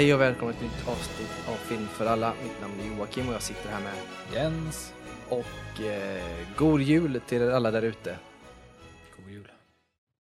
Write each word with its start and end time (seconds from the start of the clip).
Hej 0.00 0.14
och 0.14 0.20
välkommen 0.20 0.54
till 0.54 0.66
ett 0.66 0.72
nytt 0.72 0.88
avsnitt 0.88 1.48
av 1.48 1.54
Film 1.54 1.86
för 1.86 2.06
alla. 2.06 2.34
Mitt 2.42 2.60
namn 2.60 2.80
är 2.80 2.96
Joakim 2.96 3.28
och 3.28 3.34
jag 3.34 3.42
sitter 3.42 3.68
här 3.68 3.80
med 3.80 3.94
Jens. 4.34 4.94
och 5.28 5.80
eh, 5.80 6.46
god 6.56 6.80
jul 6.80 7.20
till 7.26 7.42
er 7.42 7.50
alla 7.50 7.70
där 7.70 7.82
ute. 7.82 8.18
God 9.16 9.30
jul. 9.30 9.52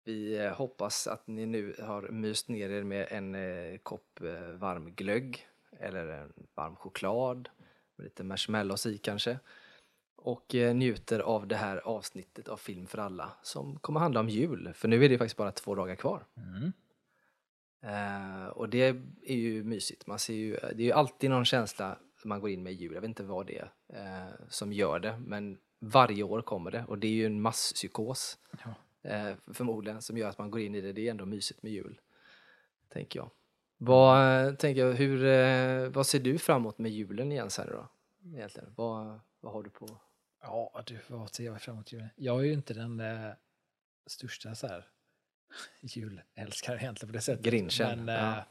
Vi 0.06 0.38
eh, 0.38 0.52
hoppas 0.52 1.08
att 1.08 1.28
ni 1.28 1.46
nu 1.46 1.76
har 1.80 2.02
myst 2.02 2.50
ner 2.50 2.70
er 2.70 2.84
med 2.84 3.08
en 3.10 3.36
eh, 3.36 3.78
kopp 3.84 4.22
eh, 4.22 4.60
varm 4.60 4.96
glögg 4.96 5.48
eller 5.80 6.08
en 6.08 6.34
varm 6.56 6.76
choklad 6.76 7.50
med 7.98 8.04
lite 8.04 8.24
marshmallows 8.24 8.86
i 8.86 8.98
kanske 8.98 9.40
och 10.18 10.56
eh, 10.56 10.76
njuter 10.76 11.20
av 11.20 11.48
det 11.48 11.56
här 11.56 11.78
avsnittet 11.78 12.48
av 12.48 12.58
Film 12.58 12.88
för 12.88 12.98
alla 12.98 13.32
som 13.42 13.80
kommer 13.80 14.00
handla 14.00 14.20
om 14.20 14.30
jul 14.30 14.74
för 14.76 14.88
nu 14.88 15.06
är 15.06 15.10
det 15.10 15.18
faktiskt 15.18 15.38
bara 15.38 15.52
två 15.52 15.76
dagar 15.76 15.96
kvar. 15.96 16.26
Mm. 16.38 16.74
Eh, 17.84 18.48
och 18.48 18.70
det 18.70 18.96
är 19.24 19.36
ju 19.36 19.64
mysigt. 19.64 20.08
Man 20.08 20.20
ser 20.20 20.34
ju, 20.34 20.52
det 20.56 20.84
är 20.84 20.86
ju 20.86 20.92
alltid 20.92 21.30
någon 21.30 21.46
känsla 21.46 21.98
man 22.26 22.40
går 22.40 22.50
in 22.50 22.64
med 22.64 22.74
jul. 22.74 22.94
Jag 22.94 23.02
vet 23.02 23.08
inte 23.08 23.24
vad 23.24 23.48
det 23.48 23.58
är 23.58 23.72
eh, 23.88 24.32
som 24.50 24.74
gör 24.74 25.00
det, 25.00 25.18
men 25.26 25.58
varje 25.80 26.24
år 26.24 26.42
kommer 26.42 26.72
det. 26.72 26.86
Och 26.88 26.98
det 26.98 27.08
är 27.08 27.12
ju 27.12 27.26
en 27.26 27.42
masspsykos 27.42 28.38
Ja. 28.64 28.76
eh, 29.10 29.34
förmodligen 29.54 30.02
som 30.02 30.18
gör 30.18 30.30
att 30.30 30.38
man 30.38 30.52
går 30.52 30.62
in 30.62 30.76
i 30.76 30.82
det. 30.82 30.94
Det 30.94 31.08
är 31.08 31.12
ändå 31.12 31.26
mysigt 31.26 31.64
med 31.64 31.72
jul, 31.72 32.00
tänker 32.90 33.20
jag. 33.20 33.30
Vad, 33.78 34.46
eh, 34.48 34.54
tänker 34.56 34.86
jag, 34.86 34.94
hur, 34.94 35.26
eh, 35.26 35.90
vad 35.90 36.08
ser 36.08 36.20
du 36.20 36.38
framåt 36.38 36.78
med 36.78 36.92
julen 36.92 37.32
igen 37.32 37.50
sen 37.50 37.68
då? 37.72 37.88
Egentligen? 38.38 38.74
Vad, 38.76 39.20
vad 39.40 39.54
har 39.54 39.64
du 39.64 39.70
på? 39.70 39.98
Ja, 40.42 40.84
du, 40.86 41.00
vad 41.08 41.34
ser 41.34 41.44
jag 41.44 41.62
fram 41.62 41.76
emot 41.76 41.92
julen? 41.92 42.10
Jag 42.16 42.40
är 42.40 42.44
ju 42.44 42.54
inte 42.54 42.74
den 42.74 43.00
eh, 43.00 43.32
största 44.08 44.56
så 44.56 44.68
här 44.68 44.88
julälskare 45.82 46.78
egentligen 46.80 47.10
på 47.12 47.14
det 47.18 47.22
sättet. 47.22 47.46
Grinchen, 47.46 48.06
Men, 48.06 48.16
ja. 48.16 48.38
eh, 48.38 48.44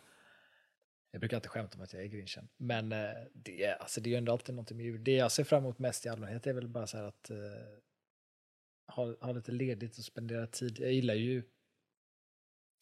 jag 1.11 1.21
brukar 1.21 1.37
alltid 1.37 1.51
skämta 1.51 1.77
om 1.79 1.85
att 1.85 1.93
jag 1.93 2.03
är 2.03 2.07
grinchen. 2.07 2.49
Men 2.57 2.93
eh, 2.93 3.11
det, 3.35 3.65
är- 3.65 3.75
alltså, 3.77 4.01
det 4.01 4.09
är 4.09 4.11
ju 4.11 4.17
ändå 4.17 4.33
alltid 4.33 4.55
någonting 4.55 4.77
med 4.77 4.87
jul. 4.87 5.05
Det 5.05 5.13
jag 5.17 5.33
ser 5.33 5.45
fram 5.45 5.63
emot 5.65 5.79
mest 5.79 6.07
i 6.07 6.09
allmänhet 6.09 6.47
är 6.47 6.53
väl 6.53 6.69
bara 6.69 6.87
så 6.87 6.97
här 6.97 7.05
att 7.05 7.31
eh, 7.31 7.37
ha, 8.87 9.17
ha 9.21 9.33
lite 9.33 9.53
ledigt 9.53 9.99
och 9.99 10.05
spendera 10.05 10.47
tid. 10.47 10.79
Jag 10.79 10.93
gillar 10.93 11.15
ju 11.15 11.43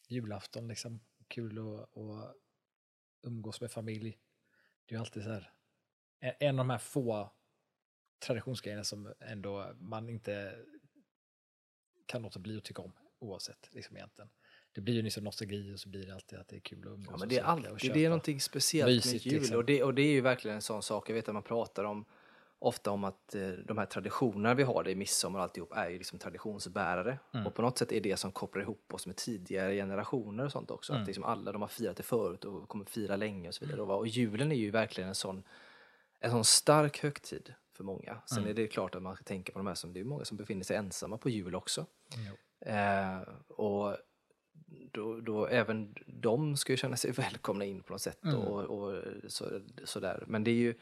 julafton 0.07 0.67
liksom. 0.67 0.99
Kul 1.27 1.57
att, 1.59 1.97
att 1.97 2.35
umgås 3.23 3.61
med 3.61 3.71
familj. 3.71 4.17
Det 4.85 4.93
är 4.95 4.97
ju 4.97 4.99
alltid 4.99 5.23
så 5.23 5.29
här. 5.29 5.53
En, 6.19 6.33
en 6.39 6.59
av 6.59 6.65
de 6.65 6.69
här 6.69 6.77
få 6.77 7.31
traditionsgrejerna 8.25 8.83
som 8.83 9.13
ändå 9.19 9.73
man 9.79 10.09
inte 10.09 10.55
kan 12.05 12.21
låta 12.21 12.39
bli 12.39 12.57
att 12.57 12.63
tycka 12.63 12.81
om 12.81 12.91
oavsett 13.21 13.69
liksom 13.71 13.97
egentligen. 13.97 14.29
Det 14.73 14.81
blir 14.81 14.93
ju 14.93 15.01
liksom 15.01 15.23
nostalgi 15.23 15.73
och 15.73 15.79
så 15.79 15.89
blir 15.89 16.05
det 16.05 16.13
alltid 16.13 16.39
att 16.39 16.47
det 16.47 16.55
är 16.55 16.59
kul 16.59 16.87
att 16.87 16.93
umgås 16.93 17.07
Ja, 17.11 17.17
men 17.19 17.29
det 17.29 17.37
är 17.37 17.43
alltid, 17.43 17.93
det 17.93 18.05
är 18.05 18.09
någonting 18.09 18.41
speciellt 18.41 18.87
med 18.87 18.95
Mysigt, 18.95 19.25
jul 19.25 19.33
liksom. 19.33 19.57
och, 19.57 19.65
det, 19.65 19.83
och 19.83 19.93
det 19.93 20.01
är 20.01 20.11
ju 20.11 20.21
verkligen 20.21 20.55
en 20.55 20.61
sån 20.61 20.83
sak, 20.83 21.09
jag 21.09 21.13
vet 21.13 21.27
att 21.27 21.33
man 21.33 21.43
pratar 21.43 21.83
om 21.83 22.05
ofta 22.59 22.91
om 22.91 23.03
att 23.03 23.35
eh, 23.35 23.49
de 23.49 23.77
här 23.77 23.85
traditionerna 23.85 24.53
vi 24.53 24.63
har, 24.63 24.83
det 24.83 24.91
är 24.91 24.95
midsommar 24.95 25.39
och 25.39 25.43
alltihop, 25.43 25.71
är 25.75 25.89
ju 25.89 25.97
liksom 25.97 26.19
traditionsbärare. 26.19 27.19
Mm. 27.33 27.47
Och 27.47 27.53
på 27.53 27.61
något 27.61 27.77
sätt 27.77 27.91
är 27.91 28.01
det 28.01 28.17
som 28.17 28.31
kopplar 28.31 28.61
ihop 28.61 28.93
oss 28.93 29.07
med 29.07 29.15
tidigare 29.15 29.75
generationer 29.75 30.45
och 30.45 30.51
sånt 30.51 30.71
också. 30.71 30.93
Mm. 30.93 31.01
Att 31.01 31.07
liksom 31.07 31.23
alla 31.23 31.51
de 31.51 31.61
har 31.61 31.69
firat 31.69 31.97
det 31.97 32.03
förut 32.03 32.45
och 32.45 32.69
kommer 32.69 32.85
fira 32.85 33.15
länge 33.15 33.47
och 33.47 33.55
så 33.55 33.65
vidare. 33.65 33.81
Och 33.81 34.07
julen 34.07 34.51
är 34.51 34.55
ju 34.55 34.71
verkligen 34.71 35.07
en 35.09 35.15
sån, 35.15 35.43
en 36.19 36.31
sån 36.31 36.45
stark 36.45 36.99
högtid 36.99 37.53
för 37.73 37.83
många. 37.83 38.21
Sen 38.25 38.37
Mm. 38.37 38.49
är 38.49 38.53
det 38.53 38.67
klart 38.67 38.95
att 38.95 39.01
man 39.01 39.15
ska 39.15 39.23
tänka 39.23 39.51
på 39.53 39.59
de 39.59 39.67
här 39.67 39.75
som, 39.75 39.93
det 39.93 39.99
är 39.99 40.03
många 40.03 40.25
som 40.25 40.37
befinner 40.37 40.63
sig 40.63 40.77
ensamma 40.77 41.17
på 41.17 41.29
jul 41.29 41.55
också. 41.55 41.85
Eh, 42.61 43.21
och 43.47 43.97
då, 44.91 45.21
då 45.21 45.47
även 45.47 45.95
de 46.07 46.57
ska 46.57 46.73
ju 46.73 46.77
känna 46.77 46.95
sig 46.95 47.11
välkomna 47.17 47.65
in 47.65 47.83
på 47.83 47.93
något 47.93 48.01
sätt. 48.01 48.23
Mm. 48.23 48.37
Och, 48.37 48.63
och 48.63 49.03
så, 49.27 49.61
sådär. 49.83 50.23
Men 50.27 50.43
det 50.43 50.51
är 50.51 50.55
ju 50.55 50.73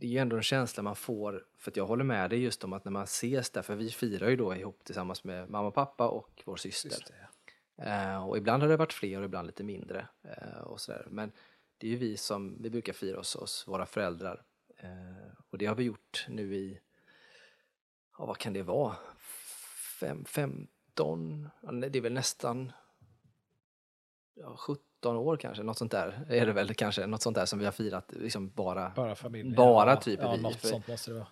det 0.00 0.06
är 0.06 0.10
ju 0.10 0.18
ändå 0.18 0.36
en 0.36 0.42
känsla 0.42 0.82
man 0.82 0.96
får, 0.96 1.46
för 1.56 1.70
att 1.70 1.76
jag 1.76 1.86
håller 1.86 2.04
med 2.04 2.30
dig 2.30 2.42
just 2.42 2.64
om 2.64 2.72
att 2.72 2.84
när 2.84 2.92
man 2.92 3.04
ses 3.04 3.50
där, 3.50 3.62
för 3.62 3.74
vi 3.76 3.90
firar 3.90 4.28
ju 4.28 4.36
då 4.36 4.54
ihop 4.54 4.84
tillsammans 4.84 5.24
med 5.24 5.50
mamma 5.50 5.68
och 5.68 5.74
pappa 5.74 6.08
och 6.08 6.42
vår 6.44 6.56
syster. 6.56 7.04
Det, 7.06 7.14
ja. 7.76 7.84
Eh, 7.84 8.28
och 8.28 8.38
ibland 8.38 8.62
har 8.62 8.70
det 8.70 8.76
varit 8.76 8.92
fler 8.92 9.18
och 9.18 9.24
ibland 9.24 9.46
lite 9.46 9.64
mindre. 9.64 10.08
Eh, 10.22 10.60
och 10.60 10.80
sådär. 10.80 11.06
Men 11.10 11.32
det 11.78 11.86
är 11.86 11.90
ju 11.90 11.96
vi 11.96 12.16
som, 12.16 12.62
vi 12.62 12.70
brukar 12.70 12.92
fira 12.92 13.18
oss, 13.18 13.36
oss 13.36 13.64
våra 13.68 13.86
föräldrar. 13.86 14.42
Eh, 14.76 15.32
och 15.50 15.58
det 15.58 15.66
har 15.66 15.74
vi 15.74 15.84
gjort 15.84 16.26
nu 16.28 16.54
i, 16.54 16.80
ja 18.18 18.26
vad 18.26 18.38
kan 18.38 18.52
det 18.52 18.62
vara, 18.62 18.96
Fem, 20.00 20.24
15, 20.24 21.48
ja, 21.62 21.70
nej, 21.70 21.90
det 21.90 21.98
är 21.98 22.02
väl 22.02 22.12
nästan 22.12 22.72
ja, 24.34 24.56
17 24.56 25.16
år 25.16 25.36
kanske, 25.36 25.62
något 25.62 25.78
sånt 25.78 25.92
där 25.92 26.26
är 26.28 26.46
det 26.46 26.52
väl 26.52 26.74
kanske, 26.74 27.06
något 27.06 27.22
sånt 27.22 27.34
där 27.36 27.46
som 27.46 27.58
vi 27.58 27.64
har 27.64 27.72
firat 27.72 28.12
liksom 28.12 28.50
bara 28.50 28.92
Bara 28.96 29.14
familjen. 29.14 29.54
Bara 29.56 29.90
ja, 29.90 29.96
typ 29.96 30.20
Ja, 30.22 30.32
vi, 30.36 30.42
för- 30.58 30.68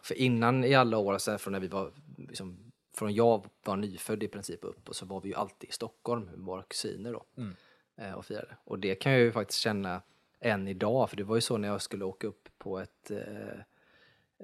för 0.03 0.15
innan 0.15 0.65
i 0.65 0.75
alla 0.75 0.99
år, 0.99 1.19
sen 1.19 1.39
från 1.39 1.53
när 1.53 1.61
vi 1.61 1.69
var, 1.69 1.93
liksom, 2.19 2.73
från 2.97 3.15
jag 3.15 3.47
var 3.65 3.77
nyfödd 3.77 4.23
i 4.23 4.28
princip 4.28 4.65
upp 4.65 4.89
och 4.89 4.97
så 4.97 5.07
var 5.07 5.21
vi 5.21 5.28
ju 5.28 5.34
alltid 5.34 5.71
i 5.71 5.73
Stockholm 5.73 6.25
med 6.25 6.39
våra 6.39 6.62
kusiner 6.62 7.12
då 7.12 7.25
Mm. 7.37 7.57
eh, 7.97 8.12
och 8.12 8.25
firade. 8.25 8.57
Och 8.65 8.78
det 8.78 8.95
kan 8.95 9.12
jag 9.12 9.21
ju 9.21 9.33
faktiskt 9.33 9.61
känna 9.61 10.03
än 10.41 10.69
idag, 10.69 11.11
för 11.11 11.17
det 11.17 11.25
var 11.25 11.34
ju 11.34 11.41
så 11.41 11.57
när 11.57 11.69
jag 11.69 11.83
skulle 11.83 12.05
åka 12.05 12.27
upp 12.27 12.49
på 12.59 12.78
ett, 12.78 13.11
eh, 13.11 13.61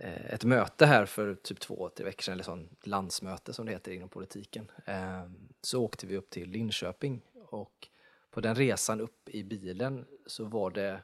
ett 0.01 0.45
möte 0.45 0.87
här 0.87 1.07
för 1.07 1.35
typ 1.35 1.61
två, 1.61 1.89
tre 1.89 2.05
veckor 2.05 2.23
sedan, 2.23 2.33
eller 2.33 2.45
sån 2.45 2.69
landsmöte 2.83 3.53
som 3.53 3.67
det 3.67 3.73
heter 3.73 3.93
inom 3.93 4.09
politiken. 4.09 4.71
Eh, 4.85 5.25
så 5.61 5.83
åkte 5.83 6.07
vi 6.07 6.17
upp 6.17 6.31
till 6.31 6.51
Linköping 6.51 7.21
och 7.35 7.89
på 8.31 8.41
den 8.41 8.55
resan 8.55 9.01
upp 9.01 9.29
i 9.29 9.45
bilen 9.45 10.05
så 10.27 10.45
var 10.45 10.71
det 10.71 11.03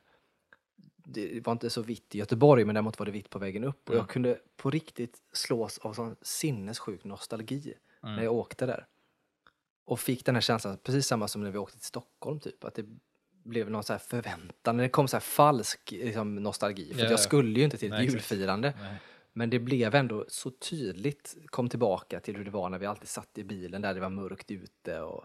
det 1.05 1.47
var 1.47 1.53
inte 1.53 1.71
så 1.71 1.83
vitt 1.83 2.15
i 2.15 2.19
Göteborg 2.19 2.65
men 2.65 2.75
däremot 2.75 2.99
var 2.99 3.07
det 3.07 3.13
vitt 3.13 3.31
på 3.31 3.39
vägen 3.39 3.65
upp 3.65 3.89
och 3.91 3.97
jag 3.97 4.09
kunde 4.09 4.41
på 4.57 4.71
riktigt 4.71 5.23
slås 5.33 5.79
av 5.79 5.95
sån 5.95 6.17
sinnessjuk 6.23 7.05
nostalgi 7.05 7.75
Mm. 8.03 8.17
när 8.17 8.23
jag 8.23 8.35
åkte 8.35 8.67
där. 8.67 8.87
Och 9.85 10.01
fick 10.01 10.25
den 10.25 10.35
här 10.35 10.43
känslan, 10.43 10.79
precis 10.83 11.07
samma 11.07 11.29
som 11.29 11.43
när 11.43 11.51
vi 11.51 11.59
åkte 11.59 11.79
till 11.79 11.87
Stockholm 11.87 12.41
typ, 12.41 12.65
att 12.65 12.75
det 12.75 12.87
blev 13.43 13.71
någon 13.71 13.85
så 13.85 13.93
här 13.93 14.01
förväntan, 14.01 14.77
det 14.77 14.89
kom 14.89 15.09
så 15.09 15.17
här 15.17 15.21
falsk 15.21 15.91
liksom, 15.91 16.35
nostalgi. 16.35 16.95
För 16.95 17.01
Ja, 17.01 17.05
jag 17.05 17.13
ja. 17.13 17.19
skulle 17.19 17.59
ju 17.59 17.65
inte 17.65 17.79
till 17.79 17.89
ett 17.93 17.99
Nej, 17.99 18.07
julfirande. 18.07 18.75
Nej. 18.81 18.95
Men 19.33 19.51
det 19.51 19.59
blev 19.59 19.95
ändå 19.95 20.25
så 20.29 20.51
tydligt, 20.51 21.37
kom 21.47 21.69
tillbaka 21.69 22.21
till 22.21 22.37
hur 22.37 22.45
det 22.45 22.51
var 22.51 22.69
när 22.69 22.79
vi 22.79 22.87
alltid 22.87 23.09
satt 23.09 23.39
i 23.39 23.45
bilen 23.45 23.83
där 23.83 23.95
det 23.95 24.01
var 24.01 24.09
mörkt 24.09 24.51
ute 24.51 25.01
och 25.01 25.25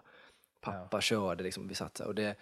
pappa 0.61 1.01
körde 1.01 1.43
liksom, 1.43 1.67
vi 1.67 1.75
satt 1.75 1.99
och 1.99 2.15
det, 2.15 2.35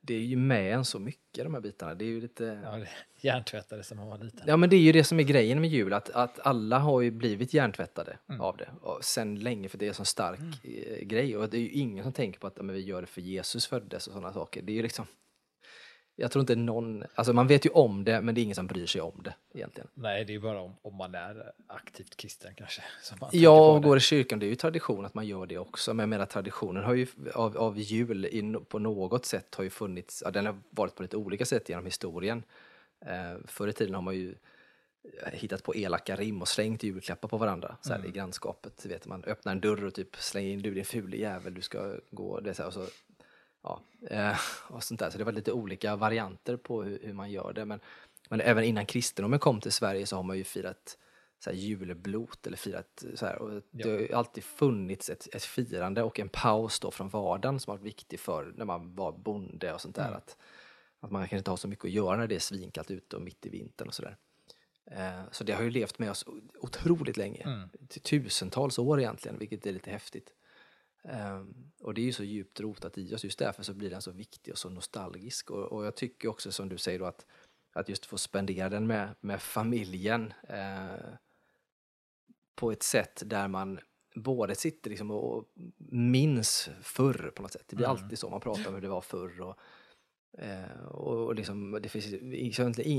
det 0.00 0.14
är 0.14 0.20
ju 0.20 0.36
med 0.36 0.74
en 0.74 0.84
så 0.84 0.98
mycket 0.98 1.44
de 1.44 1.54
här 1.54 1.60
bitarna. 1.60 1.94
Det 1.94 2.04
är 2.04 2.08
ju 2.08 2.20
lite... 2.20 2.60
Ja, 2.64 2.84
hjärntvättade 3.20 3.82
som 3.82 3.96
man 3.98 4.08
var 4.08 4.18
liten. 4.18 4.44
Ja 4.46 4.56
men 4.56 4.70
det 4.70 4.76
är 4.76 4.80
ju 4.80 4.92
det 4.92 5.04
som 5.04 5.20
är 5.20 5.22
grejen 5.22 5.60
med 5.60 5.70
jul, 5.70 5.92
att, 5.92 6.10
att 6.10 6.46
alla 6.46 6.78
har 6.78 7.00
ju 7.00 7.10
blivit 7.10 7.54
hjärntvättade 7.54 8.18
Mm. 8.28 8.40
av 8.40 8.56
det. 8.56 8.68
Och 8.80 9.04
sen 9.04 9.34
länge, 9.40 9.68
för 9.68 9.78
det 9.78 9.84
är 9.84 9.88
en 9.88 9.94
sån 9.94 10.06
stark 10.06 10.40
eh, 10.64 11.04
grej. 11.06 11.36
Och 11.36 11.48
det 11.50 11.56
är 11.56 11.60
ju 11.60 11.70
ingen 11.70 12.04
som 12.04 12.12
tänker 12.12 12.40
på 12.40 12.46
att 12.46 12.56
men 12.56 12.74
vi 12.74 12.80
gör 12.80 13.00
det 13.00 13.06
för 13.06 13.20
Jesus 13.20 13.66
föddes 13.66 14.06
och 14.06 14.12
sådana 14.12 14.32
saker. 14.32 14.62
Det 14.62 14.72
är 14.72 14.76
ju 14.76 14.82
liksom... 14.82 15.06
Jag 16.22 16.30
tror 16.30 16.40
inte 16.40 16.56
någon... 16.56 17.04
Alltså 17.14 17.32
man 17.32 17.46
vet 17.46 17.66
ju 17.66 17.70
om 17.70 18.04
det, 18.04 18.20
men 18.20 18.34
det 18.34 18.40
är 18.40 18.42
ingen 18.42 18.54
som 18.54 18.66
bryr 18.66 18.86
sig 18.86 19.00
om 19.00 19.20
det 19.24 19.34
egentligen. 19.54 19.88
Nej, 19.94 20.24
det 20.24 20.34
är 20.34 20.38
bara 20.38 20.60
om, 20.60 20.76
om 20.82 20.94
man 20.96 21.14
är 21.14 21.52
aktivt 21.66 22.16
kristen 22.16 22.54
kanske. 22.54 22.82
Ja, 23.32 23.72
och 23.72 23.82
går 23.82 23.96
i 23.96 24.00
kyrkan, 24.00 24.38
det 24.38 24.46
är 24.46 24.48
ju 24.48 24.54
tradition 24.56 25.04
att 25.04 25.14
man 25.14 25.26
gör 25.26 25.46
det 25.46 25.58
också. 25.58 25.94
Men 25.94 26.02
jag 26.04 26.08
menar 26.08 26.26
traditionen 26.26 26.84
har 26.84 26.94
ju, 26.94 27.06
av, 27.34 27.56
av 27.56 27.78
jul 27.78 28.26
i, 28.26 28.42
no- 28.42 28.64
på 28.64 28.78
något 28.78 29.26
sätt 29.26 29.54
har 29.54 29.64
ju 29.64 29.70
funnits, 29.70 30.22
ja, 30.24 30.30
den 30.30 30.46
har 30.46 30.56
varit 30.70 30.94
på 30.94 31.02
lite 31.02 31.16
olika 31.16 31.44
sätt 31.44 31.68
genom 31.68 31.84
historien. 31.84 32.42
Eh, 33.06 33.38
förr 33.46 33.68
i 33.68 33.72
tiden 33.72 33.94
har 33.94 34.02
man 34.02 34.14
ju 34.14 34.34
hittat 35.32 35.62
på 35.62 35.74
elaka 35.74 36.16
rim 36.16 36.42
och 36.42 36.48
slängt 36.48 36.82
julklappar 36.82 37.28
på 37.28 37.36
varandra 37.38 37.76
så 37.80 37.88
här, 37.92 37.98
Mm. 37.98 38.10
i 38.10 38.12
grannskapet. 38.12 38.86
Vet, 38.86 39.06
man 39.06 39.24
öppnar 39.24 39.52
en 39.52 39.60
dörr 39.60 39.84
och 39.84 39.94
typ 39.94 40.16
slänger 40.16 40.50
in 40.50 40.62
du 40.62 40.74
din 40.74 40.84
fule 40.84 41.16
jävel, 41.16 41.54
du 41.54 41.60
ska 41.60 41.94
gå. 42.10 42.40
Det 42.40 42.54
så 42.54 42.62
här, 42.62 42.66
och 42.68 42.74
så, 42.74 42.86
ja, 43.62 43.82
eh, 44.10 44.38
och 44.68 44.82
sånt 44.82 45.00
där. 45.00 45.10
Så 45.10 45.18
det 45.18 45.24
var 45.24 45.32
lite 45.32 45.52
olika 45.52 45.96
varianter 45.96 46.56
på 46.56 46.82
hur, 46.82 46.98
hur 47.02 47.12
man 47.12 47.30
gör 47.30 47.52
det. 47.52 47.64
Men, 47.64 47.80
men 48.30 48.40
även 48.40 48.64
innan 48.64 48.86
kristendomen 48.86 49.38
kom 49.38 49.60
till 49.60 49.72
Sverige 49.72 50.06
så 50.06 50.16
har 50.16 50.22
man 50.22 50.36
ju 50.36 50.44
firat 50.44 50.98
så 51.44 51.50
här, 51.50 51.56
julblot 51.56 52.46
eller 52.46 52.56
firat 52.56 53.04
så 53.14 53.26
här. 53.26 53.42
Och 53.42 53.62
det 53.70 53.90
har 53.90 53.98
ju 53.98 54.12
alltid 54.12 54.44
funnits 54.44 55.10
ett, 55.10 55.34
ett 55.34 55.44
firande 55.44 56.02
och 56.02 56.20
en 56.20 56.28
paus 56.28 56.80
då 56.80 56.90
från 56.90 57.08
vardagen 57.08 57.60
som 57.60 57.70
har 57.70 57.78
varit 57.78 57.86
viktig 57.86 58.20
för 58.20 58.52
när 58.56 58.64
man 58.64 58.94
var 58.94 59.12
bonde 59.12 59.72
och 59.72 59.80
sånt 59.80 59.96
där. 59.96 60.06
Mm. 60.06 60.16
Att, 60.16 60.36
att 61.00 61.10
man 61.10 61.22
kanske 61.22 61.38
inte 61.38 61.50
har 61.50 61.56
så 61.56 61.68
mycket 61.68 61.84
att 61.84 61.90
göra 61.90 62.16
när 62.16 62.26
det 62.26 62.34
är 62.34 62.38
svinkallt 62.38 62.90
ute 62.90 63.16
och 63.16 63.22
mitt 63.22 63.46
i 63.46 63.48
vintern 63.48 63.88
och 63.88 63.94
sådär. 63.94 64.16
Eh, 64.86 65.22
så 65.30 65.44
det 65.44 65.52
har 65.52 65.62
ju 65.62 65.70
levt 65.70 65.98
med 65.98 66.10
oss 66.10 66.24
otroligt 66.60 67.16
länge. 67.16 67.42
Mm. 67.42 67.68
Tusentals 68.02 68.78
år 68.78 69.00
egentligen, 69.00 69.38
vilket 69.38 69.66
är 69.66 69.72
lite 69.72 69.90
häftigt. 69.90 70.34
Ehm, 71.04 71.72
och 71.80 71.94
det 71.94 72.00
är 72.00 72.04
ju 72.04 72.12
så 72.12 72.24
djupt 72.24 72.60
rotat 72.60 72.98
i 72.98 73.14
oss, 73.14 73.24
just 73.24 73.38
därför 73.38 73.62
så 73.62 73.74
blir 73.74 73.90
den 73.90 74.02
så 74.02 74.10
viktig 74.10 74.52
och 74.52 74.58
så 74.58 74.68
nostalgisk. 74.70 75.50
Och, 75.50 75.72
och 75.72 75.86
jag 75.86 75.96
tycker 75.96 76.28
också 76.28 76.52
som 76.52 76.68
du 76.68 76.78
säger 76.78 76.98
då 76.98 77.04
att, 77.04 77.26
att 77.72 77.88
just 77.88 78.06
få 78.06 78.18
spendera 78.18 78.68
den 78.68 78.86
med, 78.86 79.14
med 79.20 79.42
familjen 79.42 80.32
eh, 80.48 81.14
på 82.54 82.72
ett 82.72 82.82
sätt 82.82 83.22
där 83.26 83.48
man 83.48 83.80
både 84.14 84.54
sitter 84.54 84.90
liksom 84.90 85.10
och 85.10 85.44
minns 85.90 86.70
förr 86.82 87.32
på 87.36 87.42
något 87.42 87.52
sätt. 87.52 87.64
Det 87.68 87.76
blir 87.76 87.86
Mm. 87.86 87.96
alltid 88.02 88.18
så, 88.18 88.30
man 88.30 88.40
pratar 88.40 88.68
om 88.68 88.74
hur 88.74 88.82
det 88.82 88.88
var 88.88 89.00
förr 89.00 89.40
och 89.40 89.58
Eh, 90.38 90.84
och 90.86 91.34
liksom, 91.34 91.78
det, 91.82 91.88
finns, 91.88 92.06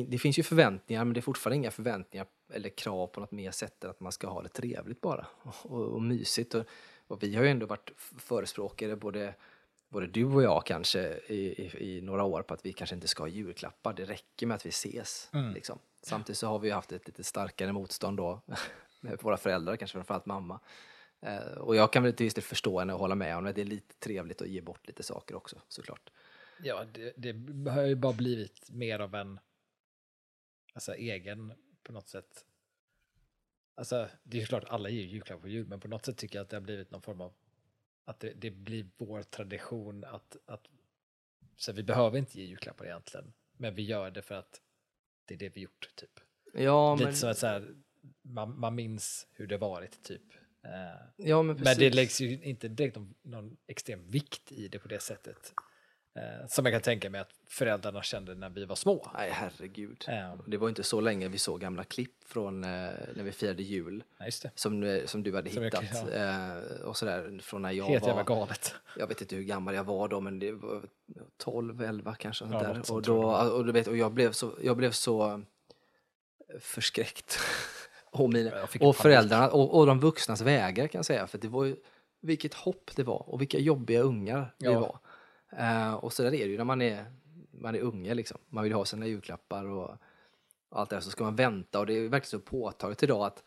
det 0.08 0.18
finns 0.18 0.40
ju 0.40 0.44
förväntningar 0.44 1.06
men 1.06 1.14
det 1.14 1.20
är 1.20 1.22
fortfarande 1.22 1.56
inga 1.56 1.72
förväntningar 1.72 2.28
eller 2.54 2.70
krav 2.70 3.08
på 3.08 3.20
något 3.20 3.32
mer 3.32 3.52
sätt 3.52 3.84
än 3.84 3.90
att 3.90 4.00
man 4.00 4.12
ska 4.12 4.28
ha 4.28 4.42
det 4.42 4.50
trevligt 4.50 5.02
bara 5.02 5.28
och, 5.64 5.94
och 5.94 6.02
mysigt. 6.02 6.54
Och, 6.54 6.66
och 7.14 7.24
vi 7.24 7.36
har 7.36 7.44
ju 7.44 7.50
ändå 7.50 7.66
varit 7.66 7.92
förespråkare, 7.98 8.96
både, 8.96 9.36
både 9.90 10.08
du 10.08 10.26
och 10.26 10.44
jag 10.44 10.66
kanske, 10.66 11.20
i, 11.28 11.36
i, 11.36 11.98
i 11.98 12.02
några 12.02 12.24
år 12.24 12.42
på 12.42 12.54
att 12.54 12.66
vi 12.66 12.74
kanske 12.74 12.96
inte 12.96 13.08
ska 13.08 13.24
ha 13.24 13.28
julklappar. 13.28 13.94
Det 13.94 14.06
räcker 14.06 14.48
med 14.48 14.56
att 14.56 14.66
vi 14.66 14.70
ses. 14.70 15.30
Mm. 15.34 15.54
Liksom. 15.54 15.80
Samtidigt 16.02 16.38
så 16.38 16.48
har 16.48 16.60
vi 16.60 16.68
ju 16.68 16.74
haft 16.74 16.92
ett 16.92 17.08
lite 17.08 17.24
starkare 17.24 17.72
motstånd 17.72 18.18
då 18.18 18.42
med 19.02 19.18
våra 19.22 19.38
föräldrar, 19.38 19.76
kanske 19.76 19.96
framförallt 19.96 20.26
mamma. 20.26 20.60
Eh, 21.22 21.58
och 21.58 21.76
jag 21.76 21.94
kan 21.94 22.04
väl 22.04 22.14
till 22.14 22.24
viss 22.24 22.34
del 22.34 22.44
förstå 22.44 22.80
henne 22.80 22.94
och 22.94 23.00
hålla 23.00 23.16
med 23.16 23.38
om 23.38 23.46
att 23.46 23.56
det 23.56 23.62
är 23.62 23.66
lite 23.66 23.96
trevligt 24.00 24.42
att 24.42 24.48
ge 24.48 24.62
bort 24.62 24.88
lite 24.88 25.04
saker 25.04 25.36
också 25.36 25.62
såklart. 25.68 26.10
Ja, 26.64 26.86
det, 26.94 27.14
det 27.18 27.72
har 27.72 27.82
ju 27.82 27.96
bara 27.96 28.14
blivit 28.14 28.70
mer 28.72 29.00
av 29.00 29.16
en 29.16 29.40
alltså, 30.74 30.94
egen 30.94 31.54
på 31.84 31.94
något 31.94 32.08
sätt. 32.08 32.46
Alltså, 33.76 34.10
det 34.24 34.38
är 34.38 34.42
ju 34.42 34.48
klart 34.48 34.64
alla 34.68 34.90
ger 34.90 35.02
ju 35.02 35.08
julklappar 35.08 35.42
på 35.42 35.48
jul, 35.48 35.68
men 35.68 35.80
på 35.80 35.88
något 35.88 36.06
sätt 36.06 36.18
tycker 36.18 36.40
jag 36.40 36.44
att 36.44 36.50
det 36.50 36.56
har 36.56 36.62
blivit 36.62 36.92
någon 36.92 37.02
form 37.02 37.22
av 37.22 37.34
att 38.06 38.20
det, 38.20 38.34
det 38.34 38.52
blir 38.52 38.90
vår 38.98 39.24
tradition 39.24 40.04
att, 40.04 40.38
att 40.46 40.68
så 41.58 41.72
vi 41.72 41.84
behöver 41.84 42.18
inte 42.18 42.40
ge 42.40 42.46
julklappar 42.46 42.86
egentligen, 42.86 43.34
men 43.58 43.76
vi 43.76 43.84
gör 43.84 44.12
det 44.12 44.22
för 44.22 44.36
att 44.36 44.62
det 45.26 45.34
är 45.34 45.38
det 45.38 45.50
vi 45.50 45.62
gjort, 45.62 45.90
typ. 45.96 46.20
Ja, 46.54 46.96
Lite 46.96 47.06
men, 47.06 47.16
som 47.16 47.30
att 47.30 47.38
så 47.38 47.48
här, 47.48 47.76
man, 48.22 48.60
man 48.60 48.76
minns 48.76 49.28
hur 49.32 49.48
det 49.48 49.58
varit, 49.58 50.04
typ. 50.04 50.22
Eh, 50.64 51.28
ja, 51.28 51.42
men, 51.42 51.56
men 51.56 51.78
det 51.78 51.94
läggs 51.94 52.22
ju 52.22 52.44
inte 52.44 52.68
direkt 52.68 52.96
någon, 52.96 53.14
någon 53.22 53.58
extrem 53.68 54.10
vikt 54.10 54.52
i 54.52 54.68
det 54.68 54.80
på 54.80 54.88
det 54.88 55.00
sättet. 55.00 55.54
Eh, 56.16 56.48
som 56.48 56.66
jag 56.66 56.74
kan 56.74 56.82
tänka 56.82 57.10
mig 57.10 57.22
att 57.22 57.30
föräldrarna 57.48 58.04
kände 58.04 58.36
när 58.36 58.50
vi 58.50 58.66
var 58.66 58.76
små. 58.76 59.12
Nej, 59.14 59.30
herregud. 59.34 60.06
Eh, 60.08 60.34
Det 60.48 60.58
var 60.58 60.70
inte 60.70 60.84
så 60.84 61.02
länge 61.02 61.28
vi 61.28 61.38
såg 61.38 61.62
gamla 61.62 61.84
klipp 61.84 62.24
från 62.26 62.64
eh, 62.64 62.70
när 63.16 63.24
vi 63.24 63.32
firade 63.32 63.64
jul 63.64 64.04
ja, 64.18 64.26
som, 64.56 64.84
eh, 64.84 65.06
som 65.06 65.24
du 65.24 65.36
hade 65.36 65.50
Som 65.50 65.64
jag- 65.64 65.82
hittat. 65.82 66.14
eh, 66.14 66.82
och 66.86 66.98
sådär, 66.98 67.40
från 67.44 67.62
när 67.62 67.72
jag 67.72 67.86
Helt 67.86 68.04
var, 68.06 68.24
galet. 68.24 68.76
jag 68.98 69.08
vet 69.08 69.22
inte 69.22 69.36
hur 69.36 69.44
gammal 69.44 69.76
jag 69.76 69.84
var 69.84 70.08
då, 70.08 70.20
men 70.22 70.40
det 70.40 70.52
var 70.52 70.82
12, 71.38 71.82
11 71.82 72.16
kanske. 72.16 72.46
Ja, 72.52 72.60
där. 72.60 72.92
Och, 72.94 73.02
då, 73.02 73.24
och, 73.36 73.66
du 73.66 73.72
vet, 73.72 73.88
och 73.88 73.98
jag 73.98 74.12
blev 74.14 74.32
så, 74.32 74.52
jag 74.64 74.78
blev 74.78 74.92
så 74.92 75.42
förskräckt. 76.60 77.40
och, 78.12 78.30
mina, 78.34 78.52
och 78.80 78.96
föräldrarna 78.96 79.50
och, 79.50 79.78
och 79.80 79.86
de 79.88 80.00
vuxnas 80.00 80.42
vägar 80.42 80.88
kan 80.88 81.00
jag 81.00 81.06
säga. 81.06 81.28
För 81.28 81.38
det 81.38 81.48
var 81.48 81.66
ju, 81.66 81.76
vilket 82.22 82.54
hopp 82.54 82.92
det 82.96 83.04
var 83.04 83.30
och 83.30 83.42
vilka 83.42 83.60
jobbiga 83.60 84.02
ungar 84.02 84.56
vi 84.58 84.66
Ja. 84.66 84.80
var. 84.80 85.00
Eh, 85.58 85.94
och 85.94 86.14
så 86.14 86.24
där 86.24 86.34
är 86.34 86.46
det 86.46 86.52
ju 86.52 86.58
när 86.58 86.64
man 86.64 86.82
är, 86.82 87.06
man 87.52 87.76
är 87.76 87.80
unge 87.80 88.14
liksom. 88.14 88.38
Man 88.50 88.64
vill 88.64 88.74
ha 88.74 88.86
sina 88.86 89.08
julklappar 89.08 89.66
och, 89.66 89.90
och 90.70 90.80
allt 90.80 90.90
det 90.90 90.96
där. 90.96 91.02
Så 91.02 91.10
ska 91.12 91.24
man 91.24 91.36
vänta 91.36 91.80
och 91.80 91.86
det 91.86 91.94
är 91.94 92.02
verkligen 92.02 92.30
så 92.30 92.40
påtagligt 92.40 93.04
idag 93.04 93.26
att, 93.26 93.44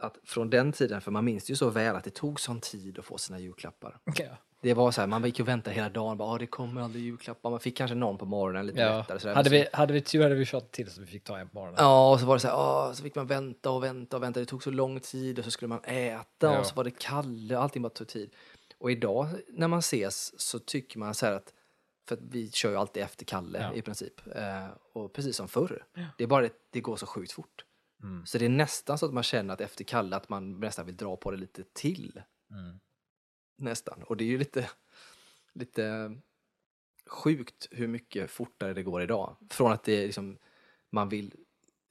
att 0.00 0.18
från 0.24 0.50
den 0.50 0.72
tiden, 0.72 1.00
för 1.00 1.10
man 1.10 1.24
minns 1.24 1.50
ju 1.50 1.56
så 1.56 1.70
väl 1.70 1.96
att 1.96 2.04
det 2.04 2.10
tog 2.14 2.40
sån 2.40 2.60
tid 2.60 2.98
att 2.98 3.04
få 3.04 3.18
sina 3.18 3.38
julklappar. 3.38 3.98
Ja. 4.16 4.36
Det 4.60 4.74
var 4.74 4.90
så 4.90 5.00
här, 5.00 5.08
man 5.08 5.24
gick 5.24 5.40
och 5.40 5.48
väntade 5.48 5.76
hela 5.76 5.88
dagen, 5.88 6.16
bara, 6.18 6.28
ah, 6.28 6.38
det 6.38 6.46
kommer 6.46 6.80
aldrig 6.80 7.04
julklappar. 7.04 7.50
Man 7.50 7.60
fick 7.60 7.76
kanske 7.76 7.94
någon 7.94 8.18
på 8.18 8.26
morgonen 8.26 8.66
lite 8.66 8.80
Ja. 8.80 8.98
lättare. 8.98 9.18
Så 9.18 9.26
där. 9.28 9.34
Hade, 9.34 9.50
vi, 9.50 9.66
hade 9.72 9.92
vi 9.92 10.00
tur 10.00 10.22
hade 10.22 10.34
vi 10.34 10.44
tjatat 10.44 10.72
till 10.72 10.90
så 10.90 11.00
vi 11.00 11.06
fick 11.06 11.24
ta 11.24 11.38
en 11.38 11.48
på 11.48 11.54
morgonen. 11.58 11.76
Ja, 11.78 12.12
och 12.12 12.20
så 12.20 12.26
var 12.26 12.34
det 12.34 12.40
så 12.40 12.48
här, 12.48 12.54
ah, 12.54 12.94
så 12.94 13.02
fick 13.02 13.14
man 13.14 13.26
vänta 13.26 13.70
och 13.70 13.84
vänta 13.84 14.16
och 14.16 14.22
vänta. 14.22 14.40
Det 14.40 14.46
tog 14.46 14.62
så 14.62 14.70
lång 14.70 15.00
tid 15.00 15.38
och 15.38 15.44
så 15.44 15.50
skulle 15.50 15.68
man 15.68 15.80
äta 15.84 16.22
Ja. 16.46 16.58
och 16.58 16.66
så 16.66 16.74
var 16.74 16.84
det 16.84 16.90
Kalle 16.90 17.56
och 17.56 17.62
allting 17.62 17.82
bara 17.82 17.88
tog 17.88 18.08
tid. 18.08 18.30
Och 18.84 18.90
idag 18.90 19.28
när 19.48 19.68
man 19.68 19.78
ses 19.78 20.40
så 20.40 20.58
tycker 20.58 20.98
man 20.98 21.14
så 21.14 21.26
här 21.26 21.32
att, 21.32 21.54
för 22.08 22.14
att 22.16 22.22
vi 22.22 22.50
kör 22.50 22.70
ju 22.70 22.76
alltid 22.76 23.02
efter 23.02 23.24
Kalle 23.24 23.58
Ja. 23.62 23.74
i 23.74 23.82
princip. 23.82 24.26
Eh, 24.36 24.68
och 24.92 25.12
precis 25.12 25.36
som 25.36 25.48
förr. 25.48 25.86
Det 26.18 26.24
är 26.24 26.28
bara 26.28 26.42
det, 26.42 26.52
det 26.70 26.80
går 26.80 26.96
så 26.96 27.06
sjukt 27.06 27.32
fort. 27.32 27.64
Mm. 28.02 28.26
Så 28.26 28.38
det 28.38 28.44
är 28.44 28.48
nästan 28.48 28.98
så 28.98 29.06
att 29.06 29.12
man 29.12 29.22
känner 29.22 29.54
att 29.54 29.60
efter 29.60 29.84
Kalle 29.84 30.16
att 30.16 30.28
man 30.28 30.60
nästan 30.60 30.86
vill 30.86 30.96
dra 30.96 31.16
på 31.16 31.30
det 31.30 31.36
lite 31.36 31.64
till. 31.72 32.22
Mm. 32.50 32.80
Nästan. 33.56 34.02
Och 34.02 34.16
det 34.16 34.24
är 34.24 34.28
ju 34.28 34.38
lite, 34.38 34.70
lite 35.52 36.16
sjukt 37.06 37.68
hur 37.70 37.88
mycket 37.88 38.30
fortare 38.30 38.74
det 38.74 38.82
går 38.82 39.02
idag. 39.02 39.36
Från 39.50 39.72
att 39.72 39.84
det 39.84 39.92
är 39.92 40.06
liksom, 40.06 40.38
man 40.90 41.08
vill 41.08 41.34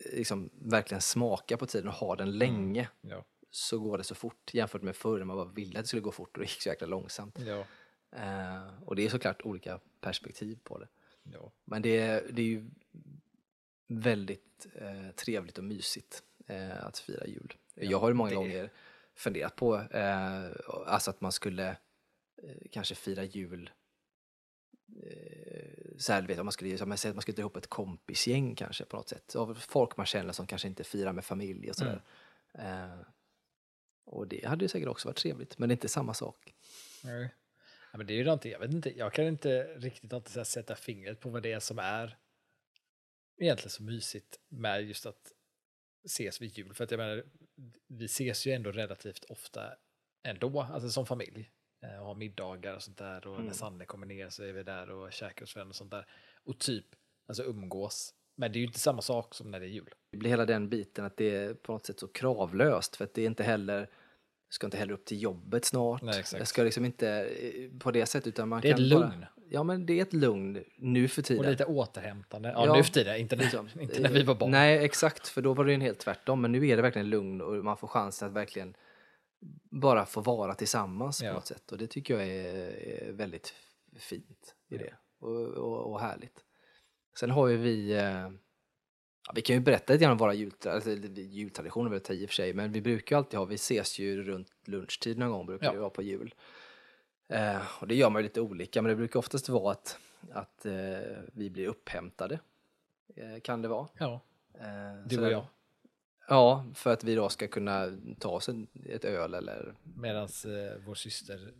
eh, 0.05 0.17
liksom 0.17 0.49
verkligen 0.53 1.01
smaka 1.01 1.57
på 1.57 1.65
tiden 1.65 1.87
och 1.87 1.93
ha 1.93 2.15
den 2.15 2.37
länge 2.37 2.89
Ja. 3.01 3.23
Så 3.55 3.79
går 3.79 3.97
det 3.97 4.03
så 4.03 4.15
fort 4.15 4.53
jämfört 4.53 4.81
med 4.81 4.95
förr 4.95 5.17
när 5.17 5.25
man 5.25 5.35
bara 5.37 5.45
ville 5.45 5.79
att 5.79 5.83
det 5.83 5.87
skulle 5.87 6.01
gå 6.01 6.11
fort 6.11 6.37
och 6.37 6.39
det 6.39 6.45
gick 6.49 6.61
så 6.61 6.69
jäkla 6.69 6.87
långsamt. 6.87 7.39
Ja. 7.39 7.65
Eh, 8.11 8.83
och 8.83 8.95
det 8.95 9.05
är 9.05 9.09
såklart 9.09 9.41
olika 9.41 9.79
perspektiv 10.01 10.59
på 10.63 10.77
det. 10.79 10.87
Ja. 11.23 11.51
Men 11.65 11.81
det 11.81 11.99
är, 11.99 12.27
det 12.31 12.41
är 12.41 12.45
ju 12.45 12.69
väldigt 13.87 14.67
eh, 14.75 15.09
trevligt 15.15 15.57
och 15.57 15.63
mysigt 15.63 16.23
eh, 16.47 16.85
att 16.85 16.97
fira 16.97 17.27
jul. 17.27 17.53
Ja, 17.73 17.83
jag 17.83 17.99
har 17.99 18.07
ju 18.07 18.13
många 18.13 18.29
det- 18.29 18.35
gånger 18.35 18.69
funderat 19.15 19.55
på 19.55 19.75
eh, 19.77 20.51
alltså 20.85 21.09
att 21.09 21.21
man 21.21 21.31
skulle 21.31 21.69
eh, 22.43 22.55
kanske 22.71 22.95
fira 22.95 23.23
jul 23.23 23.69
eh, 25.03 25.97
så 25.97 26.13
här, 26.13 26.21
vet, 26.21 26.39
om 26.39 26.45
man 26.45 26.51
skulle, 26.51 26.77
som 26.77 26.89
jag 26.89 26.99
säger, 26.99 27.11
att 27.11 27.15
man 27.15 27.21
skulle 27.21 27.35
dra 27.35 27.41
ihop 27.41 27.57
ett 27.57 27.67
kompisgäng 27.67 28.55
kanske 28.55 28.85
på 28.85 28.97
något 28.97 29.09
sätt. 29.09 29.35
Av 29.35 29.53
folk 29.55 29.97
man 29.97 30.05
känner 30.05 30.33
som 30.33 30.47
kanske 30.47 30.67
inte 30.67 30.83
firar 30.83 31.13
med 31.13 31.25
familj 31.25 31.69
och 31.69 31.75
sådär. 31.75 32.01
Eh, 32.53 32.99
och 34.05 34.27
det 34.27 34.45
hade 34.45 34.65
ju 34.65 34.69
säkert 34.69 34.87
också 34.87 35.07
varit 35.07 35.17
trevligt, 35.17 35.57
men 35.57 35.69
det 35.69 35.73
är 35.73 35.75
inte 35.75 35.89
samma 35.89 36.13
sak. 36.13 36.53
Nej. 37.03 37.35
Ja, 37.91 37.97
men 37.97 38.07
det 38.07 38.13
är 38.13 38.17
ju 38.17 38.23
någonting, 38.23 38.51
jag 38.51 38.59
vet 38.59 38.71
inte, 38.71 38.97
jag 38.97 39.13
kan 39.13 39.25
inte 39.25 39.63
riktigt 39.63 40.13
alltid 40.13 40.35
här 40.37 40.43
sätta 40.43 40.75
fingret 40.75 41.19
på 41.19 41.29
vad 41.29 41.43
det 41.43 41.51
är 41.51 41.59
som 41.59 41.79
är 41.79 42.17
egentligen 43.37 43.69
så 43.69 43.83
mysigt 43.83 44.39
med 44.49 44.83
just 44.83 45.05
att 45.05 45.31
ses 46.05 46.41
vid 46.41 46.57
jul. 46.57 46.73
För 46.73 46.83
att 46.83 46.91
jag 46.91 46.97
menar, 46.97 47.23
vi 47.87 48.05
ses 48.05 48.47
ju 48.47 48.51
ändå 48.51 48.71
relativt 48.71 49.23
ofta 49.23 49.73
ändå, 50.23 50.61
alltså 50.61 50.89
som 50.89 51.05
familj. 51.05 51.51
eh, 51.83 51.99
Och 51.99 52.05
har 52.05 52.15
middagar 52.15 52.75
och 52.75 52.83
sånt 52.83 52.97
där 52.97 53.27
och 53.27 53.33
när 53.33 53.41
Mm. 53.41 53.53
Sanne 53.53 53.85
kommer 53.85 54.05
ner 54.07 54.29
så 54.29 54.43
är 54.43 54.53
vi 54.53 54.63
där 54.63 54.89
och 54.89 55.13
käkar 55.13 55.41
hos 55.41 55.55
vänner 55.55 55.69
och 55.69 55.75
sånt 55.75 55.91
där. 55.91 56.07
Och 56.43 56.59
typ, 56.59 56.85
alltså 57.27 57.43
umgås. 57.43 58.13
Men 58.35 58.51
det 58.51 58.57
är 58.57 58.61
ju 58.61 58.67
inte 58.67 58.79
samma 58.79 59.01
sak 59.01 59.35
som 59.35 59.51
när 59.51 59.59
det 59.59 59.65
är 59.65 59.69
jul. 59.69 59.93
Det 60.11 60.17
blir 60.17 60.29
hela 60.29 60.45
den 60.45 60.69
biten 60.69 61.05
att 61.05 61.17
det 61.17 61.35
är 61.35 61.53
på 61.53 61.71
något 61.71 61.85
sätt 61.85 61.99
så 61.99 62.07
kravlöst 62.07 62.95
för 62.95 63.03
att 63.03 63.13
det 63.13 63.21
är 63.21 63.25
inte 63.25 63.43
heller 63.43 63.89
ska 64.49 64.67
inte 64.67 64.77
heller 64.77 64.93
upp 64.93 65.05
till 65.05 65.21
jobbet 65.21 65.65
snart. 65.65 66.01
Nej, 66.01 66.19
exakt. 66.19 66.39
Jag 66.39 66.47
ska 66.47 66.63
liksom 66.63 66.85
inte 66.85 67.09
eh, 67.09 67.79
på 67.79 67.91
det 67.91 68.05
sättet 68.05 68.27
utan 68.27 68.49
man 68.49 68.61
Det 68.61 68.69
är 68.69 68.73
kan 68.73 68.85
ett 68.85 68.91
bara, 68.91 68.99
lugn. 69.09 69.25
Ja 69.49 69.63
men 69.63 69.85
det 69.85 69.97
är 69.99 70.01
ett 70.01 70.13
lugn 70.13 70.63
nu 70.77 71.07
för 71.07 71.21
tiden. 71.21 71.45
Och 71.45 71.51
lite 71.51 71.65
återhämtande. 71.65 72.49
Ja, 72.49 72.65
Ja, 72.65 72.75
nu 72.75 72.83
för 72.83 72.91
tiden, 72.91 73.17
inte, 73.17 73.35
när, 73.35 73.43
Liksom. 73.43 73.69
inte 73.79 74.01
när 74.01 74.09
vi 74.09 74.23
var 74.23 74.35
barn. 74.35 74.51
Nej 74.51 74.85
exakt, 74.85 75.27
för 75.27 75.41
då 75.41 75.53
var 75.53 75.65
det 75.65 75.73
en 75.73 75.81
helt 75.81 75.99
tvärtom. 75.99 76.41
Men 76.41 76.51
nu 76.51 76.67
är 76.67 76.75
det 76.75 76.81
verkligen 76.81 77.09
lugn 77.09 77.41
och 77.41 77.53
man 77.65 77.77
får 77.77 77.87
chansen 77.87 78.27
att 78.27 78.33
verkligen 78.33 78.75
bara 79.71 80.05
få 80.05 80.21
vara 80.21 80.55
tillsammans 80.55 81.21
Ja. 81.21 81.29
på 81.29 81.35
något 81.35 81.47
sätt. 81.47 81.71
Och 81.71 81.77
det 81.77 81.87
tycker 81.87 82.13
jag 82.13 82.27
är, 82.27 82.55
är 83.07 83.11
väldigt 83.11 83.53
fint 83.99 84.55
i 84.69 84.77
det 84.77 84.93
och, 85.19 85.47
och, 85.47 85.91
och 85.91 86.01
härligt. 86.01 86.42
Sen 87.19 87.31
har 87.31 87.47
ju 87.47 87.57
vi, 87.57 87.91
eh, 87.91 88.01
ja, 89.27 89.31
vi 89.35 89.41
kan 89.41 89.55
ju 89.55 89.59
berätta 89.59 89.93
lite 89.93 90.03
grann 90.03 90.11
om 90.11 90.17
våra 90.17 90.33
jultra- 90.33 90.71
alltså, 90.71 90.89
jultraditioner, 90.91 91.89
vill 91.89 92.01
jag 92.07 92.17
i 92.17 92.25
och 92.25 92.29
för 92.29 92.35
sig, 92.35 92.53
men 92.53 92.71
vi 92.71 92.81
brukar 92.81 93.15
ju 93.15 93.17
alltid 93.17 93.39
ha, 93.39 93.45
vi 93.45 93.55
ses 93.55 93.99
ju 93.99 94.23
runt 94.23 94.47
lunchtid 94.65 95.17
någon 95.17 95.31
gång, 95.31 95.45
brukar 95.45 95.65
Ja. 95.65 95.73
det 95.73 95.79
vara 95.79 95.89
på 95.89 96.01
jul. 96.01 96.33
Eh, 97.27 97.61
och 97.81 97.87
det 97.87 97.95
gör 97.95 98.09
man 98.09 98.21
ju 98.21 98.23
lite 98.23 98.41
olika, 98.41 98.81
men 98.81 98.89
det 98.89 98.95
brukar 98.95 99.19
oftast 99.19 99.49
vara 99.49 99.71
att, 99.71 99.97
att 100.31 100.65
eh, 100.65 100.73
vi 101.33 101.49
blir 101.49 101.67
upphämtade, 101.67 102.39
eh, 103.15 103.39
kan 103.41 103.61
det 103.61 103.67
vara. 103.67 103.87
Ja, 103.97 104.21
Eh, 104.59 105.07
du 105.07 105.25
och 105.25 105.31
jag. 105.31 105.45
Ja, 106.27 106.65
för 106.75 106.93
att 106.93 107.03
vi 107.03 107.15
då 107.15 107.29
ska 107.29 107.47
kunna 107.47 107.87
ta 108.19 108.29
oss 108.29 108.49
en, 108.49 108.67
ett 108.85 109.05
öl 109.05 109.33
eller... 109.33 109.73
Medan 109.97 110.23
eh, 110.23 110.77
vår 110.85 110.95
syster 110.95 111.53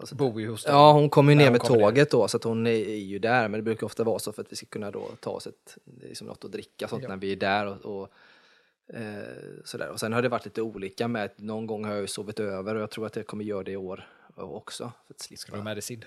Alltså, 0.00 0.14
bor 0.14 0.40
ju 0.40 0.48
hos 0.48 0.64
dem. 0.64 0.74
Ja, 0.74 0.92
hon 0.92 1.10
kommer 1.10 1.32
ju 1.32 1.38
ner 1.38 1.50
med 1.50 1.60
kommer 1.60 1.78
ner. 1.78 1.84
tåget 1.84 2.10
då, 2.10 2.28
så 2.28 2.36
att 2.36 2.44
hon 2.44 2.66
är, 2.66 2.70
är 2.70 2.96
ju 2.96 3.18
där. 3.18 3.48
Men 3.48 3.58
det 3.58 3.62
brukar 3.62 3.86
ofta 3.86 4.04
vara 4.04 4.18
så 4.18 4.32
för 4.32 4.42
att 4.42 4.52
vi 4.52 4.56
ska 4.56 4.66
kunna 4.66 4.90
då 4.90 5.10
ta 5.20 5.30
oss 5.30 5.46
ett, 5.46 5.78
liksom 6.02 6.26
något 6.26 6.44
att 6.44 6.52
dricka 6.52 6.88
sånt 6.88 7.02
Ja. 7.02 7.08
när 7.08 7.16
vi 7.16 7.32
är 7.32 7.36
där. 7.36 7.66
Och, 7.66 8.00
och, 8.00 8.08
eh, 8.96 9.22
sådär. 9.64 9.88
och 9.88 10.00
sen 10.00 10.12
har 10.12 10.22
det 10.22 10.28
varit 10.28 10.44
lite 10.44 10.62
olika 10.62 11.08
med 11.08 11.24
att 11.24 11.38
någon 11.38 11.66
gång 11.66 11.84
har 11.84 11.92
jag 11.92 12.00
ju 12.00 12.06
sovit 12.06 12.40
över 12.40 12.74
och 12.74 12.82
jag 12.82 12.90
tror 12.90 13.06
att 13.06 13.16
jag 13.16 13.26
kommer 13.26 13.44
göra 13.44 13.62
det 13.62 13.72
i 13.72 13.76
år 13.76 14.08
också. 14.36 14.92
För 15.06 15.14
att 15.14 15.38
Ska 15.38 15.52
du 15.52 15.58
ha 15.58 15.64
med 15.64 15.76
dig 15.76 15.82
Sid? 15.82 16.06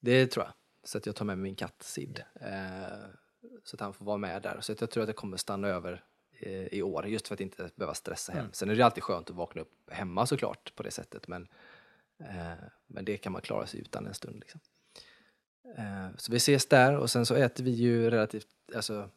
Det 0.00 0.26
tror 0.26 0.44
jag. 0.44 0.52
Så 0.84 0.98
att 0.98 1.06
jag 1.06 1.16
tar 1.16 1.24
med 1.24 1.38
mig 1.38 1.42
min 1.42 1.54
katt 1.54 1.82
Sid. 1.82 2.22
Eh, 2.40 2.48
så 3.64 3.76
att 3.76 3.80
han 3.80 3.92
får 3.94 4.04
vara 4.04 4.16
med 4.16 4.42
där. 4.42 4.58
Så 4.60 4.72
att 4.72 4.80
jag 4.80 4.90
tror 4.90 5.02
att 5.02 5.08
jag 5.08 5.16
kommer 5.16 5.36
stanna 5.36 5.68
över 5.68 6.04
eh, 6.40 6.66
i 6.66 6.82
år, 6.82 7.06
just 7.06 7.28
för 7.28 7.34
att 7.34 7.40
inte 7.40 7.70
behöva 7.76 7.94
stressa 7.94 8.32
hem. 8.32 8.40
Mm. 8.40 8.52
Sen 8.52 8.70
är 8.70 8.74
det 8.74 8.82
alltid 8.82 9.02
skönt 9.02 9.30
att 9.30 9.36
vakna 9.36 9.60
upp 9.62 9.90
hemma 9.90 10.26
såklart 10.26 10.72
på 10.74 10.82
det 10.82 10.90
sättet. 10.90 11.28
Men, 11.28 11.48
men 12.86 13.04
det 13.04 13.16
kan 13.16 13.32
man 13.32 13.42
klara 13.42 13.66
sig 13.66 13.80
utan 13.80 14.06
en 14.06 14.14
stund. 14.14 14.40
Liksom. 14.40 14.60
Eh, 15.78 16.16
så 16.16 16.32
vi 16.32 16.36
ses 16.36 16.66
där 16.66 16.96
och 16.96 17.10
sen 17.10 17.26
så 17.26 17.34
äter 17.34 17.64
vi 17.64 17.70
ju 17.70 18.10
relativt, 18.10 18.46
alltså 18.74 19.10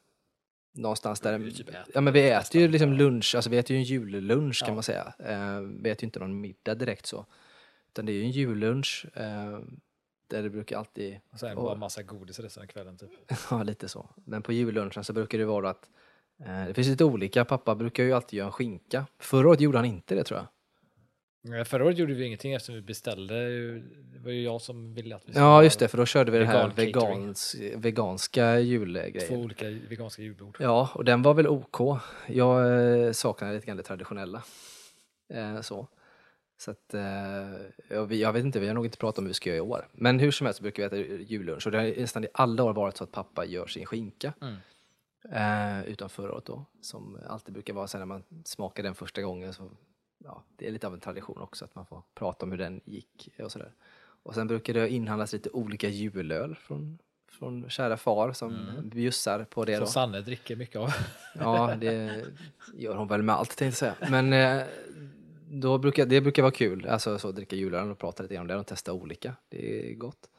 någonstans 0.73 1.19
där. 1.19 1.37
Vi 1.37 1.53
typ 1.53 1.69
ja 1.93 2.01
men 2.01 2.13
vi 2.13 2.29
äter 2.29 2.61
ju 2.61 2.67
liksom 2.67 2.93
lunch, 2.93 3.35
alltså 3.35 3.49
vi 3.49 3.57
äter 3.57 3.71
ju 3.75 3.77
en 3.77 3.83
jullunch 3.83 4.65
kan 4.65 4.73
man 4.73 4.83
säga. 4.83 5.13
Eh, 5.19 5.59
vi 5.61 5.89
äter 5.89 6.03
ju 6.03 6.07
inte 6.07 6.19
någon 6.19 6.41
middag 6.41 6.75
direkt 6.75 7.05
så. 7.05 7.25
Utan 7.89 8.05
det 8.05 8.11
är 8.11 8.13
ju 8.13 8.23
en 8.23 8.31
jullunch. 8.31 9.05
Eh, 9.13 9.59
Där 10.29 10.43
det 10.43 10.49
brukar 10.49 10.77
alltid, 10.77 11.19
Och 11.31 11.39
sen 11.39 11.57
Och- 11.57 11.63
bara 11.63 11.75
massa 11.75 12.03
godis 12.03 12.39
resten 12.39 12.63
av 12.63 12.67
kvällen 12.67 12.97
typ. 12.97 13.09
ja 13.51 13.63
lite 13.63 13.87
så. 13.87 14.09
Men 14.25 14.41
på 14.41 14.53
jullunchen 14.53 15.03
så 15.03 15.13
brukar 15.13 15.37
det 15.37 15.45
vara 15.45 15.69
att 15.69 15.89
eh, 16.39 16.65
det 16.65 16.73
finns 16.73 16.87
lite 16.87 17.03
olika. 17.03 17.45
Pappa 17.45 17.75
brukar 17.75 18.03
ju 18.03 18.13
alltid 18.13 18.37
göra 18.37 18.45
en 18.47 18.51
skinka. 18.51 19.05
Förra 19.19 19.49
året 19.49 19.61
gjorde 19.61 19.77
han 19.77 19.85
inte 19.85 20.15
det 20.15 20.23
tror 20.23 20.39
jag. 20.39 20.47
Förra 21.65 21.85
året 21.85 21.97
gjorde 21.97 22.13
vi 22.13 22.25
ingenting 22.25 22.53
eftersom 22.53 22.75
vi 22.75 22.81
beställde. 22.81 23.35
Det 24.13 24.19
var 24.23 24.31
ju 24.31 24.43
jag 24.43 24.61
som 24.61 24.93
ville 24.93 25.15
att 25.15 25.21
vi 25.25 25.31
skulle 25.31 25.45
Ja 25.45 25.63
just 25.63 25.79
det, 25.79 25.87
för 25.87 25.97
då 25.97 26.05
körde 26.05 26.31
vi 26.31 26.37
det 26.39 26.45
här 26.45 26.71
vegans, 26.75 27.55
veganska 27.75 28.53
Två 28.53 28.59
julgrejen. 28.59 29.43
olika 29.43 29.65
veganska 29.65 30.21
julbord. 30.21 30.57
Ja, 30.59 30.89
och 30.93 31.05
den 31.05 31.21
var 31.21 31.33
väl 31.33 31.47
OK. 31.47 32.01
Jag 32.27 32.81
eh, 33.05 33.11
saknar 33.11 33.53
lite 33.53 33.65
grann 33.65 33.77
det 33.77 33.83
traditionella. 33.83 34.43
Eh, 35.33 35.61
så. 35.61 35.87
Så 36.59 36.71
att, 36.71 36.93
eh, 36.93 38.11
jag, 38.17 38.33
vet 38.33 38.45
inte, 38.45 38.59
vi 38.59 38.67
har 38.67 38.73
nog 38.73 38.85
inte 38.85 38.97
pratat 38.97 39.19
om 39.19 39.25
hur 39.25 39.29
vi 39.29 39.33
ska 39.33 39.49
göra 39.49 39.57
i 39.57 39.61
år. 39.61 39.87
Men 39.91 40.19
hur 40.19 40.31
som 40.31 40.45
helst 40.45 40.57
så 40.57 40.63
brukar 40.63 40.89
vi 40.89 41.03
äta 41.03 41.23
jullunch 41.23 41.67
och 41.67 41.71
det 41.71 41.77
har 41.77 42.01
nästan 42.01 42.23
i 42.23 42.27
alla 42.33 42.63
år 42.63 42.73
varit 42.73 42.97
så 42.97 43.03
att 43.03 43.11
pappa 43.11 43.45
gör 43.45 43.67
sin 43.67 43.85
skinka. 43.85 44.33
Mm. 44.41 44.55
Eh, 45.31 45.89
utan 45.89 46.09
förra 46.09 46.33
året 46.33 46.45
då, 46.45 46.65
som 46.81 47.19
alltid 47.27 47.53
brukar 47.53 47.73
vara 47.73 47.87
sen 47.87 47.99
när 47.99 48.05
man 48.05 48.23
smakar 48.45 48.83
den 48.83 48.95
första 48.95 49.21
gången. 49.21 49.53
Så, 49.53 49.71
ja, 50.27 50.43
det 50.55 50.67
är 50.67 50.71
lite 50.71 50.87
av 50.87 50.93
en 50.93 50.99
tradition 50.99 51.41
också 51.41 51.65
att 51.65 51.75
man 51.75 51.85
får 51.85 52.01
prata 52.13 52.45
om 52.45 52.51
hur 52.51 52.57
den 52.57 52.81
gick 52.85 53.29
och 53.39 53.51
sådär. 53.51 53.71
Och 54.23 54.33
sen 54.35 54.47
brukar 54.47 54.73
det 54.73 54.89
inhandlas 54.89 55.33
lite 55.33 55.49
olika 55.49 55.89
julöl 55.89 56.55
från, 56.55 56.97
från 57.31 57.69
kära 57.69 57.97
far 57.97 58.33
som 58.33 58.55
Mm. 58.55 58.89
bjussar 58.89 59.43
på 59.43 59.65
det. 59.65 59.75
Som 59.75 59.85
Då. 59.85 59.87
Sanne 59.91 60.21
dricker 60.21 60.55
mycket 60.55 60.75
av. 60.75 60.89
Ja, 61.39 61.75
det 61.79 62.25
gör 62.73 62.95
hon 62.95 63.07
väl 63.07 63.21
med 63.23 63.35
allt 63.35 63.57
tänkte 63.57 63.85
jag 63.85 63.95
säga. 63.99 64.09
Men 64.11 64.33
eh, 64.33 64.63
då 65.49 65.77
brukar, 65.77 66.05
det 66.05 66.21
brukar 66.21 66.41
vara 66.43 66.51
kul, 66.51 66.87
alltså 66.87 67.19
så 67.19 67.31
dricka 67.31 67.55
julöl 67.55 67.91
och 67.91 67.97
prata 67.97 68.23
lite 68.23 68.37
om 68.37 68.47
det 68.47 68.55
och 68.55 68.65
testa 68.67 68.93
olika. 68.93 69.33
Det 69.49 69.91
är 69.91 69.93
gott. 69.95 70.29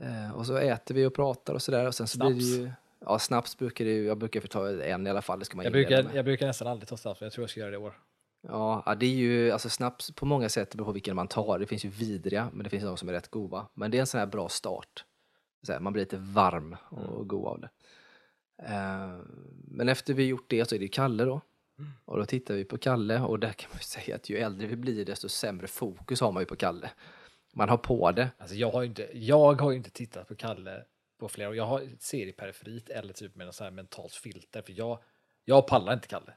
Eh, 0.00 0.30
och 0.36 0.46
så 0.46 0.56
äter 0.56 0.94
vi 0.94 1.06
och 1.06 1.14
pratar 1.14 1.54
och 1.54 1.62
sådär 1.62 1.86
och 1.86 1.94
sen 1.94 2.06
så 2.06 2.18
blir 2.18 2.28
det 2.34 2.40
Snaps. 2.40 2.58
ju 2.58 2.70
Ja, 3.00 3.18
snaps 3.18 3.58
brukar 3.58 3.84
det 3.84 3.90
ju, 3.90 4.04
jag 4.04 4.18
brukar 4.18 4.40
få 4.40 4.46
ta 4.46 4.70
en 4.82 5.06
i 5.06 5.10
alla 5.10 5.22
fall, 5.22 5.38
det 5.38 5.44
ska 5.44 5.56
man 5.56 5.64
Jag 5.64 5.72
brukar, 5.72 6.02
med. 6.02 6.14
jag 6.16 6.24
brukar 6.24 6.46
nästan 6.46 6.68
aldrig 6.68 6.88
ta 6.88 6.96
snaps, 6.96 7.20
men 7.20 7.26
jag 7.26 7.32
tror 7.32 7.42
jag 7.42 7.50
ska 7.50 7.60
göra 7.60 7.70
det 7.70 7.74
i 7.74 7.78
år. 7.78 7.94
Ja, 8.42 8.96
det 9.00 9.06
är 9.06 9.10
ju, 9.10 9.50
alltså 9.50 9.68
snaps 9.68 10.10
på 10.10 10.26
många 10.26 10.48
sätt 10.48 10.74
beror 10.74 10.84
på 10.86 10.92
vilken 10.92 11.16
man 11.16 11.28
tar. 11.28 11.58
Det 11.58 11.66
finns 11.66 11.84
ju 11.84 11.88
vidriga, 11.88 12.50
men 12.52 12.64
det 12.64 12.70
finns 12.70 12.84
de 12.84 12.96
som 12.96 13.08
är 13.08 13.12
rätt 13.12 13.28
goda. 13.30 13.68
Men 13.74 13.90
det 13.90 13.96
är 13.96 14.00
en 14.00 14.06
sån 14.06 14.18
här 14.20 14.26
bra 14.26 14.48
start. 14.48 15.04
Så 15.62 15.72
här, 15.72 15.80
man 15.80 15.92
blir 15.92 16.02
lite 16.02 16.16
varm 16.16 16.76
och 16.90 17.14
Mm. 17.14 17.28
god 17.28 17.46
av 17.46 17.60
det. 17.60 17.70
Eh, 18.62 19.18
men 19.64 19.88
efter 19.88 20.14
vi 20.14 20.26
gjort 20.26 20.50
det 20.50 20.68
så 20.68 20.74
är 20.74 20.78
det 20.78 20.88
Kalle 20.88 21.24
då. 21.24 21.40
Mm. 21.78 21.90
Och 22.04 22.16
då 22.16 22.24
tittar 22.24 22.54
vi 22.54 22.64
på 22.64 22.78
Kalle 22.78 23.20
och 23.20 23.38
där 23.38 23.52
kan 23.52 23.70
man 23.70 23.78
ju 23.78 23.82
säga 24.02 24.16
att 24.16 24.30
ju 24.30 24.36
äldre 24.36 24.66
vi 24.66 24.76
blir 24.76 25.04
desto 25.04 25.28
sämre 25.28 25.66
fokus 25.66 26.20
har 26.20 26.32
man 26.32 26.42
ju 26.42 26.46
på 26.46 26.56
Kalle. 26.56 26.90
Man 27.54 27.68
har 27.68 27.76
på 27.76 28.12
det. 28.12 28.30
Alltså 28.38 28.56
jag 28.56 28.70
har 28.70 28.82
ju 28.82 28.88
inte, 28.88 29.08
jag 29.12 29.60
har 29.60 29.72
inte 29.72 29.90
tittat 29.90 30.28
på 30.28 30.34
Kalle 30.34 30.84
på 31.20 31.28
flera 31.28 31.48
år. 31.48 31.56
Jag 31.56 31.66
har 31.66 31.88
ser 32.00 32.26
i 32.26 32.32
periferit 32.32 32.88
eller 32.88 33.12
typ 33.12 33.34
med 33.34 33.46
något 33.46 33.54
så 33.54 33.64
här 33.64 33.70
mentalt 33.70 34.12
filter. 34.12 34.62
För 34.62 34.72
jag, 34.76 34.98
jag 35.44 35.66
pallar 35.66 35.94
inte 35.94 36.08
Kalle. 36.08 36.32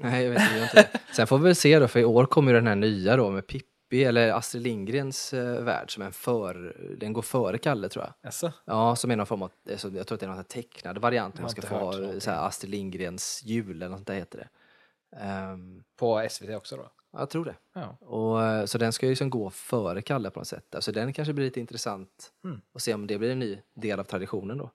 Nej, 0.00 0.24
jag 0.24 0.30
vet 0.30 0.42
inte, 0.42 0.54
jag 0.56 0.64
inte 0.64 0.88
det. 0.92 1.14
Sen 1.14 1.26
får 1.26 1.38
vi 1.38 1.44
väl 1.44 1.54
se 1.54 1.78
då, 1.78 1.88
för 1.88 2.00
i 2.00 2.04
år 2.04 2.26
kommer 2.26 2.52
ju 2.52 2.58
den 2.58 2.66
här 2.66 2.76
nya 2.76 3.16
då 3.16 3.30
med 3.30 3.46
Pippi, 3.46 4.04
eller 4.04 4.32
Astrid 4.32 4.62
Lindgrens 4.62 5.32
eh, 5.32 5.62
värld, 5.62 5.94
som 5.94 6.02
en 6.02 6.12
för, 6.12 6.76
den 7.00 7.12
går 7.12 7.22
före 7.22 7.58
Kalle 7.58 7.88
tror 7.88 8.04
jag. 8.04 8.14
Alltså, 8.26 8.52
Ja, 8.64 8.96
som 8.96 9.10
är 9.10 9.16
någon 9.16 9.26
form 9.26 9.42
av, 9.42 9.50
alltså, 9.70 9.88
jag 9.90 10.06
tror 10.06 10.16
att 10.16 10.20
det 10.20 10.26
är 10.26 10.28
någon 10.28 10.36
sån 10.36 10.44
här 10.54 10.62
tecknad 10.62 10.98
variant, 10.98 11.34
Jag 11.34 11.40
man 11.40 11.44
har 11.44 11.50
ska 11.50 11.58
inte 11.58 11.68
få 11.68 11.74
hört 11.74 11.84
ha 11.84 11.92
någonting. 12.00 12.20
så 12.20 12.30
här 12.30 12.46
Astrid 12.46 12.70
Lindgrens 12.70 13.42
jul 13.44 13.76
eller 13.76 13.88
något 13.88 13.98
sånt 13.98 14.06
där 14.06 14.14
heter 14.14 14.38
det. 14.38 14.48
Ehm, 15.16 15.82
på 15.96 16.26
SVT 16.30 16.56
också 16.56 16.76
då? 16.76 16.90
jag 17.18 17.30
tror 17.30 17.44
det. 17.44 17.54
Ja. 17.74 17.96
Och, 18.00 18.42
eh, 18.44 18.64
så 18.64 18.78
den 18.78 18.92
ska 18.92 19.06
ju 19.06 19.10
liksom 19.12 19.30
gå 19.30 19.50
före 19.50 20.02
Kalle 20.02 20.30
på 20.30 20.40
något 20.40 20.48
sätt. 20.48 20.74
Så 20.78 20.92
den 20.92 21.12
kanske 21.12 21.32
blir 21.32 21.44
lite 21.44 21.60
intressant 21.60 22.32
Mm. 22.44 22.60
att 22.74 22.82
se 22.82 22.94
om 22.94 23.06
det 23.06 23.18
blir 23.18 23.30
en 23.30 23.38
ny 23.38 23.58
del 23.74 24.00
av 24.00 24.04
traditionen 24.04 24.58
då. 24.58 24.70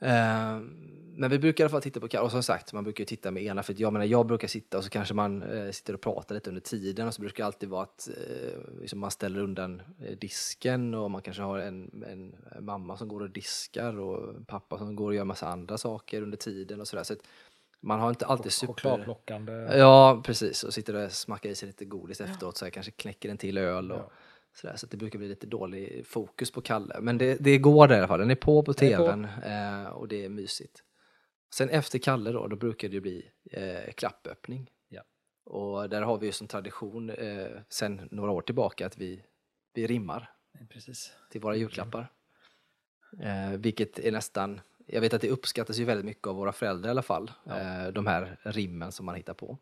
Ehm, 0.00 0.88
men 1.16 1.30
vi 1.30 1.38
brukar 1.38 1.64
i 1.64 1.66
alla 1.66 1.70
fall 1.70 1.82
titta 1.82 2.00
på 2.00 2.08
Kalle, 2.08 2.24
och 2.24 2.30
som 2.30 2.42
sagt, 2.42 2.72
man 2.72 2.84
brukar 2.84 3.02
ju 3.02 3.06
titta 3.06 3.30
med 3.30 3.42
ena, 3.42 3.62
för 3.62 3.72
att 3.72 3.78
jag 3.78 3.92
menar, 3.92 4.06
jag 4.06 4.26
brukar 4.26 4.48
sitta 4.48 4.78
och 4.78 4.84
så 4.84 4.90
kanske 4.90 5.14
man 5.14 5.42
eh, 5.42 5.70
sitter 5.70 5.94
och 5.94 6.00
pratar 6.00 6.34
lite 6.34 6.50
under 6.50 6.60
tiden 6.60 7.06
och 7.08 7.14
så 7.14 7.20
brukar 7.20 7.42
det 7.44 7.46
alltid 7.46 7.68
vara 7.68 7.82
att 7.82 8.08
eh, 8.08 8.80
liksom 8.80 8.98
man 8.98 9.10
ställer 9.10 9.40
undan 9.40 9.82
eh, 10.04 10.16
disken 10.18 10.94
och 10.94 11.10
man 11.10 11.22
kanske 11.22 11.42
har 11.42 11.58
en, 11.58 12.04
en 12.06 12.34
mamma 12.64 12.96
som 12.96 13.08
går 13.08 13.20
och 13.20 13.30
diskar 13.30 13.98
och 13.98 14.46
pappa 14.46 14.78
som 14.78 14.96
går 14.96 15.06
och 15.08 15.14
gör 15.14 15.24
massa 15.24 15.48
andra 15.48 15.78
saker 15.78 16.22
under 16.22 16.36
tiden 16.36 16.80
och 16.80 16.88
sådär. 16.88 17.02
Så 17.04 17.12
att 17.12 17.18
man 17.80 18.00
har 18.00 18.08
inte 18.08 18.26
alltid 18.26 18.52
super... 18.52 18.72
Chokladplockande. 18.72 19.52
Ja, 19.52 20.22
precis. 20.24 20.64
Och 20.64 20.74
sitter 20.74 20.94
och 21.04 21.12
smackar 21.12 21.50
i 21.50 21.54
sig 21.54 21.66
lite 21.66 21.84
godis 21.84 22.20
efteråt, 22.20 22.56
så 22.56 22.64
här, 22.64 22.70
kanske 22.70 22.92
knäcker 22.92 23.28
en 23.28 23.38
till 23.38 23.58
öl 23.58 23.92
och 23.92 23.98
Ja. 23.98 24.10
sådär. 24.54 24.76
Så 24.76 24.86
det 24.86 24.96
brukar 24.96 25.18
bli 25.18 25.28
lite 25.28 25.46
dålig 25.46 26.06
fokus 26.06 26.50
på 26.50 26.60
Kalle. 26.60 27.00
Men 27.00 27.18
det, 27.18 27.36
det 27.40 27.58
går 27.58 27.88
där 27.88 27.94
i 27.94 27.98
alla 27.98 28.08
fall. 28.08 28.18
Den 28.20 28.30
är 28.30 28.34
på 28.34 28.62
på 28.62 28.70
är 28.70 28.74
på. 28.74 28.80
tvn 28.80 29.24
eh, 29.24 29.86
och 29.86 30.08
det 30.08 30.24
är 30.24 30.28
mysigt. 30.28 30.82
Sen 31.54 31.68
efter 31.68 31.98
Kalle 31.98 32.32
då, 32.32 32.46
då 32.46 32.56
brukar 32.56 32.88
det 32.88 33.00
bli 33.00 33.30
eh, 33.50 33.92
klappöppning. 33.92 34.70
Ja. 34.88 35.02
Och 35.44 35.88
där 35.88 36.02
har 36.02 36.18
vi 36.18 36.26
ju 36.26 36.32
som 36.32 36.46
tradition 36.46 37.10
eh, 37.10 37.46
sen 37.68 38.08
några 38.10 38.30
år 38.30 38.42
tillbaka 38.42 38.86
att 38.86 38.98
vi, 38.98 39.24
vi 39.74 39.86
rimmar 39.86 40.30
Precis. 40.68 41.12
till 41.30 41.40
våra 41.40 41.56
julklappar. 41.56 42.12
Eh, 43.20 43.50
vilket 43.50 43.98
är 43.98 44.12
nästan, 44.12 44.60
jag 44.86 45.00
vet 45.00 45.14
att 45.14 45.20
det 45.20 45.30
uppskattas 45.30 45.76
ju 45.76 45.84
väldigt 45.84 46.06
mycket 46.06 46.26
av 46.26 46.36
våra 46.36 46.52
föräldrar 46.52 46.88
i 46.88 46.90
alla 46.90 47.02
fall. 47.02 47.30
Ja. 47.44 47.60
Eh, 47.60 47.88
de 47.92 48.06
här 48.06 48.36
rimmen 48.42 48.92
som 48.92 49.06
man 49.06 49.14
hittar 49.14 49.34
på. 49.34 49.58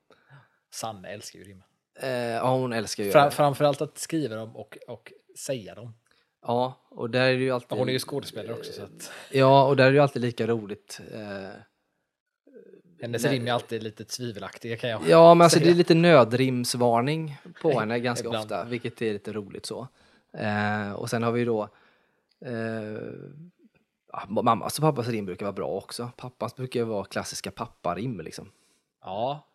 Sanne 0.71 1.09
älskar 1.09 1.39
ju 1.39 1.45
rimma. 1.45 1.65
Eh, 1.95 2.11
ja, 2.11 2.57
hon 2.57 2.73
älskar 2.73 3.05
ju 3.05 3.11
det. 3.11 3.31
framförallt 3.31 3.81
att 3.81 3.99
skriva 3.99 4.37
dem 4.37 4.57
och, 4.57 4.79
och 4.89 5.13
säga 5.39 5.75
dem. 5.75 5.95
Ja, 6.43 6.87
och 6.89 7.11
där 7.11 7.29
är 7.29 7.33
det 7.33 7.43
ju 7.45 7.51
alltid... 7.51 7.79
Hon 7.79 7.89
är 7.89 7.93
ju 7.93 7.99
skådespelare 7.99 8.53
också 8.53 8.73
så 8.73 8.83
att 8.83 9.13
Ja, 9.31 9.67
och 9.67 9.77
där 9.77 9.85
är 9.85 9.91
det 9.91 9.95
ju 9.95 10.03
alltid 10.03 10.23
lika 10.23 10.47
roligt. 10.47 11.01
Eh, 11.13 11.61
hennes 13.03 13.25
rim 13.25 13.49
är 13.49 13.53
alltid 13.53 13.83
lite 13.83 14.05
tvivelaktiga 14.05 14.77
kan 14.77 14.91
jag 14.91 15.01
ja, 15.09 15.35
men 15.35 15.45
alltså 15.45 15.59
det 15.59 15.71
är 15.71 15.75
lite 15.75 15.95
nödrimsvarning 15.95 17.39
på 17.63 17.71
henne 17.81 18.01
ganska 18.01 18.27
Ibland. 18.27 18.43
ofta, 18.45 18.65
vilket 18.65 19.03
är 19.03 19.13
lite 19.13 19.33
roligt 19.33 19.67
så. 19.67 19.89
Eh, 20.33 20.93
och 20.93 21.11
sen 21.11 21.23
har 21.23 21.33
vi 21.33 21.45
då 21.45 21.69
eh, 22.45 22.53
ja, 24.13 24.27
mammas 24.29 24.79
och 24.79 24.83
pappas 24.83 25.09
rim 25.09 25.27
brukar 25.27 25.47
vara 25.47 25.53
bra 25.53 25.69
också. 25.69 26.11
Pappas 26.17 26.57
brukar 26.57 26.85
vara 26.85 27.05
klassiska 27.05 27.51
papparim 27.51 28.21
liksom. 28.21 28.51
Ja, 29.03 29.47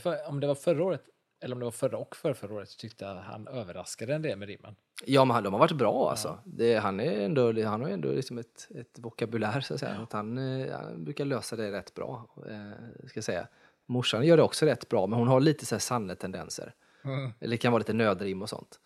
för, 0.00 0.28
om 0.28 0.40
det 0.40 0.46
var 0.46 0.54
förra 0.54 0.84
året 0.84 1.04
eller 1.40 1.54
om 1.54 1.58
det 1.58 1.64
var 1.64 1.72
förra 1.72 1.98
och 1.98 2.16
förra, 2.16 2.34
förra 2.34 2.54
året 2.54 2.68
så 2.68 2.78
tyckte 2.78 3.04
jag 3.04 3.14
han 3.14 3.48
överraskade 3.48 4.14
en 4.14 4.22
del 4.22 4.38
med 4.38 4.48
rimmen. 4.48 4.76
Ja, 5.04 5.24
men 5.24 5.34
han- 5.34 5.44
de 5.44 5.52
har 5.52 5.60
varit 5.60 5.72
bra 5.72 6.10
alltså. 6.10 6.38
Det, 6.44 6.76
han, 6.76 7.00
är 7.00 7.20
ändå, 7.20 7.62
han 7.64 7.82
har 7.82 7.88
ändå 7.88 8.08
liksom 8.12 8.38
ett, 8.38 8.68
ett 8.74 8.98
vokabulär 8.98 9.60
så 9.60 9.74
att 9.74 9.80
säga. 9.80 9.96
Att 10.02 10.12
han, 10.12 10.38
eh, 10.38 10.72
han 10.76 11.04
brukar 11.04 11.24
lösa 11.24 11.56
det 11.56 11.72
rätt 11.72 11.94
bra. 11.94 12.26
Eh, 12.50 13.06
ska 13.08 13.22
säga. 13.22 13.48
Morsan 13.86 14.26
gör 14.26 14.36
det 14.36 14.42
också 14.42 14.66
rätt 14.66 14.88
bra, 14.88 15.06
men 15.06 15.18
hon 15.18 15.28
har 15.28 15.40
lite 15.40 15.66
så 15.66 15.74
här 15.74 15.80
Sanne-tendenser. 15.80 16.74
Eller 17.40 17.50
det 17.50 17.56
kan 17.58 17.72
vara 17.72 17.78
lite 17.78 17.92
nödrim 17.92 18.42
och 18.42 18.48
sånt. 18.48 18.80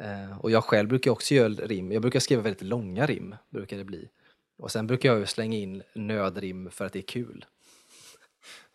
Eh, 0.00 0.38
och 0.40 0.50
jag 0.50 0.64
själv 0.64 0.88
brukar 0.88 1.10
också 1.10 1.34
göra 1.34 1.48
rim. 1.48 1.92
Jag 1.92 2.02
brukar 2.02 2.20
skriva 2.20 2.42
väldigt 2.42 2.62
långa 2.62 3.06
rim, 3.06 3.36
brukar 3.50 3.76
det 3.76 3.84
bli. 3.84 4.08
Och 4.58 4.70
sen 4.70 4.86
brukar 4.86 5.08
jag 5.08 5.18
ju 5.18 5.26
slänga 5.26 5.56
in 5.58 5.82
nödrim 5.94 6.70
för 6.70 6.84
att 6.86 6.92
det 6.92 6.98
är 6.98 7.02
kul. 7.02 7.44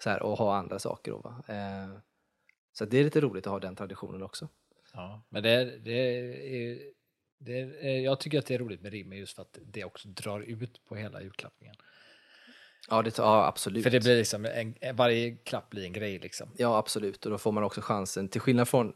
Så 0.04 0.10
här, 0.10 0.24
och 0.24 0.38
ha 0.38 0.56
andra 0.56 0.80
saker 0.80 1.12
då. 1.12 1.18
Va? 1.18 1.44
Eh, 1.48 1.90
så 2.74 2.86
det 2.86 2.98
är 2.98 3.04
lite 3.04 3.22
roligt 3.22 3.48
att 3.48 3.52
ha 3.52 3.60
den 3.60 3.76
traditionen 3.76 4.24
också. 4.24 4.48
Ja, 4.94 5.22
men 5.30 5.44
det, 5.44 5.78
det 5.80 5.92
är, 5.92 6.80
det 7.38 7.60
är, 7.60 8.00
jag 8.00 8.20
tycker 8.20 8.40
att 8.40 8.46
det 8.46 8.54
är 8.54 8.60
roligt 8.60 8.82
med 8.82 8.92
rim 8.92 9.14
just 9.14 9.36
för 9.36 9.42
att 9.42 9.58
det 9.66 9.84
också 9.84 10.08
drar 10.08 10.40
ut 10.40 10.86
på 10.86 10.96
hela 10.96 11.22
julklappningen. 11.22 11.76
Ja, 12.90 13.02
det, 13.02 13.18
ja 13.18 13.46
absolut. 13.48 13.84
För 13.84 13.90
det 13.90 14.00
blir 14.00 14.18
liksom, 14.18 14.46
en, 14.46 14.96
varje 14.96 15.32
klapp 15.32 15.70
blir 15.70 15.84
en 15.84 15.94
grej 15.94 16.20
liksom. 16.20 16.50
Ja, 16.58 16.78
absolut. 16.78 17.26
Och 17.26 17.32
då 17.32 17.38
får 17.38 17.52
man 17.52 17.64
också 17.64 17.82
chansen, 17.82 18.28
till 18.30 18.42
skillnad 18.42 18.68
från 18.68 18.94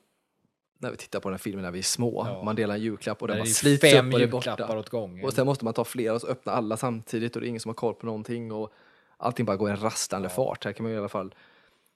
när 0.78 0.92
vi 0.92 0.98
tittar 0.98 1.20
på 1.20 1.30
den 1.30 1.34
här 1.34 1.40
filmen 1.40 1.64
när 1.64 1.72
vi 1.72 1.80
är 1.80 1.84
små, 1.84 2.26
Ja. 2.28 2.44
man 2.44 2.56
delar 2.56 2.76
en 2.76 2.82
julklapp 2.82 3.22
och 3.22 3.28
den 3.28 3.38
bara 3.38 3.44
det 3.44 3.50
slits 3.50 3.84
upp 3.84 4.14
och 4.14 4.20
är 4.20 4.20
julklappar 4.20 4.68
borta. 4.68 4.80
åt 4.80 4.90
gången. 4.90 5.26
Och 5.26 5.34
sen 5.34 5.46
måste 5.46 5.66
man 5.66 5.74
ta 5.74 5.86
flera 5.86 6.14
och 6.14 6.22
så 6.22 6.28
öppna 6.28 6.52
alla 6.52 6.78
samtidigt 6.78 7.36
och 7.36 7.42
det 7.42 7.48
är 7.48 7.50
ingen 7.50 7.60
som 7.62 7.70
har 7.70 7.74
koll 7.76 7.94
på 7.94 8.06
någonting 8.06 8.52
och 8.52 8.74
allting 9.18 9.46
bara 9.46 9.58
går 9.58 9.70
i 9.70 9.72
en 9.72 9.82
rastande 9.82 10.30
fart. 10.30 10.66
Här 10.66 10.72
kan 10.74 10.84
man 10.84 10.94
i 10.94 10.98
alla 10.98 11.10
fall 11.10 11.36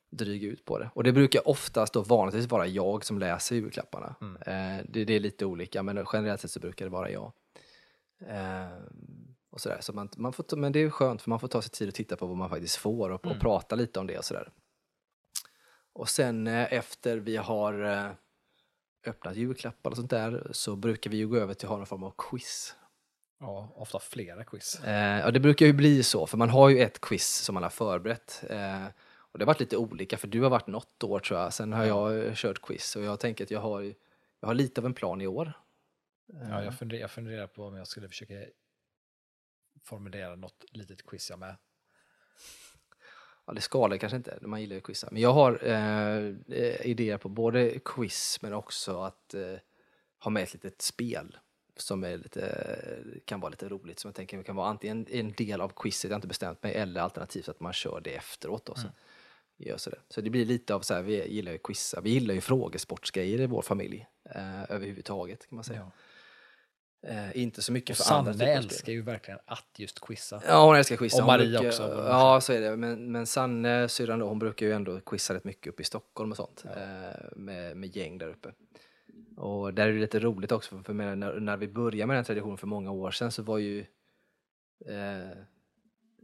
dryga 0.10 0.48
ut 0.48 0.66
på 0.66 0.80
det. 0.80 0.90
Och 0.94 1.04
det 1.04 1.12
brukar 1.14 1.48
oftast 1.48 1.94
då 1.94 2.02
vanligtvis 2.02 2.48
vara 2.52 2.68
jag 2.68 3.06
som 3.06 3.20
läser 3.20 3.56
julklapparna. 3.56 4.16
Mm. 4.22 4.36
Eh, 4.42 4.86
det, 4.90 5.06
det 5.06 5.14
är 5.14 5.20
lite 5.20 5.46
olika, 5.46 5.84
men 5.84 6.06
generellt 6.14 6.42
sett 6.42 6.52
så 6.52 6.60
brukar 6.60 6.86
det 6.86 6.92
vara 6.92 7.12
jag. 7.12 7.32
Eh, 8.28 8.68
och 9.50 9.62
sådär. 9.62 9.78
Så 9.82 9.94
man, 9.94 10.10
man 10.18 10.34
får, 10.34 10.44
ta- 10.44 10.56
men 10.56 10.72
det 10.72 10.80
är 10.80 10.90
skönt 10.90 11.22
för 11.22 11.30
man 11.30 11.40
får 11.40 11.48
ta 11.48 11.62
sig 11.62 11.72
tid 11.72 11.90
att 11.90 11.96
titta 11.96 12.16
på 12.16 12.26
vad 12.28 12.38
man 12.38 12.50
faktiskt 12.50 12.76
får 12.76 13.10
och, 13.10 13.26
Mm. 13.26 13.36
och 13.38 13.42
prata 13.42 13.76
lite 13.76 14.00
om 14.00 14.08
det 14.08 14.18
och 14.18 14.26
sådär. 14.26 14.50
Och 15.94 16.10
sen 16.10 16.48
eh, 16.48 16.74
efter 16.74 17.18
vi 17.18 17.38
har 17.38 17.84
eh, 17.86 18.12
öppnat 19.06 19.36
julklappar 19.36 19.90
och 19.92 19.98
sånt 19.98 20.10
där 20.10 20.48
så 20.52 20.76
brukar 20.76 21.12
vi 21.12 21.18
ju 21.18 21.28
gå 21.28 21.38
över 21.38 21.54
till 21.54 21.66
att 21.66 21.70
ha 21.70 21.78
någon 21.78 21.86
form 21.86 22.04
av 22.04 22.14
quiz. 22.18 22.76
Ja, 23.40 23.70
ofta 23.76 24.00
flera 24.00 24.44
quiz. 24.44 24.80
Eh, 24.84 25.20
ja, 25.20 25.32
det 25.32 25.40
brukar 25.40 25.66
ju 25.66 25.74
bli 25.74 26.04
så, 26.04 26.28
för 26.28 26.38
man 26.38 26.50
har 26.50 26.70
ju 26.70 26.80
ett 26.80 27.02
quiz 27.02 27.36
som 27.38 27.54
man 27.54 27.64
har 27.64 27.70
förberett. 27.70 28.44
Eh, 29.28 29.32
och 29.32 29.40
det 29.40 29.46
har 29.46 29.48
varit 29.48 29.60
lite 29.60 29.78
olika, 29.78 30.18
för 30.18 30.28
du 30.28 30.42
har 30.42 30.50
varit 30.50 30.68
något 30.68 31.04
år 31.04 31.20
tror 31.20 31.40
jag, 31.40 31.54
sen 31.54 31.74
har 31.74 31.86
jag 31.86 32.26
eh, 32.26 32.34
kört 32.34 32.62
quiz. 32.62 32.96
Och 32.96 33.04
jag 33.04 33.20
tänker 33.20 33.44
att 33.44 33.52
jag 33.52 33.60
har, 33.60 33.82
jag 34.40 34.48
har 34.48 34.54
lite 34.54 34.82
av 34.82 34.86
en 34.86 34.94
plan 34.94 35.22
i 35.22 35.28
år. 35.28 35.54
Ja, 36.26 36.64
jag, 36.64 36.78
funderar, 36.78 37.02
jag 37.02 37.12
funderar 37.12 37.48
på 37.48 37.66
om 37.66 37.76
jag 37.76 37.88
skulle 37.88 38.08
försöka 38.08 38.46
formulera 39.84 40.36
något 40.36 40.66
litet 40.72 41.06
quiz 41.06 41.30
jag 41.30 41.40
med. 41.40 41.56
Ja, 43.48 43.54
det 43.54 43.62
skalar 43.62 43.98
kanske 43.98 44.18
inte, 44.18 44.38
man 44.42 44.62
gillar 44.62 44.76
ju 44.76 44.82
quizza. 44.82 45.08
Men 45.12 45.22
jag 45.22 45.34
har 45.34 45.60
eh, 45.64 46.36
idéer 46.88 47.18
på 47.18 47.30
både 47.30 47.80
quiz 47.80 48.42
men 48.42 48.54
också 48.54 49.02
att 49.02 49.34
eh, 49.34 49.56
ha 50.20 50.32
med 50.32 50.44
ett 50.44 50.54
litet 50.54 50.82
spel 50.82 51.38
som 51.76 52.04
är 52.04 52.18
lite, 52.18 52.74
kan 53.26 53.40
vara 53.40 53.50
lite 53.50 53.70
roligt. 53.70 54.00
Som 54.00 54.10
jag 54.10 54.16
tänker 54.16 54.44
kan 54.44 54.56
vara 54.56 54.68
antingen 54.68 55.08
en 55.10 55.32
del 55.32 55.62
av 55.62 55.74
quizet, 55.76 56.04
jag 56.04 56.12
har 56.12 56.16
inte 56.16 56.28
bestämt 56.28 56.64
mig, 56.64 56.74
eller 56.74 57.02
alternativt 57.02 57.50
att 57.50 57.60
man 57.60 57.74
kör 57.74 58.02
det 58.04 58.16
efteråt. 58.16 58.66
Då, 58.66 58.76
så. 58.76 58.82
Mm. 58.82 58.94
Gör 59.58 59.78
så, 59.78 59.90
det. 59.90 60.00
så 60.10 60.22
det 60.22 60.30
blir 60.30 60.46
lite 60.46 60.76
av 60.76 60.82
så 60.82 60.94
här, 60.94 61.02
vi 61.02 61.28
gillar 61.28 61.52
ju 61.52 61.58
quizza, 61.58 62.02
vi 62.02 62.10
gillar 62.10 62.34
ju 62.34 62.42
frågesportsgrejer 62.42 63.42
i 63.42 63.46
vår 63.46 63.62
familj 63.62 64.08
eh, 64.36 64.72
överhuvudtaget 64.72 65.50
kan 65.50 65.56
man 65.56 65.64
säga. 65.64 65.80
Ja. 65.80 65.92
Eh, 67.10 67.38
inte 67.38 67.62
så 67.62 67.72
mycket 67.72 68.00
och 68.00 68.06
för 68.06 68.16
andra. 68.16 68.34
Sanne 68.34 68.52
älskar 68.52 68.92
ju 68.92 69.02
verkligen 69.02 69.40
att 69.46 69.68
just 69.78 70.00
quizza. 70.00 70.42
Ja, 70.48 70.66
hon 70.66 70.76
älskar 70.76 70.96
quizza. 70.96 71.22
Och 71.22 71.28
Maria 71.28 71.60
brukar, 71.60 71.68
också. 71.68 72.06
Ja, 72.08 72.42
så 72.42 72.54
är 72.54 72.62
det. 72.62 72.78
Men, 72.78 73.12
men 73.12 73.28
Sanne, 73.28 73.90
syrran 73.90 74.22
hon 74.22 74.40
brukar 74.40 74.66
ju 74.66 74.72
ändå 74.72 75.00
quizza 75.00 75.34
rätt 75.34 75.44
mycket 75.44 75.68
uppe 75.68 75.82
i 75.82 75.86
Stockholm 75.86 76.32
och 76.32 76.38
sånt. 76.38 76.66
Ja. 76.66 76.82
Eh, 76.82 77.36
med, 77.36 77.78
med 77.78 77.96
gäng 77.96 78.18
där 78.18 78.28
uppe. 78.28 78.54
Och 79.38 79.74
där 79.74 79.88
är 79.88 79.94
det 79.94 80.00
lite 80.00 80.20
roligt 80.20 80.52
också, 80.52 80.84
för 80.84 80.94
när, 80.94 81.40
när 81.40 81.58
vi 81.58 81.68
började 81.68 82.08
med 82.08 82.18
den 82.18 82.26
traditionen 82.26 82.58
för 82.58 82.68
många 82.68 82.92
år 82.92 83.12
sedan 83.12 83.32
så 83.32 83.44
var 83.44 83.58
ju 83.58 83.80
eh, 84.86 85.38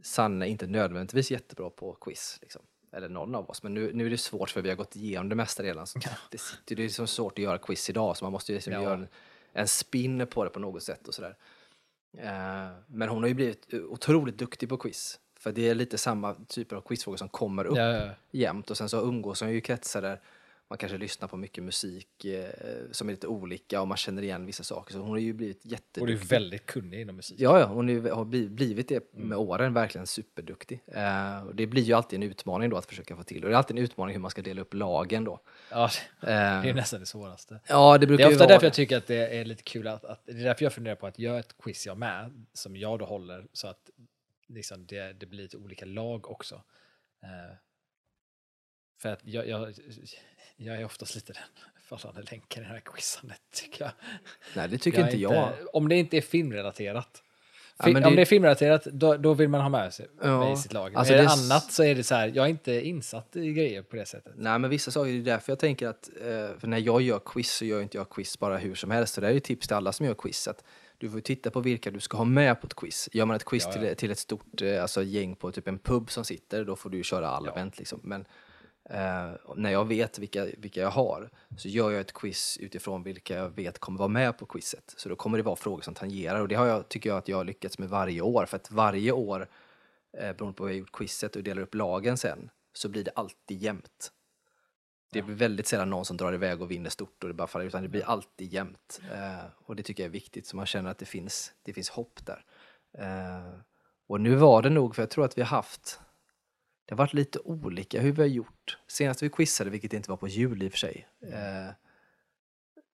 Sanne 0.02 0.48
inte 0.48 0.66
nödvändigtvis 0.66 1.30
jättebra 1.30 1.70
på 1.70 1.92
quiz. 1.92 2.38
Liksom. 2.42 2.62
Eller 2.96 3.08
någon 3.08 3.34
av 3.34 3.50
oss, 3.50 3.62
men 3.62 3.74
nu, 3.74 3.92
nu 3.92 4.06
är 4.06 4.10
det 4.10 4.18
svårt 4.18 4.50
för 4.50 4.62
vi 4.62 4.68
har 4.68 4.76
gått 4.76 4.96
igenom 4.96 5.28
det 5.28 5.34
mesta 5.34 5.62
redan. 5.62 5.86
Så 5.86 5.98
ja. 6.04 6.10
det, 6.30 6.40
det 6.64 6.74
är 6.74 6.76
liksom 6.76 7.06
svårt 7.06 7.32
att 7.32 7.42
göra 7.44 7.58
quiz 7.58 7.90
idag, 7.90 8.16
så 8.16 8.24
man 8.24 8.32
måste 8.32 8.52
ju 8.52 8.56
liksom 8.56 8.72
ja. 8.72 8.82
göra 8.82 8.94
en, 8.94 9.08
en 9.52 9.68
spin 9.68 10.26
på 10.26 10.44
det 10.44 10.50
på 10.50 10.58
något 10.58 10.82
sätt 10.82 11.08
och 11.08 11.14
sådär. 11.14 11.36
Eh, 12.18 12.68
men 12.86 13.08
hon 13.08 13.22
har 13.22 13.28
ju 13.28 13.34
blivit 13.34 13.74
otroligt 13.74 14.38
duktig 14.38 14.68
på 14.68 14.76
quiz. 14.76 15.20
För 15.38 15.52
det 15.52 15.68
är 15.68 15.74
lite 15.74 15.98
samma 15.98 16.34
typer 16.34 16.76
av 16.76 16.80
quizfrågor 16.80 17.16
som 17.16 17.28
kommer 17.28 17.64
upp 17.64 17.76
ja, 17.76 18.10
jämt 18.30 18.70
och 18.70 18.76
sen 18.76 18.88
så 18.88 19.00
umgås 19.00 19.40
hon 19.40 19.50
ju 19.50 19.56
i 19.56 19.60
kretsar 19.60 20.02
där 20.02 20.20
man 20.68 20.78
kanske 20.78 20.98
lyssnar 20.98 21.28
på 21.28 21.36
mycket 21.36 21.64
musik 21.64 22.24
eh, 22.24 22.50
som 22.92 23.08
är 23.08 23.12
lite 23.12 23.26
olika 23.26 23.80
och 23.80 23.88
man 23.88 23.96
känner 23.96 24.22
igen 24.22 24.46
vissa 24.46 24.64
saker. 24.64 24.92
Så 24.92 24.98
hon 24.98 25.10
har 25.10 25.18
ju 25.18 25.32
blivit 25.32 25.66
jätteduktig. 25.66 26.00
Hon 26.00 26.10
är 26.10 26.28
väldigt 26.28 26.66
kunnig 26.66 27.00
inom 27.00 27.16
musik. 27.16 27.40
Ja, 27.40 27.60
ja 27.60 27.66
hon 27.66 27.88
är, 27.88 28.10
har 28.10 28.24
blivit 28.48 28.88
det 28.88 29.14
med 29.14 29.24
mm. 29.24 29.38
åren, 29.38 29.74
verkligen 29.74 30.06
superduktig. 30.06 30.80
Eh, 30.86 31.46
och 31.46 31.54
det 31.54 31.66
blir 31.66 31.82
ju 31.82 31.92
alltid 31.92 32.16
en 32.16 32.22
utmaning 32.22 32.70
då 32.70 32.76
att 32.76 32.86
försöka 32.86 33.16
få 33.16 33.22
till. 33.22 33.44
Och 33.44 33.48
det 33.48 33.54
är 33.54 33.58
alltid 33.58 33.78
en 33.78 33.84
utmaning 33.84 34.14
hur 34.14 34.20
man 34.20 34.30
ska 34.30 34.42
dela 34.42 34.60
upp 34.60 34.74
lagen 34.74 35.24
då. 35.24 35.40
Ja, 35.70 35.90
det 36.20 36.26
är 36.30 36.66
eh, 36.66 36.74
nästan 36.74 37.00
det 37.00 37.06
svåraste. 37.06 37.60
Ja, 37.68 37.98
det 37.98 38.06
brukar 38.06 38.24
Det 38.24 38.30
är 38.30 38.34
ofta 38.34 38.46
därför 38.46 38.60
det. 38.60 38.66
jag 38.66 38.74
tycker 38.74 38.96
att 38.96 39.06
det 39.06 39.38
är 39.38 39.44
lite 39.44 39.62
kul 39.62 39.88
att, 39.88 40.04
att, 40.04 40.22
det 40.26 40.32
är 40.32 40.44
därför 40.44 40.64
jag 40.64 40.72
funderar 40.72 40.96
på 40.96 41.06
att 41.06 41.18
göra 41.18 41.38
ett 41.38 41.58
quiz 41.58 41.86
jag 41.86 41.98
med, 41.98 42.46
som 42.52 42.76
jag 42.76 42.98
då 42.98 43.04
håller, 43.04 43.46
så 43.52 43.68
att 43.68 43.90
liksom 44.48 44.86
det, 44.86 45.12
det 45.12 45.26
blir 45.26 45.42
lite 45.42 45.56
olika 45.56 45.84
lag 45.84 46.30
också. 46.30 46.54
Eh, 47.22 47.56
för 49.04 49.08
att 49.08 49.20
jag, 49.24 49.48
jag, 49.48 49.74
jag 50.56 50.76
är 50.76 50.84
oftast 50.84 51.14
lite 51.14 51.32
den 51.32 51.42
fallande 51.84 52.22
länken 52.30 52.62
i 52.62 52.66
det 52.66 52.72
här 52.72 52.80
quizandet 52.80 53.40
tycker 53.52 53.84
jag. 53.84 53.92
Nej, 54.56 54.68
det 54.68 54.78
tycker 54.78 54.98
jag 54.98 55.08
inte 55.08 55.18
jag. 55.18 55.52
om 55.72 55.88
det 55.88 55.96
inte 55.96 56.16
är 56.16 56.20
filmrelaterat. 56.20 57.22
Ja, 57.78 57.86
det... 57.86 58.06
Om 58.06 58.16
det 58.16 58.22
är 58.22 58.26
filmrelaterat, 58.26 58.84
då, 58.84 59.16
då 59.16 59.34
vill 59.34 59.48
man 59.48 59.60
ha 59.60 59.68
med 59.68 59.94
sig 59.94 60.06
ja. 60.22 60.52
i 60.52 60.56
sitt 60.56 60.72
lag. 60.72 60.94
Alltså 60.94 61.12
är 61.12 61.16
det, 61.16 61.22
det 61.22 61.30
annat 61.30 61.72
så 61.72 61.84
är 61.84 61.94
det 61.94 62.02
så 62.02 62.14
här, 62.14 62.32
jag 62.34 62.44
är 62.44 62.50
inte 62.50 62.86
insatt 62.86 63.36
i 63.36 63.52
grejer 63.52 63.82
på 63.82 63.96
det 63.96 64.06
sättet. 64.06 64.32
Nej, 64.36 64.58
men 64.58 64.70
vissa 64.70 64.90
saker, 64.90 65.12
det 65.12 65.18
är 65.18 65.22
därför 65.22 65.52
jag 65.52 65.58
tänker 65.58 65.88
att, 65.88 66.10
eh, 66.20 66.58
för 66.58 66.66
när 66.66 66.78
jag 66.78 67.02
gör 67.02 67.18
quiz 67.18 67.52
så 67.52 67.64
gör 67.64 67.82
inte 67.82 67.96
jag 67.96 68.10
quiz 68.10 68.38
bara 68.38 68.58
hur 68.58 68.74
som 68.74 68.90
helst. 68.90 69.14
Så 69.14 69.20
det 69.20 69.26
är 69.26 69.32
ju 69.32 69.40
tips 69.40 69.66
till 69.66 69.76
alla 69.76 69.92
som 69.92 70.06
gör 70.06 70.14
quiz. 70.14 70.48
Att 70.48 70.64
du 70.98 71.10
får 71.10 71.20
titta 71.20 71.50
på 71.50 71.60
vilka 71.60 71.90
du 71.90 72.00
ska 72.00 72.16
ha 72.16 72.24
med 72.24 72.60
på 72.60 72.66
ett 72.66 72.74
quiz. 72.74 73.08
Gör 73.12 73.24
man 73.24 73.36
ett 73.36 73.44
quiz 73.44 73.64
ja, 73.66 73.72
Till, 73.72 73.96
till 73.96 74.10
ett 74.10 74.18
stort 74.18 74.62
eh, 74.62 74.82
alltså, 74.82 75.02
gäng 75.02 75.36
på 75.36 75.52
typ 75.52 75.68
en 75.68 75.78
pub 75.78 76.10
som 76.10 76.24
sitter, 76.24 76.64
då 76.64 76.76
får 76.76 76.90
du 76.90 77.02
köra 77.02 77.28
allmänt. 77.28 77.78
Liksom. 77.78 78.00
Men 78.02 78.24
Eh, 78.90 79.32
när 79.56 79.70
jag 79.70 79.84
vet 79.84 80.18
vilka, 80.18 80.46
vilka 80.58 80.80
jag 80.80 80.90
har 80.90 81.30
så 81.56 81.68
gör 81.68 81.90
jag 81.90 82.00
ett 82.00 82.12
quiz 82.12 82.58
utifrån 82.60 83.02
vilka 83.02 83.34
jag 83.34 83.48
vet 83.48 83.78
kommer 83.78 83.98
vara 83.98 84.08
med 84.08 84.38
på 84.38 84.46
quizet. 84.46 84.94
Så 84.96 85.08
då 85.08 85.16
kommer 85.16 85.38
det 85.38 85.44
vara 85.44 85.56
frågor 85.56 85.82
som 85.82 85.94
tangerar 85.94 86.40
och 86.40 86.48
det 86.48 86.54
har 86.54 86.66
jag, 86.66 86.88
tycker 86.88 87.10
jag 87.10 87.18
att 87.18 87.28
jag 87.28 87.36
har 87.36 87.44
lyckats 87.44 87.78
med 87.78 87.88
varje 87.88 88.20
år. 88.20 88.46
För 88.46 88.56
att 88.56 88.70
varje 88.70 89.12
år, 89.12 89.48
eh, 90.18 90.32
beroende 90.32 90.56
på 90.56 90.64
hur 90.64 90.70
jag 90.70 90.78
gjort 90.78 90.92
quizet 90.92 91.36
och 91.36 91.42
delar 91.42 91.62
upp 91.62 91.74
lagen 91.74 92.16
sen, 92.16 92.50
så 92.72 92.88
blir 92.88 93.04
det 93.04 93.12
alltid 93.14 93.62
jämnt. 93.62 94.12
Det 95.12 95.22
blir 95.22 95.34
väldigt 95.34 95.66
sällan 95.66 95.90
någon 95.90 96.04
som 96.04 96.16
drar 96.16 96.32
iväg 96.32 96.62
och 96.62 96.70
vinner 96.70 96.90
stort 96.90 97.22
och 97.22 97.28
det 97.28 97.34
bara 97.34 97.48
faller 97.48 97.66
utan 97.66 97.82
det 97.82 97.88
blir 97.88 98.04
alltid 98.04 98.52
jämnt. 98.52 99.00
Eh, 99.12 99.44
och 99.56 99.76
det 99.76 99.82
tycker 99.82 100.02
jag 100.02 100.08
är 100.08 100.12
viktigt 100.12 100.46
så 100.46 100.56
man 100.56 100.66
känner 100.66 100.90
att 100.90 100.98
det 100.98 101.04
finns, 101.04 101.52
det 101.62 101.72
finns 101.72 101.90
hopp 101.90 102.20
där. 102.26 102.44
Eh, 102.98 103.60
och 104.06 104.20
nu 104.20 104.34
var 104.34 104.62
det 104.62 104.70
nog, 104.70 104.94
för 104.94 105.02
jag 105.02 105.10
tror 105.10 105.24
att 105.24 105.38
vi 105.38 105.42
har 105.42 105.48
haft 105.48 106.00
det 106.84 106.94
har 106.94 106.98
varit 106.98 107.14
lite 107.14 107.38
olika 107.38 108.00
hur 108.00 108.12
vi 108.12 108.22
har 108.22 108.28
gjort. 108.28 108.78
Senast 108.86 109.22
vi 109.22 109.28
quizade, 109.28 109.70
vilket 109.70 109.92
inte 109.92 110.10
var 110.10 110.16
på 110.16 110.28
jul 110.28 110.62
i 110.62 110.68
och 110.68 110.72
för 110.72 110.78
sig. 110.78 111.08
Mm. 111.22 111.66
Eh, 111.66 111.74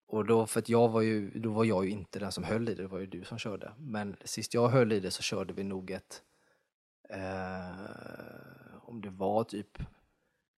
och 0.06 0.24
då, 0.24 0.46
för 0.46 0.58
att 0.58 0.68
jag 0.68 0.88
var 0.88 1.00
ju, 1.00 1.30
då 1.30 1.50
var 1.50 1.64
jag 1.64 1.84
ju 1.84 1.90
inte 1.90 2.18
den 2.18 2.32
som 2.32 2.44
höll 2.44 2.68
i 2.68 2.74
det, 2.74 2.82
det 2.82 2.88
var 2.88 2.98
ju 2.98 3.06
du 3.06 3.24
som 3.24 3.38
körde. 3.38 3.72
Men 3.78 4.16
sist 4.24 4.54
jag 4.54 4.68
höll 4.68 4.92
i 4.92 5.00
det 5.00 5.10
så 5.10 5.22
körde 5.22 5.52
vi 5.52 5.64
nog 5.64 5.90
ett, 5.90 6.22
eh, 7.08 7.70
om 8.82 9.00
det 9.00 9.10
var 9.10 9.44
typ 9.44 9.78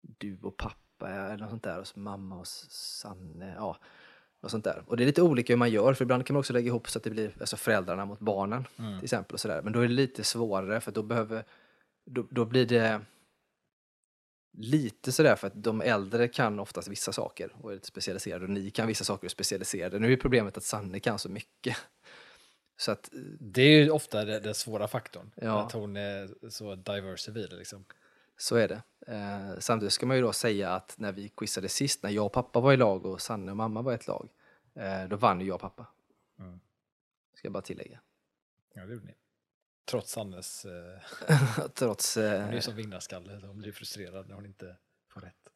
du 0.01 0.39
och 0.41 0.57
pappa 0.57 1.09
eller 1.09 1.37
något 1.37 1.49
sånt 1.49 1.63
där, 1.63 1.79
och 1.79 1.87
så 1.87 1.99
mamma 1.99 2.39
och 2.39 2.47
Sanne, 2.47 3.53
ja. 3.57 3.77
Och 4.41 4.51
sånt 4.51 4.63
där. 4.63 4.83
Och 4.87 4.97
det 4.97 5.03
är 5.03 5.05
lite 5.05 5.21
olika 5.21 5.53
hur 5.53 5.57
man 5.57 5.71
gör, 5.71 5.93
för 5.93 6.05
ibland 6.05 6.25
kan 6.25 6.33
man 6.33 6.39
också 6.39 6.53
lägga 6.53 6.67
ihop 6.67 6.89
så 6.89 6.97
att 6.97 7.03
det 7.03 7.09
blir 7.09 7.35
alltså 7.39 7.57
föräldrarna 7.57 8.05
mot 8.05 8.19
barnen. 8.19 8.67
Mm. 8.79 8.99
till 8.99 9.03
exempel. 9.03 9.33
och 9.33 9.39
sådär. 9.39 9.61
Men 9.61 9.73
då 9.73 9.79
är 9.79 9.87
det 9.87 9.93
lite 9.93 10.23
svårare, 10.23 10.81
för 10.81 10.91
då 10.91 11.03
behöver, 11.03 11.43
då, 12.05 12.27
då 12.29 12.45
blir 12.45 12.65
det 12.65 13.01
lite 14.57 15.11
sådär 15.11 15.35
för 15.35 15.47
att 15.47 15.63
de 15.63 15.81
äldre 15.81 16.27
kan 16.27 16.59
oftast 16.59 16.87
vissa 16.87 17.13
saker 17.13 17.55
och 17.61 17.71
är 17.71 17.75
lite 17.75 17.87
specialiserade 17.87 18.45
och 18.45 18.51
ni 18.51 18.69
kan 18.69 18.87
vissa 18.87 19.03
saker 19.03 19.19
och 19.19 19.25
är 19.25 19.29
specialiserade. 19.29 19.99
Nu 19.99 20.13
är 20.13 20.17
problemet 20.17 20.57
att 20.57 20.63
Sanne 20.63 20.99
kan 20.99 21.19
så 21.19 21.29
mycket. 21.29 21.77
Så 22.77 22.91
att, 22.91 23.09
det 23.39 23.61
är 23.61 23.83
ju 23.83 23.89
ofta 23.89 24.25
den, 24.25 24.43
den 24.43 24.53
svåra 24.53 24.87
faktorn, 24.87 25.31
ja. 25.35 25.65
att 25.65 25.71
hon 25.71 25.97
är 25.97 26.49
så 26.49 26.75
det. 26.75 27.55
Liksom. 27.55 27.85
Så 28.37 28.55
är 28.55 28.67
det. 28.67 28.81
Eh, 29.07 29.59
samtidigt 29.59 29.93
ska 29.93 30.05
man 30.05 30.15
ju 30.17 30.23
då 30.23 30.33
säga 30.33 30.71
att 30.71 30.95
när 30.97 31.11
vi 31.11 31.29
quizade 31.29 31.69
sist, 31.69 32.03
när 32.03 32.09
jag 32.09 32.25
och 32.25 32.33
pappa 32.33 32.59
var 32.59 32.73
i 32.73 32.77
lag 32.77 33.05
och 33.05 33.21
Sanne 33.21 33.51
och 33.51 33.57
mamma 33.57 33.81
var 33.81 33.91
i 33.91 33.95
ett 33.95 34.07
lag, 34.07 34.29
eh, 34.75 35.03
då 35.09 35.15
vann 35.15 35.41
ju 35.41 35.47
jag 35.47 35.55
och 35.55 35.61
pappa. 35.61 35.87
Mm. 36.39 36.59
Ska 37.35 37.45
jag 37.45 37.53
bara 37.53 37.61
tillägga. 37.61 37.99
Ja, 38.73 38.85
det 38.85 38.93
gjorde 38.93 39.05
ni. 39.05 39.13
Trots 39.85 40.11
Sannes... 40.11 40.65
Eh, 40.65 40.99
Trots... 41.73 42.17
Eh, 42.17 42.45
hon 42.45 42.53
är 42.53 42.59
som 42.59 42.75
vinnarskalle, 42.75 43.39
hon 43.47 43.57
blir 43.57 43.71
frustrerad 43.71 44.27
när 44.27 44.35
hon 44.35 44.45
inte 44.45 44.77
får 45.09 45.21
rätt. 45.21 45.49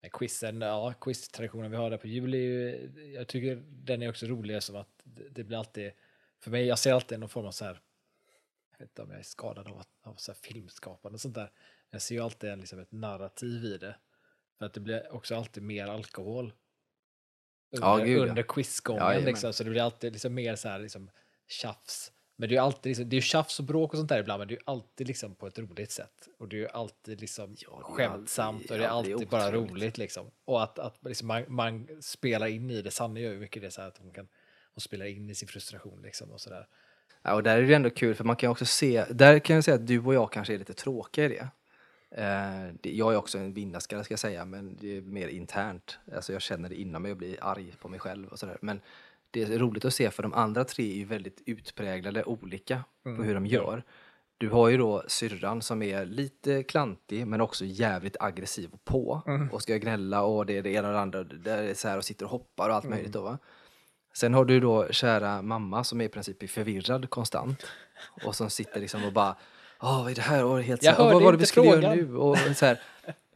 Men 0.00 0.10
quizen, 0.10 0.60
ja, 0.60 0.94
quiz-traditionen 1.00 1.70
vi 1.70 1.76
har 1.76 1.90
där 1.90 1.98
på 1.98 2.06
jul 2.06 2.34
är 2.34 2.38
ju, 2.38 2.90
jag 3.14 3.28
tycker 3.28 3.62
den 3.66 4.02
är 4.02 4.08
också 4.08 4.26
rolig 4.26 4.62
som 4.62 4.76
att 4.76 5.02
det 5.04 5.44
blir 5.44 5.58
alltid, 5.58 5.92
för 6.40 6.50
mig, 6.50 6.66
jag 6.66 6.78
ser 6.78 6.92
alltid 6.92 7.20
någon 7.20 7.28
form 7.28 7.46
av 7.46 7.50
så 7.50 7.64
här, 7.64 7.80
jag 8.70 8.78
vet 8.78 8.90
inte 8.90 9.02
om 9.02 9.10
jag 9.10 9.18
är 9.18 9.24
skadad 9.24 9.68
av, 9.68 9.82
av 10.02 10.14
så 10.14 10.32
här 10.32 10.38
filmskapande 10.42 11.14
och 11.14 11.20
sånt 11.20 11.34
där, 11.34 11.50
jag 11.90 12.02
ser 12.02 12.14
ju 12.14 12.20
alltid 12.20 12.50
en, 12.50 12.60
liksom 12.60 12.78
ett 12.78 12.92
narrativ 12.92 13.64
i 13.64 13.78
det. 13.78 13.96
För 14.58 14.66
att 14.66 14.74
det 14.74 14.80
blir 14.80 15.12
också 15.12 15.36
alltid 15.36 15.62
mer 15.62 15.86
alkohol 15.86 16.52
under, 17.70 17.88
ja, 17.88 17.96
gud, 17.96 18.28
under 18.28 18.42
quizgången, 18.42 19.02
ja, 19.02 19.18
liksom, 19.18 19.52
så 19.52 19.64
det 19.64 19.70
blir 19.70 19.82
alltid 19.82 20.12
liksom 20.12 20.34
mer 20.34 20.56
så 20.56 20.68
här 20.68 20.78
liksom, 20.78 21.10
tjafs. 21.46 22.12
Men 22.36 22.48
det 22.48 22.52
är 22.52 22.56
ju 22.56 22.62
alltid 22.62 22.90
liksom, 22.90 23.08
det 23.08 23.16
är 23.16 23.20
tjafs 23.20 23.58
och 23.58 23.64
bråk 23.64 23.92
och 23.92 23.98
sånt 23.98 24.08
där 24.08 24.20
ibland, 24.20 24.38
men 24.38 24.48
det 24.48 24.54
är 24.54 24.56
ju 24.56 24.62
alltid 24.64 25.06
liksom 25.06 25.34
på 25.34 25.46
ett 25.46 25.58
roligt 25.58 25.90
sätt. 25.90 26.28
Och 26.38 26.48
det 26.48 26.56
är 26.56 26.60
ju 26.60 26.68
alltid 26.68 27.20
liksom 27.20 27.56
ja, 27.58 27.80
skämtsamt 27.82 28.56
alltid, 28.56 28.70
och 28.70 28.78
det 28.78 28.84
är 28.84 28.88
alltid, 28.88 29.12
alltid 29.12 29.28
bara 29.28 29.52
roligt 29.52 29.98
liksom. 29.98 30.30
Och 30.44 30.62
att, 30.62 30.78
att 30.78 30.98
liksom 31.00 31.28
man, 31.28 31.44
man, 31.48 31.88
spelar 32.00 32.46
in 32.46 32.70
i 32.70 32.82
det, 32.82 32.90
Sanne 32.90 33.20
gör 33.20 33.32
ju 33.32 33.38
mycket 33.38 33.62
det 33.62 33.70
så 33.70 33.80
här 33.80 33.88
att 33.88 33.98
hon 33.98 34.12
kan 34.12 34.28
hon 34.74 34.80
spelar 34.80 35.06
in 35.06 35.30
i 35.30 35.34
sin 35.34 35.48
frustration 35.48 36.02
liksom 36.02 36.30
och 36.30 36.40
sådär. 36.40 36.66
Ja, 37.22 37.34
och 37.34 37.42
där 37.42 37.58
är 37.58 37.62
det 37.62 37.74
ändå 37.74 37.90
kul 37.90 38.14
för 38.14 38.24
man 38.24 38.36
kan 38.36 38.50
också 38.50 38.66
se, 38.66 39.04
där 39.10 39.38
kan 39.38 39.54
jag 39.54 39.64
säga 39.64 39.74
att 39.74 39.86
du 39.86 40.00
och 40.00 40.14
jag 40.14 40.32
kanske 40.32 40.54
är 40.54 40.58
lite 40.58 40.74
tråkiga 40.74 41.24
i 41.24 41.28
det. 41.28 41.48
Eh, 42.10 42.92
jag 42.92 43.12
är 43.12 43.16
också 43.16 43.38
en 43.38 43.52
vinnarskalle 43.52 44.04
ska 44.04 44.12
jag 44.12 44.18
säga, 44.18 44.44
men 44.44 44.76
det 44.80 44.96
är 44.96 45.00
mer 45.00 45.28
internt. 45.28 45.98
Alltså 46.14 46.32
jag 46.32 46.42
känner 46.42 46.68
det 46.68 46.80
inom 46.80 47.02
mig 47.02 47.10
och 47.10 47.16
blir 47.16 47.44
arg 47.44 47.74
på 47.80 47.88
mig 47.88 48.00
själv 48.00 48.28
och 48.28 48.38
sådär. 48.38 48.58
Men 48.60 48.80
det 49.34 49.42
är 49.42 49.58
roligt 49.58 49.84
att 49.84 49.94
se 49.94 50.10
för 50.10 50.22
de 50.22 50.34
andra 50.34 50.64
tre 50.64 50.90
är 50.90 50.96
ju 50.96 51.04
väldigt 51.04 51.42
utpräglade 51.46 52.24
olika 52.24 52.84
mm. 53.06 53.16
på 53.16 53.24
hur 53.24 53.34
de 53.34 53.46
gör. 53.46 53.82
Du 54.38 54.48
har 54.48 54.68
ju 54.68 54.76
då 54.76 55.04
syrran 55.08 55.62
som 55.62 55.82
är 55.82 56.04
lite 56.04 56.62
klantig 56.62 57.26
men 57.26 57.40
också 57.40 57.64
jävligt 57.64 58.16
aggressiv 58.20 58.70
och 58.72 58.84
på 58.84 59.22
mm. 59.26 59.50
och 59.50 59.62
ska 59.62 59.76
gnälla 59.76 60.22
och 60.22 60.46
det 60.46 60.58
är 60.58 60.62
det 60.62 60.70
ena 60.70 60.88
och 60.88 60.94
det 60.94 61.00
andra. 61.00 61.24
Där 61.24 61.62
är 61.62 61.74
så 61.74 61.88
här 61.88 61.98
och 61.98 62.04
sitter 62.04 62.24
och 62.24 62.30
hoppar 62.30 62.68
och 62.68 62.74
allt 62.74 62.84
mm. 62.84 62.96
möjligt 62.96 63.12
då 63.12 63.22
va. 63.22 63.38
Sen 64.14 64.34
har 64.34 64.44
du 64.44 64.60
då 64.60 64.88
kära 64.90 65.42
mamma 65.42 65.84
som 65.84 66.00
är 66.00 66.04
i 66.04 66.08
princip 66.08 66.50
förvirrad 66.50 67.10
konstant 67.10 67.66
och 68.24 68.34
som 68.34 68.50
sitter 68.50 68.80
liksom 68.80 69.04
och 69.04 69.12
bara 69.12 69.36
Åh, 69.80 70.02
vad 70.02 70.10
är 70.10 70.14
det 70.14 70.22
här? 70.22 70.44
Och 70.44 70.62
helt 70.62 70.82
jag 70.82 70.96
så, 70.96 71.04
vad 71.04 71.22
var 71.22 71.32
det 71.32 71.38
vi 71.38 71.46
skulle 71.46 71.70
frågan. 71.70 71.82
göra 71.82 71.94
nu? 71.94 72.16
Och 72.16 72.38
så 72.56 72.66
här. 72.66 72.80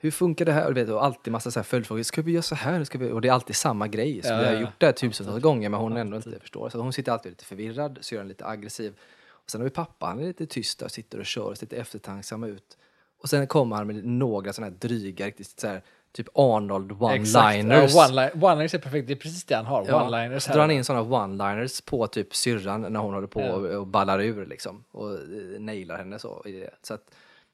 Hur 0.00 0.10
funkar 0.10 0.44
det 0.44 0.52
här? 0.52 0.66
Och, 0.66 0.74
du 0.74 0.80
vet, 0.84 0.90
och 0.90 1.04
alltid 1.04 1.32
massa 1.32 1.50
så 1.50 1.58
här 1.58 1.64
följdfrågor. 1.64 2.02
Ska 2.02 2.22
vi 2.22 2.32
göra 2.32 2.42
så 2.42 2.54
här? 2.54 2.84
Ska 2.84 2.98
vi? 2.98 3.10
Och 3.10 3.20
det 3.20 3.28
är 3.28 3.32
alltid 3.32 3.56
samma 3.56 3.88
grej. 3.88 4.22
Så 4.22 4.28
Ja, 4.32 4.38
vi 4.38 4.44
har 4.46 4.52
gjort 4.60 4.70
det 4.78 4.86
här 4.86 4.92
tusentals 4.92 5.42
gånger 5.42 5.68
men 5.68 5.80
hon 5.80 5.96
ändå 5.96 6.16
Alltid. 6.16 6.32
inte 6.32 6.40
förstår. 6.42 6.68
Så 6.68 6.78
hon 6.80 6.92
sitter 6.92 7.12
alltid 7.12 7.32
lite 7.32 7.44
förvirrad, 7.44 7.98
syrran 8.00 8.28
lite 8.28 8.46
aggressiv. 8.46 8.94
Och 9.30 9.50
sen 9.50 9.60
har 9.60 9.64
vi 9.64 9.70
pappa, 9.70 10.06
han 10.06 10.18
är 10.20 10.24
lite 10.26 10.46
tyst 10.46 10.82
och 10.82 10.90
sitter 10.90 11.18
och 11.18 11.26
kör 11.26 11.42
och 11.42 11.58
ser 11.58 11.66
lite 11.66 11.76
eftertänksam 11.76 12.44
ut. 12.44 12.76
Och 13.22 13.28
sen 13.28 13.46
kommer 13.46 13.76
han 13.76 13.86
med 13.86 14.04
några 14.04 14.52
sådana 14.52 14.72
här 14.72 14.78
dryga, 14.88 15.26
riktigt 15.26 15.60
så 15.60 15.66
här, 15.66 15.82
typ 16.12 16.26
Arnold 16.34 16.92
one-liners. 16.92 17.90
Ja, 17.94 18.06
one-li- 18.06 18.30
one-liners 18.34 18.74
är 18.74 18.78
perfekt, 18.78 19.06
det 19.08 19.14
är 19.14 19.16
precis 19.16 19.44
det 19.44 19.54
han 19.56 19.66
har. 19.66 19.84
Ja, 19.88 20.08
One-liners 20.08 20.38
så 20.38 20.52
drar 20.52 20.60
han 20.60 20.70
in 20.70 20.84
sådana 20.84 21.04
one-liners 21.04 21.84
på 21.84 22.06
typ 22.06 22.34
syrran 22.34 22.80
när 22.92 23.00
hon 23.00 23.14
håller 23.14 23.26
på 23.26 23.40
Ja. 23.40 23.52
och, 23.52 23.64
och 23.66 23.86
ballar 23.86 24.20
ur 24.20 24.46
liksom. 24.46 24.84
Och 24.90 25.12
eh, 25.14 25.18
nailar 25.60 25.96
henne 25.98 26.18
så. 26.18 26.42
I 26.46 26.52
det. 26.52 26.70
så 26.82 26.94
att 26.94 27.10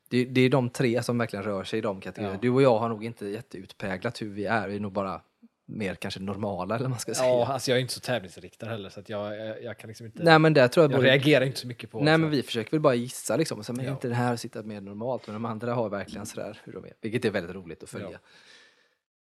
det, 0.09 0.25
det 0.25 0.41
är 0.41 0.49
de 0.49 0.71
tre 0.71 1.03
som 1.03 1.19
verkligen 1.19 1.45
rör 1.45 1.65
sig 1.65 1.79
i 1.79 1.83
de 1.83 2.01
kategorierna. 2.01 2.35
Ja. 2.37 2.41
Du 2.43 2.51
och 2.51 2.63
jag 2.63 2.79
har 2.79 2.89
nog 2.89 3.05
inte 3.05 3.27
jätteutpräglat 3.27 4.23
hur 4.23 4.31
vi 4.31 4.45
är. 4.45 4.69
Vi 4.69 4.77
är 4.77 4.81
nog 4.81 4.93
bara 4.93 5.21
mer 5.67 5.95
kanske 5.95 6.21
normala 6.21 6.77
eller 6.77 6.89
man 6.89 6.99
ska 6.99 7.15
säga. 7.15 7.29
Ja, 7.29 7.47
alltså 7.47 7.71
jag 7.71 7.79
är 7.79 7.81
inte 7.81 7.95
så 7.95 8.01
tävlingsriktad 8.01 8.67
heller 8.67 8.89
så 8.89 9.01
att 9.01 9.09
jag, 9.09 9.37
jag, 9.39 9.63
jag 9.63 9.79
kan 9.79 9.89
liksom 9.89 10.07
inte... 10.07 10.23
Nej 10.23 10.39
men 10.39 10.55
där 10.55 10.69
tror 10.69 10.85
jag, 10.85 10.93
jag 10.93 10.99
både, 10.99 11.09
reagerar 11.09 11.45
inte 11.45 11.61
så 11.61 11.67
mycket 11.67 11.91
på... 11.91 12.01
Nej 12.01 12.15
så. 12.15 12.19
men 12.19 12.31
vi 12.31 12.43
försöker 12.43 12.71
väl 12.71 12.81
bara 12.81 12.95
gissa 12.95 13.37
liksom. 13.37 13.59
Och 13.59 13.67
så, 13.67 13.73
men 13.73 13.85
Ja. 13.85 13.93
inte 13.93 14.09
det 14.09 14.15
här 14.15 14.33
att 14.33 14.41
sitta 14.41 14.63
mer 14.63 14.81
normalt? 14.81 15.27
Men 15.27 15.35
de 15.35 15.45
andra 15.45 15.75
har 15.75 15.89
verkligen 15.89 16.27
sådär 16.27 16.61
hur 16.65 16.73
de 16.73 16.85
är. 16.85 16.93
Vilket 17.01 17.25
är 17.25 17.31
väldigt 17.31 17.57
roligt 17.57 17.83
att 17.83 17.91
följa. 17.91 18.19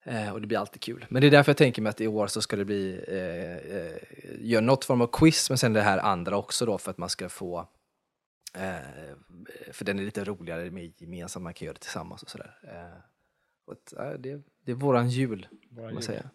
Eh, 0.04 0.32
och 0.32 0.40
det 0.40 0.46
blir 0.46 0.58
alltid 0.58 0.82
kul. 0.82 1.06
Men 1.08 1.20
det 1.20 1.26
är 1.28 1.30
därför 1.30 1.50
jag 1.50 1.56
tänker 1.56 1.82
mig 1.82 1.90
att 1.90 2.00
i 2.00 2.06
år 2.06 2.26
så 2.26 2.42
ska 2.42 2.56
det 2.56 2.64
bli, 2.64 3.04
eh, 3.08 3.76
eh, 3.76 3.96
gör 4.40 4.60
något 4.60 4.84
form 4.84 5.00
av 5.00 5.06
quiz 5.06 5.50
men 5.50 5.58
sen 5.58 5.72
det 5.72 5.82
här 5.82 5.98
andra 5.98 6.36
också 6.36 6.66
då 6.66 6.78
för 6.78 6.90
att 6.90 6.98
man 6.98 7.08
ska 7.08 7.28
få 7.28 7.68
för 9.72 9.84
den 9.84 9.98
är 9.98 10.02
lite 10.02 10.24
roligare 10.24 10.70
med 10.70 10.92
gemensamt, 10.96 11.42
man 11.42 11.54
kan 11.54 11.66
göra 11.66 11.74
det 11.74 11.80
tillsammans 11.80 12.22
och 12.22 12.30
sådär. 12.30 12.58
Eh, 12.62 13.00
och 13.64 13.72
att, 13.72 13.92
eh, 13.92 14.10
det, 14.10 14.42
det 14.64 14.72
är 14.72 14.76
våran 14.76 15.08
jul, 15.08 15.48
Våra 15.70 15.76
kan 15.76 15.84
man 15.84 15.92
jul. 15.94 16.02
säga. 16.02 16.30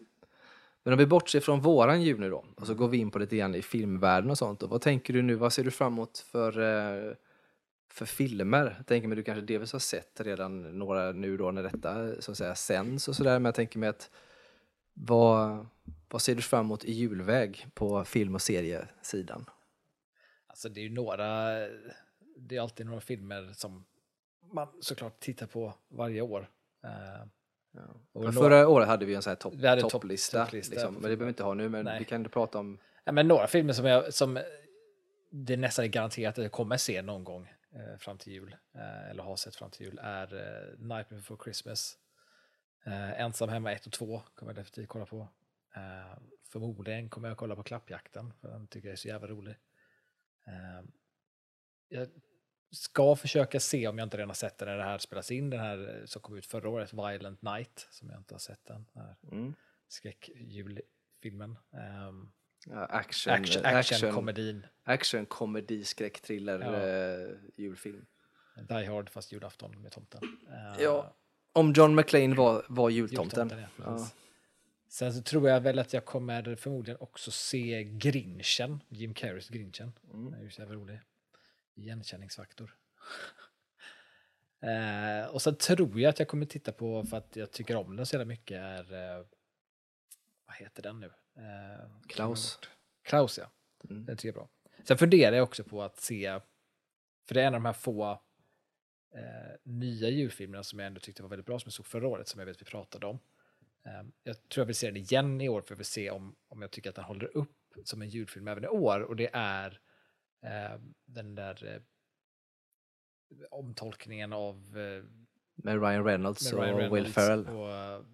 Men 0.82 0.92
om 0.92 0.98
vi 0.98 1.06
bortser 1.06 1.40
från 1.40 1.60
våran 1.60 2.02
jul 2.02 2.20
nu 2.20 2.30
då, 2.30 2.44
och 2.56 2.66
så 2.66 2.74
går 2.74 2.88
vi 2.88 2.98
in 2.98 3.10
på 3.10 3.18
lite 3.18 3.36
grann 3.36 3.54
i 3.54 3.62
filmvärlden 3.62 4.30
och 4.30 4.38
sånt. 4.38 4.62
Och 4.62 4.70
vad 4.70 4.80
tänker 4.80 5.12
du 5.12 5.22
nu, 5.22 5.34
vad 5.34 5.52
ser 5.52 5.64
du 5.64 5.70
fram 5.70 5.92
emot 5.92 6.18
för, 6.18 6.60
eh, 6.60 7.14
för 7.88 8.06
filmer? 8.06 8.74
Jag 8.76 8.86
tänker 8.86 9.08
mig 9.08 9.16
du 9.16 9.22
kanske 9.22 9.44
delvis 9.44 9.72
har 9.72 9.78
sett 9.78 10.20
redan 10.20 10.78
några 10.78 11.12
nu 11.12 11.36
då 11.36 11.50
när 11.50 11.62
detta 11.62 12.22
så 12.22 12.30
att 12.30 12.38
säga 12.38 12.54
sänds 12.54 13.08
och 13.08 13.16
sådär. 13.16 13.38
Men 13.38 13.44
jag 13.44 13.54
tänker 13.54 13.78
mig 13.78 13.88
att 13.88 14.10
vad, 14.94 15.66
vad 16.08 16.22
ser 16.22 16.34
du 16.34 16.42
fram 16.42 16.64
emot 16.66 16.84
i 16.84 16.92
julväg 16.92 17.66
på 17.74 18.04
film 18.04 18.34
och 18.34 18.42
seriesidan? 18.42 19.50
Alltså 20.46 20.68
det 20.68 20.80
är 20.80 20.84
ju 20.84 20.90
några, 20.94 21.58
det 22.36 22.56
är 22.56 22.60
alltid 22.60 22.86
några 22.86 23.00
filmer 23.00 23.52
som 23.52 23.86
man 24.52 24.68
såklart 24.80 25.20
tittar 25.20 25.46
på 25.46 25.74
varje 25.88 26.20
år. 26.20 26.50
Eh, 26.84 27.26
några- 28.14 28.32
förra 28.32 28.68
året 28.68 28.88
hade 28.88 29.06
vi 29.06 29.14
en 29.14 29.22
sån 29.22 29.30
här 29.30 29.36
topp- 29.36 29.90
topplista, 29.90 30.44
topplista 30.44 30.74
liksom. 30.74 30.92
men 30.94 31.02
det 31.02 31.08
behöver 31.08 31.24
vi 31.24 31.28
inte 31.28 31.42
ha 31.42 31.54
nu. 31.54 31.68
Men 31.68 31.84
Nej. 31.84 31.98
vi 31.98 32.04
kan 32.04 32.24
prata 32.24 32.58
om 32.58 32.78
Ja, 33.04 33.12
men 33.12 33.28
några 33.28 33.46
filmer 33.46 33.72
som 33.72 33.84
jag 33.84 34.14
som 34.14 34.38
det 35.30 35.56
nästan 35.56 35.84
är 35.84 35.88
garanterat 35.88 36.38
att 36.38 36.44
jag 36.44 36.52
kommer 36.52 36.76
se 36.76 37.02
någon 37.02 37.24
gång 37.24 37.52
eh, 37.74 37.98
fram 37.98 38.18
till 38.18 38.32
jul, 38.32 38.56
eh, 38.74 39.10
eller 39.10 39.22
har 39.22 39.36
sett 39.36 39.56
fram 39.56 39.70
till 39.70 39.86
jul, 39.86 39.98
är 40.02 40.34
eh, 40.34 40.78
Nightmare 40.78 41.04
Before 41.16 41.40
Christmas. 41.44 41.98
Eh, 42.86 43.20
Ensam 43.20 43.48
hemma 43.48 43.72
1 43.72 43.86
och 43.86 43.92
2 43.92 44.22
kommer 44.34 44.50
jag 44.52 44.56
definitivt 44.56 44.88
kolla 44.88 45.06
på. 45.06 45.28
Eh, 45.76 46.18
förmodligen 46.52 47.08
kommer 47.08 47.28
jag 47.28 47.36
kolla 47.36 47.56
på 47.56 47.62
Klappjakten, 47.62 48.32
för 48.40 48.48
den 48.48 48.66
tycker 48.66 48.88
jag 48.88 48.92
är 48.92 48.96
så 48.96 49.08
jävla 49.08 49.26
rolig. 49.28 49.54
Eh, 50.46 50.84
jag 51.88 52.08
ska 52.70 53.16
försöka 53.16 53.60
se 53.60 53.88
om 53.88 53.98
jag 53.98 54.06
inte 54.06 54.16
redan 54.16 54.28
har 54.30 54.34
sett 54.34 54.58
den 54.58 54.68
när 54.68 54.76
det 54.76 54.82
här 54.82 54.98
spelas 54.98 55.30
in, 55.30 55.50
den 55.50 55.60
här 55.60 55.98
eh, 56.00 56.04
som 56.06 56.22
kom 56.22 56.36
ut 56.36 56.46
förra 56.46 56.68
året, 56.68 56.92
Violent 56.92 57.42
Night, 57.42 57.86
som 57.90 58.10
jag 58.10 58.18
inte 58.20 58.34
har 58.34 58.38
sett 58.38 58.64
den. 58.64 58.86
Den 58.94 59.02
här 59.02 59.16
mm, 59.32 59.54
skräckjulfilmen. 59.88 61.58
Um, 62.08 62.32
ja, 62.66 62.84
action, 62.86 63.32
action, 63.32 63.64
action, 63.64 64.12
komedin. 64.12 64.66
action, 64.84 65.26
komedi, 65.26 65.84
skräck, 65.84 66.20
thriller, 66.20 66.60
Ja. 66.60 66.76
eh, 66.76 67.36
julfilm. 67.56 68.06
Die 68.68 68.84
Hard 68.86 69.10
fast 69.10 69.32
julafton 69.32 69.82
med 69.82 69.92
tomten. 69.92 70.20
Eh, 70.48 70.82
Ja, 70.82 71.14
Om 71.52 71.72
John 71.72 71.94
McClane 71.94 72.34
var, 72.34 72.66
var 72.68 72.90
jultomten. 72.90 73.48
jultomten, 73.48 73.68
ja, 73.76 73.84
Ja. 73.98 74.10
Sen 74.88 75.14
så 75.14 75.22
tror 75.22 75.48
jag 75.48 75.60
väl 75.60 75.78
att 75.78 75.92
jag 75.92 76.04
kommer 76.04 76.56
förmodligen 76.56 77.00
också 77.00 77.30
se 77.30 77.84
Grinchen, 77.84 78.82
Jim 78.88 79.14
Carreys 79.14 79.48
Grinchen. 79.48 79.92
Mm. 80.12 80.24
Den 80.24 80.34
är 80.40 80.42
ju 80.44 80.50
så 80.50 80.62
rolig. 80.64 81.00
Igenkänningsfaktor. 81.76 82.76
eh, 84.60 85.26
och 85.26 85.42
sen 85.42 85.56
tror 85.56 86.00
jag 86.00 86.10
att 86.10 86.18
jag 86.18 86.28
kommer 86.28 86.46
titta 86.46 86.72
på, 86.72 87.04
för 87.04 87.16
att 87.16 87.36
jag 87.36 87.50
tycker 87.50 87.76
om 87.76 87.96
den 87.96 88.06
så 88.06 88.14
jävla 88.14 88.24
mycket, 88.24 88.56
är... 88.56 89.18
Eh, 89.18 89.26
vad 90.46 90.56
heter 90.56 90.82
den 90.82 91.00
nu? 91.00 91.06
Eh, 91.36 91.90
Klaus. 92.08 92.58
Klaus, 93.02 93.38
ja. 93.38 93.50
Mm. 93.90 94.04
Den 94.04 94.16
tycker 94.16 94.28
jag 94.28 94.36
är 94.36 94.40
bra. 94.40 94.48
Sen 94.84 94.98
funderar 94.98 95.36
jag 95.36 95.44
också 95.44 95.64
på 95.64 95.82
att 95.82 96.00
se, 96.00 96.40
för 97.28 97.34
det 97.34 97.42
är 97.42 97.46
en 97.46 97.54
av 97.54 97.60
de 97.60 97.66
här 97.66 97.72
få 97.72 98.10
eh, 99.14 99.56
nya 99.62 100.08
julfilmerna 100.08 100.62
som 100.62 100.78
jag 100.78 100.86
ändå 100.86 101.00
tyckte 101.00 101.22
var 101.22 101.30
väldigt 101.30 101.46
bra, 101.46 101.58
som 101.58 101.66
jag 101.66 101.72
såg 101.72 101.86
förra 101.86 102.08
året, 102.08 102.28
som 102.28 102.38
jag 102.38 102.46
vet 102.46 102.60
vi 102.60 102.64
pratade 102.64 103.06
om. 103.06 103.18
Eh, 103.84 104.02
jag 104.22 104.48
tror 104.48 104.62
jag 104.62 104.66
vill 104.66 104.76
se 104.76 104.86
den 104.86 104.96
igen 104.96 105.40
i 105.40 105.48
år, 105.48 105.62
för 105.62 105.74
vill 105.74 105.86
se 105.86 106.10
om, 106.10 106.36
om 106.48 106.62
jag 106.62 106.70
tycker 106.70 106.90
att 106.90 106.96
den 106.96 107.04
håller 107.04 107.36
upp 107.36 107.56
som 107.84 108.02
en 108.02 108.08
julfilm 108.08 108.48
även 108.48 108.64
i 108.64 108.68
år. 108.68 109.00
Och 109.00 109.16
det 109.16 109.30
är 109.32 109.80
den 111.04 111.34
där 111.34 111.64
eh, 111.74 111.82
omtolkningen 113.50 114.32
av 114.32 114.56
eh, 114.78 115.04
Med 115.54 115.82
Ryan 115.82 116.04
Reynolds 116.04 116.52
med 116.52 116.62
Ryan 116.62 116.74
och 116.74 116.80
Reynolds 116.80 117.06
Will 117.06 117.12
Ferrell. 117.12 117.46
Och, 117.48 117.72
eh, 117.72 118.04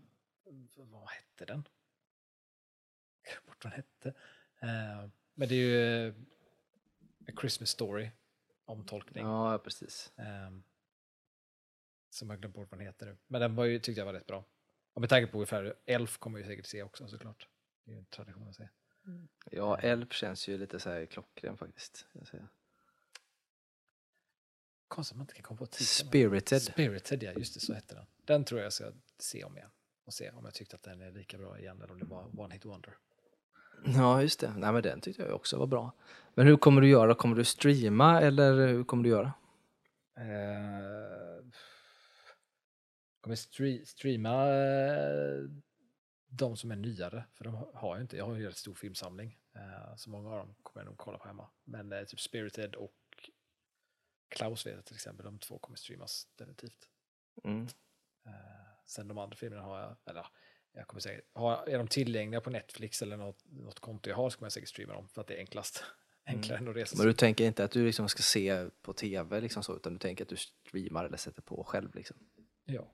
vad 0.76 1.08
hette 1.08 1.44
den? 1.44 1.68
Jag 3.22 3.32
glömde 3.32 3.46
bort 3.46 3.64
vad 3.64 3.72
den 3.72 3.76
hette. 3.76 4.08
Eh, 4.60 5.10
men 5.34 5.48
det 5.48 5.54
är 5.54 5.58
ju 5.58 6.06
eh, 6.06 6.14
A 7.28 7.32
Christmas 7.40 7.70
Story, 7.70 8.10
omtolkning. 8.64 9.24
Ja, 9.24 9.58
precis. 9.58 10.12
Ehm, 10.16 10.62
som 12.10 12.30
jag 12.30 12.40
glömt 12.40 12.54
bort 12.54 12.70
vad 12.70 12.80
den 12.80 12.86
heter 12.86 13.06
nu. 13.06 13.16
Men 13.26 13.40
den 13.40 13.54
var 13.54 13.64
ju, 13.64 13.78
tyckte 13.78 14.00
jag 14.00 14.06
var 14.06 14.12
rätt 14.12 14.26
bra. 14.26 14.44
Och 14.92 15.00
med 15.00 15.10
tanke 15.10 15.32
på 15.32 15.38
ungefär 15.38 15.74
Elf 15.86 16.18
kommer 16.18 16.38
ju 16.38 16.44
säkert 16.44 16.66
se 16.66 16.82
också 16.82 17.08
såklart. 17.08 17.48
Det 17.84 17.90
är 17.90 17.94
ju 17.94 17.98
en 17.98 18.06
tradition 18.06 18.48
att 18.48 18.56
se. 18.56 18.68
Ja, 19.50 19.78
Elf 19.78 20.12
känns 20.12 20.48
ju 20.48 20.58
lite 20.58 20.80
så 20.80 20.90
här 20.90 21.06
klockren 21.06 21.56
faktiskt. 21.56 22.06
Konstigt 24.88 25.12
att 25.14 25.16
man 25.18 25.24
inte 25.24 25.34
kan 25.34 25.42
komma 25.42 25.58
på 25.58 25.66
titeln. 25.66 25.86
Spirited. 25.86 26.62
Spirited, 26.62 27.22
ja 27.22 27.32
just 27.32 27.54
det, 27.54 27.60
så 27.60 27.74
hette 27.74 27.94
den. 27.94 28.06
Den 28.24 28.44
tror 28.44 28.60
jag 28.60 28.72
ska 28.72 28.92
se 29.18 29.44
om 29.44 29.56
igen. 29.56 29.70
Och 30.04 30.14
se 30.14 30.30
om 30.30 30.44
jag 30.44 30.54
tyckte 30.54 30.76
att 30.76 30.82
den 30.82 31.00
är 31.00 31.10
lika 31.12 31.38
bra 31.38 31.58
igen 31.58 31.82
eller 31.82 31.92
om 31.92 31.98
det 31.98 32.04
var 32.06 32.40
One 32.40 32.54
Hit 32.54 32.64
Wonder. 32.64 32.94
Ja, 33.84 34.22
just 34.22 34.40
det. 34.40 34.54
Nej, 34.56 34.72
men 34.72 34.82
den 34.82 35.00
tyckte 35.00 35.22
jag 35.22 35.34
också 35.34 35.58
var 35.58 35.66
bra. 35.66 35.92
Men 36.34 36.46
hur 36.46 36.56
kommer 36.56 36.80
du 36.80 36.88
göra? 36.88 37.14
Kommer 37.14 37.36
du 37.36 37.44
streama 37.44 38.20
eller 38.20 38.68
hur 38.68 38.84
kommer 38.84 39.04
du 39.04 39.10
göra? 39.10 39.32
Eh, 40.16 41.44
kommer 43.20 43.36
stre- 43.36 43.84
streama 43.84 44.48
eh, 44.48 45.44
de 46.34 46.56
som 46.56 46.70
är 46.70 46.76
nyare, 46.76 47.24
för 47.34 47.44
de 47.44 47.54
har 47.54 47.96
jag 47.96 48.00
inte. 48.00 48.16
Jag 48.16 48.26
har 48.26 48.36
ju 48.36 48.46
en 48.46 48.54
stor 48.54 48.74
filmsamling, 48.74 49.38
eh, 49.54 49.96
så 49.96 50.10
många 50.10 50.30
av 50.30 50.38
dem 50.38 50.54
kommer 50.62 50.84
jag 50.84 50.90
nog 50.90 50.98
kolla 50.98 51.18
på 51.18 51.28
hemma. 51.28 51.50
Men 51.64 51.92
eh, 51.92 52.04
typ 52.04 52.20
Spirited 52.20 52.74
och 52.74 53.30
Klaus 54.28 54.66
vet 54.66 54.74
jag 54.74 54.84
till 54.84 54.94
exempel, 54.94 55.24
de 55.24 55.38
två 55.38 55.58
kommer 55.58 55.76
streamas 55.76 56.28
definitivt. 56.36 56.88
Mm. 57.44 57.66
Eh, 58.26 58.32
sen 58.86 59.08
de 59.08 59.18
andra 59.18 59.36
filmerna 59.36 59.62
har 59.62 59.80
jag, 59.80 59.96
eller 60.04 60.26
jag 60.72 60.86
kommer 60.86 61.00
säga, 61.00 61.20
har, 61.32 61.68
är 61.68 61.78
de 61.78 61.88
tillgängliga 61.88 62.40
på 62.40 62.50
Netflix 62.50 63.02
eller 63.02 63.16
något, 63.16 63.44
något 63.44 63.80
konto 63.80 64.10
jag 64.10 64.16
har 64.16 64.30
så 64.30 64.38
kommer 64.38 64.46
jag 64.46 64.52
säkert 64.52 64.68
streama 64.68 64.94
dem 64.94 65.08
för 65.08 65.20
att 65.20 65.26
det 65.26 65.34
är 65.34 65.38
enklast. 65.38 65.84
Enklare 66.24 66.58
än 66.58 66.68
att 66.68 66.76
resa 66.76 66.96
Men 66.96 67.06
du 67.06 67.12
tänker 67.12 67.44
inte 67.44 67.64
att 67.64 67.70
du 67.70 67.86
liksom 67.86 68.08
ska 68.08 68.22
se 68.22 68.70
på 68.82 68.92
tv 68.92 69.40
liksom 69.40 69.62
så, 69.62 69.76
utan 69.76 69.92
du 69.92 69.98
tänker 69.98 70.24
att 70.24 70.28
du 70.28 70.36
streamar 70.36 71.04
eller 71.04 71.16
sätter 71.16 71.42
på 71.42 71.64
själv 71.64 71.94
liksom? 71.94 72.16
Ja. 72.64 72.92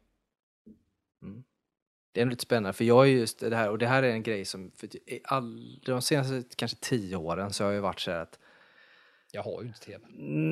Det 2.18 2.22
är 2.22 2.26
lite 2.26 2.42
spännande, 2.42 2.72
för 2.72 2.84
jag 2.84 3.06
är 3.06 3.10
just 3.10 3.38
det 3.38 3.56
här, 3.56 3.70
och 3.70 3.78
det 3.78 3.86
här 3.86 4.02
är 4.02 4.10
en 4.10 4.22
grej 4.22 4.44
som, 4.44 4.70
för 4.76 4.86
i 4.86 5.20
all, 5.24 5.80
de 5.84 6.02
senaste 6.02 6.42
kanske 6.56 6.76
tio 6.80 7.16
åren 7.16 7.52
så 7.52 7.64
har 7.64 7.70
jag 7.70 7.74
ju 7.74 7.80
varit 7.80 8.00
så 8.00 8.10
här 8.10 8.18
att 8.18 8.38
Jag 9.32 9.42
har 9.42 9.62
ju 9.62 9.68
inte 9.68 9.80
tv. 9.80 10.04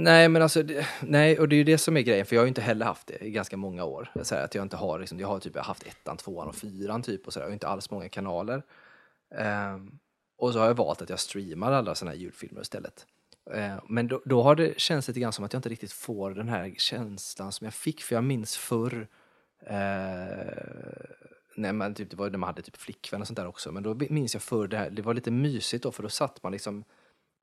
Nej, 0.02 0.29
men 0.29 0.42
alltså, 0.42 0.62
det, 0.62 0.87
nej, 1.00 1.38
och 1.38 1.48
det 1.48 1.55
är 1.55 1.59
ju 1.59 1.64
det 1.64 1.79
som 1.79 1.96
är 1.96 2.00
grejen, 2.00 2.26
för 2.26 2.37
jag 2.37 2.40
har 2.40 2.46
ju 2.46 2.48
inte 2.48 2.61
heller 2.61 2.87
haft 2.87 3.07
det 3.07 3.24
i 3.24 3.31
ganska 3.31 3.57
många 3.57 3.85
år. 3.85 4.12
Så 4.22 4.35
här, 4.35 4.44
att 4.44 4.55
jag 4.55 4.62
inte 4.62 4.76
har, 4.76 4.98
liksom, 4.98 5.20
jag 5.20 5.29
har 5.29 5.38
typ 5.40 5.57
haft 5.57 5.87
ettan, 5.87 6.16
tvåan 6.16 6.48
och 6.48 6.57
fyran 6.57 7.02
typ 7.02 7.26
och 7.26 7.33
sådär, 7.33 7.46
och 7.46 7.52
inte 7.52 7.68
alls 7.68 7.90
många 7.90 8.09
kanaler. 8.09 8.62
Ehm, 9.35 9.98
och 10.38 10.52
så 10.52 10.59
har 10.59 10.66
jag 10.66 10.74
valt 10.74 11.02
att 11.02 11.11
jag 11.11 11.20
streamar 11.20 11.72
alla 11.72 11.94
sådana 11.94 12.11
här 12.11 12.18
julfilmer 12.18 12.61
istället. 12.61 13.07
Ehm, 13.55 13.81
men 13.88 14.09
då, 14.09 14.22
då 14.24 14.42
har 14.42 14.55
det 14.55 14.81
känts 14.81 15.09
lite 15.09 15.20
grann 15.20 15.33
som 15.33 15.44
att 15.44 15.52
jag 15.52 15.59
inte 15.59 15.68
riktigt 15.68 15.92
får 15.92 16.31
den 16.31 16.48
här 16.48 16.74
känslan 16.79 17.52
som 17.52 17.64
jag 17.64 17.74
fick, 17.74 18.02
för 18.02 18.14
jag 18.14 18.24
minns 18.24 18.57
förr 18.57 19.09
eh, 19.66 21.16
Nej, 21.57 21.73
men 21.73 21.95
typ, 21.95 22.11
det 22.11 22.16
var 22.16 22.31
när 22.31 22.38
man 22.38 22.47
hade 22.47 22.62
typ 22.62 22.77
flickvän 22.77 23.21
och 23.21 23.27
sånt 23.27 23.37
där 23.37 23.47
också. 23.47 23.73
Men 23.73 23.83
då 23.83 23.95
minns 23.95 24.35
jag 24.35 24.42
förr 24.42 24.69
det 24.69 24.77
här, 24.77 24.90
det 24.90 25.03
var 25.03 25.14
lite 25.14 25.31
mysigt 25.31 25.83
då, 25.83 25.92
för 25.92 26.03
då 26.03 26.09
satt 26.09 26.42
man 26.42 26.53
liksom 26.53 26.85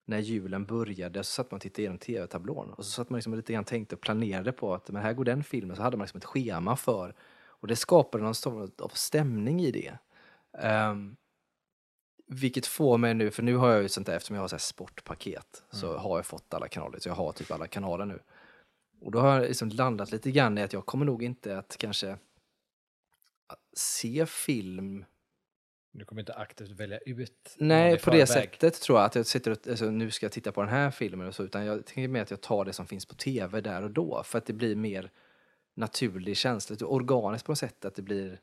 när 0.05 0.19
julen 0.19 0.65
började 0.65 1.23
så 1.23 1.31
satt 1.31 1.51
man 1.51 1.57
och 1.57 1.61
tittade 1.61 1.81
igenom 1.81 1.97
tv-tablån 1.97 2.73
och 2.73 2.85
så 2.85 2.91
satt 2.91 3.09
man 3.09 3.17
liksom 3.17 3.33
lite 3.33 3.53
grann 3.53 3.63
tänkte 3.63 3.95
och 3.95 4.01
planerade 4.01 4.51
på 4.51 4.73
att 4.73 4.89
men 4.89 5.01
här 5.01 5.13
går 5.13 5.25
den 5.25 5.43
filmen 5.43 5.75
så 5.75 5.81
hade 5.81 5.97
man 5.97 6.05
liksom 6.05 6.17
ett 6.17 6.25
schema 6.25 6.75
för 6.75 7.15
Och 7.63 7.67
det 7.67 7.75
skapade 7.75 8.23
någon 8.23 8.35
form 8.35 8.71
av 8.79 8.89
stämning 8.89 9.61
i 9.61 9.71
det. 9.71 9.97
Um, 10.91 11.15
vilket 12.27 12.65
får 12.65 12.97
mig 12.97 13.13
nu, 13.13 13.31
för 13.31 13.43
nu 13.43 13.55
har 13.55 13.69
jag 13.71 13.81
ju 13.81 13.89
sånt 13.89 14.07
där, 14.07 14.15
eftersom 14.15 14.35
jag 14.35 14.43
har 14.43 14.47
så 14.47 14.55
här 14.55 14.59
sportpaket, 14.59 15.63
så 15.71 15.87
Mm. 15.89 16.01
har 16.01 16.17
jag 16.17 16.25
fått 16.25 16.53
alla 16.53 16.67
kanaler, 16.67 16.99
så 16.99 17.09
jag 17.09 17.15
har 17.15 17.31
typ 17.31 17.51
alla 17.51 17.67
kanaler 17.67 18.05
nu. 18.05 18.19
Och 19.01 19.11
då 19.11 19.19
har 19.19 19.33
jag 19.33 19.41
liksom 19.41 19.69
landat 19.69 20.11
lite 20.11 20.31
grann 20.31 20.57
i 20.57 20.61
att 20.61 20.73
jag 20.73 20.85
kommer 20.85 21.05
nog 21.05 21.23
inte 21.23 21.57
att 21.57 21.77
kanske 21.79 22.17
se 23.73 24.25
film 24.25 25.05
Du 25.91 26.05
kommer 26.05 26.21
inte 26.21 26.33
aktivt 26.33 26.71
välja 26.71 26.97
ut 26.97 27.55
Nej, 27.57 27.99
på 27.99 28.11
det 28.11 28.27
sättet 28.27 28.81
tror 28.81 28.99
jag 28.99 29.05
att 29.05 29.15
jag 29.15 29.25
sitter 29.25 29.51
och, 29.51 29.67
alltså, 29.67 29.85
nu 29.85 30.11
ska 30.11 30.25
jag 30.25 30.31
titta 30.31 30.51
på 30.51 30.61
den 30.61 30.69
här 30.69 30.91
filmen 30.91 31.27
och 31.27 31.35
så, 31.35 31.43
utan 31.43 31.65
jag 31.65 31.85
tänker 31.85 32.07
mer 32.07 32.21
att 32.21 32.31
jag 32.31 32.41
tar 32.41 32.65
det 32.65 32.73
som 32.73 32.87
finns 32.87 33.05
på 33.05 33.15
tv 33.15 33.61
där 33.61 33.81
och 33.83 33.91
då, 33.91 34.23
för 34.25 34.37
att 34.37 34.45
det 34.45 34.53
blir 34.53 34.75
mer 34.75 35.11
naturlig 35.75 36.37
känsla, 36.37 36.73
lite 36.73 36.85
organiskt 36.85 37.45
på 37.45 37.51
något 37.51 37.59
sätt, 37.59 37.85
att 37.85 37.95
det 37.95 38.01
blir, 38.01 38.39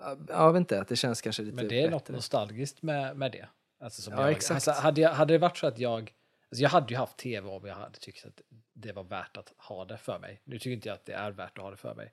ja, 0.00 0.16
jag 0.28 0.52
vet 0.52 0.60
inte, 0.60 0.80
att 0.80 0.88
det 0.88 0.96
känns 0.96 1.22
kanske 1.22 1.42
lite 1.42 1.56
Men 1.56 1.68
det 1.68 1.80
är 1.80 1.90
något 1.90 2.02
bättre. 2.02 2.14
nostalgiskt 2.14 2.82
med, 2.82 3.16
med 3.16 3.32
det. 3.32 3.48
Alltså 3.80 4.10
Ja, 4.10 4.20
jag, 4.20 4.30
exakt. 4.30 4.68
Alltså 4.68 4.82
hade, 4.82 5.00
jag, 5.00 5.10
hade 5.10 5.34
det 5.34 5.38
varit 5.38 5.56
så 5.56 5.66
att 5.66 5.78
jag... 5.78 6.14
Alltså 6.50 6.62
jag 6.62 6.70
hade 6.70 6.86
ju 6.94 6.96
haft 6.96 7.16
tv 7.16 7.48
om 7.48 7.66
jag 7.66 7.74
hade 7.74 7.98
tyckt 7.98 8.26
att 8.26 8.40
det 8.72 8.92
var 8.92 9.04
värt 9.04 9.36
att 9.36 9.52
ha 9.56 9.84
det 9.84 9.96
för 9.96 10.18
mig. 10.18 10.40
Nu 10.44 10.58
tycker 10.58 10.70
inte 10.70 10.88
jag 10.88 10.94
att 10.94 11.04
det 11.04 11.12
är 11.12 11.30
värt 11.30 11.58
att 11.58 11.64
ha 11.64 11.70
det 11.70 11.76
för 11.76 11.94
mig. 11.94 12.12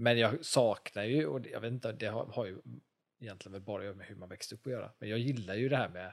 Men 0.00 0.18
jag 0.18 0.44
saknar 0.44 1.04
ju, 1.04 1.26
och 1.26 1.46
jag 1.46 1.60
vet 1.60 1.72
inte, 1.72 1.92
det 1.92 2.06
har, 2.06 2.26
har 2.26 2.46
ju 2.46 2.58
egentligen 3.20 3.52
väl 3.52 3.62
bara 3.62 3.94
med 3.94 4.06
hur 4.06 4.16
man 4.16 4.28
växte 4.28 4.54
upp 4.54 4.66
att 4.66 4.72
göra. 4.72 4.90
Men 4.98 5.08
jag 5.08 5.18
gillar 5.18 5.54
ju 5.54 5.68
det 5.68 5.76
här 5.76 5.88
med 5.88 6.12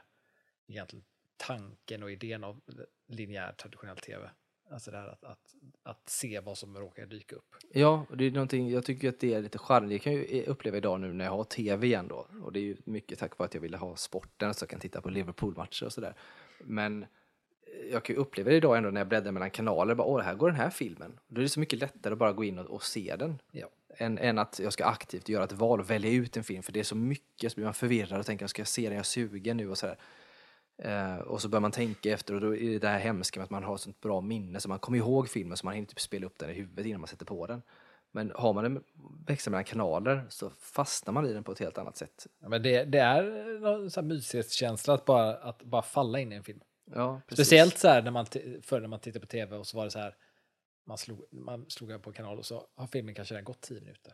egentligen 0.66 1.04
tanken 1.36 2.02
och 2.02 2.12
idén 2.12 2.44
av 2.44 2.60
linjär 3.06 3.52
traditionell 3.52 3.96
tv. 3.96 4.30
Alltså 4.70 4.90
det 4.90 4.96
här 4.96 5.08
att, 5.08 5.24
att, 5.24 5.54
att 5.82 6.08
se 6.08 6.40
vad 6.40 6.58
som 6.58 6.76
råkar 6.76 7.06
dyka 7.06 7.36
upp. 7.36 7.54
Ja, 7.72 8.06
det 8.16 8.24
är 8.24 8.30
någonting, 8.30 8.70
jag 8.70 8.84
tycker 8.84 9.08
att 9.08 9.20
det 9.20 9.34
är 9.34 9.42
lite 9.42 9.58
charmigt. 9.58 9.90
Det 9.90 9.98
kan 9.98 10.12
jag 10.14 10.28
ju 10.28 10.42
uppleva 10.42 10.76
idag 10.76 11.00
nu 11.00 11.12
när 11.12 11.24
jag 11.24 11.32
har 11.32 11.44
tv 11.44 11.86
igen 11.86 12.08
då. 12.08 12.26
Och 12.42 12.52
det 12.52 12.58
är 12.58 12.64
ju 12.64 12.76
mycket 12.84 13.18
tack 13.18 13.38
vare 13.38 13.46
att 13.46 13.54
jag 13.54 13.60
ville 13.60 13.76
ha 13.76 13.96
sporten 13.96 14.54
så 14.54 14.62
jag 14.62 14.70
kan 14.70 14.80
titta 14.80 15.00
på 15.00 15.10
Liverpool-matcher 15.10 15.86
och 15.86 15.92
sådär. 15.92 16.14
Men 16.60 17.02
eh, 17.02 17.92
jag 17.92 18.04
kan 18.04 18.16
ju 18.16 18.20
uppleva 18.20 18.50
det 18.50 18.56
idag 18.56 18.76
ändå 18.76 18.90
när 18.90 19.00
jag 19.00 19.08
bläddrar 19.08 19.32
mellan 19.32 19.50
kanaler. 19.50 19.94
Bara, 19.94 20.08
Åh, 20.08 20.20
här 20.20 20.34
går 20.34 20.48
den 20.48 20.60
här 20.60 20.70
filmen. 20.70 21.18
Då 21.28 21.40
är 21.40 21.42
det 21.42 21.48
så 21.48 21.60
mycket 21.60 21.78
lättare 21.78 22.12
att 22.12 22.18
bara 22.18 22.32
gå 22.32 22.44
in 22.44 22.58
och, 22.58 22.66
och 22.66 22.82
se 22.82 23.16
den. 23.16 23.38
Ja. 23.50 23.68
Än, 24.00 24.18
än 24.18 24.38
att 24.38 24.58
jag 24.58 24.72
ska 24.72 24.84
aktivt 24.84 25.28
göra 25.28 25.44
ett 25.44 25.52
val 25.52 25.80
och 25.80 25.90
välja 25.90 26.10
ut 26.10 26.36
en 26.36 26.44
film. 26.44 26.62
För 26.62 26.72
det 26.72 26.80
är 26.80 26.84
så 26.84 26.96
mycket, 26.96 27.52
så 27.52 27.56
blir 27.56 27.64
man 27.64 27.74
förvirrad 27.74 28.20
och 28.20 28.26
tänker, 28.26 28.46
ska 28.46 28.60
jag 28.60 28.68
se 28.68 28.82
den, 28.82 28.92
jag 28.92 28.98
är 28.98 29.02
sugen 29.02 29.56
nu 29.56 29.70
och 29.70 29.78
sådär. 29.78 29.98
Eh, 30.82 31.16
och 31.16 31.42
så 31.42 31.48
börjar 31.48 31.60
man 31.60 31.70
tänka 31.70 32.12
efter 32.12 32.34
och 32.34 32.40
då 32.40 32.56
är 32.56 32.70
det 32.70 32.78
det 32.78 32.88
här 32.88 32.98
hemska 32.98 33.40
med 33.40 33.44
att 33.44 33.50
man 33.50 33.64
har 33.64 33.76
sånt 33.76 34.00
bra 34.00 34.20
minne 34.20 34.60
så 34.60 34.68
man 34.68 34.78
kommer 34.78 34.98
ihåg 34.98 35.28
filmen 35.28 35.56
så 35.56 35.66
man 35.66 35.74
hinner 35.74 35.88
typ 35.88 36.00
spela 36.00 36.26
upp 36.26 36.38
den 36.38 36.50
i 36.50 36.52
huvudet 36.52 36.86
innan 36.86 37.00
man 37.00 37.08
sätter 37.08 37.24
på 37.24 37.46
den. 37.46 37.62
Men 38.12 38.32
har 38.34 38.52
man 38.52 38.64
en 38.64 38.84
växel 39.26 39.50
mellan 39.50 39.64
kanaler 39.64 40.26
så 40.28 40.50
fastnar 40.50 41.12
man 41.12 41.26
i 41.26 41.32
den 41.32 41.44
på 41.44 41.52
ett 41.52 41.58
helt 41.58 41.78
annat 41.78 41.96
sätt. 41.96 42.26
Ja, 42.40 42.48
men 42.48 42.62
det, 42.62 42.84
det 42.84 42.98
är 42.98 43.60
någon 43.60 43.90
sån 43.90 44.06
mysighetskänsla 44.06 44.94
att 44.94 45.04
bara, 45.04 45.34
att 45.34 45.62
bara 45.62 45.82
falla 45.82 46.18
in 46.18 46.32
i 46.32 46.36
en 46.36 46.44
film. 46.44 46.60
Ja. 46.94 47.20
Speciellt 47.32 47.78
så 47.78 47.88
här 47.88 48.02
när 48.02 48.10
man, 48.10 48.26
förr 48.62 48.80
när 48.80 48.88
man 48.88 49.00
tittade 49.00 49.20
på 49.20 49.26
tv 49.26 49.56
och 49.56 49.66
så 49.66 49.76
var 49.76 49.84
det 49.84 49.90
så 49.90 49.98
här, 49.98 50.14
man 50.88 50.98
slog, 50.98 51.24
man 51.30 51.70
slog 51.70 52.02
på 52.02 52.12
kanal 52.12 52.38
och 52.38 52.46
så 52.46 52.66
har 52.74 52.86
filmen 52.86 53.14
kanske 53.14 53.34
redan 53.34 53.44
gått 53.44 53.60
tio 53.60 53.80
minuter. 53.80 54.12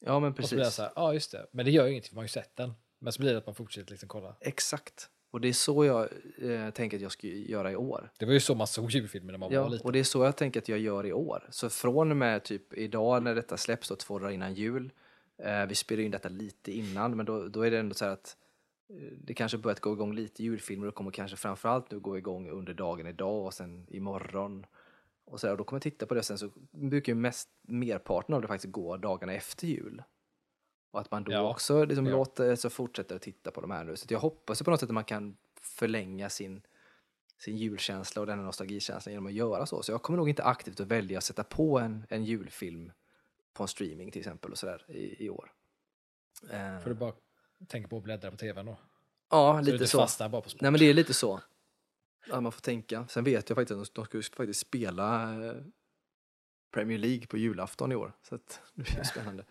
Ja, 0.00 0.20
men 0.20 0.32
Och 0.32 0.36
så 0.44 0.54
blir 0.54 0.58
det 0.58 0.64
precis. 0.64 0.76
så 0.76 0.82
här, 0.82 0.92
ja 0.96 1.14
just 1.14 1.32
det, 1.32 1.46
men 1.52 1.64
det 1.64 1.70
gör 1.70 1.84
ju 1.84 1.90
ingenting 1.90 2.08
för 2.08 2.14
man 2.14 2.20
har 2.22 2.24
ju 2.24 2.28
sett 2.28 2.56
den. 2.56 2.72
Men 2.98 3.12
så 3.12 3.20
blir 3.22 3.32
det 3.32 3.38
att 3.38 3.46
man 3.46 3.54
fortsätter 3.54 3.90
liksom 3.90 4.08
kolla. 4.08 4.36
Exakt. 4.40 5.08
Och 5.30 5.40
det 5.40 5.48
är 5.48 5.52
så 5.52 5.84
jag 5.84 6.08
eh, 6.38 6.70
tänker 6.70 6.96
att 6.96 7.02
jag 7.02 7.12
ska 7.12 7.26
göra 7.26 7.72
i 7.72 7.76
år. 7.76 8.10
Det 8.18 8.26
var 8.26 8.32
ju 8.32 8.40
så 8.40 8.54
man 8.54 8.66
såg 8.66 8.90
julfilmer 8.90 9.32
när 9.32 9.38
man 9.38 9.48
var 9.50 9.56
Ja, 9.56 9.68
liten. 9.68 9.84
och 9.86 9.92
det 9.92 9.98
är 9.98 10.04
så 10.04 10.24
jag 10.24 10.36
tänker 10.36 10.60
att 10.60 10.68
jag 10.68 10.78
gör 10.78 11.06
i 11.06 11.12
år. 11.12 11.48
Så 11.50 11.70
från 11.70 12.10
och 12.10 12.16
med 12.16 12.44
typ 12.44 12.74
idag 12.74 13.22
när 13.22 13.34
detta 13.34 13.56
släpps 13.56 13.88
då, 13.88 13.96
två 13.96 14.18
dagar 14.18 14.30
innan 14.32 14.54
jul. 14.54 14.92
Eh, 15.42 15.66
vi 15.66 15.74
spelar 15.74 16.02
in 16.02 16.10
detta 16.10 16.28
lite 16.28 16.72
innan, 16.72 17.16
men 17.16 17.26
då, 17.26 17.48
då 17.48 17.62
är 17.62 17.70
det 17.70 17.78
ändå 17.78 17.94
så 17.94 18.04
här 18.04 18.12
att 18.12 18.36
eh, 18.90 18.96
det 19.24 19.34
kanske 19.34 19.58
börjat 19.58 19.80
gå 19.80 19.92
igång 19.92 20.14
lite 20.14 20.42
julfilmer 20.42 20.86
och 20.86 20.94
kommer 20.94 21.10
kanske 21.10 21.36
framförallt 21.36 21.90
nu 21.90 22.00
gå 22.00 22.18
igång 22.18 22.50
under 22.50 22.74
dagen 22.74 23.06
idag 23.06 23.44
och 23.46 23.54
sen 23.54 23.86
imorgon. 23.90 24.66
Och, 25.32 25.40
så 25.40 25.46
där, 25.46 25.52
och 25.52 25.58
då 25.58 25.64
kommer 25.64 25.76
jag 25.76 25.82
titta 25.82 26.06
på 26.06 26.14
det 26.14 26.20
och 26.20 26.24
sen 26.26 26.38
så 26.38 26.50
brukar 26.70 27.12
ju 27.12 27.16
mest, 27.16 27.48
merparten 27.62 28.34
av 28.34 28.42
det 28.42 28.48
faktiskt 28.48 28.72
gå 28.72 28.96
dagarna 28.96 29.32
efter 29.34 29.66
jul. 29.66 30.02
Och 30.90 31.00
att 31.00 31.10
man 31.10 31.24
då 31.24 31.32
Ja. 31.32 31.50
också 31.50 31.84
liksom 31.84 32.06
Ja. 32.06 32.12
låter, 32.12 32.56
så 32.56 32.70
fortsätter 32.70 33.16
att 33.16 33.22
titta 33.22 33.50
på 33.50 33.60
de 33.60 33.70
här 33.70 33.84
nu. 33.84 33.96
Så 33.96 34.06
jag 34.10 34.18
hoppas 34.20 34.62
på 34.62 34.70
något 34.70 34.80
sätt 34.80 34.88
att 34.88 34.94
man 34.94 35.04
kan 35.04 35.36
förlänga 35.60 36.28
sin, 36.30 36.62
sin 37.38 37.56
julkänsla 37.56 38.20
och 38.20 38.26
den 38.26 38.38
här 38.38 38.46
nostalgikänslan 38.46 39.12
genom 39.12 39.26
att 39.26 39.32
göra 39.32 39.66
så. 39.66 39.82
Så 39.82 39.92
jag 39.92 40.02
kommer 40.02 40.16
nog 40.16 40.28
inte 40.28 40.44
aktivt 40.44 40.80
att 40.80 40.86
välja 40.86 41.18
att 41.18 41.24
sätta 41.24 41.44
på 41.44 41.78
en, 41.78 42.06
en 42.08 42.24
julfilm 42.24 42.92
på 43.52 43.62
en 43.62 43.68
streaming 43.68 44.10
till 44.10 44.20
exempel 44.20 44.50
och 44.52 44.58
sådär 44.58 44.84
i, 44.88 45.24
i 45.24 45.30
år. 45.30 45.52
Eh, 46.50 46.78
För 46.80 46.88
du 46.90 46.94
bara 46.94 47.12
tänker 47.68 47.88
på 47.88 47.96
att 47.96 48.02
bläddra 48.04 48.30
på 48.30 48.36
tvn 48.36 48.66
då. 48.66 48.76
ja, 49.30 49.58
Så 49.58 49.64
du 49.66 49.72
lite 49.72 49.86
så. 49.86 49.98
fastnar 49.98 50.28
bara 50.28 50.42
på 50.42 50.48
sport. 50.50 50.60
Nej 50.60 50.70
men 50.70 50.78
det 50.80 50.90
är 50.90 50.94
lite 50.94 51.14
så. 51.14 51.40
Ja, 52.28 52.40
man 52.40 52.52
får 52.52 52.60
tänka. 52.60 53.06
Sen 53.08 53.24
vet 53.24 53.50
jag 53.50 53.56
faktiskt 53.56 53.80
att 53.80 53.94
de, 53.94 54.22
ska 54.22 54.36
faktiskt 54.36 54.60
spela 54.60 55.34
eh, 55.44 55.54
Premier 56.72 56.98
League 56.98 57.26
på 57.26 57.36
julafton 57.36 57.92
i 57.92 57.94
år. 57.94 58.12
Så 58.22 58.34
att, 58.34 58.60
det 58.74 58.82
blir 58.82 59.04
spännande. 59.04 59.44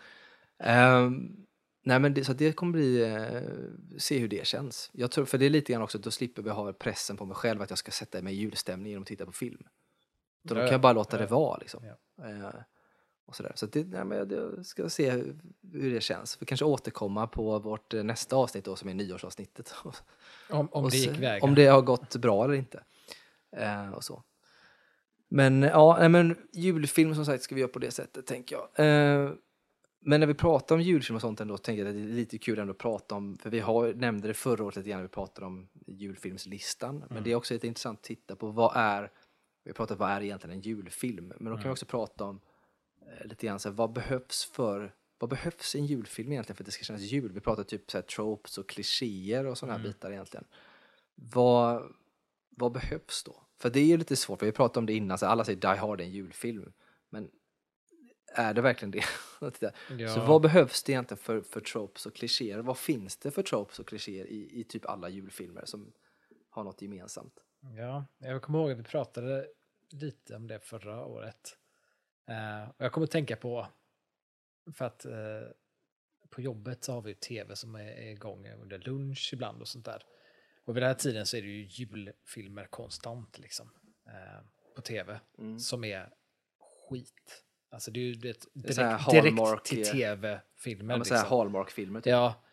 Ehm, 0.60 1.46
nej 1.84 2.00
men 2.00 2.14
det, 2.14 2.26
så 2.26 2.34
det 2.34 2.54
kommer 2.54 2.74
bli, 2.74 3.02
eh, 3.02 3.98
se 3.98 4.20
hur 4.20 4.28
det 4.28 4.48
känns. 4.48 4.90
Jag 4.94 5.12
tror, 5.12 5.26
för 5.26 5.38
det 5.38 5.46
är 5.46 5.50
lite 5.50 5.72
grann 5.72 5.82
också, 5.82 5.98
då 5.98 6.12
slipper 6.12 6.42
vi 6.42 6.50
ha 6.50 6.74
pressen 6.74 7.18
på 7.18 7.26
mig 7.26 7.36
själv 7.36 7.62
att 7.62 7.70
jag 7.70 7.80
ska 7.80 7.92
sätta 7.92 8.22
mig 8.22 8.34
i 8.34 8.38
julstämning 8.38 8.90
genom 8.90 9.02
att 9.02 9.08
titta 9.08 9.26
på 9.26 9.32
film. 9.32 9.64
Då, 10.44 10.56
Ja, 10.56 10.60
kan 10.60 10.72
jag 10.72 10.82
bara 10.82 10.94
låta 10.94 11.18
det 11.18 11.26
vara 11.26 11.58
liksom. 11.58 11.86
Ja. 11.86 12.64
Eh, 13.26 13.30
och 13.30 13.36
sådär. 13.36 13.52
Så 13.56 13.66
det, 13.66 13.88
nej, 13.88 14.06
men 14.06 14.18
jag- 14.18 14.66
ska 14.66 14.90
se 14.90 15.12
hur, 15.12 15.94
det 15.94 16.02
känns. 16.02 16.38
Vi 16.42 16.46
kanske 16.46 16.66
återkomma 16.66 17.28
på 17.28 17.60
vårt 17.60 17.94
eh, 17.94 18.04
nästa 18.04 18.36
avsnitt 18.36 18.66
då 18.66 18.76
som 18.76 18.90
är 18.90 18.94
nyårsavsnittet. 18.94 19.74
Om, 20.50 20.68
om 20.72 20.90
det 20.90 20.98
gick 20.98 21.20
vägen. 21.20 21.50
Om 21.50 21.56
det 21.56 21.66
har 21.66 21.82
gått 21.82 22.16
bra 22.16 22.44
eller 22.44 22.54
inte. 22.54 22.84
Eh, 23.58 23.90
och 23.92 24.04
så. 24.04 24.24
Men 25.30 25.62
ja, 25.62 25.96
nej, 26.00 26.10
men 26.10 26.36
julfilm 26.54 27.16
som 27.16 27.26
sagt 27.26 27.44
ska 27.44 27.56
vi 27.56 27.62
göra 27.62 27.72
på 27.72 27.80
det 27.80 27.92
sättet 27.92 28.28
tänker 28.28 28.56
jag. 28.56 28.86
Eh, 28.86 29.32
men 30.04 30.20
när 30.20 30.28
vi 30.28 30.34
pratar 30.34 30.76
om 30.76 30.82
julfilm 30.82 31.16
och 31.16 31.22
sånt 31.22 31.42
ändå 31.42 31.58
tänker 31.58 31.86
jag 31.86 31.90
att 31.90 31.96
det 31.96 32.02
är 32.12 32.16
lite 32.16 32.38
kul 32.38 32.60
ändå 32.60 32.72
att 32.72 32.78
prata 32.78 33.16
om, 33.16 33.38
för 33.38 33.50
vi 33.50 33.60
har, 33.60 33.94
nämnde 33.94 34.28
det 34.28 34.34
förra 34.34 34.64
året 34.64 34.76
lite 34.76 34.90
grann 34.90 35.00
när 35.00 35.04
vi 35.08 35.10
pratade 35.14 35.48
om 35.48 35.68
julfilmslistan. 35.88 37.00
Men 37.00 37.10
Mm. 37.12 37.24
det 37.24 37.32
är 37.32 37.36
också 37.36 37.54
lite 37.54 37.68
intressant 37.68 38.00
att 38.00 38.04
titta 38.04 38.36
på 38.36 38.48
vad 38.48 38.72
är, 38.76 39.12
vi 39.64 39.74
pratat 39.74 40.00
vad 40.00 40.10
är 40.10 40.22
egentligen 40.22 40.56
en 40.56 40.62
julfilm? 40.62 41.34
Men 41.40 41.46
då 41.46 41.52
kan 41.52 41.58
vi 41.58 41.62
Mm. 41.64 41.72
också 41.72 41.86
prata 41.86 42.24
om 42.24 42.36
eh, 42.36 42.42
lite 43.24 43.46
grann 43.46 43.60
så 43.60 43.70
här, 43.70 43.76
vad 43.76 43.92
behövs 43.94 44.46
för 44.46 44.96
vad 45.18 45.30
behövs 45.30 45.76
i 45.76 45.80
en 45.80 45.86
julfilm 45.86 46.32
egentligen 46.32 46.56
för 46.58 46.64
att 46.64 46.66
det 46.66 46.72
ska 46.72 46.84
kännas 46.84 47.02
jul? 47.02 47.32
Vi 47.32 47.40
pratar 47.40 47.64
typ 47.64 47.92
så 47.92 47.98
här 47.98 48.04
tropes 48.04 48.58
och 48.58 48.70
klichéer 48.70 49.46
och 49.46 49.58
sådana 49.58 49.74
här 49.74 49.80
Mm. 49.80 49.92
bitar 49.92 50.12
egentligen. 50.12 50.46
Vad, 51.16 51.94
vad 52.50 52.72
behövs 52.72 53.24
då? 53.24 53.44
För 53.60 53.70
det 53.70 53.80
är 53.80 53.86
ju 53.86 53.98
lite 53.98 54.16
svårt, 54.16 54.40
för 54.40 54.46
vi 54.46 54.52
pratade 54.52 54.80
om 54.80 54.86
det 54.86 54.94
innan, 54.94 55.18
så 55.18 55.26
alla 55.26 55.46
säger 55.46 55.60
Die 55.60 55.68
Hard 55.80 56.02
är 56.02 56.06
en 56.06 56.12
julfilm. 56.12 56.74
Men 57.10 57.32
är 58.34 58.54
det 58.54 58.62
verkligen 58.62 58.92
det? 58.92 59.04
Ja. 59.98 60.14
Så 60.14 60.20
vad 60.26 60.42
behövs 60.42 60.84
det 60.84 60.92
egentligen 60.92 61.24
för, 61.24 61.42
för 61.42 61.60
tropes 61.60 62.06
och 62.06 62.16
klichéer? 62.16 62.60
Vad 62.60 62.78
finns 62.78 63.18
det 63.18 63.32
för 63.32 63.44
tropes 63.44 63.80
och 63.80 63.88
klichéer 63.88 64.26
i, 64.26 64.60
i 64.60 64.64
typ 64.64 64.86
alla 64.86 65.10
julfilmer 65.10 65.66
som 65.66 65.92
har 66.50 66.64
något 66.64 66.82
gemensamt? 66.82 67.34
Ja, 67.78 68.06
jag 68.18 68.42
kommer 68.42 68.60
ihåg 68.60 68.72
att 68.72 68.78
vi 68.78 68.84
pratade 68.84 69.48
lite 69.90 70.36
om 70.36 70.48
det 70.48 70.60
förra 70.60 71.06
året. 71.06 71.58
Eh, 72.32 72.70
och 72.70 72.86
jag 72.86 72.92
kommer 72.92 73.06
att 73.06 73.12
tänka 73.12 73.36
på, 73.36 73.68
för 74.74 74.86
att 74.86 75.06
eh, 75.06 75.48
på 76.30 76.42
jobbet 76.42 76.84
så 76.84 76.94
har 76.94 77.02
vi 77.02 77.10
ju 77.10 77.16
tv 77.16 77.56
som 77.56 77.76
är 77.76 77.92
är 77.92 78.12
igång 78.12 78.48
under 78.62 78.80
lunch 78.80 79.30
ibland 79.34 79.62
och 79.62 79.68
sånt 79.68 79.86
där. 79.86 80.06
Och 80.66 80.76
vid 80.76 80.84
den 80.84 80.88
här 80.88 80.96
tiden 80.96 81.26
så 81.26 81.38
är 81.38 81.42
det 81.42 81.48
ju 81.48 81.66
julfilmer 81.66 82.66
konstant 82.66 83.40
liksom. 83.40 83.72
Eh, 84.08 84.46
på 84.76 84.82
tv. 84.82 85.20
Mm. 85.38 85.60
Som 85.60 85.84
är 85.84 86.10
skit. 86.60 87.44
Alltså 87.70 87.92
det 87.92 88.00
är 88.00 88.04
ju 88.04 88.14
direkt, 88.14 88.46
direkt 88.54 89.66
till 89.66 89.86
tv-filmer. 89.86 90.94
Ja, 90.94 90.98
liksom. 90.98 91.18
Hallmark-filmer 91.18 92.02
typ. 92.02 92.12
Ja. 92.12 92.44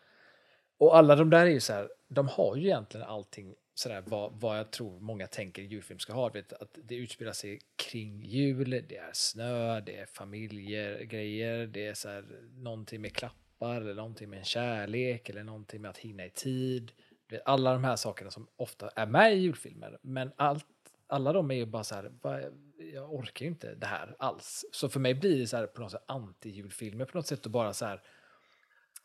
Och 0.77 0.97
alla 0.97 1.15
de 1.15 1.29
där 1.29 1.45
är 1.45 1.49
ju 1.49 1.59
så 1.59 1.73
här, 1.73 1.89
de 2.07 2.27
har 2.27 2.55
ju 2.55 2.65
egentligen 2.65 3.07
allting 3.07 3.55
sådär 3.79 4.03
vad, 4.07 4.31
vad 4.33 4.59
jag 4.59 4.71
tror 4.71 4.99
många 4.99 5.27
tänker 5.27 5.61
julfilm 5.61 5.99
ska 5.99 6.13
ha. 6.13 6.29
Vet, 6.29 6.53
att 6.53 6.77
det 6.83 6.95
utspelar 6.95 7.31
sig 7.31 7.59
kring 7.75 8.25
jul, 8.25 8.69
det 8.69 8.97
är 8.97 9.09
snö, 9.13 9.81
det 9.81 9.97
är 9.97 10.05
familjegrejer, 10.05 11.67
det 11.67 11.87
är 11.87 11.93
såhär, 11.93 12.25
någonting 12.53 13.01
med 13.01 13.15
klappar 13.15 13.81
eller 13.81 13.95
någonting 13.95 14.29
med 14.29 14.39
en 14.39 14.45
kärlek 14.45 15.29
eller 15.29 15.43
någonting 15.43 15.81
med 15.81 15.89
att 15.89 15.97
hinna 15.97 16.25
i 16.25 16.29
tid. 16.29 16.91
Vet, 17.29 17.41
alla 17.45 17.73
de 17.73 17.83
här 17.83 17.95
sakerna 17.95 18.31
som 18.31 18.47
ofta 18.55 18.89
är 18.89 19.05
med 19.05 19.33
i 19.33 19.37
julfilmer. 19.37 19.99
Men 20.01 20.31
allt, 20.35 20.65
alla 21.07 21.33
de 21.33 21.51
är 21.51 21.55
ju 21.55 21.65
bara 21.65 21.83
så 21.83 21.95
här, 21.95 22.11
jag 22.93 23.13
orkar 23.13 23.45
ju 23.45 23.51
inte 23.51 23.75
det 23.75 23.87
här 23.87 24.15
alls. 24.19 24.65
Så 24.71 24.89
för 24.89 24.99
mig 24.99 25.13
blir 25.13 25.39
det 25.39 25.47
så 25.47 25.57
här 25.57 25.67
på 25.67 25.81
något 25.81 25.91
sätt 25.91 26.05
anti-julfilmer 26.07 27.05
på 27.05 27.17
något 27.17 27.27
sätt 27.27 27.45
och 27.45 27.51
bara 27.51 27.73
så 27.73 27.85
här 27.85 28.01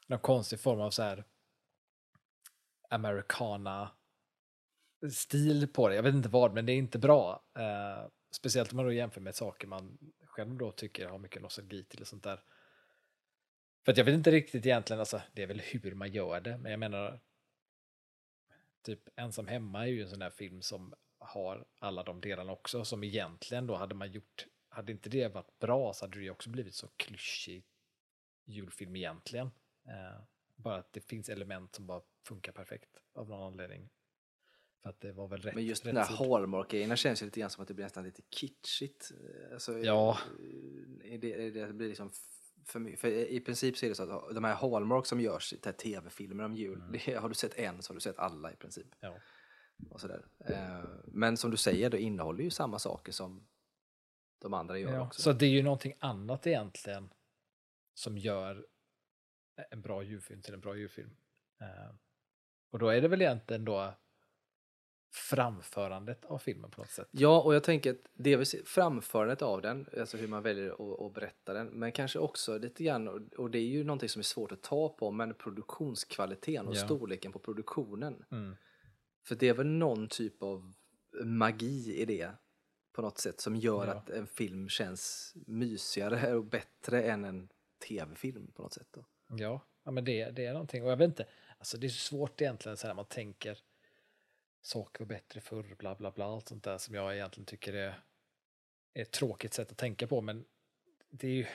någon 0.07 0.21
konstig 0.21 0.61
form 0.61 0.81
av 0.81 0.91
så 0.91 1.03
här 1.03 1.25
americana 2.91 3.91
stil 5.11 5.69
på 5.69 5.89
det. 5.89 5.95
Jag 5.95 6.03
vet 6.03 6.15
inte 6.15 6.29
vad, 6.29 6.55
men 6.55 6.67
det 6.67 6.73
är 6.73 6.77
inte 6.77 6.99
bra. 6.99 7.45
Eh, 7.59 8.09
speciellt 8.31 8.73
om 8.73 8.77
man 8.77 8.87
då 8.87 8.93
jämför 8.93 9.21
med 9.21 9.35
saker 9.35 9.67
man 9.67 9.99
själv 10.25 10.57
då 10.57 10.73
tycker 10.73 11.09
har 11.09 11.19
mycket 11.19 11.43
nostalgi 11.43 11.85
till 11.85 12.01
och 12.01 12.07
sånt 12.07 12.25
där. 12.25 12.41
För 13.85 13.93
att 13.93 13.99
jag 13.99 14.05
vet 14.05 14.15
inte 14.15 14.31
riktigt 14.31 14.67
egentligen, 14.67 15.01
alltså, 15.01 15.23
det 15.33 15.43
är 15.43 15.47
väl 15.47 15.61
hur 15.61 15.95
man 15.95 16.13
gör 16.13 16.41
det, 16.41 16.59
men 16.59 16.71
jag 16.71 16.81
menar 16.81 17.21
typ 18.83 19.01
Ensam 19.17 19.47
hemma 19.47 19.83
är 19.83 19.87
ju 19.87 20.03
en 20.03 20.09
sån 20.09 20.19
där 20.19 20.31
film 20.31 20.63
som 20.63 20.95
har 21.19 21.65
alla 21.79 22.03
de 22.03 22.21
delarna 22.21 22.53
också, 22.53 22.85
som 22.85 23.05
egentligen 23.05 23.67
då 23.67 23.77
hade 23.77 23.95
man 23.95 24.13
gjort, 24.13 24.47
hade 24.69 24.93
inte 24.93 25.09
det 25.09 25.29
varit 25.29 25.59
bra 25.59 25.93
så 25.93 26.05
hade 26.05 26.19
det 26.19 26.25
ju 26.25 26.31
också 26.31 26.51
blivit 26.51 26.75
så 26.75 26.89
klyschig 26.97 27.65
julfilm 28.45 28.97
egentligen. 28.97 29.51
Eh, 29.89 30.23
bara 30.57 30.77
att 30.77 30.93
det 30.93 31.01
finns 31.01 31.29
element 31.29 31.75
som 31.75 31.87
bara 31.87 32.03
funkar 32.27 32.53
perfekt 32.53 33.01
av 33.15 33.29
någon 33.29 33.43
anledning. 33.43 33.91
För 34.85 34.91
att 34.91 35.01
det 35.01 35.13
var 35.13 35.29
väl 35.29 35.41
rätt. 35.41 35.55
Men 35.55 35.65
just 35.65 35.87
rätt 35.87 35.95
de 35.95 36.01
där 36.01 36.07
tid. 36.07 36.17
Hallmark-grejerna 36.17 36.97
känns 36.97 37.23
ju 37.23 37.27
lite 37.27 37.41
grann 37.41 37.51
som 37.51 37.63
att 37.63 37.69
det 37.69 37.75
blir 37.75 37.85
nästan 37.85 38.05
lite 38.05 38.23
kitschigt. 38.31 39.13
Alltså, 39.53 39.79
Ja. 39.79 40.19
är 41.05 41.19
det, 41.19 41.47
är 41.47 41.67
det 41.67 41.73
blir 41.73 41.89
liksom 41.89 42.11
för 42.67 42.81
mycket. 42.81 43.01
För 43.01 43.09
i 43.09 43.41
princip 43.41 43.77
så 43.77 43.87
är 43.87 43.91
det 43.91 43.95
så 43.95 44.03
att 44.03 44.35
de 44.35 44.45
här 44.45 44.55
Hallmark 44.55 45.07
som 45.07 45.21
görs 45.21 45.55
tv-filmer 45.79 46.45
om 46.45 46.55
jul, 46.57 46.83
det, 46.93 47.15
har 47.15 47.29
du 47.29 47.35
sett 47.35 47.55
en 47.59 47.83
så 47.83 47.91
har 47.93 47.95
du 47.95 48.01
sett 48.01 48.19
alla 48.19 48.53
i 48.53 48.57
princip. 48.57 48.87
Ja. 49.01 49.19
Och 49.91 50.01
sådär. 50.01 50.27
Eh, 50.45 50.85
Men 51.07 51.37
som 51.37 51.51
du 51.51 51.57
säger, 51.57 51.91
det 51.91 52.01
innehåller 52.01 52.45
ju 52.45 52.51
samma 52.51 52.79
saker 52.79 53.13
som 53.13 53.47
de 54.39 54.55
andra 54.55 54.79
gör 54.79 54.93
Ja, 54.95 55.07
också. 55.07 55.23
så 55.23 55.33
det 55.33 55.47
är 55.47 55.51
ju 55.51 55.63
någonting 55.63 55.95
annat 55.99 56.47
egentligen 56.47 57.11
som 57.95 58.19
gör 58.19 58.67
en 59.71 59.81
bra 59.83 60.03
julfilm 60.03 60.43
till 60.43 60.55
en 60.55 60.61
bra 60.61 60.77
julfilm. 60.77 61.17
Eh, 61.61 61.95
och 62.71 62.79
då 62.79 62.89
är 62.89 63.01
det 63.01 63.09
väl 63.09 63.23
egentligen 63.23 63.65
då 63.65 63.95
framförandet 65.15 66.25
av 66.25 66.39
filmen 66.39 66.71
på 66.71 66.81
något 66.81 66.91
sätt. 66.91 67.09
Ja, 67.11 67.43
och 67.43 67.55
jag 67.55 67.65
tänker 67.65 67.91
att 67.91 67.97
det 68.15 68.33
är 68.33 68.37
väl 68.37 68.47
framförandet 68.65 69.43
av 69.43 69.63
den, 69.63 69.87
alltså 70.01 70.17
hur 70.17 70.29
man 70.29 70.43
väljer 70.43 70.71
att, 70.71 71.01
att 71.01 71.15
berätta 71.15 71.53
den, 71.55 71.67
men 71.67 71.93
kanske 71.93 72.19
också 72.19 72.59
lite 72.59 72.85
grann, 72.85 73.29
och- 73.37 73.51
det 73.51 73.59
är 73.59 73.63
ju 73.63 73.85
någonting 73.85 74.09
som 74.09 74.21
är 74.21 74.25
svårt 74.25 74.53
att 74.53 74.63
ta 74.63 74.89
på, 74.89 75.11
men 75.11 75.35
produktionskvaliteten 75.35 76.67
och 76.69 76.75
Ja. 76.77 76.85
storleken 76.85 77.33
på 77.33 77.39
produktionen. 77.39 78.25
Mm. 78.31 78.57
För 79.27 79.35
det 79.35 79.49
är 79.49 79.55
väl 79.55 79.67
någon 79.67 80.09
typ 80.09 80.43
av 80.43 80.73
magi 81.25 81.95
i 82.01 82.05
det 82.05 82.31
på 82.93 83.03
något 83.03 83.19
sätt 83.19 83.41
som 83.41 83.57
gör 83.57 83.87
Ja. 83.87 83.93
att 83.93 84.11
en 84.11 84.27
film 84.27 84.69
känns 84.69 85.33
mysigare 85.47 86.35
och 86.35 86.45
bättre 86.45 87.03
än 87.03 87.25
en 87.25 87.49
tv-film 87.89 88.51
på 88.55 88.63
något 88.63 88.73
sätt. 88.73 88.89
Då. 88.91 89.05
Ja, 89.29 89.61
ja 89.85 89.91
men 89.91 90.05
det, 90.05 90.31
det 90.31 90.47
är 90.47 90.53
någonting. 90.53 90.85
Och 90.85 90.91
jag 90.91 90.97
vet 90.97 91.09
inte, 91.09 91.27
alltså 91.59 91.79
det 91.79 91.87
är 91.87 91.89
svårt 91.89 92.41
egentligen 92.41 92.77
så 92.77 92.87
här 92.87 92.95
man 92.95 93.05
tänker 93.05 93.59
saker 94.67 95.05
var 95.05 95.07
bättre 95.07 95.41
förr, 95.41 95.75
bla 95.79 95.95
bla 95.95 96.11
bla, 96.11 96.25
allt 96.25 96.49
sånt 96.49 96.65
där 96.65 96.79
som 96.79 96.95
jag 96.95 97.15
egentligen 97.15 97.47
tycker 97.47 97.73
är, 97.73 98.05
är 98.95 99.03
ett 99.03 99.13
tråkigt 99.13 99.55
sätt 99.55 99.71
att 99.71 99.79
tänka 99.79 100.07
på. 100.07 100.21
Men 100.21 100.45
det 101.11 101.29
är 101.29 101.33
ju, 101.33 101.47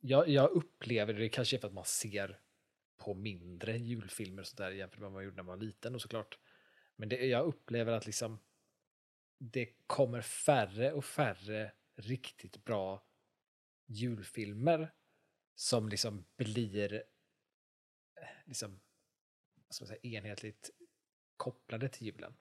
jag, 0.00 0.28
jag 0.28 0.50
upplever 0.50 1.14
det 1.14 1.28
kanske 1.28 1.56
är 1.56 1.60
för 1.60 1.68
att 1.68 1.74
man 1.74 1.84
ser 1.84 2.40
på 2.96 3.14
mindre 3.14 3.78
julfilmer 3.78 4.42
och 4.42 4.46
sånt 4.46 4.58
där 4.58 4.70
jämfört 4.70 4.98
med 4.98 5.04
vad 5.04 5.12
man 5.12 5.24
gjorde 5.24 5.36
när 5.36 5.42
man 5.42 5.58
var 5.58 5.64
liten 5.64 5.94
och 5.94 6.02
såklart. 6.02 6.38
Men 6.96 7.08
det, 7.08 7.26
jag 7.26 7.46
upplever 7.46 7.92
att 7.92 8.06
liksom 8.06 8.38
det 9.38 9.68
kommer 9.86 10.20
färre 10.20 10.92
och 10.92 11.04
färre 11.04 11.72
riktigt 11.96 12.64
bra 12.64 13.06
julfilmer 13.86 14.92
som 15.54 15.88
liksom 15.88 16.24
blir 16.36 16.92
eh, 16.92 17.00
liksom, 18.44 18.80
vad 19.66 19.74
ska 19.74 19.84
man 19.84 19.88
säga, 19.88 20.18
enhetligt 20.18 20.70
kopplade 21.36 21.88
till 21.88 22.06
julen. 22.06 22.34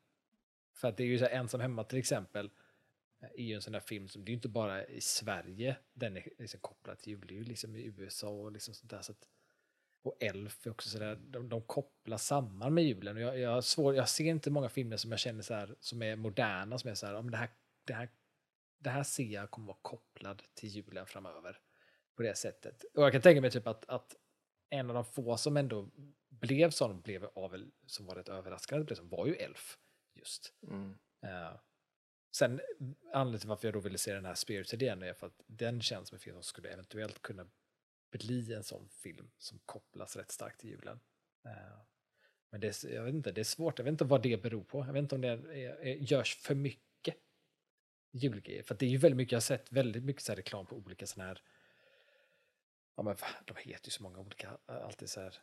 För 0.73 0.87
att 0.87 0.97
det 0.97 1.03
är 1.03 1.07
ju 1.07 1.19
så 1.19 1.25
här, 1.25 1.31
ensam 1.31 1.61
hemma 1.61 1.83
till 1.83 1.99
exempel 1.99 2.49
eh, 3.21 3.29
är 3.35 3.43
ju 3.43 3.55
en 3.55 3.61
sån 3.61 3.73
där 3.73 3.79
film 3.79 4.07
som, 4.07 4.25
det 4.25 4.29
är 4.29 4.31
ju 4.33 4.35
inte 4.35 4.49
bara 4.49 4.85
i 4.85 5.01
Sverige 5.01 5.77
den 5.93 6.17
är 6.17 6.29
liksom 6.39 6.59
kopplad 6.59 6.99
till 6.99 7.13
jul, 7.13 7.27
det 7.27 7.33
är 7.33 7.37
ju 7.37 7.43
liksom 7.43 7.75
i 7.75 7.83
USA 7.97 8.29
och 8.29 8.51
liksom 8.51 8.73
sånt 8.73 8.89
där. 8.89 9.01
Så 9.01 9.11
att, 9.11 9.27
och 10.01 10.17
Elf 10.19 10.67
är 10.67 10.71
också 10.71 10.89
sådär, 10.89 11.15
de, 11.15 11.49
de 11.49 11.61
kopplar 11.61 12.17
samman 12.17 12.73
med 12.73 12.83
julen. 12.83 13.15
Och 13.15 13.21
jag, 13.21 13.39
jag, 13.39 13.63
svår, 13.63 13.95
jag 13.95 14.09
ser 14.09 14.23
inte 14.23 14.51
många 14.51 14.69
filmer 14.69 14.97
som 14.97 15.11
jag 15.11 15.19
känner 15.19 15.41
så 15.41 15.53
här, 15.53 15.75
som 15.79 16.01
är 16.01 16.15
moderna, 16.15 16.77
som 16.77 16.89
är 16.89 16.95
så 16.95 17.05
här, 17.05 17.13
om 17.13 17.31
det 17.31 17.37
här, 17.37 17.49
det 17.85 17.93
här, 17.93 18.09
det 18.79 18.89
här 18.89 19.03
ser 19.03 19.23
jag 19.23 19.51
kommer 19.51 19.67
vara 19.67 19.77
kopplad 19.81 20.43
till 20.53 20.69
julen 20.69 21.05
framöver. 21.05 21.59
På 22.15 22.23
det 22.23 22.37
sättet. 22.37 22.83
Och 22.93 23.03
jag 23.03 23.11
kan 23.11 23.21
tänka 23.21 23.41
mig 23.41 23.51
typ 23.51 23.67
att, 23.67 23.89
att 23.89 24.15
en 24.69 24.89
av 24.89 24.93
de 24.93 25.05
få 25.05 25.37
som 25.37 25.57
ändå 25.57 25.89
blev 26.47 26.69
sån, 26.69 27.01
blev 27.01 27.25
av, 27.25 27.69
som 27.85 28.05
var 28.05 28.15
rätt 28.15 28.29
överraskande, 28.29 28.85
blev 28.85 28.95
som 28.95 29.09
var 29.09 29.27
ju 29.27 29.35
Elf. 29.35 29.77
Just. 30.15 30.53
Eh, 31.21 31.55
sen 32.35 32.61
anledningen 33.13 33.39
till 33.39 33.49
varför 33.49 33.67
jag 33.67 33.73
då 33.73 33.79
ville 33.79 33.97
se 33.97 34.13
den 34.13 34.25
här 34.25 34.35
Spirited 34.35 34.81
igen 34.81 35.03
är 35.03 35.13
för 35.13 35.27
att 35.27 35.41
den 35.47 35.81
känns 35.81 36.09
som 36.09 36.15
en 36.15 36.19
film 36.19 36.35
som 36.35 36.43
skulle 36.43 36.69
eventuellt 36.69 37.21
kunna 37.21 37.47
bli 38.11 38.53
en 38.53 38.63
sån 38.63 38.89
film 38.89 39.31
som 39.37 39.59
kopplas 39.59 40.15
rätt 40.15 40.31
starkt 40.31 40.59
till 40.59 40.69
julen. 40.69 40.99
Eh, 41.45 41.81
men 42.49 42.61
det 42.61 42.67
är, 42.83 42.93
jag 42.93 43.03
vet 43.03 43.13
inte, 43.13 43.31
det 43.31 43.41
är 43.41 43.45
svårt, 43.45 43.79
jag 43.79 43.85
vet 43.85 43.91
inte 43.91 44.05
vad 44.05 44.21
det 44.21 44.41
beror 44.41 44.63
på. 44.63 44.85
Jag 44.85 44.93
vet 44.93 44.99
inte 44.99 45.15
om 45.15 45.21
det 45.21 45.27
är, 45.27 45.47
är, 45.47 45.95
görs 45.95 46.35
för 46.35 46.55
mycket 46.55 47.15
julgrejer. 48.11 48.63
För 48.63 48.75
det 48.75 48.85
är 48.85 48.89
ju 48.89 48.97
väldigt 48.97 49.17
mycket, 49.17 49.31
jag 49.31 49.37
har 49.37 49.41
sett 49.41 49.71
väldigt 49.71 50.03
mycket 50.03 50.23
så 50.23 50.33
reklam 50.33 50.65
på 50.65 50.75
olika 50.75 51.07
sådana 51.07 51.27
här 51.27 51.41
Ja 52.95 53.03
men 53.03 53.15
de 53.45 53.55
heter 53.57 53.87
ju 53.87 53.91
så 53.91 54.03
många 54.03 54.19
olika, 54.19 54.57
alltid 54.65 55.09
så 55.09 55.21
här 55.21 55.35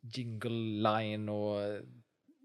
jingle 0.00 0.90
line 0.90 1.28
och 1.28 1.80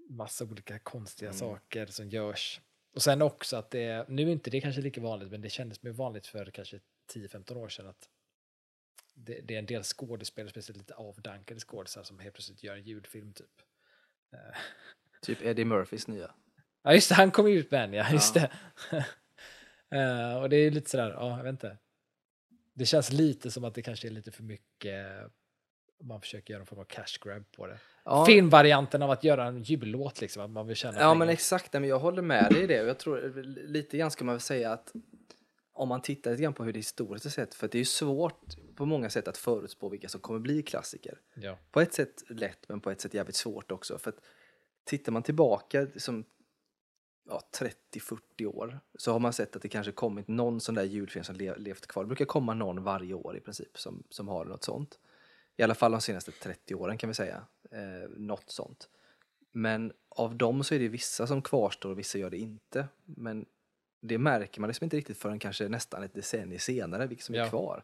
massa 0.10 0.46
olika 0.46 0.80
konstiga 0.80 1.30
Mm. 1.30 1.40
saker 1.40 1.86
som 1.86 2.10
görs. 2.10 2.62
Och 2.96 3.02
sen 3.02 3.22
också 3.22 3.58
att 3.58 3.72
det 3.72 4.10
nu 4.10 4.22
är 4.22 4.32
inte 4.32 4.50
det 4.50 4.62
kanske 4.62 4.82
lika 4.82 5.02
vanligt, 5.02 5.32
men 5.32 5.42
det 5.42 5.50
kändes 5.50 5.84
mer 5.84 5.92
vanligt 5.92 6.28
för 6.28 6.46
kanske 6.52 6.80
10-15 7.14 7.56
år 7.58 7.70
sedan 7.70 7.88
att 7.88 8.10
det, 9.14 9.42
det 9.42 9.56
är 9.56 9.60
en 9.60 9.66
del 9.66 9.84
skådespelare, 9.84 10.50
speciellt 10.52 10.78
lite 10.78 10.94
avdankade 10.94 11.60
skådespelare 11.60 12.06
som 12.06 12.20
helt 12.20 12.36
plötsligt 12.36 12.64
gör 12.64 12.76
en 12.76 12.84
ljudfilm 12.84 13.34
typ. 13.34 13.62
Eh, 14.34 14.58
Typ 15.22 15.42
Eddie 15.42 15.66
Murphys 15.66 16.08
nya. 16.08 16.32
Ja 16.84 16.94
just 16.94 17.10
det, 17.10 17.16
han 17.16 17.32
kom 17.32 17.48
ut 17.48 17.72
med 17.72 17.84
en 17.84 17.94
ja, 17.94 18.12
just 18.12 18.36
Ja. 18.36 18.42
det. 18.92 19.06
Eh, 19.96 20.36
och 20.42 20.50
det 20.50 20.56
är 20.56 20.72
lite 20.72 20.90
sådär, 20.90 21.10
ja 21.12 21.38
jag 21.38 21.44
vet 21.44 21.50
inte. 21.52 21.78
Det 22.74 22.86
känns 22.86 23.12
lite 23.12 23.52
som 23.52 23.64
att 23.64 23.74
det 23.76 23.82
kanske 23.82 24.08
är 24.08 24.12
lite 24.12 24.32
för 24.32 24.44
mycket, 24.44 25.32
man 26.02 26.22
försöker 26.22 26.54
göra 26.54 26.60
någon 26.60 26.68
form 26.68 26.80
av 26.80 26.84
cash 26.84 27.18
grab 27.22 27.44
på 27.52 27.68
det. 27.68 27.80
Ja, 28.06 28.26
Filmvarianten 28.26 29.02
av 29.02 29.12
att 29.12 29.24
göra 29.24 29.46
en 29.46 29.64
jullåt 29.64 30.22
liksom, 30.22 30.44
att 30.44 30.50
man 30.50 30.68
vill 30.68 30.76
tjäna 30.76 30.94
Ja 30.94 31.00
pengar. 31.00 31.16
men 31.16 31.30
exakt, 31.30 31.74
men 31.74 31.84
jag 31.84 32.00
håller 32.00 32.22
med 32.22 32.52
dig 32.52 32.64
i 32.64 32.68
det. 32.68 32.74
Jag 32.76 33.00
tror 33.00 33.44
lite 33.68 33.98
grann 33.98 34.12
ska 34.12 34.26
man 34.26 34.36
väl 34.36 34.40
säga 34.42 34.72
att 34.72 34.94
om 35.74 35.90
man 35.90 36.02
tittar 36.02 36.32
lite 36.32 36.44
grann 36.44 36.54
på 36.54 36.64
hur 36.64 36.74
det 36.74 36.80
historiskt 36.80 37.26
har 37.26 37.30
sett, 37.32 37.54
för 37.56 37.68
det 37.68 37.76
är 37.78 37.80
ju 37.80 37.86
svårt 37.86 38.42
på 38.76 38.86
många 38.86 39.10
sätt 39.10 39.28
att 39.28 39.38
förutspå 39.38 39.90
vilka 39.90 40.10
som 40.10 40.22
kommer 40.22 40.40
bli 40.40 40.64
klassiker. 40.64 41.20
Ja. 41.36 41.58
På 41.72 41.82
ett 41.82 41.94
sätt 41.94 42.24
lätt, 42.30 42.70
men 42.70 42.80
på 42.82 42.92
ett 42.92 43.02
sätt 43.02 43.14
jävligt 43.14 43.36
svårt 43.36 43.72
också. 43.72 43.98
För 43.98 44.10
att 44.10 44.18
tittar 44.84 45.12
man 45.12 45.24
tillbaka 45.24 45.88
som 45.98 46.24
ja, 47.30 47.42
30-40 47.60 48.46
år 48.46 48.80
så 48.96 49.12
har 49.12 49.20
man 49.20 49.34
sett 49.34 49.56
att 49.56 49.62
det 49.62 49.70
kanske 49.70 49.92
kommit 49.92 50.28
någon 50.28 50.62
sån 50.62 50.76
där 50.76 50.84
julfilm 50.84 51.24
som 51.24 51.36
le- 51.36 51.56
levt 51.58 51.88
kvar. 51.88 52.04
Det 52.04 52.08
brukar 52.08 52.26
komma 52.26 52.54
någon 52.54 52.84
varje 52.84 53.14
år 53.14 53.38
i 53.38 53.40
princip 53.40 53.78
som, 53.80 54.04
som 54.10 54.28
har 54.28 54.46
något 54.46 54.64
sånt. 54.64 55.00
I 55.58 55.64
alla 55.64 55.76
fall 55.76 55.92
de 55.92 56.02
senaste 56.02 56.32
30 56.32 56.76
åren 56.76 56.98
kan 56.98 57.08
vi 57.10 57.14
säga. 57.14 57.46
Eh, 57.72 58.10
något 58.10 58.50
sånt. 58.50 58.90
Men 59.52 59.94
av 60.10 60.36
dem 60.36 60.64
så 60.64 60.76
är 60.76 60.80
det 60.80 60.88
vissa 60.88 61.28
som 61.28 61.42
kvarstår 61.42 61.90
och 61.90 62.00
vissa 62.00 62.18
gör 62.18 62.30
det 62.30 62.38
inte. 62.38 62.88
Men 63.06 63.46
det 64.02 64.18
märker 64.18 64.62
man 64.62 64.68
liksom 64.68 64.84
inte 64.84 64.98
riktigt 64.98 65.18
förrän 65.18 65.40
kanske 65.40 65.68
nästan 65.70 66.04
ett 66.04 66.14
decennium 66.14 66.60
senare, 66.60 67.08
vilka 67.08 67.24
som 67.24 67.36
är 67.36 67.40
Ja. 67.40 67.50
kvar. 67.50 67.84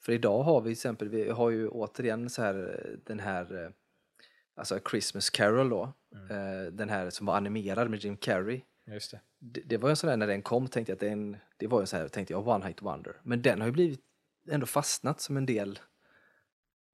För 0.00 0.12
idag 0.12 0.42
har 0.42 0.60
vi 0.60 0.64
till 0.66 0.72
exempel, 0.72 1.08
vi 1.08 1.30
har 1.30 1.50
ju 1.50 1.68
återigen 1.68 2.30
så 2.30 2.42
här 2.42 2.84
eh, 2.84 2.98
den 3.04 3.20
här, 3.20 3.64
eh, 3.64 3.70
alltså 4.54 4.80
Christmas 4.90 5.30
Carol 5.30 5.68
då, 5.68 5.82
eh, 6.30 6.72
den 6.72 6.88
här 6.88 7.10
som 7.10 7.26
var 7.26 7.36
animerad 7.36 7.90
med 7.90 8.04
Jim 8.04 8.16
Carrey. 8.16 8.60
Just 8.86 9.10
det. 9.10 9.20
Det, 9.38 9.60
det 9.60 9.76
var 9.76 9.88
ju 9.88 9.90
en 9.90 9.96
sån 9.96 10.10
där, 10.10 10.16
när 10.16 10.26
den 10.26 10.42
kom 10.42 10.68
tänkte 10.68 10.90
jag 10.92 10.96
att 10.96 11.00
det, 11.00 11.08
är 11.08 11.12
en, 11.12 11.36
det 11.56 11.66
var 11.66 11.78
ju 11.78 11.82
en 11.82 11.86
sån 11.86 11.98
här, 12.00 12.08
tänkte 12.08 12.32
jag, 12.32 12.48
One 12.48 12.66
Hit 12.66 12.82
Wonder. 12.82 13.16
Men 13.22 13.42
den 13.42 13.60
har 13.60 13.68
ju 13.68 13.72
blivit 13.72 14.00
ändå 14.50 14.66
fastnat 14.66 15.20
som 15.20 15.36
en 15.36 15.46
del 15.46 15.78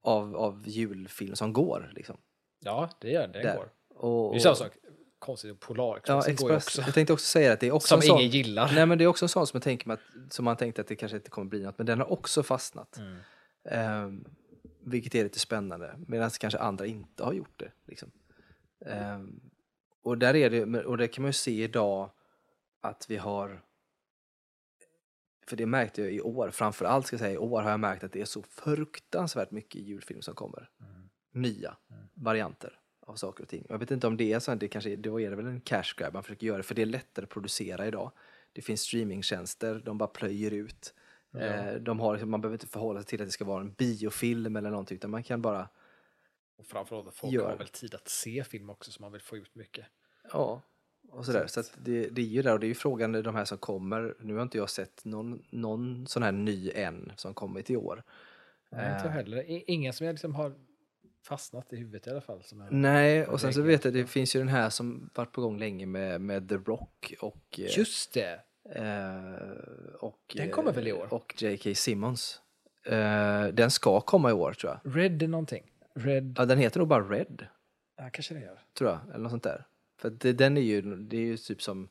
av, 0.01 0.35
av 0.35 0.63
julfilm 0.67 1.35
som 1.35 1.53
går. 1.53 1.91
Liksom. 1.95 2.17
Ja, 2.59 2.89
det 3.01 3.09
gör 3.11 3.27
det. 3.27 3.33
Det 3.33 3.43
Där. 3.43 3.55
går. 3.55 3.71
Och, 3.95 4.33
Det 4.33 4.37
är 4.37 4.39
samma 4.39 4.55
sak. 4.55 4.71
Konstigt, 5.19 5.59
Polar 5.59 6.01
Ja, 6.05 6.23
går 6.37 6.51
ju 6.51 6.57
också. 6.57 6.81
Jag 6.81 6.93
tänkte 6.93 7.13
också 7.13 7.25
säga 7.25 7.53
att 7.53 7.59
det 7.59 7.67
är 7.67 7.71
också 7.71 7.87
Som 7.87 7.97
en 7.97 8.01
sån, 8.01 8.19
ingen 8.19 8.31
gillar. 8.31 8.71
Nej 8.75 8.85
men 8.85 8.97
det 8.97 9.03
är 9.03 9.07
också 9.07 9.25
en 9.25 9.29
sån 9.29 9.47
som 9.47 9.57
jag 9.57 9.63
tänker 9.63 9.87
mig 9.87 9.93
att, 9.93 10.33
som 10.33 10.45
man 10.45 10.57
tänkte 10.57 10.81
att 10.81 10.87
det 10.87 10.95
kanske 10.95 11.17
inte 11.17 11.29
kommer 11.29 11.49
bli 11.49 11.63
något, 11.63 11.77
men 11.77 11.87
den 11.87 11.99
har 11.99 12.11
också 12.11 12.43
fastnat. 12.43 12.97
Mm. 12.97 13.17
Ehm, 13.69 14.25
vilket 14.85 15.15
är 15.15 15.23
lite 15.23 15.39
spännande, 15.39 15.95
medan 16.07 16.29
kanske 16.29 16.59
andra 16.59 16.85
inte 16.85 17.23
har 17.23 17.33
gjort 17.33 17.59
det. 17.59 17.71
Liksom. 17.87 18.11
Ehm, 18.85 19.39
och, 20.03 20.17
där 20.17 20.35
är 20.35 20.49
det, 20.49 20.85
och 20.85 20.97
det 20.97 21.07
kan 21.07 21.21
man 21.21 21.29
ju 21.29 21.33
se 21.33 21.63
idag 21.63 22.11
att 22.81 23.05
vi 23.09 23.17
har, 23.17 23.61
för 25.45 25.55
det 25.55 25.65
märkte 25.65 26.01
jag 26.01 26.11
i 26.11 26.21
år, 26.21 26.49
framför 26.49 26.85
allt 26.85 27.07
ska 27.07 27.13
jag 27.13 27.19
säga 27.19 27.33
i 27.33 27.37
år 27.37 27.61
har 27.61 27.69
jag 27.71 27.79
märkt 27.79 28.03
att 28.03 28.11
det 28.11 28.21
är 28.21 28.25
så 28.25 28.41
fruktansvärt 28.43 29.51
mycket 29.51 29.81
julfilm 29.81 30.21
som 30.21 30.35
kommer. 30.35 30.69
Mm. 30.79 31.09
Nya 31.31 31.77
varianter 32.13 32.79
av 32.99 33.15
saker 33.15 33.43
och 33.43 33.49
ting. 33.49 33.65
Jag 33.69 33.77
vet 33.77 33.91
inte 33.91 34.07
om 34.07 34.17
det 34.17 34.33
är 34.33 34.39
så, 34.39 34.55
det 34.55 34.67
kanske, 34.67 34.95
då 34.95 35.19
är 35.21 35.29
det 35.29 35.35
väl 35.35 35.45
en 35.47 35.61
cash 35.61 35.93
grab 35.97 36.13
man 36.13 36.23
försöker 36.23 36.47
göra, 36.47 36.63
för 36.63 36.75
det 36.75 36.81
är 36.81 36.85
lättare 36.85 37.23
att 37.23 37.29
producera 37.29 37.87
idag. 37.87 38.11
Det 38.53 38.61
finns 38.61 38.81
streamingtjänster, 38.81 39.81
de 39.85 39.97
bara 39.97 40.07
plöjer 40.09 40.51
ut. 40.51 40.93
Eh, 41.37 41.73
de 41.73 41.99
har, 41.99 42.13
liksom- 42.13 42.31
man 42.31 42.41
behöver 42.41 42.55
inte 42.55 42.67
förhålla 42.67 42.99
sig 43.01 43.07
till 43.09 43.21
att 43.21 43.27
det 43.27 43.31
ska 43.31 43.45
vara 43.45 43.61
en 43.61 43.73
biofilm 43.73 44.55
eller 44.55 44.69
någonting, 44.69 44.95
utan 44.95 45.11
man 45.11 45.23
kan 45.23 45.41
bara, 45.41 45.69
Och 46.57 46.65
framförallt 46.65 47.13
folk 47.15 47.33
Gör 47.33 47.43
har 47.43 47.51
det. 47.51 47.57
väl 47.57 47.67
tid 47.67 47.95
att 47.95 48.07
se 48.09 48.43
film 48.43 48.69
också 48.69 48.91
så 48.91 49.01
man 49.01 49.11
vill 49.11 49.21
få 49.21 49.37
ut 49.37 49.55
mycket. 49.55 49.85
ja, 50.33 50.61
och 51.11 51.25
sådär. 51.25 51.47
Så 51.47 51.63
det, 51.77 52.07
det 52.09 52.21
är 52.21 52.25
ju 52.25 52.41
där, 52.41 52.53
och 52.53 52.59
det 52.59 52.65
är 52.65 52.67
ju 52.69 52.73
frågan 52.75 53.11
de 53.11 53.35
här 53.35 53.45
som 53.45 53.57
kommer. 53.57 54.15
Nu 54.19 54.35
har 54.35 54.41
inte 54.41 54.57
jag 54.57 54.69
sett 54.69 55.05
någon, 55.05 55.43
någon 55.49 56.07
sån 56.07 56.23
här 56.23 56.31
ny 56.31 56.71
än 56.75 57.11
som 57.15 57.33
kommit 57.33 57.69
i 57.69 57.75
år. 57.77 58.03
Nej, 58.71 58.85
inte 58.85 58.97
jag 58.99 59.05
Eh, 59.05 59.11
heller. 59.11 59.37
I- 59.49 59.63
Ingen 59.67 59.93
som 59.93 60.05
jag 60.05 60.13
liksom 60.13 60.35
har 60.35 60.53
fastnat 61.27 61.73
i 61.73 61.75
huvudet 61.75 62.07
i 62.07 62.09
alla 62.09 62.21
fall. 62.21 62.41
Nej, 62.69 63.25
och 63.27 63.41
sen 63.41 63.53
så 63.53 63.61
vet 63.61 63.85
jag, 63.85 63.93
det 63.93 64.05
finns 64.05 64.35
ju 64.35 64.39
den 64.39 64.47
här 64.49 64.69
som 64.69 65.09
varit 65.13 65.31
på 65.31 65.41
gång 65.41 65.57
länge 65.59 65.85
med, 65.85 66.21
med 66.21 66.49
The 66.49 66.55
Rock 66.55 67.13
och... 67.19 67.59
eh, 67.59 67.77
Just 67.77 68.13
det! 68.13 68.39
eh, 68.75 69.51
och 69.99 70.19
Den 70.35 70.49
kommer 70.49 70.71
väl 70.73 70.87
i 70.87 70.93
år? 70.93 71.13
Och 71.13 71.35
J.K. 71.37 71.73
Simmons. 71.75 72.41
Eh, 72.85 73.45
den 73.47 73.71
ska 73.71 74.01
komma 74.01 74.29
i 74.29 74.33
år 74.33 74.53
tror 74.53 74.79
jag. 74.83 74.95
Red 74.97 75.29
någonting. 75.29 75.63
Red... 75.95 76.35
Ja, 76.37 76.45
den 76.45 76.57
heter 76.57 76.79
nog 76.79 76.87
bara 76.87 77.03
Red, 77.09 77.47
Ja, 77.97 78.09
kanske 78.13 78.33
det 78.33 78.39
gör. 78.39 78.59
tror 78.77 78.89
jag. 78.89 78.99
Eller 79.09 79.19
något 79.23 79.31
sånt 79.31 79.43
där. 79.43 79.65
För 80.01 80.09
det, 80.09 80.33
den 80.33 80.57
är 80.57 80.61
ju, 80.61 80.81
det 80.81 81.17
är 81.17 81.21
ju 81.21 81.37
typ 81.37 81.61
som... 81.61 81.89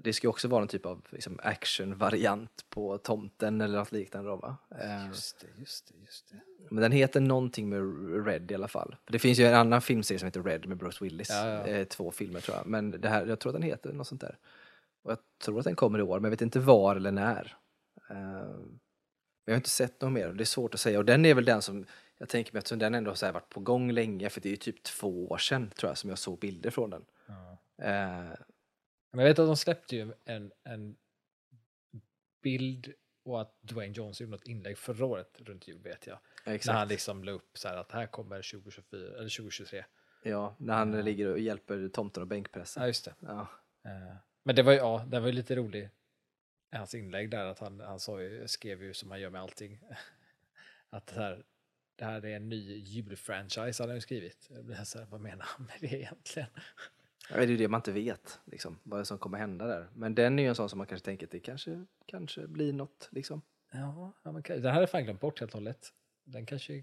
Det 0.00 0.12
ska 0.12 0.26
ju 0.26 0.30
också 0.30 0.48
vara 0.48 0.62
en 0.62 0.68
typ 0.68 0.86
av 0.86 1.06
liksom, 1.10 1.40
action-variant 1.42 2.64
på 2.68 2.98
Tomten 2.98 3.60
eller 3.60 3.78
något 3.78 3.92
liknande 3.92 4.30
då 4.30 4.36
va? 4.36 4.56
Eh, 4.80 5.06
Just 5.06 5.40
det, 5.40 5.60
just 5.60 5.88
det, 5.88 5.94
just 6.04 6.30
det. 6.30 6.40
Men 6.70 6.82
den 6.82 6.92
heter 6.92 7.20
någonting 7.20 7.68
med 7.68 7.82
Red 8.26 8.50
i 8.50 8.54
alla 8.54 8.68
fall. 8.68 8.96
För 9.04 9.12
det 9.12 9.18
finns 9.18 9.38
ju 9.38 9.44
en 9.44 9.54
annan 9.54 9.82
filmserie 9.82 10.18
som 10.18 10.26
heter 10.26 10.42
Red 10.42 10.66
med 10.66 10.76
Bruce 10.76 11.04
Willis. 11.04 11.30
Ja, 11.30 11.46
ja. 11.46 11.66
Eh, 11.66 11.84
två 11.84 12.10
filmer 12.10 12.40
tror 12.40 12.56
jag. 12.56 12.66
Men 12.66 12.90
det 12.90 13.08
här, 13.08 13.26
jag 13.26 13.40
tror 13.40 13.50
att 13.50 13.60
den 13.60 13.70
heter 13.70 13.92
något 13.92 14.06
sånt 14.06 14.20
där. 14.20 14.38
Och 15.02 15.10
jag 15.10 15.18
tror 15.44 15.58
att 15.58 15.64
den 15.64 15.76
kommer 15.76 15.98
i 15.98 16.02
år, 16.02 16.20
men 16.20 16.24
jag 16.24 16.30
vet 16.30 16.42
inte 16.42 16.60
var 16.60 16.96
eller 16.96 17.12
när. 17.12 17.56
Eh, 18.10 18.16
jag 19.44 19.52
har 19.52 19.56
inte 19.56 19.70
sett 19.70 20.00
något 20.00 20.12
mer, 20.12 20.28
det 20.28 20.42
är 20.42 20.44
svårt 20.44 20.74
att 20.74 20.80
säga. 20.80 20.98
Och 20.98 21.04
den 21.04 21.24
är 21.24 21.34
väl 21.34 21.44
den 21.44 21.62
som, 21.62 21.86
jag 22.22 22.28
tänker 22.28 22.52
mig 22.52 22.58
att 22.58 22.78
den 22.80 22.94
ändå 22.94 23.10
har 23.10 23.32
varit 23.32 23.48
på 23.48 23.60
gång 23.60 23.92
länge, 23.92 24.30
för 24.30 24.40
det 24.40 24.48
är 24.48 24.50
ju 24.50 24.56
typ 24.56 24.82
två 24.82 25.26
år 25.28 25.38
sedan 25.38 25.70
tror 25.70 25.90
jag 25.90 25.98
som 25.98 26.10
jag 26.10 26.18
såg 26.18 26.38
bilder 26.38 26.70
från 26.70 26.90
den. 26.90 27.04
Ja. 27.26 27.58
Eh, 27.84 28.36
Men 29.10 29.20
jag 29.20 29.24
vet 29.24 29.38
att 29.38 29.46
de 29.46 29.56
släppte 29.56 29.96
ju 29.96 30.12
en, 30.24 30.52
en 30.64 30.96
bild 32.42 32.92
och 33.24 33.40
att 33.40 33.62
Dwayne 33.62 33.94
Johnson 33.94 34.24
gjorde 34.24 34.36
något 34.36 34.46
inlägg 34.46 34.78
förra 34.78 35.06
året 35.06 35.40
runt 35.40 35.68
jul 35.68 35.82
vet 35.82 36.06
jag. 36.06 36.18
När 36.44 36.50
han 36.50 36.54
exakt. 36.54 36.90
liksom 36.90 37.24
la 37.24 37.32
upp 37.32 37.58
så 37.58 37.68
här 37.68 37.76
att 37.76 37.92
här 37.92 38.06
kommer 38.06 38.36
2024, 38.52 39.00
eller 39.00 39.36
2023. 39.36 39.84
Ja, 40.22 40.56
när 40.58 40.74
han 40.74 41.04
ligger 41.04 41.28
och 41.28 41.38
hjälper 41.38 41.88
tomten 41.88 42.22
och 42.22 42.26
bänkpressen. 42.26 42.82
Ja, 42.82 42.86
just 42.86 43.04
det. 43.04 43.14
Ja. 43.20 43.46
Eh, 43.84 44.16
Men 44.42 44.56
det 44.56 44.62
var 44.62 44.72
ju, 44.72 44.78
ja, 44.78 45.04
det 45.08 45.20
var 45.20 45.26
ju 45.26 45.32
lite 45.32 45.56
roligt. 45.56 45.90
Hans 46.72 46.94
inlägg 46.94 47.30
där 47.30 47.44
att 47.44 47.58
han, 47.58 47.80
han 47.80 48.00
sa 48.00 48.22
ju, 48.22 48.48
skrev 48.48 48.82
ju 48.82 48.94
som 48.94 49.10
han 49.10 49.20
gör 49.20 49.30
med 49.30 49.40
allting. 49.42 49.80
Att 50.90 51.06
det 51.06 51.14
här, 51.20 51.44
det 52.02 52.06
här 52.06 52.24
är 52.26 52.36
en 52.36 52.48
ny 52.48 52.78
julfranchise 52.78 53.82
hade 53.82 53.92
han 53.92 54.00
skrivit. 54.00 54.48
Jag 54.50 54.64
blir 54.64 54.84
så 54.84 54.98
här, 54.98 55.06
vad 55.06 55.20
menar 55.20 55.44
han 55.48 55.66
med 55.66 55.74
det 55.80 55.96
egentligen? 55.96 56.48
Ja, 57.30 57.36
Det 57.36 57.42
är 57.42 57.46
ju 57.46 57.56
det 57.56 57.68
man 57.68 57.78
inte 57.78 57.92
vet, 57.92 58.40
liksom, 58.44 58.78
vad 58.82 59.06
som 59.06 59.18
kommer 59.18 59.38
hända 59.38 59.66
där. 59.66 59.88
Men 59.94 60.14
den 60.14 60.38
är 60.38 60.42
ju 60.42 60.48
en 60.48 60.54
sån 60.54 60.68
som 60.68 60.78
man 60.78 60.86
kanske 60.86 61.04
tänker 61.04 61.26
att 61.26 61.30
det 61.30 61.40
kanske, 61.40 61.84
kanske 62.06 62.46
blir 62.46 62.72
något. 62.72 63.08
Liksom. 63.12 63.42
Ja, 63.72 64.12
ja 64.22 64.32
men, 64.32 64.42
den 64.42 64.64
här 64.64 64.80
jag 64.80 64.90
fan 64.90 65.04
glömt 65.04 65.20
bort 65.20 65.40
helt 65.40 65.52
och 65.52 65.58
hållet. 65.60 65.92
Den 66.24 66.46
kanske... 66.46 66.74
Eh, 66.74 66.82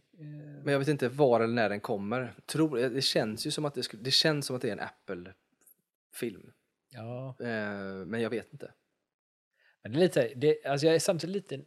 Men 0.63 0.67
jag 0.71 0.79
vet 0.79 0.87
inte 0.87 1.09
var 1.09 1.39
eller 1.41 1.53
när 1.53 1.69
den 1.69 1.79
kommer. 1.79 2.33
Tror, 2.45 2.77
det 2.77 3.01
känns 3.01 3.47
ju 3.47 3.51
som 3.51 3.65
att 3.65 3.73
det, 3.75 3.83
skulle, 3.83 4.03
det 4.03 4.11
känns 4.11 4.45
som 4.45 4.55
att 4.55 4.61
det 4.61 4.67
är 4.69 4.73
en 4.73 4.79
Apple-film. 4.79 6.51
ja, 6.89 7.35
Eh, 7.39 8.05
men 8.05 8.21
jag 8.21 8.29
vet 8.29 8.53
inte. 8.53 8.71
men 9.83 9.91
det 9.91 9.97
är 9.97 10.01
lite, 10.01 10.33
det, 10.35 10.65
alltså 10.65 10.85
jag 10.85 10.95
är 10.95 10.99
samtidigt 10.99 11.35
lite, 11.35 11.65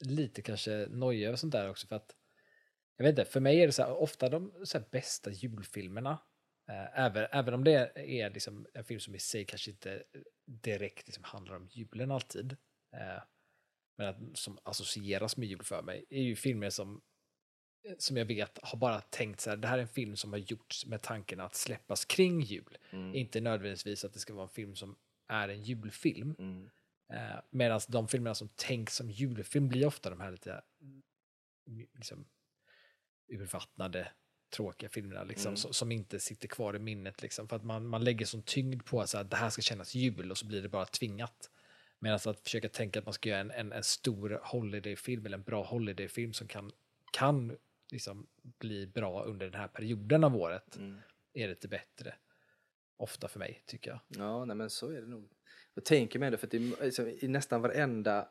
lite 0.00 0.42
kanske 0.42 0.86
nojig 0.90 1.26
över 1.26 1.36
sånt 1.36 1.52
där 1.52 1.70
också 1.70 1.86
för 1.86 1.96
att 1.96 2.14
jag 3.00 3.04
vet 3.04 3.18
inte, 3.18 3.30
för 3.30 3.40
mig 3.40 3.62
är 3.62 3.66
det 3.66 3.72
så 3.72 3.82
här, 3.82 3.92
ofta 3.92 4.28
de 4.28 4.52
så 4.64 4.78
här 4.78 4.86
bästa 4.90 5.30
julfilmerna, 5.30 6.18
eh, 6.70 6.98
även, 6.98 7.26
även 7.32 7.54
om 7.54 7.64
det 7.64 7.92
är 7.96 8.30
liksom 8.30 8.66
en 8.74 8.84
film 8.84 9.00
som 9.00 9.14
i 9.14 9.18
sig 9.18 9.44
kanske 9.44 9.70
inte 9.70 10.04
direkt 10.46 11.06
liksom 11.06 11.24
handlar 11.24 11.56
om 11.56 11.68
julen 11.70 12.10
alltid, 12.10 12.52
eh, 12.96 13.22
men 13.98 14.08
att, 14.08 14.38
som 14.38 14.58
associeras 14.62 15.36
med 15.36 15.48
jul 15.48 15.62
för 15.62 15.82
mig, 15.82 16.04
är 16.10 16.22
ju 16.22 16.36
filmer 16.36 16.70
som, 16.70 17.02
som 17.98 18.16
jag 18.16 18.24
vet 18.24 18.58
har 18.62 18.78
bara 18.78 19.00
tänkt 19.00 19.40
så 19.40 19.50
här, 19.50 19.56
det 19.56 19.68
här 19.68 19.78
är 19.78 19.82
en 19.82 19.88
film 19.88 20.16
som 20.16 20.32
har 20.32 20.38
gjorts 20.38 20.86
med 20.86 21.02
tanken 21.02 21.40
att 21.40 21.54
släppas 21.54 22.04
kring 22.04 22.40
jul. 22.40 22.78
Mm. 22.90 23.14
Inte 23.14 23.40
nödvändigtvis 23.40 24.04
att 24.04 24.12
det 24.12 24.18
ska 24.18 24.34
vara 24.34 24.46
en 24.46 24.54
film 24.54 24.76
som 24.76 24.96
är 25.28 25.48
en 25.48 25.62
julfilm. 25.62 26.36
Mm. 26.38 26.70
Eh, 27.12 27.40
Medan 27.50 27.80
de 27.88 28.08
filmerna 28.08 28.34
som 28.34 28.48
tänks 28.48 28.96
som 28.96 29.10
julfilm 29.10 29.68
blir 29.68 29.86
ofta 29.86 30.10
de 30.10 30.20
här 30.20 30.30
lite 30.30 30.62
mm, 30.80 31.02
liksom, 31.94 32.26
urvattnade, 33.30 34.08
tråkiga 34.56 34.90
filmerna 34.90 35.24
liksom, 35.24 35.48
Mm. 35.48 35.56
som, 35.56 35.72
som 35.72 35.92
inte 35.92 36.20
sitter 36.20 36.48
kvar 36.48 36.76
i 36.76 36.78
minnet. 36.78 37.22
Liksom, 37.22 37.48
för 37.48 37.56
att 37.56 37.64
man, 37.64 37.86
man 37.86 38.04
lägger 38.04 38.26
sån 38.26 38.42
tyngd 38.42 38.84
på 38.84 39.00
att 39.00 39.10
så 39.10 39.22
det 39.22 39.36
här 39.36 39.50
ska 39.50 39.62
kännas 39.62 39.94
jul 39.94 40.30
och 40.30 40.38
så 40.38 40.46
blir 40.46 40.62
det 40.62 40.68
bara 40.68 40.86
tvingat. 40.86 41.50
Medan 41.98 42.20
att 42.24 42.40
försöka 42.40 42.68
tänka 42.68 42.98
att 42.98 43.04
man 43.04 43.14
ska 43.14 43.28
göra 43.28 43.40
en, 43.40 43.50
en, 43.50 43.72
en 43.72 43.82
stor 43.84 44.40
holidayfilm 44.42 45.26
eller 45.26 45.36
en 45.38 45.42
bra 45.42 45.62
holidayfilm 45.64 46.32
som 46.32 46.46
kan, 46.48 46.72
kan 47.12 47.56
liksom 47.90 48.26
bli 48.58 48.86
bra 48.86 49.24
under 49.24 49.46
den 49.50 49.60
här 49.60 49.68
perioden 49.68 50.24
av 50.24 50.36
året 50.36 50.76
Mm. 50.76 51.00
är 51.32 51.48
lite 51.48 51.68
bättre. 51.68 52.14
Ofta 52.96 53.28
för 53.28 53.38
mig, 53.38 53.62
tycker 53.66 53.90
jag. 53.90 54.00
Ja, 54.08 54.44
nej, 54.44 54.56
men 54.56 54.70
så 54.70 54.90
är 54.90 55.00
det 55.00 55.06
nog. 55.06 55.28
Jag 55.74 55.84
tänker 55.84 56.18
mig 56.18 56.26
ändå, 56.26 56.38
för 56.38 56.46
att 56.46 56.50
det 56.50 56.58
liksom, 56.58 57.08
i 57.20 57.28
nästan 57.28 57.62
varenda, 57.62 58.28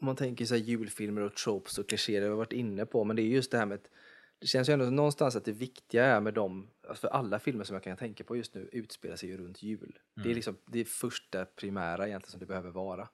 om 0.00 0.06
man 0.06 0.16
tänker 0.16 0.44
så 0.44 0.56
julfilmer 0.56 1.20
och 1.20 1.34
tropes 1.34 1.78
och 1.78 1.88
klichéer, 1.88 2.20
det 2.20 2.26
har 2.28 2.34
varit 2.36 2.52
inne 2.52 2.86
på, 2.86 3.04
men 3.04 3.16
det 3.16 3.22
är 3.22 3.24
just 3.24 3.50
det 3.50 3.58
här 3.58 3.66
med 3.66 3.74
att 3.74 3.90
det 4.38 4.46
känns 4.46 4.68
ju 4.68 4.72
ändå 4.72 4.90
någonstans 4.90 5.36
att 5.36 5.44
det 5.44 5.52
viktiga 5.52 6.04
är 6.04 6.20
med 6.20 6.34
dem, 6.34 6.70
alltså 6.88 7.00
för 7.00 7.08
alla 7.08 7.38
filmer 7.38 7.64
som 7.64 7.74
jag 7.74 7.82
kan 7.82 7.96
tänka 7.96 8.24
på 8.24 8.36
just 8.36 8.54
nu 8.54 8.68
utspelar 8.72 9.16
sig 9.16 9.28
ju 9.28 9.36
runt 9.36 9.62
jul. 9.62 9.98
Det 10.14 10.30
är 10.30 10.34
liksom 10.34 10.56
det 10.66 10.84
första 10.84 11.44
primära 11.44 12.06
egentligen 12.08 12.30
som 12.30 12.40
det 12.40 12.46
behöver 12.46 12.70
vara. 12.70 13.08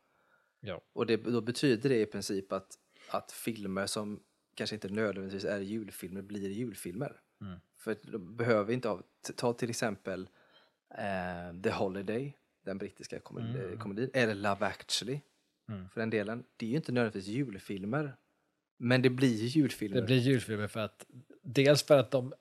Ja. 0.60 0.80
Och 0.92 1.06
det, 1.06 1.16
då 1.16 1.40
betyder 1.40 1.88
det 1.88 2.00
i 2.00 2.06
princip 2.06 2.52
att, 2.52 2.78
att 3.10 3.32
filmer 3.32 3.86
som 3.86 4.20
kanske 4.54 4.76
inte 4.76 4.88
nödvändigtvis 4.88 5.44
är 5.44 5.60
julfilmer 5.60 6.22
blir 6.22 6.48
julfilmer. 6.50 7.20
Mm. 7.40 7.58
För 7.78 7.96
de 8.02 8.36
behöver 8.36 8.72
inte 8.72 8.88
ha, 8.88 9.02
ta 9.36 9.52
till 9.52 9.70
exempel 9.70 10.28
eh, 10.98 11.60
The 11.62 11.70
Holiday, 11.70 12.36
den 12.64 12.78
brittiska 12.78 13.18
komedi, 13.20 13.58
Mm. 13.64 13.78
komedin, 13.78 14.10
eller 14.14 14.34
Love 14.34 14.66
actually, 14.66 15.20
Mm. 15.68 15.88
för 15.88 16.00
den 16.00 16.10
delen. 16.10 16.44
Det 16.56 16.66
är 16.66 16.70
ju 16.70 16.76
inte 16.76 16.92
nödvändigtvis 16.92 17.34
julfilmer, 17.34 18.16
men 18.82 19.02
det 19.02 19.10
blir 19.10 19.36
ju 19.36 19.46
julfilmer. 19.46 19.96
Det 20.00 20.06
blir 20.06 20.18
julfilmer 20.18 20.68
för 20.68 20.80
att 20.80 21.06
dels 21.42 21.82
för 21.82 21.98
att 21.98 22.10
de 22.10 22.32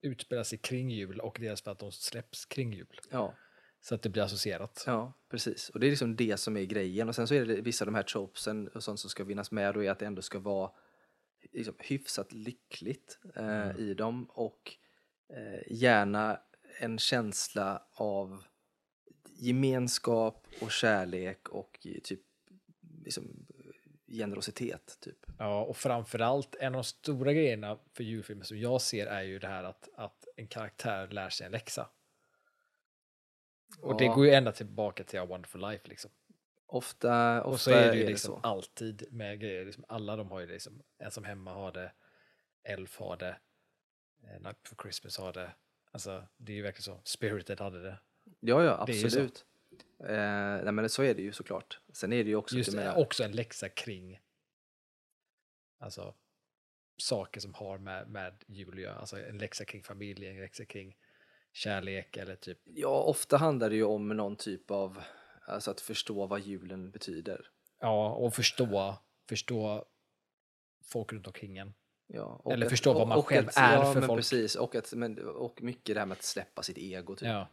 utspelar 0.00 0.42
sig 0.44 0.58
kring 0.58 0.90
jul 0.90 1.20
och 1.20 1.36
dels 1.40 1.62
för 1.62 1.70
att 1.70 1.78
de 1.78 1.92
släpps 1.92 2.44
kring 2.44 2.72
jul. 2.72 3.00
Ja, 3.10 3.34
Så 3.80 3.94
att 3.94 4.02
det 4.02 4.08
blir 4.08 4.22
associerat. 4.22 4.82
ja, 4.86 5.12
precis. 5.30 5.68
Och 5.68 5.80
det 5.80 5.86
är 5.86 5.90
liksom 5.90 6.16
det 6.16 6.36
som 6.36 6.56
är 6.56 6.64
grejen. 6.64 7.08
Och 7.08 7.14
sen 7.14 7.28
så 7.28 7.34
är 7.34 7.46
det 7.46 7.60
vissa 7.60 7.84
av 7.84 7.86
de 7.86 7.94
här 7.94 8.02
tropesen 8.02 8.68
och 8.68 8.82
sånt 8.82 9.00
som 9.00 9.10
ska 9.10 9.24
vinnas 9.24 9.50
med 9.50 9.74
då 9.74 9.84
är 9.84 9.90
att 9.90 9.98
det 9.98 10.06
ändå 10.06 10.22
ska 10.22 10.38
vara 10.38 10.70
liksom, 11.52 11.74
hyfsat 11.78 12.32
lyckligt 12.32 13.18
eh, 13.36 13.44
Mm. 13.70 13.76
i 13.78 13.94
dem 13.94 14.24
och 14.30 14.76
eh, 15.32 15.72
gärna 15.72 16.40
en 16.80 16.98
känsla 16.98 17.82
av 17.92 18.42
gemenskap 19.36 20.46
och 20.60 20.70
kärlek 20.70 21.48
och 21.48 21.86
eh, 21.86 22.00
typ 22.02 22.20
liksom, 23.04 23.46
generositet. 24.08 24.98
Typ. 25.00 25.26
Ja, 25.38 25.62
och 25.64 25.76
framförallt 25.76 26.54
en 26.54 26.66
av 26.66 26.72
de 26.72 26.84
stora 26.84 27.32
grejerna 27.32 27.78
för 27.94 28.04
julfilmer 28.04 28.44
som 28.44 28.58
jag 28.58 28.80
ser 28.80 29.06
är 29.06 29.22
ju 29.22 29.38
det 29.38 29.48
här 29.48 29.64
att, 29.64 29.88
att 29.94 30.24
en 30.36 30.46
karaktär 30.46 31.08
lär 31.08 31.28
sig 31.30 31.46
en 31.46 31.52
läxa. 31.52 31.88
Och 33.80 33.96
det 33.98 34.04
Ja. 34.04 34.14
går 34.14 34.26
ju 34.26 34.32
ända 34.32 34.52
tillbaka 34.52 35.04
till 35.04 35.18
A 35.20 35.24
Wonderful 35.26 35.60
Life 35.60 35.88
liksom. 35.88 36.10
Ofta, 36.66 37.42
ofta 37.42 37.50
Och 37.50 37.60
så 37.60 37.70
är 37.70 37.88
det 37.90 37.96
ju 37.96 38.02
det 38.02 38.08
liksom 38.08 38.34
så. 38.34 38.48
alltid 38.48 39.06
med 39.12 39.40
grejer, 39.40 39.64
liksom 39.64 39.84
alla 39.88 40.16
de 40.16 40.30
har 40.30 40.40
ju 40.40 40.46
det 40.46 40.52
liksom, 40.52 40.82
en 40.98 41.10
som 41.10 41.24
hemma 41.24 41.52
har 41.54 41.72
det, 41.72 41.92
Elf 42.64 42.98
har 42.98 43.16
det, 43.16 43.36
eh, 44.24 44.40
Night 44.40 44.56
for 44.68 44.76
Christmas 44.82 45.18
har 45.18 45.32
det. 45.32 45.50
Alltså 45.90 46.26
det 46.36 46.52
är 46.52 46.56
ju 46.56 46.62
verkligen 46.62 46.82
så, 46.82 47.00
Spirited 47.04 47.60
hade 47.60 47.82
det. 47.82 47.98
Ja, 48.40 48.62
ja, 48.64 48.84
Det 48.86 48.92
är 49.00 49.04
absolut. 49.04 49.46
Eh, 50.04 50.64
nej, 50.64 50.72
men 50.72 50.88
så 50.88 51.02
är 51.02 51.14
det 51.14 51.22
ju 51.22 51.32
såklart. 51.32 51.80
Sen 51.92 52.12
är 52.12 52.24
det 52.24 52.30
ju 52.30 52.36
också... 52.36 52.56
Just 52.56 52.72
det, 52.72 52.94
också 52.94 53.24
en 53.24 53.32
läxa 53.32 53.68
kring 53.68 54.20
alltså, 55.78 56.14
saker 56.96 57.40
som 57.40 57.54
har 57.54 57.78
med, 57.78 58.10
med 58.10 58.44
jul 58.46 58.74
att 58.74 58.80
göra. 58.80 58.94
Alltså 58.94 59.20
en 59.20 59.38
läxa 59.38 59.64
kring 59.64 59.82
familj, 59.82 60.26
en 60.26 60.40
läxa 60.40 60.64
kring 60.64 60.96
kärlek 61.52 62.16
eller 62.16 62.36
typ. 62.36 62.58
Ja, 62.64 63.02
ofta 63.02 63.36
handlar 63.36 63.70
det 63.70 63.76
ju 63.76 63.84
om 63.84 64.08
någon 64.08 64.36
typ 64.36 64.70
av, 64.70 65.02
alltså 65.46 65.70
att 65.70 65.80
förstå 65.80 66.26
vad 66.26 66.40
julen 66.40 66.90
betyder. 66.90 67.50
Ja, 67.80 68.12
och 68.12 68.34
förstå, 68.34 68.98
förstå 69.28 69.84
folk 70.84 71.12
runt 71.12 71.26
omkring 71.26 71.58
en. 71.58 71.74
Ja, 72.06 72.40
och 72.44 72.52
Eller 72.52 72.66
att- 72.66 72.70
förstå 72.70 72.92
vad 72.92 73.08
man 73.08 73.18
och 73.18 73.26
själv 73.26 73.48
att, 73.48 73.56
är 73.56 73.74
ja, 73.74 73.92
för 73.92 74.00
folk. 74.02 74.18
Precis, 74.18 74.56
och, 74.56 74.74
att, 74.74 74.92
men, 74.92 75.18
och 75.28 75.62
mycket 75.62 75.94
det 75.94 76.00
här 76.00 76.06
med 76.06 76.16
att 76.16 76.22
släppa 76.22 76.62
sitt 76.62 76.78
ego. 76.78 77.16
Typ. 77.16 77.28
Ja, 77.28 77.48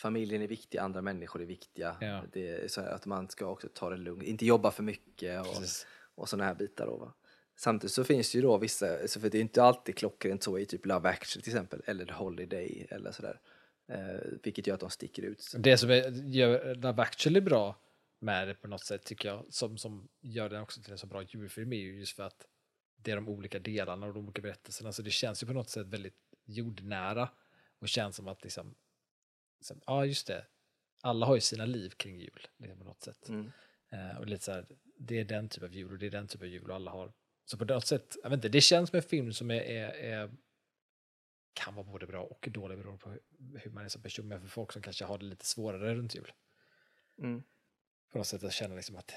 familjen 0.00 0.42
är 0.42 0.46
viktig, 0.46 0.78
andra 0.78 1.02
människor 1.02 1.42
är 1.42 1.46
viktiga. 1.46 1.96
Ja. 2.00 2.22
Det 2.32 2.48
är 2.48 2.68
så 2.68 2.80
att 2.80 3.06
man 3.06 3.28
ska 3.28 3.46
också 3.46 3.68
ta 3.74 3.90
det 3.90 3.96
lugnt, 3.96 4.22
inte 4.22 4.46
jobba 4.46 4.70
för 4.70 4.82
mycket 4.82 5.40
och, 5.40 5.54
Precis. 5.54 5.86
och 6.14 6.28
sådana 6.28 6.44
här 6.44 6.54
bitar. 6.54 6.86
Då, 6.86 6.96
va? 6.96 7.14
Samtidigt 7.56 7.92
så 7.92 8.04
finns 8.04 8.32
det 8.32 8.38
ju 8.38 8.42
då 8.42 8.58
vissa, 8.58 9.08
så 9.08 9.20
för 9.20 9.30
det 9.30 9.38
är 9.38 9.42
inte 9.42 9.62
alltid 9.62 9.96
klockrent 9.96 10.42
så 10.42 10.58
i 10.58 10.66
typ 10.66 10.86
Love 10.86 11.08
actually 11.08 11.42
till 11.42 11.52
exempel, 11.52 11.82
eller 11.86 12.04
The 12.04 12.12
Holiday 12.12 12.86
eller 12.90 13.12
sådär. 13.12 13.40
Eh, 13.88 14.20
vilket 14.42 14.66
gör 14.66 14.74
att 14.74 14.80
de 14.80 14.90
sticker 14.90 15.22
ut. 15.22 15.52
Det 15.58 15.76
som 15.76 15.90
är, 15.90 16.10
gör 16.28 16.74
Love 16.74 17.02
actually 17.02 17.40
bra 17.40 17.80
med 18.18 18.48
det 18.48 18.54
på 18.54 18.68
något 18.68 18.84
sätt 18.84 19.04
tycker 19.04 19.28
jag, 19.28 19.46
som, 19.48 19.78
som 19.78 20.08
gör 20.20 20.48
den 20.48 20.62
också 20.62 20.82
till 20.82 20.92
en 20.92 20.98
så 20.98 21.06
bra 21.06 21.22
julfilm 21.22 21.72
är 21.72 21.76
ju 21.76 21.98
just 21.98 22.16
för 22.16 22.22
att 22.22 22.46
det 22.96 23.10
är 23.10 23.16
de 23.16 23.28
olika 23.28 23.58
delarna 23.58 24.06
och 24.06 24.14
de 24.14 24.24
olika 24.24 24.42
berättelserna. 24.42 24.92
Så 24.92 25.02
det 25.02 25.10
känns 25.10 25.42
ju 25.42 25.46
på 25.46 25.52
något 25.52 25.70
sätt 25.70 25.86
väldigt 25.86 26.18
jordnära 26.44 27.28
och 27.78 27.88
känns 27.88 28.16
som 28.16 28.28
att 28.28 28.42
liksom, 28.42 28.74
liksom 29.60 29.80
ja 29.86 30.04
just 30.04 30.26
det, 30.26 30.46
alla 31.02 31.26
har 31.26 31.34
ju 31.34 31.40
sina 31.40 31.64
liv 31.64 31.90
kring 31.90 32.18
jul 32.18 32.46
liksom, 32.56 32.78
på 32.78 32.84
något 32.84 33.02
sätt. 33.02 33.28
Mm. 33.28 33.52
Eh, 33.92 34.18
och 34.18 34.26
lite 34.26 34.44
så 34.44 34.52
här, 34.52 34.66
det 34.98 35.20
är 35.20 35.24
den 35.24 35.48
typ 35.48 35.62
av 35.62 35.74
jul 35.74 35.92
och 35.92 35.98
det 35.98 36.06
är 36.06 36.10
den 36.10 36.28
typ 36.28 36.42
av 36.42 36.48
jul 36.48 36.70
och 36.70 36.76
alla 36.76 36.90
har. 36.90 37.12
Så 37.44 37.58
på 37.58 37.64
något 37.64 37.86
sätt, 37.86 38.16
jag 38.22 38.30
vet 38.30 38.36
inte, 38.36 38.48
det 38.48 38.60
känns 38.60 38.90
som 38.90 38.96
en 38.96 39.02
film 39.02 39.32
som 39.32 39.50
är, 39.50 39.60
är, 39.60 39.88
är 39.90 40.30
kan 41.52 41.74
vara 41.74 41.86
både 41.86 42.06
bra 42.06 42.22
och 42.22 42.48
dålig 42.50 42.78
beroende 42.78 43.00
på 43.00 43.16
hur, 43.58 43.70
man 43.70 43.84
är 43.84 43.88
som 43.88 44.02
person, 44.02 44.28
men 44.28 44.40
för 44.40 44.48
folk 44.48 44.72
som 44.72 44.82
kanske 44.82 45.04
har 45.04 45.18
det 45.18 45.24
lite 45.24 45.46
svårare 45.46 45.94
runt 45.94 46.14
jul. 46.14 46.32
Mm. 47.18 47.42
På 48.12 48.18
något 48.18 48.26
sätt 48.26 48.44
att 48.44 48.52
känna 48.52 48.74
liksom 48.74 48.96
att 48.96 49.12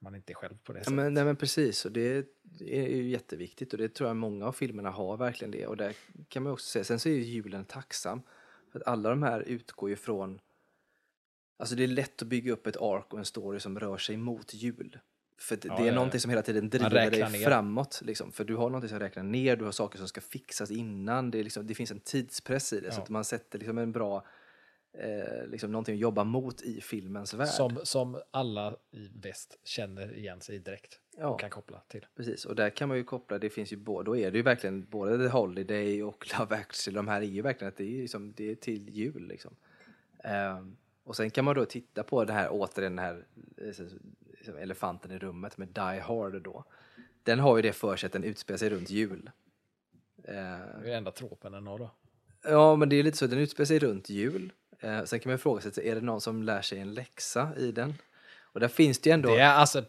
man 0.00 0.14
inte 0.14 0.32
är 0.32 0.34
själv 0.34 0.58
på 0.58 0.72
det 0.72 0.78
Ja, 0.78 0.84
sättet. 0.84 0.94
men, 0.94 1.14
nej, 1.14 1.24
men 1.24 1.36
precis, 1.36 1.84
och 1.84 1.92
det, 1.92 2.26
det 2.42 2.78
är 2.78 2.96
ju 2.96 3.08
jätteviktigt 3.08 3.72
och 3.72 3.78
det 3.78 3.88
tror 3.88 4.08
jag 4.08 4.16
många 4.16 4.46
av 4.46 4.52
filmerna 4.52 4.90
har 4.90 5.16
verkligen 5.16 5.50
det. 5.50 5.66
Och 5.66 5.76
där 5.76 5.96
kan 6.28 6.42
man 6.42 6.52
också 6.52 6.66
säga, 6.66 6.84
sen 6.84 7.00
så 7.00 7.08
är 7.08 7.12
ju 7.12 7.22
julen 7.22 7.64
tacksam. 7.64 8.22
För 8.72 8.80
att 8.80 8.86
alla 8.86 9.08
de 9.10 9.22
här 9.22 9.40
utgår 9.40 9.90
ju 9.90 9.96
från, 9.96 10.40
alltså 11.58 11.74
det 11.74 11.82
är 11.84 11.88
lätt 11.88 12.22
att 12.22 12.28
bygga 12.28 12.52
upp 12.52 12.66
ett 12.66 12.76
ark 12.76 13.12
och 13.12 13.18
en 13.18 13.24
story 13.24 13.60
som 13.60 13.80
rör 13.80 13.96
sig 13.98 14.16
mot 14.16 14.54
jul. 14.54 14.98
För 15.40 15.56
det, 15.56 15.68
Ja, 15.68 15.76
det 15.76 15.82
är 15.82 15.86
ja, 15.86 15.94
någonting 15.94 16.20
som 16.20 16.30
hela 16.30 16.42
tiden 16.42 16.68
driver 16.70 17.10
dig 17.10 17.30
ner. 17.30 17.44
framåt. 17.44 18.00
Liksom. 18.04 18.32
För 18.32 18.44
du 18.44 18.56
har 18.56 18.64
någonting 18.70 18.88
som 18.88 18.98
räknar 18.98 19.22
ner, 19.22 19.56
du 19.56 19.64
har 19.64 19.72
saker 19.72 19.98
som 19.98 20.08
ska 20.08 20.20
fixas 20.20 20.70
innan. 20.70 21.30
Det, 21.30 21.38
är 21.38 21.44
liksom, 21.44 21.66
det 21.66 21.74
finns 21.74 21.90
en 21.90 22.00
tidspress 22.00 22.72
i 22.72 22.80
det. 22.80 22.92
Så 22.92 22.98
Ja. 22.98 23.02
att 23.02 23.08
man 23.08 23.24
sätter 23.24 23.58
liksom 23.58 23.78
en 23.78 23.92
bra, 23.92 24.26
eh, 25.00 25.46
liksom 25.46 25.72
någonting 25.72 25.94
att 25.94 26.00
jobba 26.00 26.24
mot 26.24 26.62
i 26.62 26.80
filmens 26.80 27.34
värld. 27.34 27.48
Som, 27.48 27.78
som 27.82 28.20
alla 28.30 28.76
i 28.90 29.08
väst 29.22 29.58
känner 29.64 30.14
igen 30.16 30.40
sig 30.40 30.58
direkt 30.58 31.00
Ja. 31.20 31.26
och 31.28 31.40
kan 31.40 31.50
koppla 31.50 31.80
till. 31.88 32.06
Precis, 32.16 32.44
och 32.44 32.56
där 32.56 32.70
kan 32.70 32.88
man 32.88 32.96
ju 32.96 33.04
koppla, 33.04 33.38
det 33.38 33.50
finns 33.50 33.72
ju 33.72 33.76
både, 33.76 34.04
då 34.10 34.16
är 34.16 34.30
det 34.30 34.36
ju 34.36 34.42
verkligen 34.42 34.84
både 34.90 35.18
The 35.18 35.28
Holiday 35.28 36.02
och 36.02 36.28
Love 36.38 36.56
actually, 36.56 36.96
de 36.96 37.08
här 37.08 37.20
är 37.22 37.26
ju 37.26 37.42
verkligen 37.42 37.68
att 37.68 37.76
det 37.76 37.84
är, 37.98 38.00
liksom, 38.02 38.32
det 38.36 38.50
är 38.50 38.54
till 38.54 38.88
jul 38.88 39.28
liksom. 39.28 39.56
Ehm, 40.24 40.76
och 41.04 41.16
sen 41.16 41.30
kan 41.30 41.44
man 41.44 41.54
då 41.56 41.64
titta 41.64 42.02
på 42.02 42.24
det 42.24 42.32
här, 42.32 42.48
återigen 42.50 42.96
den 42.96 43.04
här 43.04 43.26
eh, 43.56 44.62
elefanten 44.62 45.10
i 45.10 45.18
rummet 45.18 45.58
med 45.58 45.68
Die 45.68 46.00
Hard 46.00 46.42
då. 46.42 46.64
Den 47.22 47.38
har 47.38 47.56
ju 47.56 47.62
det 47.62 47.72
för 47.72 47.96
sig 47.96 48.06
att 48.06 48.12
den 48.12 48.24
utspelar 48.24 48.58
sig 48.58 48.70
runt 48.70 48.90
jul. 48.90 49.30
Ehm, 50.24 50.82
Det 50.82 50.92
är 50.92 50.96
enda 50.96 51.10
tropen 51.10 51.52
den 51.52 51.66
har 51.66 51.78
då. 51.78 51.90
ja, 52.42 52.76
men 52.76 52.88
det 52.88 52.96
är 52.96 53.02
lite 53.02 53.16
så, 53.16 53.26
den 53.26 53.38
utspelar 53.38 53.66
sig 53.66 53.78
runt 53.78 54.10
jul. 54.10 54.52
Ehm, 54.80 55.06
sen 55.06 55.20
kan 55.20 55.32
man 55.32 55.38
fråga 55.38 55.60
sig, 55.60 55.88
är 55.88 55.94
det 55.94 56.00
någon 56.00 56.20
som 56.20 56.42
lär 56.42 56.62
sig 56.62 56.78
en 56.78 56.94
läxa 56.94 57.56
i 57.56 57.72
den? 57.72 57.94
Och 58.52 58.60
där 58.60 58.68
finns 58.68 58.98
det 58.98 59.10
ju 59.10 59.14
ändå... 59.14 59.28
Det 59.28 59.40
är 59.40 59.54
alltså, 59.54 59.84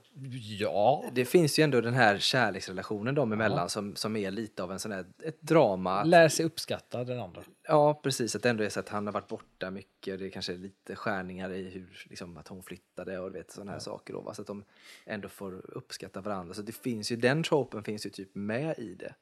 ja. 0.59 1.05
Det 1.13 1.25
finns 1.25 1.59
ju 1.59 1.63
ändå 1.63 1.81
den 1.81 1.93
här 1.93 2.17
kärleksrelationen 2.17 3.15
dem 3.15 3.33
emellan 3.33 3.69
som, 3.69 3.95
som 3.95 4.15
är 4.15 4.31
lite 4.31 4.63
av 4.63 4.71
en 4.71 4.79
sån 4.79 4.91
här, 4.91 5.05
ett 5.23 5.41
drama. 5.41 6.03
Lär 6.03 6.29
sig 6.29 6.45
uppskatta 6.45 7.03
den 7.03 7.19
andra. 7.19 7.41
Ja, 7.67 7.99
precis. 8.03 8.35
Att 8.35 8.43
det 8.43 8.49
ändå 8.49 8.63
är 8.63 8.69
så 8.69 8.79
att 8.79 8.89
han 8.89 9.05
har 9.05 9.13
varit 9.13 9.27
borta 9.27 9.71
mycket 9.71 10.13
och 10.13 10.19
det 10.19 10.29
kanske 10.29 10.53
är 10.53 10.57
lite 10.57 10.95
skärningar 10.95 11.51
i 11.51 11.69
hur, 11.69 12.05
liksom, 12.09 12.37
att 12.37 12.47
hon 12.47 12.63
flyttade 12.63 13.19
och 13.19 13.35
vet 13.35 13.51
sådana 13.51 13.71
här 13.71 13.79
saker. 13.79 14.13
Då, 14.13 14.21
va? 14.21 14.33
Så 14.33 14.41
att 14.41 14.47
de 14.47 14.63
ändå 15.05 15.29
får 15.29 15.75
uppskatta 15.77 16.21
varandra. 16.21 16.53
Så 16.53 16.61
det 16.61 16.75
finns 16.75 17.11
ju, 17.11 17.15
den 17.15 17.43
tropen 17.43 17.83
finns 17.83 18.05
ju 18.05 18.09
typ 18.09 18.35
med 18.35 18.79
i 18.79 18.95
det. 18.95 19.15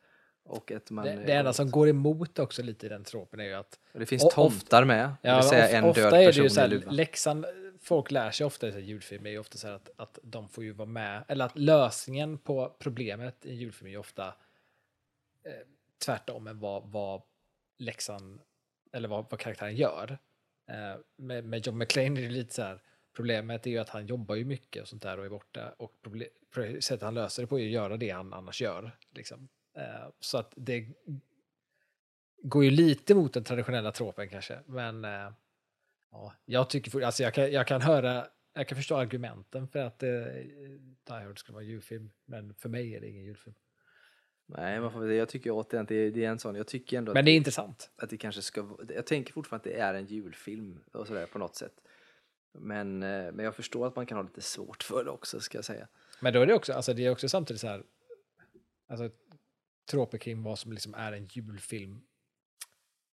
Och 0.47 0.71
att 0.71 0.91
man, 0.91 1.05
Det, 1.05 1.15
det 1.15 1.33
enda 1.33 1.53
som 1.53 1.71
går 1.71 1.89
emot 1.89 2.39
också 2.39 2.63
lite 2.63 2.85
i 2.85 2.89
den 2.89 3.03
tropen 3.03 3.39
är 3.39 3.43
ju 3.43 3.53
att 3.53 3.79
och 3.93 3.99
det 3.99 4.05
finns 4.05 4.23
och- 4.25 4.31
tomtar 4.31 4.83
med, 4.85 5.15
det 5.21 5.35
vill 5.35 5.43
säga 5.43 5.77
en 5.77 5.83
ofta 5.83 6.01
död 6.01 6.13
är 6.13 6.19
det 6.19 6.25
person 6.25 6.43
ju 6.43 6.49
så 6.49 6.59
i 6.59 6.61
här, 6.61 6.67
luvan. 6.69 6.95
läxan, 6.95 7.45
folk 7.81 8.11
lär 8.11 8.31
sig 8.31 8.45
ofta 8.45 8.67
i 8.67 8.71
så 8.71 8.77
här 8.77 8.83
julfilm 8.85 9.25
är 9.25 9.29
ju 9.29 9.39
ofta 9.39 9.57
så 9.57 9.67
här 9.67 9.73
att, 9.73 9.89
att 9.95 10.19
de 10.23 10.49
får 10.49 10.63
ju 10.63 10.71
vara 10.71 10.89
med, 10.89 11.23
eller 11.27 11.45
att 11.45 11.57
lösningen 11.57 12.37
på 12.37 12.75
problemet 12.79 13.45
i 13.45 13.49
en 13.49 13.55
julfilm 13.57 13.87
är 13.87 13.91
ju 13.91 13.97
ofta 13.97 14.27
eh, 15.43 15.51
tvärtom 16.05 16.47
än 16.47 16.59
vad, 16.59 16.83
vad 16.91 17.21
läxan, 17.77 18.41
eller 18.93 19.07
vad, 19.09 19.25
vad 19.29 19.39
karaktären 19.39 19.75
gör. 19.75 20.17
Eh, 20.69 20.99
med, 21.15 21.45
med 21.45 21.67
John 21.67 21.77
McClane 21.77 22.19
är 22.19 22.23
det 22.23 22.29
lite 22.29 22.53
så 22.53 22.61
här, 22.61 22.81
problemet 23.15 23.67
är 23.67 23.71
ju 23.71 23.77
att 23.77 23.89
han 23.89 24.07
jobbar 24.07 24.35
ju 24.35 24.45
mycket 24.45 24.81
och 24.81 24.87
sånt 24.87 25.01
där 25.01 25.19
och 25.19 25.25
är 25.25 25.29
borta 25.29 25.73
och 25.77 25.93
proble- 26.03 26.27
pro- 26.53 26.81
sättet 26.81 27.01
han 27.01 27.13
löser 27.13 27.43
det 27.43 27.47
på 27.47 27.59
är 27.59 27.65
att 27.65 27.71
göra 27.71 27.97
det 27.97 28.09
han 28.09 28.33
annars 28.33 28.61
gör. 28.61 28.91
Liksom. 29.11 29.47
Eh, 29.77 30.09
så 30.19 30.37
att 30.37 30.53
det 30.55 30.87
går 32.41 32.63
ju 32.63 32.71
lite 32.71 33.15
mot 33.15 33.33
den 33.33 33.43
traditionella 33.43 33.91
tropen 33.91 34.29
kanske, 34.29 34.59
men 34.65 35.05
eh, 35.05 35.31
ja, 36.11 36.33
jag 36.45 36.69
tycker 36.69 37.01
alltså 37.01 37.23
jag 37.23 37.33
kan, 37.33 37.51
jag 37.51 37.67
kan 37.67 37.81
höra, 37.81 38.27
jag 38.53 38.67
kan 38.67 38.75
förstå 38.75 38.95
argumenten 38.95 39.67
för 39.67 39.79
att 39.79 40.03
eh, 40.03 40.09
Die 41.03 41.13
Hard 41.13 41.39
skulle 41.39 41.53
vara 41.53 41.63
en 41.63 41.69
julfilm, 41.69 42.11
men 42.25 42.53
för 42.53 42.69
mig 42.69 42.95
är 42.95 43.01
det 43.01 43.07
ingen 43.07 43.23
julfilm. 43.23 43.55
Nej, 44.49 44.79
man 44.79 44.91
får, 44.91 45.11
jag 45.13 45.29
tycker 45.29 45.51
återigen 45.51 45.83
att 45.83 45.89
det 45.89 45.95
är, 45.95 46.11
det 46.11 46.25
är 46.25 46.29
en 46.29 46.39
sån, 46.39 46.55
jag 46.55 46.67
tycker 46.67 46.97
ändå 46.97 47.13
Men 47.13 47.25
det 47.25 47.31
är 47.31 47.35
intressant. 47.35 47.91
att 47.95 48.09
det 48.09 48.17
kanske 48.17 48.41
ska 48.41 48.77
Jag 48.95 49.05
tänker 49.05 49.33
fortfarande 49.33 49.69
att 49.69 49.75
det 49.75 49.81
är 49.81 49.93
en 49.93 50.05
julfilm 50.05 50.83
och 50.91 51.07
sådär 51.07 51.25
på 51.25 51.39
något 51.39 51.55
sätt. 51.55 51.73
Men, 52.53 53.03
eh, 53.03 53.31
men 53.31 53.45
jag 53.45 53.55
förstår 53.55 53.87
att 53.87 53.95
man 53.95 54.05
kan 54.05 54.17
ha 54.17 54.23
lite 54.23 54.41
svårt 54.41 54.83
för 54.83 55.03
det 55.03 55.11
också, 55.11 55.39
ska 55.39 55.57
jag 55.57 55.65
säga. 55.65 55.87
Men 56.19 56.33
då 56.33 56.41
är 56.41 56.45
det 56.45 56.53
också, 56.53 56.73
alltså 56.73 56.93
det 56.93 57.05
är 57.05 57.11
också 57.11 57.29
samtidigt 57.29 57.61
så 57.61 57.67
här, 57.67 57.83
alltså 58.87 59.09
troper 59.87 60.17
kring 60.17 60.43
vad 60.43 60.59
som 60.59 60.73
liksom 60.73 60.93
är 60.93 61.11
en 61.11 61.25
julfilm 61.25 62.01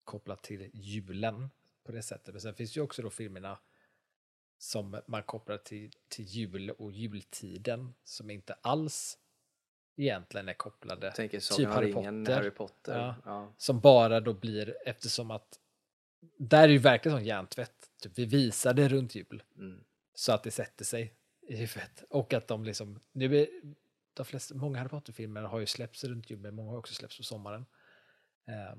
kopplat 0.04 0.44
till 0.44 0.70
julen 0.74 1.50
på 1.84 1.92
det 1.92 2.02
sättet. 2.02 2.34
Men 2.34 2.42
sen 2.42 2.54
finns 2.56 2.78
ju 2.78 2.82
också 2.82 3.02
då 3.02 3.10
filmerna 3.10 3.60
som 4.58 5.02
man 5.08 5.24
kopplar 5.24 5.58
till, 5.58 5.92
till 6.08 6.26
jul 6.26 6.70
och 6.70 6.92
jultiden 6.92 7.94
som 8.04 8.30
inte 8.30 8.54
alls 8.54 9.18
egentligen 9.96 10.50
är 10.50 10.54
kopplade. 10.54 11.08
Jag 11.08 11.16
tänker 11.16 11.38
Typ 11.40 11.44
Sagan 11.44 11.66
om 11.68 11.74
Harry 11.76 11.94
Potter. 11.94 12.36
Harry 12.36 12.52
Potter. 12.52 12.98
Ja. 12.98 13.16
Ja. 13.26 13.54
Som 13.58 13.80
bara 13.80 14.20
då 14.20 14.34
blir 14.34 14.78
eftersom 14.86 15.32
att 15.32 15.60
där 16.38 16.64
är 16.64 16.68
ju 16.68 16.78
verkligen 16.78 17.18
sån 17.18 17.26
hjärntvätt. 17.26 17.90
Typ 18.02 18.20
vi 18.20 18.26
visar 18.26 18.74
det 18.74 18.88
runt 18.88 19.16
jul 19.16 19.44
Mm. 19.58 19.84
så 20.14 20.32
att 20.32 20.44
det 20.44 20.52
sätter 20.52 20.86
sig 20.86 21.14
i 21.42 21.56
huvudet. 21.56 22.04
Och 22.10 22.34
att 22.34 22.48
de 22.48 22.64
liksom, 22.64 23.00
nu 23.12 23.38
är 23.38 23.48
de 24.18 24.26
flesta, 24.26 24.56
många 24.56 24.78
Harry 24.78 24.90
Potter-filmer 24.90 25.42
har 25.42 25.60
ju 25.60 25.66
släppts 25.66 26.04
runt 26.04 26.30
jul, 26.30 26.40
men 26.40 26.56
många 26.56 26.72
har 26.72 26.78
också 26.78 26.94
släppts 26.94 27.18
på 27.18 27.24
sommaren. 27.24 27.66
Eh, 28.48 28.78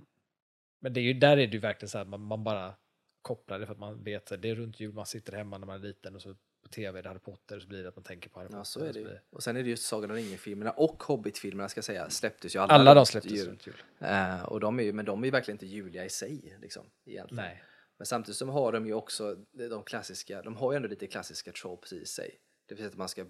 men 0.80 0.92
det 0.92 1.00
är 1.00 1.02
ju, 1.02 1.14
där 1.14 1.36
är 1.36 1.46
det 1.46 1.52
ju 1.52 1.58
verkligen 1.58 1.88
så 1.88 1.98
här, 1.98 2.04
man, 2.04 2.20
man 2.20 2.44
bara 2.44 2.74
kopplar 3.22 3.58
det 3.58 3.66
för 3.66 3.72
att 3.72 3.78
man 3.78 4.04
vet 4.04 4.32
att 4.32 4.42
det 4.42 4.50
är 4.50 4.54
runt 4.54 4.80
jul, 4.80 4.94
man 4.94 5.06
sitter 5.06 5.32
hemma 5.32 5.58
när 5.58 5.66
man 5.66 5.76
är 5.76 5.86
liten 5.86 6.14
och 6.14 6.22
så 6.22 6.36
på 6.62 6.68
tv 6.68 6.98
är 6.98 7.02
det 7.02 7.08
Harry 7.08 7.18
Potter 7.18 7.56
och 7.56 7.62
så 7.62 7.68
blir 7.68 7.82
det 7.82 7.88
att 7.88 7.96
man 7.96 8.04
tänker 8.04 8.30
på 8.30 8.40
Harry 8.40 8.48
Potter. 8.48 8.58
ja, 8.58 8.64
så 8.64 8.80
är 8.80 8.92
det 8.92 9.00
ju. 9.00 9.18
Och 9.30 9.42
sen 9.42 9.56
är 9.56 9.62
det 9.62 9.70
just 9.70 9.86
Sagan 9.86 10.10
om 10.10 10.16
ringen-filmerna 10.16 10.70
och 10.70 11.02
Hobbit-filmerna 11.02 11.68
ska 11.68 11.78
jag 11.78 11.84
säga, 11.84 12.10
släpptes 12.10 12.56
ju 12.56 12.60
alla. 12.60 12.74
Alla 12.74 12.94
de 12.94 13.06
släpptes 13.06 13.32
jul. 13.32 13.48
runt 13.48 13.66
jul. 13.66 13.82
Eh, 13.98 14.42
och 14.42 14.60
de 14.60 14.78
är 14.78 14.82
ju, 14.82 14.92
men 14.92 15.04
de 15.04 15.22
är 15.22 15.24
ju 15.24 15.30
verkligen 15.30 15.54
inte 15.54 15.66
juliga 15.66 16.04
i 16.04 16.10
sig, 16.10 16.58
liksom, 16.60 16.90
egentligen. 17.06 17.44
Nej. 17.44 17.62
Men 17.98 18.06
samtidigt 18.06 18.36
så 18.36 18.46
har 18.46 18.72
de 18.72 18.86
ju 18.86 18.94
också 18.94 19.34
de 19.70 19.82
klassiska, 19.82 20.42
de 20.42 20.56
har 20.56 20.72
ju 20.72 20.76
ändå 20.76 20.88
lite 20.88 21.06
klassiska 21.06 21.52
tropes 21.52 21.92
i 21.92 22.06
sig. 22.06 22.40
Det 22.68 22.76
säga 22.76 22.88
att 22.88 22.96
man 22.96 23.08
ska 23.08 23.20
eh, 23.20 23.26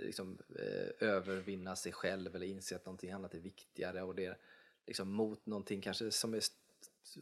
liksom, 0.00 0.38
eh, 0.58 1.08
övervinna 1.08 1.76
sig 1.76 1.92
själv 1.92 2.36
eller 2.36 2.46
inse 2.46 2.76
att 2.76 2.86
någonting 2.86 3.10
annat 3.10 3.34
är 3.34 3.40
viktigare 3.40 4.02
och 4.02 4.14
det 4.14 4.24
är 4.24 4.36
liksom 4.86 5.12
mot 5.12 5.46
någonting 5.46 5.80
kanske 5.80 6.10
som 6.10 6.34
är 6.34 6.42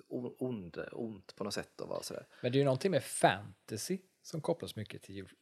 ond, 0.09 0.79
ont 0.93 1.37
på 1.37 1.45
något 1.45 1.55
sätt. 1.55 1.81
Och 1.81 1.89
vad, 1.89 2.05
sådär. 2.05 2.27
Men 2.43 2.53
det 2.53 2.57
är 2.57 2.61
ju 2.61 2.64
någonting 2.64 2.91
med 2.91 3.05
fantasy 3.05 3.99
som 4.23 4.41
kopplas 4.41 4.77
mycket 4.77 5.03
till 5.03 5.14
jul. 5.14 5.33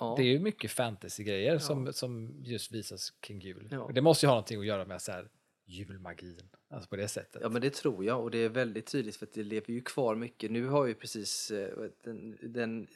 Ja. 0.00 0.14
Det 0.18 0.22
är 0.22 0.26
ju 0.26 0.38
mycket 0.38 0.70
fantasy-grejer 0.70 1.58
som, 1.58 1.92
som 1.92 2.34
just 2.44 2.72
visas 2.72 3.10
kring 3.10 3.40
jul. 3.40 3.68
Ja. 3.70 3.90
Det 3.94 4.00
måste 4.00 4.26
ju 4.26 4.28
ha 4.28 4.34
någonting 4.34 4.60
att 4.60 4.66
göra 4.66 4.84
med 4.84 5.02
så 5.02 5.12
här, 5.12 5.28
julmagin, 5.64 6.50
alltså 6.68 6.88
på 6.88 6.96
det 6.96 7.08
sättet. 7.08 7.42
Ja 7.42 7.48
men 7.48 7.62
det 7.62 7.74
tror 7.74 8.04
jag 8.04 8.22
och 8.22 8.30
det 8.30 8.38
är 8.38 8.48
väldigt 8.48 8.86
tydligt 8.86 9.16
för 9.16 9.26
att 9.26 9.32
det 9.32 9.42
lever 9.42 9.72
ju 9.72 9.80
kvar 9.80 10.14
mycket. 10.14 10.50
Nu 10.50 10.66
har 10.66 10.86
ju 10.86 10.94
precis 10.94 11.50
eh, 11.50 11.90
den, 12.04 12.38
den 12.42 12.86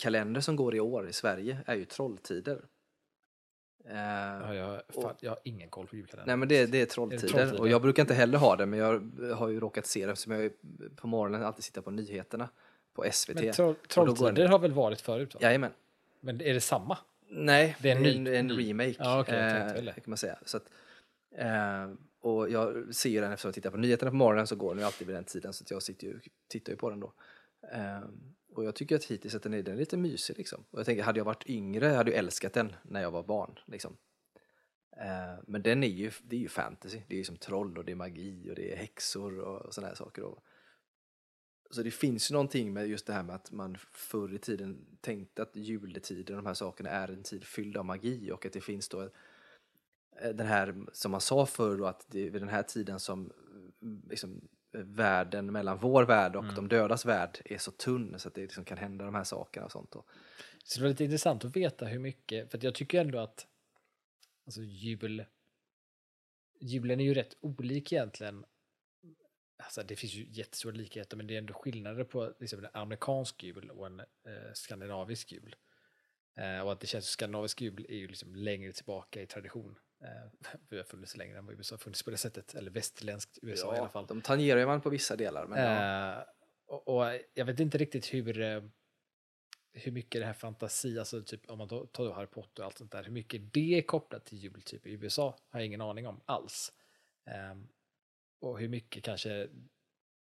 julkalender 0.00 0.40
som 0.40 0.56
går 0.56 0.74
i 0.74 0.80
år 0.80 1.08
i 1.08 1.12
Sverige 1.12 1.58
är 1.66 1.74
ju 1.74 1.84
Trolltider. 1.84 2.60
Eh, 3.84 3.96
Ja, 3.96 4.54
jag, 4.54 4.82
fan, 4.88 5.14
jag 5.20 5.30
har 5.30 5.38
ingen 5.44 5.68
koll 5.68 5.86
på 5.86 5.96
julkalendern. 5.96 6.26
Nej 6.26 6.36
men 6.36 6.48
det, 6.48 6.66
det 6.66 6.80
är 6.80 6.86
trolltider. 6.86 7.28
Trolltider? 7.28 7.60
och 7.60 7.68
jag 7.68 7.82
brukar 7.82 8.02
inte 8.02 8.14
heller 8.14 8.38
ha 8.38 8.56
det 8.56 8.66
men 8.66 8.78
jag 8.78 9.34
har 9.34 9.48
ju 9.48 9.60
råkat 9.60 9.86
se 9.86 10.06
det 10.06 10.12
eftersom 10.12 10.32
jag 10.32 10.52
på 10.96 11.06
morgonen 11.06 11.42
alltid 11.42 11.64
sitter 11.64 11.80
på 11.80 11.90
nyheterna 11.90 12.48
på 12.94 13.04
SVT. 13.12 13.34
Men 13.34 13.52
troll, 13.52 13.70
Och 13.70 13.88
Trolltider 13.88 14.48
har 14.48 14.58
väl 14.58 14.72
varit 14.72 15.00
förut? 15.00 15.34
Va? 15.34 15.40
Jajamän. 15.42 15.72
Men 16.20 16.40
är 16.40 16.54
det 16.54 16.60
samma? 16.60 16.98
Nej, 17.28 17.76
Det 17.80 17.90
är 17.90 17.96
en 17.96 18.06
en, 18.06 18.26
en, 18.26 18.50
remake. 18.50 18.94
Ja, 18.98 19.24
jag 19.28 19.76
eh, 19.76 19.94
kan 19.94 20.02
man 20.06 20.16
säga. 20.16 20.38
Så 20.44 20.56
att, 20.56 20.64
eh, 21.36 21.90
och 22.20 22.50
jag 22.50 22.94
ser 22.94 23.10
ju 23.10 23.20
den 23.20 23.32
eftersom 23.32 23.48
jag 23.48 23.54
tittar 23.54 23.70
på 23.70 23.76
nyheterna 23.76 24.10
på 24.10 24.16
morgonen 24.16 24.46
så 24.46 24.56
går 24.56 24.70
den 24.70 24.78
ju 24.78 24.84
alltid 24.84 25.06
vid 25.06 25.16
den 25.16 25.24
tiden 25.24 25.52
så 25.52 25.64
jag 25.68 25.82
sitter 25.82 26.06
ju, 26.06 26.20
tittar 26.48 26.72
ju 26.72 26.76
på 26.76 26.90
den 26.90 27.00
då. 27.00 27.12
Ehm, 27.72 28.34
och 28.54 28.64
jag 28.64 28.74
tycker 28.74 28.96
att 28.96 29.04
hittills 29.04 29.34
att 29.34 29.42
den 29.42 29.54
är, 29.54 29.62
den 29.62 29.74
är 29.74 29.78
lite 29.78 29.96
mysig 29.96 30.38
liksom. 30.38 30.64
Och 30.70 30.78
jag 30.78 30.86
tänker, 30.86 31.02
hade 31.02 31.20
jag 31.20 31.24
varit 31.24 31.46
yngre 31.46 31.86
hade 31.86 32.10
jag 32.10 32.18
älskat 32.18 32.52
den 32.52 32.76
när 32.82 33.02
jag 33.02 33.10
var 33.10 33.22
barn. 33.22 33.58
Liksom. 33.66 33.96
Eh, 34.96 35.42
men 35.46 35.62
den 35.62 35.82
är 35.84 35.88
ju, 35.88 36.10
det 36.22 36.36
är 36.36 36.40
ju 36.40 36.48
fantasy. 36.48 37.00
Det 37.08 37.14
är 37.14 37.18
ju 37.18 37.24
som 37.24 37.36
troll 37.36 37.78
och 37.78 37.84
det 37.84 37.92
är 37.92 37.96
magi 37.96 38.50
och 38.50 38.54
det 38.54 38.72
är 38.72 38.76
häxor 38.76 39.38
och, 39.38 39.66
och 39.66 39.74
sådana 39.74 39.88
här 39.88 39.94
saker. 39.94 40.22
Och, 40.22 40.44
så 41.70 41.82
det 41.82 41.90
finns 41.90 42.30
ju 42.30 42.32
någonting 42.32 42.72
med 42.72 42.88
just 42.88 43.06
det 43.06 43.12
här 43.12 43.22
med 43.22 43.34
att 43.34 43.50
man 43.50 43.76
förr 43.92 44.34
i 44.34 44.38
tiden 44.38 44.86
tänkte 45.00 45.42
att 45.42 45.56
juletiden 45.56 46.36
och 46.36 46.42
de 46.42 46.46
här 46.46 46.54
sakerna 46.54 46.90
är 46.90 47.08
en 47.08 47.22
tid 47.22 47.44
fylld 47.44 47.76
av 47.76 47.84
magi 47.84 48.30
och 48.30 48.46
att 48.46 48.52
det 48.52 48.60
finns 48.60 48.88
då 48.88 49.02
eh, 50.20 50.30
den 50.34 50.46
här, 50.46 50.86
som 50.92 51.10
man 51.10 51.20
sa 51.20 51.46
förr, 51.46 51.76
då, 51.76 51.86
att 51.86 52.06
det 52.08 52.26
är 52.26 52.30
vid 52.30 52.42
den 52.42 52.48
här 52.48 52.62
tiden 52.62 53.00
som 53.00 53.32
mm, 53.82 54.02
liksom, 54.08 54.48
världen 54.72 55.52
mellan 55.52 55.78
vår 55.78 56.02
värld 56.02 56.36
och 56.36 56.44
de 56.54 56.68
dödas 56.68 57.06
värld 57.06 57.38
är 57.44 57.58
så 57.58 57.70
tunn 57.70 58.18
så 58.18 58.28
att 58.28 58.34
det 58.34 58.40
liksom 58.40 58.64
kan 58.64 58.78
hända 58.78 59.04
de 59.04 59.14
här 59.14 59.24
sakerna 59.24 59.66
och 59.66 59.72
sånt. 59.72 59.90
Då. 59.90 60.04
Så 60.64 60.78
det 60.78 60.82
var 60.82 60.90
lite 60.90 61.04
intressant 61.04 61.44
att 61.44 61.56
veta 61.56 61.86
hur 61.86 61.98
mycket, 61.98 62.50
för 62.50 62.58
jag 62.62 62.74
tycker 62.74 63.00
ändå 63.00 63.18
att 63.18 63.46
alltså 64.46 64.62
jul, 64.62 65.24
julen 66.60 67.00
är 67.00 67.04
ju 67.04 67.14
rätt 67.14 67.36
olik 67.40 67.92
egentligen. 67.92 68.44
Alltså 69.62 69.82
det 69.82 69.96
finns 69.96 70.14
ju 70.14 70.26
jättestora 70.30 70.74
likheter 70.74 71.16
men 71.16 71.26
det 71.26 71.34
är 71.34 71.38
ändå 71.38 71.54
skillnader 71.54 72.04
på 72.04 72.34
liksom 72.40 72.58
en 72.58 72.70
amerikansk 72.72 73.42
jul 73.42 73.70
och 73.70 73.86
en 73.86 74.00
eh, 74.00 74.52
skandinavisk 74.54 75.32
jul. 75.32 75.56
Eh, 76.36 76.60
och 76.60 76.72
att 76.72 76.80
det 76.80 76.86
känns 76.86 77.04
som 77.04 77.12
skandinavisk 77.12 77.60
jul 77.60 77.86
är 77.88 77.96
ju 77.96 78.08
liksom 78.08 78.34
längre 78.34 78.72
tillbaka 78.72 79.22
i 79.22 79.26
tradition. 79.26 79.78
Eh, 80.00 80.50
vi 80.68 80.76
har 80.76 80.84
funnits 80.84 81.16
längre 81.16 81.38
än 81.38 81.46
vad 81.46 81.54
USA 81.54 81.74
har 81.74 81.78
funnits 81.78 82.02
på 82.02 82.10
det 82.10 82.16
sättet, 82.16 82.54
eller 82.54 82.70
västerländskt 82.70 83.38
USA 83.42 83.74
i 83.74 83.78
alla 83.78 83.88
fall. 83.88 84.06
De 84.06 84.22
tangerar 84.22 84.60
ju 84.60 84.66
man 84.66 84.80
på 84.80 84.90
vissa 84.90 85.16
delar. 85.16 85.46
Men 85.46 85.64
ja. 85.64 86.18
Eh, 86.18 86.24
och, 86.66 86.88
och 86.88 87.18
jag 87.34 87.44
vet 87.44 87.60
inte 87.60 87.78
riktigt 87.78 88.14
hur, 88.14 88.40
eh, 88.40 88.62
hur 89.72 89.92
mycket 89.92 90.20
det 90.20 90.26
här 90.26 90.32
fantasi, 90.32 90.98
alltså 90.98 91.22
typ 91.22 91.50
om 91.50 91.58
man 91.58 91.68
tar 91.68 91.86
tar 91.86 92.04
då 92.04 92.12
Harry 92.12 92.26
Potter 92.26 92.62
och 92.62 92.66
allt 92.66 92.78
sånt 92.78 92.92
där, 92.92 93.04
hur 93.04 93.12
mycket 93.12 93.52
det 93.52 93.78
är 93.78 93.82
kopplat 93.82 94.24
till 94.24 94.38
jul 94.38 94.62
typ 94.62 94.86
i 94.86 94.90
USA 94.90 95.36
har 95.48 95.60
jag 95.60 95.66
ingen 95.66 95.80
aning 95.80 96.06
om 96.06 96.20
alls. 96.24 96.72
Ehm, 97.26 97.68
och 98.40 98.60
hur 98.60 98.68
mycket 98.68 99.04
kanske 99.04 99.48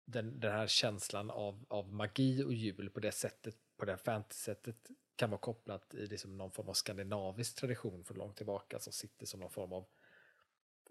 den, 0.04 0.40
den 0.40 0.52
här 0.52 0.66
känslan 0.66 1.30
av, 1.30 1.64
av 1.68 1.92
magi 1.92 2.42
och 2.42 2.52
jul 2.52 2.90
på 2.90 3.00
det 3.00 3.12
sättet, 3.12 3.56
på 3.82 3.86
det 3.86 3.92
här 3.92 3.96
fantasy-sättet 3.96 4.90
kan 5.16 5.30
vara 5.30 5.40
kopplat 5.40 5.94
i 5.94 6.06
liksom 6.06 6.38
någon 6.38 6.50
form 6.50 6.68
av 6.68 6.72
skandinavisk 6.72 7.56
tradition 7.56 8.04
från 8.04 8.18
långt 8.18 8.36
tillbaka 8.36 8.78
som 8.78 8.92
sitter 8.92 9.26
som 9.26 9.40
någon 9.40 9.50
form 9.50 9.72
av 9.72 9.84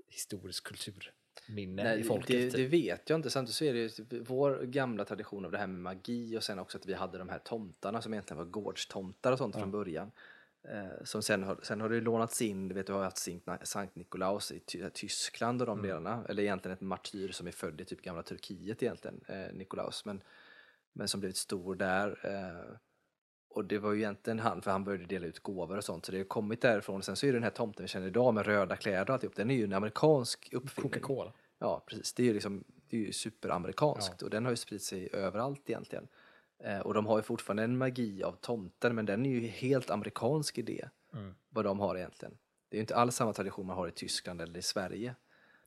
historisk 0.07 0.63
kulturminne 0.63 1.83
Nej, 1.83 1.99
i 1.99 2.03
folket. 2.03 2.27
det, 2.27 2.51
typ. 2.51 2.53
det 2.53 2.67
vet 2.67 3.09
jag 3.09 3.19
inte. 3.19 3.29
Samtidigt 3.29 3.55
så 3.55 3.63
är 3.63 3.73
det 3.73 3.79
ju 3.79 3.89
typ 3.89 4.29
vår 4.29 4.63
gamla 4.63 5.05
tradition 5.05 5.45
av 5.45 5.51
det 5.51 5.57
här 5.57 5.67
med 5.67 5.79
magi 5.79 6.37
och 6.37 6.43
sen 6.43 6.59
också 6.59 6.77
att 6.77 6.85
vi 6.85 6.93
hade 6.93 7.17
de 7.17 7.29
här 7.29 7.39
tomtarna 7.39 8.01
som 8.01 8.13
egentligen 8.13 8.37
var 8.37 8.45
gårdstomtar 8.45 9.31
och 9.31 9.37
sånt 9.37 9.55
från 9.55 9.71
början. 9.71 10.11
Eh, 10.63 11.03
som 11.03 11.23
sen 11.23 11.43
har, 11.43 11.59
sen 11.63 11.81
har 11.81 11.89
det 11.89 12.01
lånats 12.01 12.41
in, 12.41 12.67
du 12.67 12.75
vet 12.75 12.87
du 12.87 12.93
har 12.93 13.03
haft 13.03 13.29
Sankt, 13.63 13.95
Nikolaus 13.95 14.51
i 14.51 14.59
Ty 14.59 14.89
Tyskland 14.89 15.61
och 15.61 15.67
de 15.67 15.81
delarna. 15.81 16.25
Eller 16.29 16.43
egentligen 16.43 16.73
ett 16.73 16.81
martyr 16.81 17.31
som 17.31 17.47
är 17.47 17.51
född 17.51 17.81
i 17.81 17.85
typ 17.85 18.01
gamla 18.01 18.23
Turkiet 18.23 18.83
egentligen, 18.83 19.21
eh, 19.27 19.53
Nikolaus. 19.53 20.05
Men, 20.05 20.21
men 20.93 21.07
som 21.07 21.19
blivit 21.19 21.37
stor 21.37 21.75
där. 21.75 22.19
Eh, 22.23 22.75
och 23.49 23.65
det 23.65 23.79
var 23.79 23.91
ju 23.91 23.97
egentligen 23.97 24.39
han, 24.39 24.61
för 24.61 24.71
han 24.71 24.83
började 24.83 25.05
dela 25.05 25.27
ut 25.27 25.39
gåvor 25.39 25.77
och 25.77 25.83
sånt. 25.83 26.05
Så 26.05 26.11
det 26.11 26.17
har 26.17 26.25
kommit 26.25 26.61
därifrån. 26.61 27.03
Sen 27.03 27.15
så 27.15 27.25
är 27.25 27.31
det 27.31 27.35
den 27.35 27.43
här 27.43 27.49
tomten 27.49 27.83
vi 27.83 27.87
känner 27.87 28.07
idag 28.07 28.33
med 28.33 28.45
röda 28.45 28.75
kläder 28.75 29.09
och 29.09 29.09
alltihop. 29.09 29.35
Den 29.35 29.51
är 29.51 29.55
ju 29.55 29.63
en 29.63 29.73
amerikansk 29.73 30.49
uppfinning. 30.53 30.91
Coca-Cola. 30.91 31.33
Ja, 31.59 31.83
precis. 31.87 32.13
Det 32.13 32.23
är 32.23 32.27
ju, 32.27 32.33
liksom, 32.33 32.63
det 32.89 32.97
är 32.97 33.01
ju 33.01 33.11
superamerikanskt 33.11 34.21
och 34.21 34.29
den 34.29 34.45
har 34.45 34.51
ju 34.51 34.57
spridit 34.57 34.83
sig 34.83 35.09
överallt 35.13 35.69
egentligen. 35.69 36.07
Eh, 36.63 36.79
och 36.79 36.93
de 36.93 37.05
har 37.05 37.17
ju 37.17 37.23
fortfarande 37.23 37.63
en 37.63 37.77
magi 37.77 38.23
av 38.23 38.31
tomten, 38.31 38.95
men 38.95 39.05
den 39.05 39.25
är 39.25 39.29
ju 39.29 39.47
helt 39.47 39.89
amerikansk 39.89 40.57
idé. 40.57 40.89
Mm. 41.13 41.35
Vad 41.49 41.65
de 41.65 41.79
har 41.79 41.97
egentligen. 41.97 42.37
Det 42.69 42.75
är 42.75 42.77
ju 42.77 42.81
inte 42.81 42.95
alls 42.95 43.15
samma 43.15 43.33
tradition 43.33 43.65
man 43.65 43.75
har 43.75 43.87
i 43.87 43.91
Tyskland 43.91 44.41
eller 44.41 44.57
i 44.57 44.61
Sverige. 44.61 45.15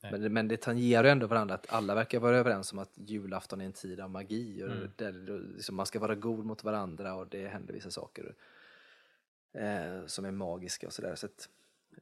Men, 0.01 0.21
det- 0.21 0.29
men 0.29 0.47
det 0.47 0.57
tangerar 0.57 1.03
ju 1.03 1.09
ändå 1.09 1.27
varandra, 1.27 1.55
att 1.55 1.73
alla 1.73 1.95
verkar 1.95 2.19
vara 2.19 2.37
överens 2.37 2.73
om 2.73 2.79
att 2.79 2.91
julafton 2.95 3.61
är 3.61 3.65
en 3.65 3.73
tid 3.73 3.99
av 3.99 4.09
magi. 4.09 4.63
Och 4.63 4.71
Mm. 4.71 4.89
där, 4.95 5.11
liksom, 5.55 5.75
man 5.75 5.85
ska 5.85 5.99
vara 5.99 6.15
god 6.15 6.45
mot 6.45 6.63
varandra 6.63 7.15
och 7.15 7.27
det 7.27 7.47
händer 7.47 7.73
vissa 7.73 7.91
saker 7.91 8.35
eh, 9.53 10.05
som 10.05 10.25
är 10.25 10.31
magiska 10.31 10.87
och 10.87 10.93
sådär. 10.93 11.15
Så 11.15 11.27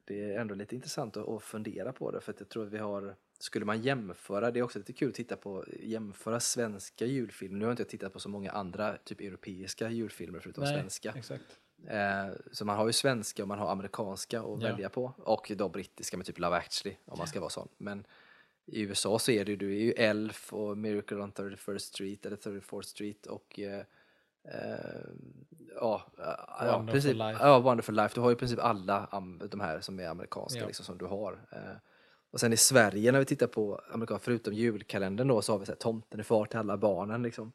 det 0.06 0.34
är 0.34 0.40
ändå 0.40 0.56
lite 0.56 0.76
intressant 0.76 1.18
att, 1.18 1.28
att 1.28 1.44
fundera 1.44 1.94
på 1.94 2.12
det, 2.12 2.22
för 2.22 2.32
att 2.34 2.40
jag 2.40 2.50
tror 2.50 2.66
att 2.66 2.74
vi 2.74 2.78
har 2.78 3.16
skulle 3.40 3.66
man 3.66 3.82
jämföra, 3.82 4.52
det 4.52 4.60
är 4.60 4.64
också 4.64 4.80
lite 4.80 4.94
kul 4.94 5.10
att 5.10 5.16
titta 5.16 5.36
på, 5.36 5.66
jämföra 5.80 6.40
svenska 6.40 7.06
julfilmer. 7.06 7.58
Nu 7.58 7.66
har 7.66 7.70
jag 7.70 7.74
inte 7.74 7.86
tittat 7.86 8.14
på 8.14 8.20
så 8.20 8.30
många 8.30 8.52
andra 8.52 8.98
typ 8.98 9.20
europeiska 9.22 9.90
julfilmer 9.90 10.40
förutom 10.40 10.64
Nej, 10.64 10.74
svenska. 10.80 11.14
Exakt. 11.18 11.60
Eh, 11.88 12.28
så 12.52 12.66
man 12.66 12.78
har 12.78 12.88
ju 12.88 12.94
svenska 12.94 13.42
och 13.42 13.48
man 13.48 13.60
har 13.60 13.72
amerikanska 13.72 14.40
att 14.40 14.62
Ja. 14.62 14.70
välja 14.70 14.90
på. 14.90 15.14
Och 15.18 15.52
då 15.56 15.70
brittiska 15.70 16.18
med 16.18 16.26
typ 16.26 16.40
Love 16.40 16.58
actually 16.58 16.98
om 17.06 17.18
man 17.18 17.28
ska 17.28 17.40
vara 17.40 17.50
sån. 17.50 17.68
Men 17.78 18.06
i 18.66 18.82
USA 18.82 19.20
så 19.20 19.32
är 19.32 19.46
det 19.46 19.52
ju, 19.52 19.58
du 19.58 19.76
är 19.76 19.80
ju 19.82 19.92
Elf 19.92 20.54
och 20.54 20.78
Miracle 20.78 21.18
on 21.18 21.32
31st 21.32 21.80
Street 21.80 22.26
eller 22.26 22.38
34th 22.38 22.82
Street 22.82 23.26
och 23.26 23.60
eh, 23.60 23.80
eh, 24.44 25.06
ja, 25.76 26.06
ja, 26.60 26.86
princip, 26.92 27.18
ja, 27.40 27.60
Wonderful 27.60 27.96
Life. 27.96 28.16
Du 28.16 28.22
har 28.22 28.30
ju 28.30 28.36
i 28.36 28.40
princip 28.40 28.60
alla 28.60 29.08
de 29.50 29.60
här 29.60 29.80
som 29.82 30.00
är 30.00 30.08
amerikanska 30.08 30.60
Ja. 30.60 30.66
liksom, 30.68 30.86
som 30.86 30.98
du 30.98 31.06
har. 31.06 31.40
Eh, 31.52 31.76
och 32.34 32.40
sen 32.40 32.54
i 32.54 32.58
Sverige 32.58 33.12
när 33.12 33.20
vi 33.20 33.26
tittar 33.26 33.48
på 33.48 33.82
amerikan, 33.92 34.20
förutom 34.20 34.54
julkalendern 34.54 35.28
då, 35.28 35.42
så 35.42 35.52
har 35.52 35.60
vi 35.60 35.66
så 35.66 35.72
här, 35.72 35.78
Tomten 35.78 36.20
är 36.20 36.24
far 36.24 36.46
till 36.46 36.60
alla 36.60 36.78
barnen. 36.78 37.24
Liksom. 37.24 37.52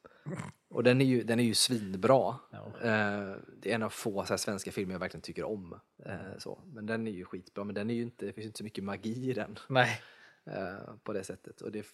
Och 0.69 0.83
den 0.83 1.01
är 1.01 1.05
ju, 1.05 1.23
den 1.23 1.41
är 1.41 1.45
ju 1.45 1.55
svinbra. 1.55 2.37
Ja. 2.51 2.67
Eh, 2.83 3.37
det 3.63 3.71
är 3.71 3.75
en 3.75 3.83
av 3.83 3.91
få 3.91 4.25
så 4.25 4.33
här, 4.33 4.37
svenska 4.37 4.73
filmer 4.73 4.95
jag 4.95 4.99
verkligen 4.99 5.23
tycker 5.23 5.45
om. 5.45 5.81
Eh, 6.05 6.39
så. 6.39 6.63
Men 6.67 6.87
den 6.87 7.07
är 7.07 7.11
ju 7.11 7.25
skitbra, 7.25 7.65
men 7.65 7.75
den 7.75 7.91
är 7.91 7.95
ju 7.95 8.03
inte, 8.03 8.27
det 8.27 8.33
finns 8.33 8.47
inte 8.47 8.59
så 8.59 8.65
mycket 8.65 8.85
magi 8.85 9.31
i 9.31 9.33
den 9.33 9.59
Nej. 9.69 10.01
eh, 10.45 10.95
på 11.03 11.13
det 11.13 11.25
sättet. 11.25 11.61
Och 11.61 11.73
det, 11.73 11.87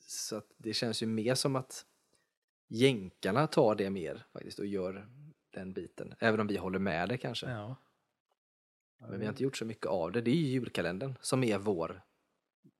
så 0.00 0.36
att 0.36 0.46
det 0.56 0.72
känns 0.72 1.02
ju 1.02 1.06
mer 1.06 1.34
som 1.34 1.56
att 1.56 1.84
jänkarna 2.68 3.46
tar 3.46 3.74
det 3.74 3.90
mer 3.90 4.26
faktiskt 4.32 4.58
och 4.58 4.66
gör 4.66 5.08
den 5.50 5.72
biten. 5.72 6.14
Även 6.18 6.40
om 6.40 6.46
vi 6.46 6.56
håller 6.56 6.78
med 6.78 7.08
det 7.08 7.18
kanske. 7.18 7.50
Ja. 7.50 7.76
Men 8.98 9.18
vi 9.18 9.26
har 9.26 9.32
inte 9.32 9.42
gjort 9.42 9.56
så 9.56 9.64
mycket 9.64 9.86
av 9.86 10.12
det. 10.12 10.20
Det 10.20 10.30
är 10.30 10.34
ju 10.34 10.46
julkalendern 10.46 11.14
som 11.20 11.44
är 11.44 11.58
vår 11.58 12.02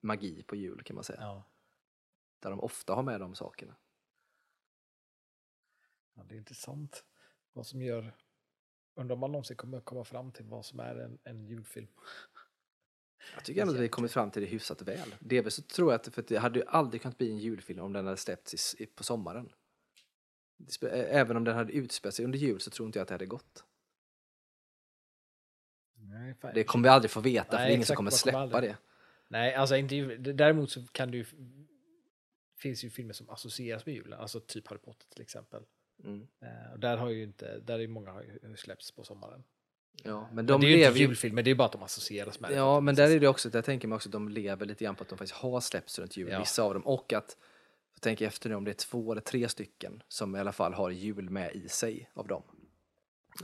magi 0.01 0.43
på 0.43 0.55
jul 0.55 0.83
kan 0.83 0.95
man 0.95 1.03
säga. 1.03 1.21
Ja. 1.21 1.43
Där 2.39 2.49
de 2.49 2.59
ofta 2.59 2.93
har 2.93 3.03
med 3.03 3.19
de 3.19 3.35
sakerna. 3.35 3.75
ja, 6.15 6.23
det 6.23 6.35
är 6.35 6.37
intressant. 6.37 7.03
Vad 7.53 7.67
som 7.67 7.81
gör... 7.81 8.15
Undrar 8.95 9.13
om 9.13 9.19
man 9.19 9.31
någonsin 9.31 9.57
kommer 9.57 9.81
komma 9.81 10.03
fram 10.03 10.31
till 10.31 10.45
vad 10.45 10.65
som 10.65 10.79
är 10.79 10.95
en, 10.95 11.19
en 11.23 11.45
julfilm. 11.45 11.87
Jag 13.35 13.45
tycker 13.45 13.61
ändå 13.61 13.73
att 13.73 13.79
vi 13.79 13.83
har 13.83 13.89
kommit 13.89 14.11
fram 14.11 14.31
till 14.31 14.41
det 14.41 14.47
hyfsat 14.47 14.81
väl. 14.81 15.15
Delvis 15.19 15.53
så 15.53 15.61
tror 15.61 15.91
jag 15.91 15.99
att 15.99 16.13
för 16.13 16.21
att 16.21 16.27
det 16.27 16.37
hade 16.37 16.59
ju 16.59 16.65
aldrig 16.65 17.01
kunnat 17.01 17.17
bli 17.17 17.31
en 17.31 17.37
julfilm 17.37 17.79
om 17.79 17.93
den 17.93 18.05
hade 18.05 18.17
släppts 18.17 18.75
på 18.95 19.03
sommaren. 19.03 19.53
Även 20.91 21.37
om 21.37 21.43
den 21.43 21.55
hade 21.55 21.73
utspelat 21.73 22.15
sig 22.15 22.25
under 22.25 22.39
jul 22.39 22.59
så 22.59 22.71
tror 22.71 22.85
inte 22.85 22.99
jag 22.99 23.01
att 23.03 23.07
det 23.07 23.13
hade 23.13 23.25
gått. 23.25 23.63
Nej. 26.09 26.35
Det 26.53 26.63
kommer 26.63 26.83
vi 26.83 26.89
aldrig 26.89 27.11
få 27.11 27.19
veta 27.19 27.49
för 27.49 27.57
Nej, 27.57 27.65
det 27.65 27.71
är 27.71 27.75
ingen 27.75 27.85
som 27.85 27.95
kommer 27.95 28.11
släppa 28.11 28.61
det. 28.61 28.77
Nej, 29.27 29.53
alltså 29.53 29.75
inte. 29.75 29.95
Däremot 30.17 30.71
så 30.71 30.85
kan 30.91 31.11
det 31.11 31.17
ju... 31.17 31.25
finns 32.57 32.83
ju 32.83 32.89
filmer 32.89 33.13
som 33.13 33.29
associeras 33.29 33.85
med 33.85 33.95
julen, 33.95 34.19
alltså 34.19 34.39
typ 34.39 34.67
Harry 34.67 34.79
Potter 34.79 35.07
till 35.09 35.21
exempel. 35.21 35.63
Mm. 36.03 36.27
Och 36.73 36.79
där 36.79 36.97
har 36.97 37.09
ju 37.09 37.23
inte, 37.23 37.59
där 37.59 37.79
är 37.79 37.87
många 37.87 38.11
har 38.11 38.55
släppts 38.55 38.91
på 38.91 39.03
sommaren. 39.03 39.43
Ja, 40.03 40.27
men 40.27 40.35
Men 40.35 40.45
de 40.45 40.61
det 40.61 40.67
är 40.67 40.69
ju 40.69 40.75
lever 40.77 40.87
inte 40.87 40.99
ju... 40.99 41.05
julfilmer, 41.05 41.43
det 41.43 41.51
är 41.51 41.55
bara 41.55 41.65
att 41.65 41.71
de 41.71 41.83
associeras 41.83 42.39
med 42.39 42.51
det. 42.51 42.55
Ja, 42.55 42.79
men 42.79 42.95
där 42.95 43.11
är 43.11 43.19
det 43.19 43.27
också, 43.27 43.49
där 43.49 43.61
tänker 43.61 43.87
man 43.87 43.95
också 43.95 44.09
att 44.09 44.13
de 44.13 44.29
lever 44.29 44.65
lite 44.65 44.83
grann 44.83 44.95
på 44.95 45.03
att 45.03 45.09
de 45.09 45.17
faktiskt 45.17 45.39
har 45.39 45.59
släppts 45.59 45.99
runt 45.99 46.17
jul, 46.17 46.29
Ja. 46.31 46.39
vissa 46.39 46.63
av 46.63 46.73
dem. 46.73 46.81
Och 46.87 47.13
att, 47.13 47.37
tänker 47.99 48.27
efter 48.27 48.49
nu 48.49 48.55
om 48.55 48.63
det 48.63 48.71
är 48.71 48.73
två 48.73 49.11
eller 49.11 49.21
tre 49.21 49.49
stycken 49.49 50.03
som 50.07 50.35
i 50.35 50.39
alla 50.39 50.51
fall 50.51 50.73
har 50.73 50.89
jul 50.89 51.29
med 51.29 51.55
i 51.55 51.69
sig 51.69 52.09
av 52.13 52.27
dem. 52.27 52.43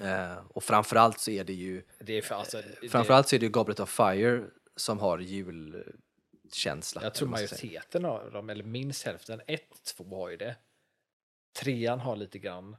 Eh, 0.02 0.38
och 0.50 0.64
framförallt 0.64 1.20
så 1.20 1.32
är 1.32 1.43
det 1.43 1.54
ju 1.54 1.84
Det 2.00 2.14
är 2.14 2.22
för, 2.22 2.36
alltså, 2.36 2.62
det, 2.82 2.89
Framförallt 2.89 3.28
så 3.28 3.36
är 3.36 3.39
det 3.39 3.46
ju 3.46 3.52
Goblet 3.52 3.80
of 3.80 3.89
Fire 3.89 4.43
som 4.76 5.00
har 5.00 5.20
julkänsla. 5.20 7.04
jag 7.04 7.14
tror 7.14 7.28
ska 7.28 7.38
säga. 7.48 7.70
majoriteten 7.72 8.06
av 8.06 8.32
dem, 8.32 8.50
eller 8.50 8.64
minst 8.64 9.04
hälften, 9.04 9.41
ett, 9.48 9.84
två 9.84 10.16
har 10.16 10.30
ju 10.30 10.38
det. 10.38 10.56
Trean 11.60 12.00
har 12.00 12.16
lite 12.16 12.39
grann. 12.39 12.76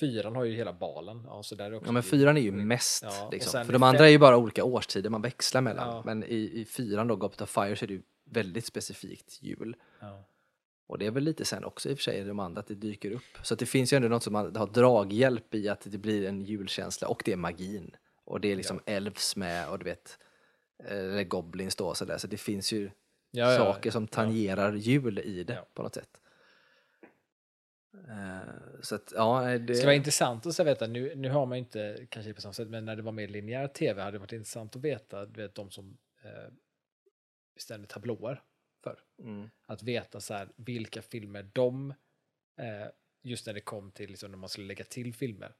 Fyran 0.00 0.36
har 0.36 0.44
ju 0.44 0.54
hela 0.54 0.72
balen. 0.72 1.22
Ja, 1.26 1.42
så 1.42 1.54
där 1.54 1.64
är 1.64 1.74
också 1.74 1.88
Ja 1.88 1.92
men 1.92 2.02
fyran 2.02 2.36
är 2.36 2.40
ju 2.40 2.52
mest, 2.52 3.02
Ja, 3.02 3.28
liksom. 3.32 3.64
för 3.64 3.72
de 3.72 3.82
andra 3.82 4.06
är 4.06 4.10
ju 4.10 4.18
bara 4.18 4.36
olika 4.36 4.64
årstider 4.64 5.10
man 5.10 5.22
växlar 5.22 5.60
mellan. 5.60 5.88
Ja. 5.88 6.02
Men 6.06 6.24
i, 6.24 6.50
i 6.60 6.64
fyran 6.64 7.08
då, 7.08 7.16
Goblet 7.16 7.40
of 7.40 7.50
Fire, 7.50 7.76
så 7.76 7.84
är 7.84 7.86
det 7.86 7.94
ju 7.94 8.02
väldigt 8.24 8.66
specifikt 8.66 9.42
jul. 9.42 9.76
Ja. 10.00 10.24
Och 10.86 10.98
det 10.98 11.06
är 11.06 11.10
väl 11.10 11.24
lite 11.24 11.44
sen 11.44 11.64
också 11.64 11.88
i 11.88 11.94
och 11.94 11.98
för 11.98 12.02
sig 12.02 12.18
i 12.18 12.24
de 12.24 12.38
andra 12.38 12.60
att 12.60 12.66
det 12.66 12.74
dyker 12.74 13.10
upp. 13.10 13.38
Så 13.42 13.54
det 13.54 13.66
finns 13.66 13.92
ju 13.92 13.96
ändå 13.96 14.08
något 14.08 14.22
som 14.22 14.32
man 14.32 14.56
har 14.56 14.66
draghjälp 14.66 15.54
i 15.54 15.68
att 15.68 15.86
det 15.90 15.98
blir 15.98 16.28
en 16.28 16.42
julkänsla 16.42 17.08
och 17.08 17.22
det 17.24 17.32
är 17.32 17.36
magin. 17.36 17.96
Och 18.24 18.40
det 18.40 18.52
är 18.52 18.56
liksom 18.56 18.80
elves 18.86 19.36
med 19.36 19.68
och 19.68 19.78
du 19.78 19.84
vet, 19.84 20.18
eh, 20.84 20.96
eller 20.98 21.24
goblins 21.24 21.76
då 21.76 21.86
och 21.88 21.96
sådär. 21.96 22.18
Så 22.18 22.26
det 22.26 22.36
finns 22.36 22.72
ju 22.72 22.90
Ja, 23.34 23.52
ja, 23.52 23.58
saker 23.58 23.88
ja. 23.88 23.92
som 23.92 24.06
tangerar 24.08 24.72
jul 24.72 25.18
i 25.18 25.44
det 25.44 25.54
Ja. 25.54 25.66
på 25.74 25.82
något 25.82 25.94
sätt. 25.94 26.20
Eh, 28.08 28.52
så 28.82 28.94
att, 28.94 29.12
ja, 29.16 29.40
det... 29.40 29.58
Det 29.58 29.74
skulle 29.74 29.86
vara 29.86 29.94
intressant 29.96 30.46
att 30.46 30.58
veta, 30.58 30.86
nu, 30.86 31.14
nu 31.14 31.30
har 31.30 31.46
man 31.46 31.58
inte 31.58 32.06
kanske 32.08 32.34
på 32.34 32.40
samma 32.40 32.52
sätt, 32.52 32.68
men 32.68 32.84
när 32.84 32.96
det 32.96 33.02
var 33.02 33.12
mer 33.12 33.28
linjär 33.28 33.68
tv 33.68 34.02
hade 34.02 34.14
det 34.14 34.18
varit 34.18 34.32
intressant 34.32 34.76
att 34.76 34.82
veta, 34.82 35.26
du 35.26 35.42
vet 35.42 35.54
de 35.54 35.70
som 35.70 35.98
eh, 36.24 36.52
bestämde 37.54 37.86
tablåer 37.88 38.42
för. 38.82 38.98
Mm. 39.18 39.50
Att 39.66 39.82
veta 39.82 40.20
så 40.20 40.34
här, 40.34 40.48
vilka 40.56 41.02
filmer 41.02 41.50
de, 41.52 41.90
eh, 42.58 42.86
just 43.22 43.46
när 43.46 43.54
det 43.54 43.60
kom 43.60 43.90
till 43.90 44.10
liksom, 44.10 44.30
när 44.30 44.38
man 44.38 44.48
skulle 44.48 44.66
lägga 44.66 44.84
till 44.84 45.14
filmer, 45.14 45.54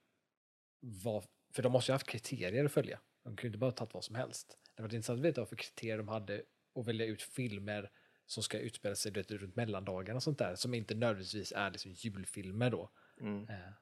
var, 0.80 1.24
för 1.52 1.62
de 1.62 1.72
måste 1.72 1.90
ju 1.90 1.92
ha 1.92 1.94
haft 1.94 2.06
kriterier 2.06 2.64
att 2.64 2.72
följa. 2.72 3.00
De 3.24 3.36
kunde 3.36 3.46
inte 3.46 3.58
bara 3.58 3.72
tagit 3.72 3.94
vad 3.94 4.04
som 4.04 4.14
helst. 4.14 4.58
Det 4.76 4.82
var 4.82 4.94
intressant 4.94 5.18
att 5.18 5.24
veta 5.24 5.40
vad 5.40 5.48
för 5.48 5.56
kriterier 5.56 5.98
de 5.98 6.08
hade 6.08 6.42
och 6.72 6.88
välja 6.88 7.06
ut 7.06 7.22
filmer 7.22 7.90
som 8.26 8.42
ska 8.42 8.58
utspela 8.58 8.94
sig 8.94 9.12
vet, 9.12 9.30
runt 9.30 9.56
mellandagarna 9.56 10.16
och 10.16 10.22
sånt 10.22 10.38
där, 10.38 10.54
som 10.54 10.74
inte 10.74 10.94
nödvändigtvis 10.94 11.52
är 11.52 11.70
liksom 11.70 11.92
julfilmer 11.92 12.70
då. 12.70 12.90
Mm. 13.20 13.48
Eh, 13.48 13.72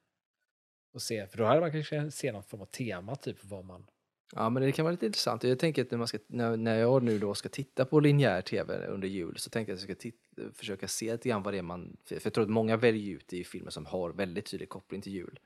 och 0.93 1.03
se, 1.03 1.27
för 1.27 1.39
då 1.39 1.45
hade 1.45 1.61
man 1.61 1.73
kanske 1.73 2.11
se 2.11 2.33
någon 2.33 2.43
form 2.43 2.61
av 2.61 2.67
tema, 2.67 3.17
typ 3.17 3.45
vad 3.45 3.65
man... 3.65 3.91
Ja, 4.33 4.51
men 4.51 4.63
det 4.63 4.73
kan 4.73 4.85
vara 4.85 4.93
lite 4.93 5.07
intressant. 5.07 5.45
Jag 5.45 5.59
tänker 5.59 5.83
att 5.83 5.91
när, 5.91 5.99
man 5.99 6.09
ska, 6.09 6.19
när, 6.27 6.57
när 6.57 6.79
jag 6.79 7.03
nu 7.03 7.19
då 7.19 7.35
ska 7.35 7.49
titta 7.49 7.85
på 7.85 8.01
linjär 8.01 8.43
tv 8.43 8.87
under 8.87 9.09
jul 9.09 9.39
så 9.39 9.51
tänker 9.51 9.73
jag 9.73 9.77
att 9.77 9.89
jag 9.89 9.97
ska 9.97 10.03
titta, 10.03 10.53
försöka 10.55 10.89
se 10.89 11.13
lite 11.13 11.29
grann 11.29 11.43
vad 11.43 11.55
det 11.55 11.59
är 11.59 11.63
man... 11.63 11.97
För 12.05 12.21
jag 12.25 12.33
tror 12.33 12.45
att 12.45 12.51
många 12.51 12.77
väljer 12.77 13.17
ut 13.17 13.33
i 13.33 13.45
filmer 13.45 13.71
som 13.71 13.87
har 13.87 14.11
väldigt 14.11 14.47
tydlig 14.47 14.69
koppling 14.69 15.01
till 15.01 15.13
jul. 15.13 15.39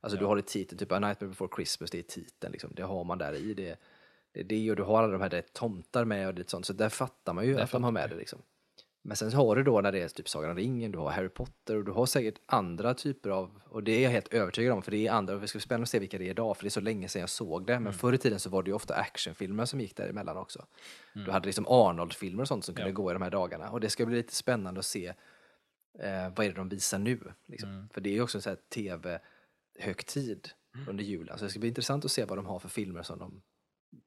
Alltså 0.00 0.18
du 0.18 0.24
har 0.24 0.36
det 0.36 0.46
titeln, 0.46 0.78
typ 0.78 0.92
A 0.92 0.98
Nightmare 0.98 1.28
Before 1.28 1.50
Christmas, 1.56 1.90
det 1.90 1.98
är 1.98 2.02
titeln 2.02 2.52
liksom. 2.52 2.70
Det 2.74 2.82
har 2.82 3.04
man 3.04 3.18
där 3.18 3.34
i. 3.34 3.54
Det, 3.54 3.76
det 4.32 4.40
är 4.40 4.44
det 4.44 4.70
och 4.70 4.76
du 4.76 4.82
har 4.82 5.02
alla 5.02 5.12
de 5.12 5.20
här 5.20 5.30
där 5.30 5.44
tomtar 5.52 6.04
med 6.04 6.28
och 6.28 6.34
lite 6.34 6.50
sånt. 6.50 6.66
Så 6.66 6.72
där 6.72 6.88
fattar 6.88 7.32
man 7.32 7.46
ju 7.46 7.54
Där 7.54 7.62
att 7.62 7.70
de 7.70 7.84
har 7.84 7.90
med 7.90 8.10
det 8.10 8.16
liksom. 8.16 8.42
Men 9.04 9.16
sen 9.16 9.32
har 9.32 9.56
du 9.56 9.62
då 9.62 9.80
när 9.80 9.92
det 9.92 10.02
är 10.02 10.08
typ 10.08 10.28
Sagan 10.28 10.50
om 10.50 10.56
ringen, 10.56 10.92
du 10.92 10.98
har 10.98 11.10
Harry 11.10 11.28
Potter 11.28 11.76
och 11.76 11.84
du 11.84 11.92
har 11.92 12.06
säkert 12.06 12.40
andra 12.46 12.94
typer 12.94 13.30
av, 13.30 13.60
och 13.64 13.82
det 13.82 13.92
är 13.92 14.02
jag 14.02 14.10
helt 14.10 14.34
övertygad 14.34 14.72
om 14.72 14.82
för 14.82 14.90
det 14.90 15.06
är 15.06 15.12
andra, 15.12 15.34
och 15.34 15.40
det 15.40 15.48
ska 15.48 15.56
bli 15.56 15.62
spännande 15.62 15.82
att 15.82 15.88
se 15.88 15.98
vilka 15.98 16.18
det 16.18 16.24
är 16.24 16.30
idag 16.30 16.56
för 16.56 16.64
det 16.64 16.68
är 16.68 16.70
så 16.70 16.80
länge 16.80 17.08
sedan 17.08 17.20
jag 17.20 17.30
såg 17.30 17.66
det. 17.66 17.80
Men 17.80 17.92
förr 17.92 18.12
i 18.12 18.18
tiden 18.18 18.40
så 18.40 18.50
var 18.50 18.62
det 18.62 18.68
ju 18.70 18.74
ofta 18.74 18.94
actionfilmer 18.94 19.64
som 19.64 19.80
gick 19.80 19.96
däremellan 19.96 20.36
också. 20.36 20.66
Du 21.14 21.30
hade 21.30 21.46
liksom 21.46 21.66
Arnold-filmer 21.68 22.42
och 22.42 22.48
sånt 22.48 22.64
som 22.64 22.74
kunde 22.74 22.90
Ja. 22.90 22.94
gå 22.94 23.10
i 23.10 23.12
de 23.12 23.22
här 23.22 23.30
dagarna 23.30 23.70
och 23.70 23.80
det 23.80 23.90
ska 23.90 24.06
bli 24.06 24.16
lite 24.16 24.34
spännande 24.34 24.78
att 24.78 24.86
se 24.86 25.06
eh, 25.98 26.28
vad 26.36 26.46
är 26.46 26.48
det 26.50 26.56
de 26.56 26.68
visar 26.68 26.98
nu. 26.98 27.20
Liksom. 27.46 27.70
Mm. 27.70 27.88
För 27.88 28.00
det 28.00 28.10
är 28.10 28.14
ju 28.14 28.22
också 28.22 28.38
en 28.38 28.42
sån 28.42 28.50
här 28.50 28.58
tv-högtid 29.76 30.48
under 30.88 31.04
julen. 31.04 31.38
Så 31.38 31.44
det 31.44 31.50
ska 31.50 31.60
bli 31.60 31.68
intressant 31.68 32.04
att 32.04 32.10
se 32.12 32.24
vad 32.24 32.38
de 32.38 32.46
har 32.46 32.58
för 32.58 32.68
filmer 32.68 33.02
som 33.02 33.18
de 33.18 33.42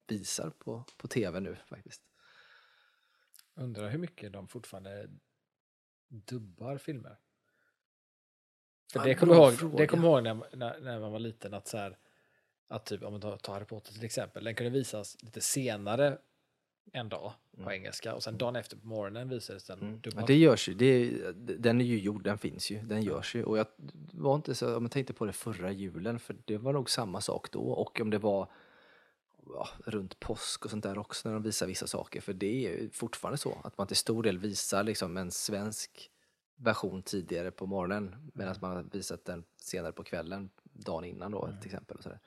visar 0.08 0.50
på, 0.50 0.84
på 0.98 1.08
tv 1.08 1.40
nu 1.40 1.58
faktiskt. 1.70 2.02
Undrar 3.56 3.90
hur 3.90 3.98
mycket 4.00 4.34
de 4.34 4.48
fortfarande 4.48 5.10
dubbar 6.08 6.78
filmer. 6.78 7.18
För 8.94 9.04
det 9.04 9.16
kommer 9.16 9.36
jag 9.36 9.54
ihåg, 9.54 9.72
det 9.78 9.84
jag 9.84 10.04
ihåg 10.04 10.24
när, 10.24 10.56
när, 10.56 10.80
när 10.80 11.00
man 11.00 11.12
var 11.12 11.20
liten 11.20 11.54
att 11.54 11.68
så 11.68 11.78
här, 11.78 11.98
att 12.68 12.86
typ 12.86 13.04
om 13.04 13.12
man 13.14 13.22
tar 13.22 13.38
tar 13.38 13.54
Harry 13.54 13.66
Potter 13.66 13.94
till 13.94 14.04
exempel, 14.06 14.44
den 14.44 14.56
kunde 14.56 14.70
visas 14.70 15.18
lite 15.24 15.42
senare 15.42 16.18
en 16.92 17.10
dag 17.10 17.34
på 17.64 17.72
engelska 17.72 18.16
och 18.16 18.24
sen 18.24 18.38
dagen 18.38 18.56
efter 18.56 18.78
på 18.78 18.88
morgonen 18.88 19.30
visades 19.30 19.64
den 19.64 19.80
Mm. 19.80 20.02
dubbad. 20.02 20.22
Ja, 20.22 20.28
det 20.28 20.36
görs 20.38 20.70
ju. 20.70 20.74
Det, 20.74 21.10
den 21.58 21.82
är 21.82 21.86
ju 21.86 22.00
gjord, 22.00 22.24
den 22.24 22.38
finns 22.38 22.72
ju, 22.72 22.82
den 22.82 23.02
görs 23.02 23.36
ju. 23.36 23.44
Och 23.44 23.58
jag 23.58 23.68
var 24.14 24.36
inte 24.36 24.56
så, 24.56 24.78
om 24.78 24.84
jag 24.84 24.92
tänkte 24.92 25.14
på 25.14 25.26
det 25.26 25.34
förra 25.34 25.72
julen, 25.72 26.20
för 26.20 26.36
det 26.46 26.58
var 26.58 26.74
nog 26.74 26.90
samma 26.90 27.22
sak 27.22 27.52
då. 27.52 27.62
Och 27.62 28.02
om 28.02 28.10
det 28.10 28.18
var 28.18 28.52
ja, 29.54 29.70
runt 29.86 30.20
påsk 30.20 30.66
och 30.66 30.72
sånt 30.72 30.84
där 30.84 30.98
också 30.98 31.30
när 31.30 31.34
de 31.34 31.44
visar 31.44 31.68
vissa 31.68 31.88
saker. 31.88 32.22
För 32.22 32.34
det 32.34 32.66
är 32.66 32.70
ju 32.70 32.90
fortfarande 32.90 33.38
så 33.38 33.62
att 33.64 33.78
man 33.78 33.88
till 33.88 33.96
stor 33.96 34.24
del 34.24 34.38
visar 34.38 34.84
liksom 34.84 35.18
en 35.18 35.32
svensk 35.32 36.12
version 36.56 37.04
tidigare 37.04 37.52
på 37.52 37.66
morgonen 37.66 38.32
medan 38.34 38.56
man 38.62 38.76
har 38.76 38.84
visat 38.84 39.26
den 39.26 39.44
senare 39.58 39.92
på 39.92 40.04
kvällen, 40.04 40.50
dagen 40.64 41.04
innan 41.06 41.32
då 41.32 41.50
till 41.62 41.68
exempel. 41.68 41.98
Och 41.98 42.04
så, 42.04 42.10
där. 42.10 42.20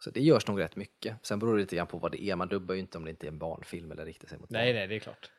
så 0.00 0.10
det 0.10 0.20
görs 0.20 0.46
nog 0.46 0.60
rätt 0.60 0.76
mycket. 0.76 1.16
Sen 1.22 1.38
beror 1.38 1.54
det 1.54 1.60
lite 1.60 1.76
grann 1.76 1.86
på 1.86 1.98
vad 1.98 2.12
det 2.12 2.22
är. 2.22 2.36
Man 2.36 2.48
dubbar 2.48 2.74
ju 2.74 2.80
inte 2.80 2.98
om 2.98 3.04
det 3.04 3.10
inte 3.10 3.26
är 3.26 3.28
en 3.28 3.38
barnfilm 3.38 3.92
eller 3.92 4.04
riktar 4.04 4.28
sig 4.28 4.38
mot 4.38 4.48
barn. 4.48 4.62
Nej, 4.62 4.72
nej, 4.72 4.86
det 4.86 4.94
är 4.94 5.00
klart. 5.00 5.30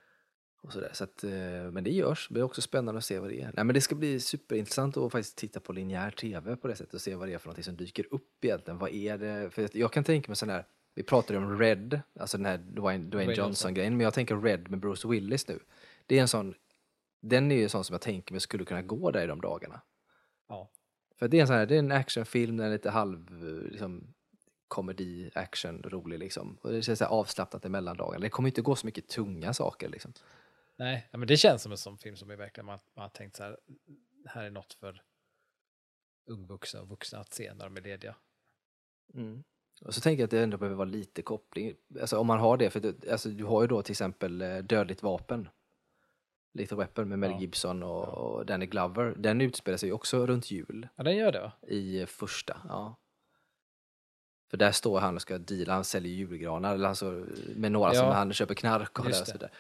Och 0.62 0.74
sådär. 0.74 0.90
Så 0.94 1.04
att, 1.04 1.24
eh, 1.24 1.32
men 1.72 1.84
det 1.84 1.92
görs. 1.92 2.28
Det 2.28 2.34
blir 2.34 2.44
också 2.44 2.62
spännande 2.62 2.98
att 2.98 3.06
se 3.06 3.20
vad 3.20 3.30
det 3.30 3.42
är. 3.42 3.52
Nej, 3.56 3.66
men 3.66 3.74
det 3.74 3.82
ska 3.82 3.96
bli 3.96 4.20
superintressant 4.20 4.98
att 4.98 5.12
faktiskt 5.12 5.38
titta 5.38 5.60
på 5.60 5.74
linjär 5.74 6.12
tv 6.12 6.56
på 6.56 6.68
det 6.68 6.76
sättet 6.76 6.94
och 6.94 7.02
se 7.02 7.16
vad 7.16 7.28
det 7.28 7.34
är 7.34 7.38
för 7.38 7.48
någonting 7.48 7.64
som 7.64 7.76
dyker 7.76 8.06
upp 8.14 8.46
egentligen. 8.46 8.78
Vad 8.78 8.92
är 8.92 9.18
det? 9.18 9.50
För 9.50 9.78
jag 9.78 9.94
kan 9.94 10.04
tänka 10.04 10.30
mig 10.30 10.36
sån 10.36 10.50
här, 10.50 10.66
vi 10.94 11.04
pratade 11.04 11.40
om 11.40 11.60
Red, 11.60 12.02
alltså 12.20 12.38
den 12.38 12.46
här 12.46 12.58
Dwayne, 12.58 13.10
Dwayne 13.10 13.32
Johnson. 13.32 13.46
Johnson-grejen, 13.46 13.98
men 13.98 14.04
jag 14.04 14.14
tänker 14.14 14.38
Red 14.38 14.70
med 14.70 14.80
Bruce 14.80 15.08
Willis 15.08 15.48
nu. 15.48 15.60
Det 16.06 16.18
är 16.18 16.22
en 16.22 16.28
sån, 16.28 16.56
den 17.22 17.52
är 17.52 17.56
ju 17.56 17.64
en 17.64 17.70
sån 17.70 17.84
som 17.84 17.94
jag 17.94 18.02
tänker 18.02 18.34
mig 18.34 18.42
skulle 18.42 18.66
kunna 18.66 18.82
gå 18.82 19.12
där 19.12 19.24
i 19.24 19.28
de 19.28 19.42
dagarna. 19.42 19.82
Ja. 20.48 20.72
För 21.16 21.28
det 21.28 21.38
är 21.38 21.42
en 21.42 21.48
sån 21.48 21.56
här, 21.56 21.66
det 21.66 21.76
är 21.76 21.80
en 21.80 21.92
actionfilm, 21.92 22.58
den 22.58 22.68
är 22.68 22.72
lite 22.72 22.90
halv, 22.90 23.44
liksom, 23.70 24.14
komedi, 24.68 25.32
action, 25.36 25.84
rolig 25.84 26.20
liksom. 26.20 26.58
Och 26.62 26.72
det 26.72 26.82
känns 26.82 27.00
så 27.00 27.06
här 27.06 27.12
avslappnat 27.12 27.66
i 27.66 27.70
mellandagarna. 27.70 28.20
Det 28.20 28.30
kommer 28.30 28.50
inte 28.50 28.62
gå 28.62 28.76
så 28.76 28.86
mycket 28.86 29.08
tunga 29.08 29.54
saker 29.54 29.90
liksom. 29.90 30.14
Nej, 30.76 31.10
men 31.12 31.28
det 31.28 31.38
känns 31.38 31.62
som 31.62 31.72
en 31.72 31.78
sån 31.78 31.98
film 31.98 32.16
som 32.16 32.32
är 32.32 32.36
verkligen 32.36 32.66
man, 32.66 32.80
man 32.96 33.04
har 33.04 33.10
tänkt 33.10 33.36
så 33.36 33.44
här, 33.44 33.58
här 34.26 34.44
är 34.44 34.50
något 34.50 34.74
för 34.74 35.02
ungvuxna 36.26 36.82
och 36.82 36.90
vuxna 36.90 37.20
att 37.20 37.34
se 37.34 37.54
när 37.54 37.66
de 37.66 37.78
är 37.78 37.82
lediga. 37.82 38.16
Mm. 39.14 39.44
Och 39.86 39.94
så 39.96 40.02
tänker 40.02 40.22
jag 40.22 40.26
att 40.26 40.32
det 40.32 40.40
ändå 40.44 40.58
behöver 40.58 40.76
vara 40.76 40.86
lite 40.90 41.22
koppling, 41.22 41.74
alltså 42.02 42.18
om 42.18 42.28
man 42.28 42.40
har 42.40 42.58
det, 42.58 42.70
för 42.70 42.80
det, 42.80 43.10
alltså, 43.12 43.30
du 43.30 43.44
har 43.44 43.62
ju 43.62 43.68
då 43.68 43.82
till 43.82 43.92
exempel 43.94 44.42
eh, 44.42 44.58
Dödligt 44.58 45.04
vapen, 45.04 45.50
Lethal 46.54 46.78
Weapon 46.78 47.10
med 47.10 47.20
Mel 47.20 47.32
Ja. 47.32 47.40
Gibson 47.40 47.84
och, 47.84 48.08
och 48.08 48.46
Danny 48.46 48.66
Glover, 48.66 49.14
den 49.18 49.42
utspelar 49.42 49.78
sig 49.78 49.90
ju 49.90 49.94
också 49.94 50.26
runt 50.28 50.52
jul 50.52 50.88
Ja, 50.96 51.04
den 51.04 51.16
gör 51.16 51.32
det 51.32 51.52
i 51.68 52.00
eh, 52.02 52.06
första, 52.06 52.58
ja. 52.70 52.96
För 54.50 54.58
där 54.58 54.72
står 54.72 55.00
han 55.00 55.16
och 55.16 55.22
ska 55.22 55.38
deala, 55.38 55.74
han 55.74 55.84
säljer 55.84 56.12
julgranar 56.14 56.74
eller 56.76 56.90
alltså, 56.90 57.26
med 57.56 57.72
några 57.72 57.94
Ja. 57.94 58.00
som 58.00 58.08
han 58.12 58.34
köper 58.34 58.54
knark 58.56 59.00
och, 59.00 59.06
och 59.06 59.16
så 59.16 59.26
det. 59.26 59.34
vidare. 59.34 59.52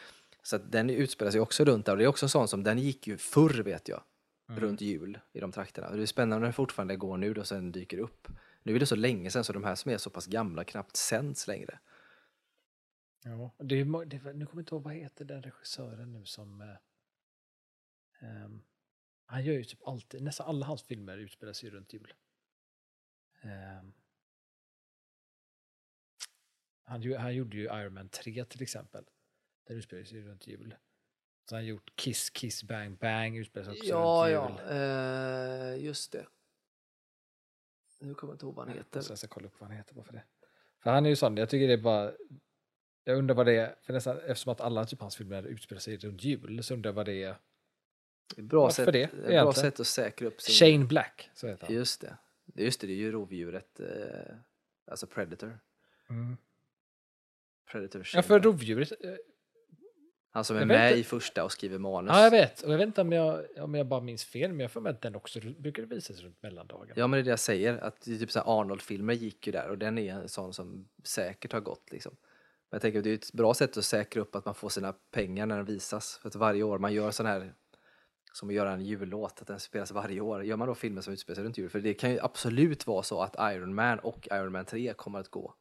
Så 0.43 0.55
att 0.55 0.71
den 0.71 0.89
utspelar 0.89 1.31
sig 1.31 1.41
också 1.41 1.65
runt 1.65 1.85
där 1.85 1.91
och 1.93 1.97
det 1.97 2.03
är 2.03 2.07
också 2.07 2.25
en 2.25 2.29
sån 2.29 2.47
som, 2.47 2.63
den 2.63 2.79
gick 2.79 3.07
ju 3.07 3.17
förr 3.17 3.63
vet 3.63 3.87
jag, 3.87 4.01
Mm. 4.49 4.63
runt 4.63 4.81
jul 4.81 5.19
i 5.33 5.39
de 5.39 5.51
trakterna. 5.51 5.87
Och 5.87 5.95
det 5.97 6.01
är 6.01 6.05
spännande 6.05 6.35
när 6.39 6.43
den 6.43 6.53
fortfarande 6.53 6.95
går 6.95 7.17
nu 7.17 7.33
då 7.33 7.43
sen 7.43 7.71
dyker 7.71 7.97
upp. 7.97 8.27
Nu 8.63 8.75
är 8.75 8.79
det 8.79 8.85
så 8.85 8.95
länge 8.95 9.31
sedan 9.31 9.43
så 9.43 9.53
de 9.53 9.63
här 9.63 9.75
som 9.75 9.91
är 9.91 9.97
så 9.97 10.09
pass 10.09 10.27
gamla 10.27 10.63
knappt 10.63 10.95
sänds 10.95 11.47
längre. 11.47 11.79
Ja. 13.23 13.51
Det 13.57 13.75
är, 13.75 14.05
det, 14.05 14.33
nu 14.33 14.45
kommer 14.45 14.61
jag 14.61 14.61
inte 14.61 14.75
ihåg 14.75 14.83
vad 14.83 14.93
heter 14.93 15.25
den 15.25 15.43
regissören 15.43 16.13
nu 16.13 16.25
som... 16.25 16.61
Eh, 16.61 16.77
ehm, 18.19 18.63
han 19.25 19.43
gör 19.43 19.53
ju 19.53 19.63
typ 19.63 19.87
alltid, 19.87 20.23
nästan 20.23 20.47
alla 20.47 20.65
hans 20.65 20.83
filmer 20.83 21.17
utspelar 21.17 21.53
sig 21.53 21.69
runt 21.69 21.93
jul. 21.93 22.13
Ehm, 23.41 23.93
han, 26.83 27.13
han 27.13 27.35
gjorde 27.35 27.57
ju 27.57 27.63
Iron 27.63 27.93
Man 27.93 28.09
3 28.09 28.45
till 28.45 28.61
exempel. 28.61 29.05
Den 29.67 29.77
utspelar 29.77 30.03
sig 30.03 30.21
runt 30.21 30.47
jul. 30.47 30.75
Så 31.49 31.55
han 31.55 31.65
gjort 31.65 31.95
Kiss 31.95 32.29
Kiss 32.29 32.63
Bang 32.63 32.97
Bang 32.97 33.37
utspelar 33.37 33.63
sig 33.65 33.71
också 33.71 33.95
runt 33.95 34.59
jul. 34.59 34.67
eh, 34.69 35.85
just 35.85 36.11
det. 36.11 36.25
Nu 38.01 38.13
kommer 38.13 38.31
jag 38.31 38.35
inte 38.35 38.45
ihåg 38.45 38.55
vad 38.55 38.67
han 38.67 38.77
heter. 38.77 39.01
Så 39.01 39.11
jag 39.11 39.17
ska 39.17 39.27
kolla 39.27 39.47
upp 39.47 39.53
vad 39.59 39.69
han 39.69 39.77
heter 39.77 39.95
bara 39.95 40.05
för 40.05 40.13
det. 40.13 40.23
För 40.83 40.89
han 40.91 41.05
är 41.05 41.09
ju 41.09 41.15
sån, 41.15 41.37
jag 41.37 41.49
tycker 41.49 41.67
det 41.67 41.73
är 41.73 41.77
bara... 41.77 42.11
Jag 43.03 43.17
undrar 43.17 43.35
vad 43.35 43.45
det 43.45 43.53
är, 43.55 43.75
för 43.81 43.93
nästan, 43.93 44.17
eftersom 44.17 44.51
att 44.51 44.61
alla 44.61 44.85
typ 44.85 45.01
hans 45.01 45.15
filmer 45.15 45.43
utspelar 45.43 45.79
sig 45.79 45.97
runt 45.97 46.23
jul, 46.23 46.63
så 46.63 46.73
undrar 46.73 46.89
jag 46.89 46.93
vad 46.95 47.05
det 47.05 47.23
är. 47.23 47.35
Bra, 48.37 48.61
Varför 48.61 48.85
sätt, 48.85 48.93
det, 48.93 49.03
ett 49.03 49.11
bra 49.11 49.19
egentligen? 49.31 49.53
sätt 49.53 49.79
att 49.79 49.87
säkra 49.87 50.27
upp 50.27 50.41
sin... 50.41 50.53
Shane 50.73 50.85
Black, 50.85 51.29
så 51.33 51.47
heter 51.47 51.67
han. 51.67 51.75
Just 51.75 52.01
det. 52.01 52.17
Just 52.55 52.81
det, 52.81 52.87
det 52.87 52.93
är 52.93 52.97
ju 52.97 53.11
rovdjuret, 53.11 53.79
eh, 53.79 54.35
alltså 54.87 55.07
Predator. 55.07 55.59
Mm. 56.09 56.37
Predator 57.71 58.01
Ja, 58.01 58.05
Shane 58.05 58.23
för 58.23 58.39
Black. 58.39 58.45
rovdjuret. 58.45 58.91
Han 60.33 60.43
som 60.43 60.57
är 60.57 60.65
med 60.65 60.89
inte. 60.89 60.99
i 60.99 61.03
första 61.03 61.43
och 61.43 61.51
skriver 61.51 61.77
manus. 61.77 62.11
Ja, 62.13 62.23
jag 62.23 62.31
vet. 62.31 62.61
Och 62.61 62.73
jag 62.73 62.77
vet 62.77 62.87
inte 62.87 63.01
om 63.01 63.11
jag, 63.11 63.45
om 63.57 63.73
jag 63.73 63.87
bara 63.87 64.01
minns 64.01 64.25
fel, 64.25 64.51
men 64.51 64.59
jag 64.59 64.71
får 64.71 64.81
med 64.81 64.89
att 64.89 65.01
den 65.01 65.15
också 65.15 65.39
brukar 65.59 65.83
visas 65.83 66.19
runt 66.19 66.41
mellandagen. 66.43 66.93
Ja 66.95 67.07
men 67.07 67.17
det 67.17 67.21
är 67.21 67.23
det 67.23 67.29
jag 67.29 67.39
säger, 67.39 67.77
att 67.77 68.01
typ 68.01 68.31
så 68.31 68.39
Arnold-filmer 68.39 69.13
gick 69.13 69.47
ju 69.47 69.51
där 69.51 69.69
och 69.69 69.77
den 69.77 69.97
är 69.97 70.13
en 70.13 70.29
sån 70.29 70.53
som 70.53 70.89
säkert 71.03 71.53
har 71.53 71.59
gått 71.59 71.91
liksom. 71.91 72.15
Men 72.69 72.75
jag 72.75 72.81
tänker 72.81 72.99
att 72.99 73.03
det 73.03 73.09
är 73.09 73.15
ett 73.15 73.33
bra 73.33 73.53
sätt 73.53 73.77
att 73.77 73.85
säkra 73.85 74.21
upp 74.21 74.35
att 74.35 74.45
man 74.45 74.55
får 74.55 74.69
sina 74.69 74.93
pengar 75.11 75.45
när 75.45 75.57
den 75.57 75.65
visas. 75.65 76.17
För 76.21 76.27
att 76.27 76.35
varje 76.35 76.63
år 76.63 76.77
man 76.79 76.93
gör 76.93 77.11
sån 77.11 77.25
här, 77.25 77.53
som 78.33 78.49
att 78.49 78.55
göra 78.55 78.71
en 78.71 78.85
jullåt, 78.85 79.41
att 79.41 79.47
den 79.47 79.59
spelas 79.59 79.91
varje 79.91 80.21
år. 80.21 80.43
Gör 80.43 80.57
man 80.57 80.67
då 80.67 80.75
filmer 80.75 81.01
som 81.01 81.13
utspelar 81.13 81.35
sig 81.35 81.43
runt 81.43 81.57
jul, 81.57 81.69
för 81.69 81.79
det 81.79 81.93
kan 81.93 82.11
ju 82.11 82.19
absolut 82.19 82.87
vara 82.87 83.03
så 83.03 83.21
att 83.21 83.53
Iron 83.53 83.75
Man 83.75 83.99
och 83.99 84.27
Iron 84.31 84.51
Man 84.51 84.65
3 84.65 84.93
kommer 84.93 85.19
att 85.19 85.29
gå. 85.29 85.53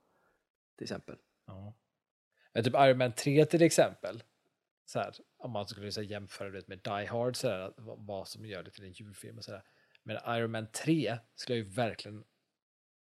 Till 0.76 0.84
exempel. 0.84 1.16
Ja. 1.46 1.74
Men 2.52 2.64
typ 2.64 2.74
Iron 2.74 2.98
Man 2.98 3.12
3 3.12 3.44
till 3.44 3.62
exempel. 3.62 4.22
Så 4.90 4.98
här, 4.98 5.12
om 5.38 5.50
man 5.50 5.66
skulle 5.68 5.92
så 5.92 6.00
här, 6.00 6.08
jämföra 6.08 6.50
det 6.50 6.68
med 6.68 6.78
Die 6.78 7.06
Hard, 7.06 7.36
så 7.36 7.48
här, 7.48 7.72
vad, 7.76 8.28
som 8.28 8.46
gör 8.46 8.62
det 8.62 8.70
till 8.70 8.84
en 8.84 8.92
julfilm. 8.92 9.38
Och 9.38 9.44
så 9.44 9.50
där. 9.50 9.62
Men 10.02 10.16
Iron 10.36 10.50
Man 10.50 10.66
3 10.72 11.18
skulle 11.34 11.58
jag 11.58 11.66
ju 11.66 11.72
verkligen 11.72 12.24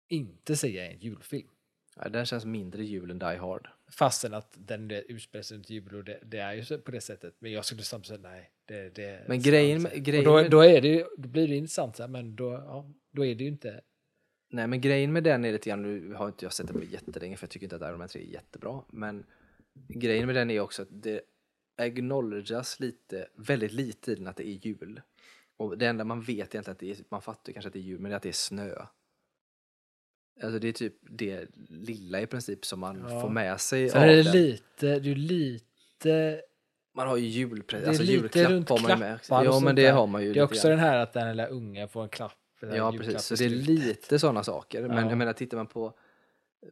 inte 0.09 0.57
säga 0.57 0.87
är 0.87 0.91
en 0.91 0.99
julfilm. 0.99 1.49
Ja, 1.97 2.09
den 2.09 2.27
känns 2.27 2.45
mindre 2.45 2.85
jul 2.85 3.11
än 3.11 3.19
Die 3.19 3.37
Hard. 3.37 3.69
Fastän 3.93 4.35
att 4.35 4.53
den 4.59 4.91
utspelar 4.91 5.43
sig 5.43 5.57
runt 5.57 5.71
jul 5.71 5.95
och 5.95 6.05
det, 6.05 6.19
det 6.23 6.39
är 6.39 6.53
ju 6.55 6.79
på 6.79 6.91
det 6.91 7.01
sättet. 7.01 7.35
Men 7.39 7.53
jag 7.53 7.65
skulle 7.65 7.83
samtidigt 7.83 8.21
säga 8.23 8.33
nej. 8.33 8.53
Det, 8.65 8.95
det 8.95 9.25
Men 9.29 9.41
grejen 9.43 9.83
med- 9.83 10.05
grejen 10.05 10.25
då, 10.25 10.43
då, 10.43 10.61
är 10.61 10.81
det, 10.81 10.89
ju- 10.89 11.07
då 11.19 11.29
blir 11.29 11.49
det 11.49 11.57
intressant, 11.57 11.97
så 11.97 12.03
här, 12.03 12.09
men 12.09 12.37
då, 12.37 12.53
ja, 12.53 12.93
då 13.11 13.25
är 13.25 13.35
det 13.35 13.45
ju 13.45 13.51
inte... 13.51 13.81
Nej, 14.51 14.67
men 14.67 14.81
grejen 14.81 15.13
med 15.13 15.25
den 15.25 15.45
är 15.45 15.53
lite 15.53 15.69
grann, 15.71 15.83
nu 15.83 16.15
har 16.15 16.27
inte 16.27 16.45
jag 16.45 16.53
sett 16.53 16.67
den 16.67 16.77
på 16.81 16.85
jättelänge 16.85 17.37
för 17.37 17.45
jag 17.47 17.51
tycker 17.51 17.67
inte 17.67 17.77
att 17.77 17.83
Iron 17.83 17.99
Man 17.99 18.09
3 18.09 18.23
är 18.23 18.27
jättebra, 18.27 18.85
men 18.89 19.27
grejen 19.89 20.27
med 20.27 20.35
den 20.35 20.51
är 20.51 20.61
också 20.61 20.83
att 20.83 20.89
det 20.91 21.21
acknowledgas 21.79 22.81
lite, 22.81 23.29
väldigt 23.37 23.73
lite 23.73 24.13
i 24.13 24.15
den 24.15 24.27
att 24.27 24.37
det 24.37 24.49
är 24.49 24.67
jul. 24.67 25.01
Och 25.57 25.79
det 25.79 25.87
enda 25.87 26.05
man 26.05 26.21
vet 26.21 26.31
egentligen 26.55 26.73
att 26.73 26.79
det 26.79 26.91
är, 26.91 26.97
man 27.09 27.23
fattar 27.23 27.53
kanske 27.53 27.67
att 27.67 27.73
det 27.73 27.79
är 27.79 27.83
jul, 27.83 28.01
men 28.01 28.11
det 28.11 28.15
är 28.15 28.17
att 28.17 28.23
det 28.23 28.29
är 28.29 28.33
snö. 28.33 28.75
Alltså 30.43 30.59
det 30.59 30.69
är 30.69 30.73
typ 30.73 30.95
det 31.03 31.47
lilla 31.69 32.21
i 32.21 32.27
princip 32.27 32.65
som 32.67 32.81
man 32.81 33.05
Ja. 33.09 33.21
får 33.21 33.29
med 33.29 33.61
sig 33.61 33.89
Sen 33.89 34.03
av 34.03 34.09
är 34.09 34.17
det 34.17 34.23
den. 34.23 34.33
lite, 34.33 34.99
det 34.99 35.11
är 35.11 35.15
lite... 35.15 36.41
Man 36.95 37.09
har 37.09 37.17
ju 37.17 37.45
julpre- 37.47 37.89
alltså 37.89 38.03
julklapp 38.03 38.69
har 38.69 38.83
man 38.83 38.91
ju 38.91 38.97
med. 38.97 39.19
Ja 39.29 39.61
men 39.61 39.77
det 39.77 39.83
där. 39.83 39.93
har 39.93 40.07
man 40.07 40.23
ju 40.25 40.33
Det 40.33 40.41
är 40.41 40.45
också 40.45 40.69
grann. 40.69 40.71
den 40.79 40.87
här 40.87 40.97
att 40.99 41.13
den 41.13 41.29
lilla 41.29 41.47
ungen 41.47 41.89
får 41.89 42.03
en 42.03 42.09
klapp. 42.09 42.33
Ja 42.61 42.93
precis, 42.93 43.23
så 43.23 43.35
det 43.35 43.45
är 43.45 43.49
lite 43.49 44.19
sådana 44.19 44.45
saker. 44.45 44.83
Men 44.89 44.97
Ja. 45.05 45.09
jag 45.09 45.19
menar 45.19 45.33
tittar 45.33 45.57
man 45.57 45.67
på, 45.67 45.99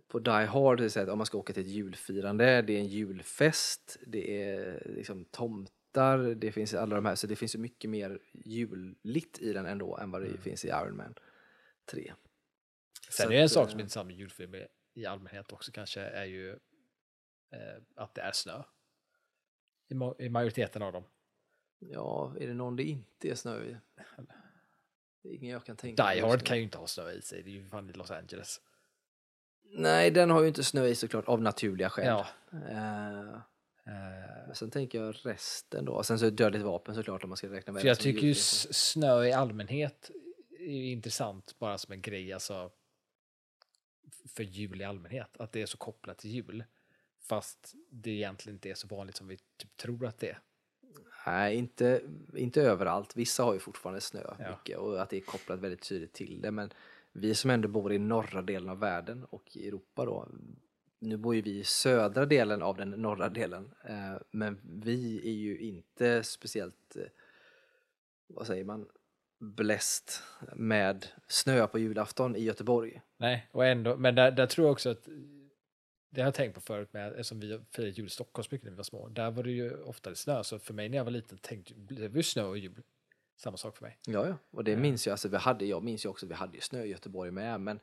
på 0.09 0.19
Die 0.19 0.31
Hard, 0.31 0.79
det 0.79 0.97
att 0.97 1.09
om 1.09 1.19
man 1.19 1.27
ska 1.27 1.39
åka 1.39 1.53
till 1.53 1.63
ett 1.63 1.69
julfirande, 1.69 2.63
det 2.63 2.73
är 2.73 2.79
en 2.81 2.87
julfest, 2.89 3.97
det 4.07 4.43
är 4.45 4.83
liksom 4.97 5.25
tomtar, 5.25 6.19
det 6.19 6.53
finns 6.53 6.75
alla 6.75 6.97
de 6.97 7.05
här, 7.07 7.15
så 7.15 7.27
det 7.27 7.37
finns 7.37 7.55
ju 7.55 7.59
mycket 7.59 7.91
mer 7.91 8.21
juligt 8.33 9.39
i 9.39 9.53
den 9.53 9.67
ändå 9.67 9.97
än 9.97 10.11
vad 10.11 10.23
det 10.23 10.29
Mm. 10.29 10.41
finns 10.41 10.65
i 10.65 10.69
Iron 10.69 10.97
Man 10.97 11.15
3. 11.87 12.13
Sen 13.11 13.13
Så 13.13 13.23
är 13.23 13.29
det 13.29 13.39
en 13.39 13.45
att, 13.45 13.51
sak 13.51 13.65
eh, 13.65 13.71
som 13.71 13.79
är 13.79 13.83
intressant 13.83 14.07
med 14.07 14.17
julfilmer 14.17 14.69
i 14.95 15.07
allmänhet 15.07 15.53
också 15.53 15.73
kanske 15.73 16.01
är 16.01 16.25
ju 16.25 16.51
eh, 16.51 17.83
att 17.95 18.15
det 18.15 18.21
är 18.21 18.33
snö. 18.33 18.63
I, 19.89 19.95
ma- 19.95 20.21
I 20.23 20.29
majoriteten 20.29 20.83
av 20.83 20.93
dem. 20.93 21.05
Ja, 21.79 22.35
är 22.41 22.47
det 22.47 22.55
någon 22.55 22.77
det 22.77 22.83
inte 22.85 23.31
är 23.31 23.35
snö 23.35 23.65
i? 23.65 23.77
Det 25.23 25.29
är 25.29 25.33
ingen 25.35 25.51
jag 25.53 25.65
kan 25.65 25.77
tänka 25.77 26.15
Die 26.15 26.21
Hard 26.21 26.43
kan 26.43 26.57
ju 26.57 26.63
inte 26.63 26.79
ha 26.79 26.87
snö 26.87 27.11
i 27.11 27.23
sig, 27.23 27.43
det 27.43 27.51
är 27.51 27.53
ju 27.53 27.69
fan 27.69 27.91
i 27.91 27.93
Los 27.93 28.11
Angeles. 28.11 28.61
Nej, 29.73 30.11
den 30.11 30.31
har 30.31 30.43
ju 30.43 30.49
inte 30.49 30.65
snö 30.65 30.87
i 30.87 30.95
såklart, 30.95 31.25
av 31.25 31.43
naturliga 31.43 31.91
skäl. 31.91 32.07
Ja. 32.07 32.27
Eh, 32.53 33.41
men 34.47 34.55
sen 34.55 34.71
tänker 34.71 35.03
jag 35.03 35.15
resten 35.23 35.85
då. 35.85 36.03
Sen 36.03 36.19
så 36.19 36.27
är 36.27 36.31
Dödligt 36.31 36.63
vapen 36.63 36.95
såklart 36.95 37.25
om 37.25 37.31
man 37.31 37.37
ska 37.37 37.49
räkna 37.49 37.73
med 37.73 37.81
för 37.81 37.87
det 37.87 37.91
jag 37.91 37.99
tycker 37.99 38.27
ju 38.27 38.35
snö 38.35 39.25
i 39.25 39.33
allmänhet 39.33 40.11
är 40.59 40.73
ju 40.73 40.91
intressant 40.91 41.55
bara 41.59 41.79
som 41.79 41.93
en 41.93 42.01
grej, 42.03 42.33
alltså 42.33 42.71
för 44.29 44.43
jul 44.43 44.81
i 44.81 44.85
allmänhet, 44.85 45.37
att 45.39 45.53
det 45.53 45.63
är 45.63 45.67
så 45.67 45.77
kopplat 45.77 46.19
till 46.19 46.31
jul. 46.31 46.65
Fast 47.21 47.75
det 47.91 48.11
egentligen 48.11 48.57
inte 48.57 48.71
är 48.71 48.75
så 48.75 48.89
vanligt 48.89 49.17
som 49.17 49.29
vi 49.29 49.37
typ 49.37 49.77
tror 49.77 50.07
att 50.07 50.19
det 50.19 50.29
är. 50.29 50.39
Nej, 51.27 51.57
inte, 51.57 52.03
inte 52.37 52.63
överallt. 52.63 53.17
Vissa 53.17 53.43
har 53.43 53.53
ju 53.55 53.59
fortfarande 53.59 54.01
snö 54.01 54.21
Ja. 54.39 54.51
mycket 54.51 54.79
och 54.79 55.03
att 55.03 55.11
det 55.11 55.17
är 55.17 55.21
kopplat 55.21 55.61
väldigt 55.61 55.89
tydligt 55.89 56.13
till 56.13 56.41
det. 56.41 56.51
Men 56.51 56.71
vi 57.21 57.35
som 57.35 57.51
ändå 57.51 57.69
bor 57.69 57.93
i 57.93 57.99
norra 57.99 58.43
delen 58.43 58.69
av 58.69 58.79
världen 58.79 59.25
och 59.25 59.57
i 59.57 59.69
Europa 59.69 60.05
då. 60.05 60.29
Nu 60.99 61.17
bor 61.17 61.35
ju 61.35 61.43
vi 61.43 61.59
i 61.59 61.65
södra 61.65 62.27
delen 62.27 62.63
av 62.63 62.77
den 62.77 62.91
norra 62.91 63.29
delen. 63.29 63.75
Eh, 63.89 64.17
men 64.31 64.61
vi 64.83 65.29
är 65.29 65.33
ju 65.33 65.59
inte 65.59 66.23
speciellt, 66.23 66.97
eh, 66.97 67.03
vad 68.27 68.47
säger 68.47 68.65
man, 68.65 68.89
bläst 69.39 70.23
med 70.55 71.07
snö 71.29 71.67
på 71.67 71.79
julafton 71.79 72.37
i 72.37 72.43
Göteborg. 72.43 73.01
Nej, 73.17 73.49
och 73.53 73.67
ändå, 73.67 73.97
men 73.97 74.15
där, 74.15 74.31
där 74.31 74.47
tror 74.47 74.67
jag 74.67 74.73
också 74.73 74.91
att 74.91 75.09
det 76.11 76.21
har 76.21 76.27
jag 76.27 76.35
tänkt 76.35 76.55
på 76.55 76.61
förut 76.61 76.93
med, 76.93 77.09
eftersom 77.09 77.41
vi 77.41 77.61
firade 77.71 77.93
jul 77.93 78.07
i 78.07 78.11
Stockholm 78.11 78.47
mycket 78.51 78.65
när 78.65 78.71
vi 78.71 78.77
var 78.77 78.85
små. 78.85 79.09
Där 79.09 79.31
var 79.31 79.43
det 79.43 79.51
ju 79.51 79.83
ofta 79.83 80.15
snö, 80.15 80.45
så 80.45 80.59
för 80.59 80.75
mig 80.75 80.89
när 80.89 80.97
jag 80.97 81.05
var 81.05 81.11
liten 81.11 81.39
tänkte 81.39 81.75
det 81.77 82.09
var 82.09 82.17
ju 82.17 82.23
snö 82.23 82.43
och 82.43 82.59
jul. 82.59 82.83
Samma 83.37 83.57
sak 83.57 83.77
för 83.77 83.85
mig. 83.85 83.99
Ja, 84.07 84.27
ja. 84.29 84.35
Och 84.51 84.65
det 84.65 84.71
Ja. 84.71 84.79
minns 84.79 85.07
jag, 85.07 85.13
alltså 85.13 85.29
vi 85.29 85.37
hade, 85.37 85.65
jag 85.65 85.83
minns 85.83 86.05
ju 86.05 86.09
också, 86.09 86.27
vi 86.27 86.35
hade 86.35 86.55
ju 86.55 86.61
snö 86.61 86.83
i 86.83 86.89
Göteborg 86.89 87.31
med, 87.31 87.61
men, 87.61 87.81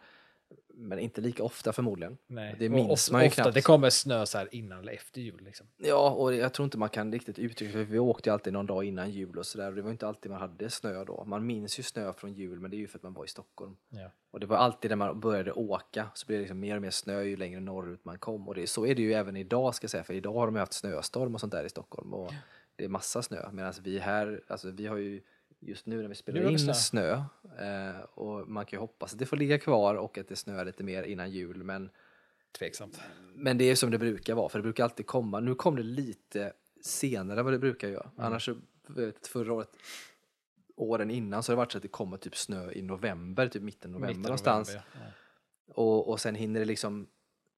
men 0.74 1.00
inte 1.00 1.22
lika 1.22 1.44
ofta 1.44 1.74
förmodligen. 1.74 2.18
Nej. 2.28 2.56
Det 2.60 2.66
och 2.66 2.72
minns 2.72 2.90
ofta, 2.92 3.14
man 3.14 3.24
ju 3.24 3.30
knappt. 3.30 3.54
Det 3.54 3.62
kommer 3.62 3.90
snö 3.90 4.26
så 4.26 4.38
här 4.38 4.56
innan 4.56 4.80
eller 4.80 4.94
efter 4.94 5.22
jul. 5.22 5.42
Liksom. 5.44 5.68
Ja, 5.78 6.10
och 6.10 6.34
jag 6.36 6.54
tror 6.54 6.64
inte 6.64 6.78
man 6.78 6.90
kan 6.90 7.12
riktigt 7.12 7.40
uttrycka 7.40 7.72
för 7.74 7.84
vi 7.84 8.00
åkte 8.00 8.30
ju 8.30 8.34
alltid 8.34 8.54
någon 8.54 8.66
dag 8.66 8.84
innan 8.84 9.12
jul 9.12 9.38
och 9.38 9.46
sådär. 9.46 9.72
Det 9.72 9.82
var 9.82 9.92
inte 9.92 10.08
alltid 10.08 10.32
man 10.32 10.42
hade 10.42 10.70
snö 10.70 11.04
då. 11.06 11.24
Man 11.26 11.46
minns 11.46 11.80
ju 11.80 11.84
snö 11.84 12.14
från 12.14 12.34
jul, 12.34 12.60
men 12.60 12.72
det 12.72 12.78
är 12.78 12.80
ju 12.80 12.88
för 12.88 12.98
att 13.00 13.04
man 13.04 13.14
var 13.14 13.26
i 13.26 13.28
Stockholm. 13.28 13.76
Ja. 13.90 14.12
Och 14.32 14.40
det 14.40 14.46
var 14.46 14.58
alltid 14.58 14.92
när 14.92 14.96
man 14.96 15.20
började 15.20 15.52
åka 15.52 16.08
så 16.14 16.26
blev 16.28 16.38
det 16.38 16.42
liksom 16.42 16.60
mer 16.60 16.76
och 16.76 16.82
mer 16.82 16.92
snö 16.92 17.22
ju 17.22 17.38
längre 17.38 17.60
norrut 17.60 18.06
man 18.06 18.18
kom. 18.20 18.48
Och 18.48 18.56
det, 18.56 18.68
så 18.68 18.86
är 18.86 18.96
det 18.96 19.02
ju 19.02 19.14
även 19.14 19.36
idag 19.36 19.76
ska 19.76 19.84
jag 19.86 19.92
säga, 19.92 20.04
för 20.04 20.14
idag 20.14 20.34
har 20.34 20.46
de 20.46 20.56
ju 20.56 20.60
haft 20.60 20.74
snöstorm 20.74 21.34
och 21.34 21.40
sånt 21.42 21.52
där 21.54 21.64
i 21.66 21.70
Stockholm. 21.70 22.14
Och 22.14 22.34
det 22.76 22.84
är 22.84 22.88
massa 22.90 23.22
snö. 23.22 23.52
Medan 23.52 23.74
vi 23.84 24.00
här, 24.00 24.44
alltså 24.48 24.72
vi 24.72 24.88
har 24.88 24.98
ju 24.98 25.22
just 25.68 25.86
nu 25.86 26.02
när 26.02 26.10
vi 26.10 26.16
spelar 26.16 26.50
in 26.52 26.60
snö. 26.60 26.74
snö. 26.74 27.12
Eh, 27.60 28.00
och 28.00 28.48
man 28.50 28.66
kan 28.66 28.78
ju 28.78 28.82
hoppas 28.82 29.14
att 29.14 29.20
det 29.20 29.26
får 29.26 29.38
ligga 29.38 29.60
kvar 29.60 29.96
och 29.96 30.18
att 30.18 30.28
det 30.28 30.36
snöar 30.36 30.66
lite 30.66 30.84
mer 30.84 31.04
innan 31.04 31.32
jul. 31.32 31.64
Men 31.64 31.90
Tveksamt. 32.60 33.02
men 33.36 33.58
det 33.58 33.66
är 33.66 33.76
som 33.76 33.92
det 33.92 33.98
brukar 33.98 34.36
vara, 34.36 34.50
för 34.50 34.60
det 34.60 34.64
brukar 34.64 34.84
alltid 34.84 35.06
komma. 35.06 35.40
Nu 35.40 35.56
kom 35.56 35.76
det 35.76 35.84
lite 35.84 36.54
senare 36.82 37.40
än 37.40 37.46
vad 37.46 37.54
det 37.54 37.60
brukar 37.60 37.88
göra. 37.88 38.12
Mm. 38.14 38.26
Annars, 38.26 38.50
vet, 38.88 39.28
förra 39.28 39.54
året, 39.54 39.70
åren 40.76 41.12
innan, 41.12 41.44
så 41.44 41.52
har 41.52 41.56
det 41.56 41.58
varit 41.58 41.72
så 41.72 41.78
att 41.78 41.82
det 41.82 41.88
kommer 41.88 42.18
typ 42.18 42.36
snö 42.36 42.72
i 42.72 42.82
november, 42.82 43.48
typ 43.48 43.64
mitten 43.64 43.92
november 43.92 44.08
Mitten 44.08 44.22
någonstans. 44.22 44.68
november, 44.68 44.92
ja. 44.94 45.74
Och, 45.74 46.10
och 46.10 46.20
sen 46.20 46.36
hinner 46.36 46.60
det 46.60 46.66
liksom 46.66 47.08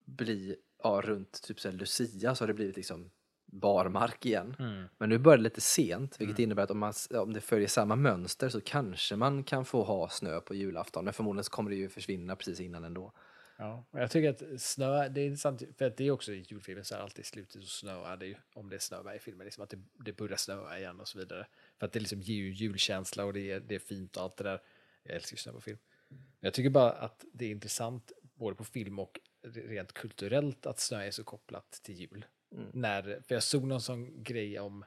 bli, 0.05 0.55
ja, 0.83 1.01
runt 1.03 1.41
typ 1.41 1.59
så 1.59 1.71
Lucia 1.71 2.35
så 2.35 2.43
har 2.43 2.47
det 2.47 2.53
blivit 2.53 2.75
liksom 2.75 3.11
barmark 3.55 4.25
igen. 4.25 4.55
Mm. 4.59 4.85
Men 4.97 5.09
nu 5.09 5.17
börjar 5.17 5.37
det 5.37 5.43
lite 5.43 5.61
sent, 5.61 6.21
vilket 6.21 6.39
innebär 6.39 6.63
att 6.63 6.71
om, 6.71 6.79
man, 6.79 6.93
om 7.13 7.33
det 7.33 7.41
följer 7.41 7.67
samma 7.67 7.95
mönster 7.95 8.49
så 8.49 8.61
kanske 8.61 9.15
man 9.15 9.43
kan 9.43 9.65
få 9.65 9.83
ha 9.83 10.09
snö 10.09 10.39
på 10.39 10.55
julafton. 10.55 11.05
Men 11.05 11.13
förmodligen 11.13 11.43
så 11.43 11.51
kommer 11.51 11.69
det 11.69 11.75
ju 11.75 11.89
försvinna 11.89 12.35
precis 12.35 12.59
innan 12.59 12.83
ändå. 12.83 13.13
Ja, 13.57 13.85
och 13.91 13.99
jag 13.99 14.11
tycker 14.11 14.29
att 14.29 14.61
snö, 14.61 15.09
det 15.09 15.21
är 15.21 15.25
intressant, 15.25 15.63
för 15.77 15.85
att 15.85 15.97
det 15.97 16.07
är 16.07 16.11
också 16.11 16.33
i 16.33 16.45
julfilmer 16.49 16.83
så 16.83 16.95
här 16.95 17.01
alltid 17.01 17.25
i 17.25 17.27
slutet 17.27 17.61
så 17.61 17.67
snöar 17.67 18.17
det 18.17 18.25
ju, 18.25 18.35
om 18.53 18.69
det 18.69 18.79
snöar 18.79 19.15
i 19.15 19.19
filmen, 19.19 19.45
liksom 19.45 19.63
att 19.63 19.69
det, 19.69 19.77
det 20.05 20.13
börjar 20.13 20.37
snöa 20.37 20.79
igen 20.79 20.99
och 20.99 21.07
så 21.07 21.19
vidare. 21.19 21.47
För 21.79 21.85
att 21.85 21.93
det 21.93 21.99
liksom 21.99 22.21
ger 22.21 22.35
ju 22.35 22.53
julkänsla 22.53 23.25
och 23.25 23.33
det 23.33 23.51
är, 23.51 23.59
det 23.59 23.75
är 23.75 23.79
fint 23.79 24.17
och 24.17 24.23
allt 24.23 24.37
det 24.37 24.43
där. 24.43 24.61
Jag 25.03 25.15
älskar 25.15 25.33
ju 25.33 25.37
snö 25.37 25.51
på 25.51 25.61
film. 25.61 25.77
Men 26.09 26.19
jag 26.39 26.53
tycker 26.53 26.69
bara 26.69 26.91
att 26.91 27.25
det 27.33 27.45
är 27.45 27.51
intressant, 27.51 28.11
både 28.35 28.55
på 28.55 28.63
film 28.63 28.99
och 28.99 29.19
rent 29.41 29.93
kulturellt, 29.93 30.65
att 30.65 30.79
snö 30.79 31.03
är 31.03 31.11
så 31.11 31.23
kopplat 31.23 31.71
till 31.71 31.95
jul. 31.95 32.25
Mm. 32.55 32.69
När, 32.73 33.21
för 33.27 33.35
jag 33.35 33.43
såg 33.43 33.63
någon 33.63 33.81
sån 33.81 34.23
grej 34.23 34.59
om, 34.59 34.85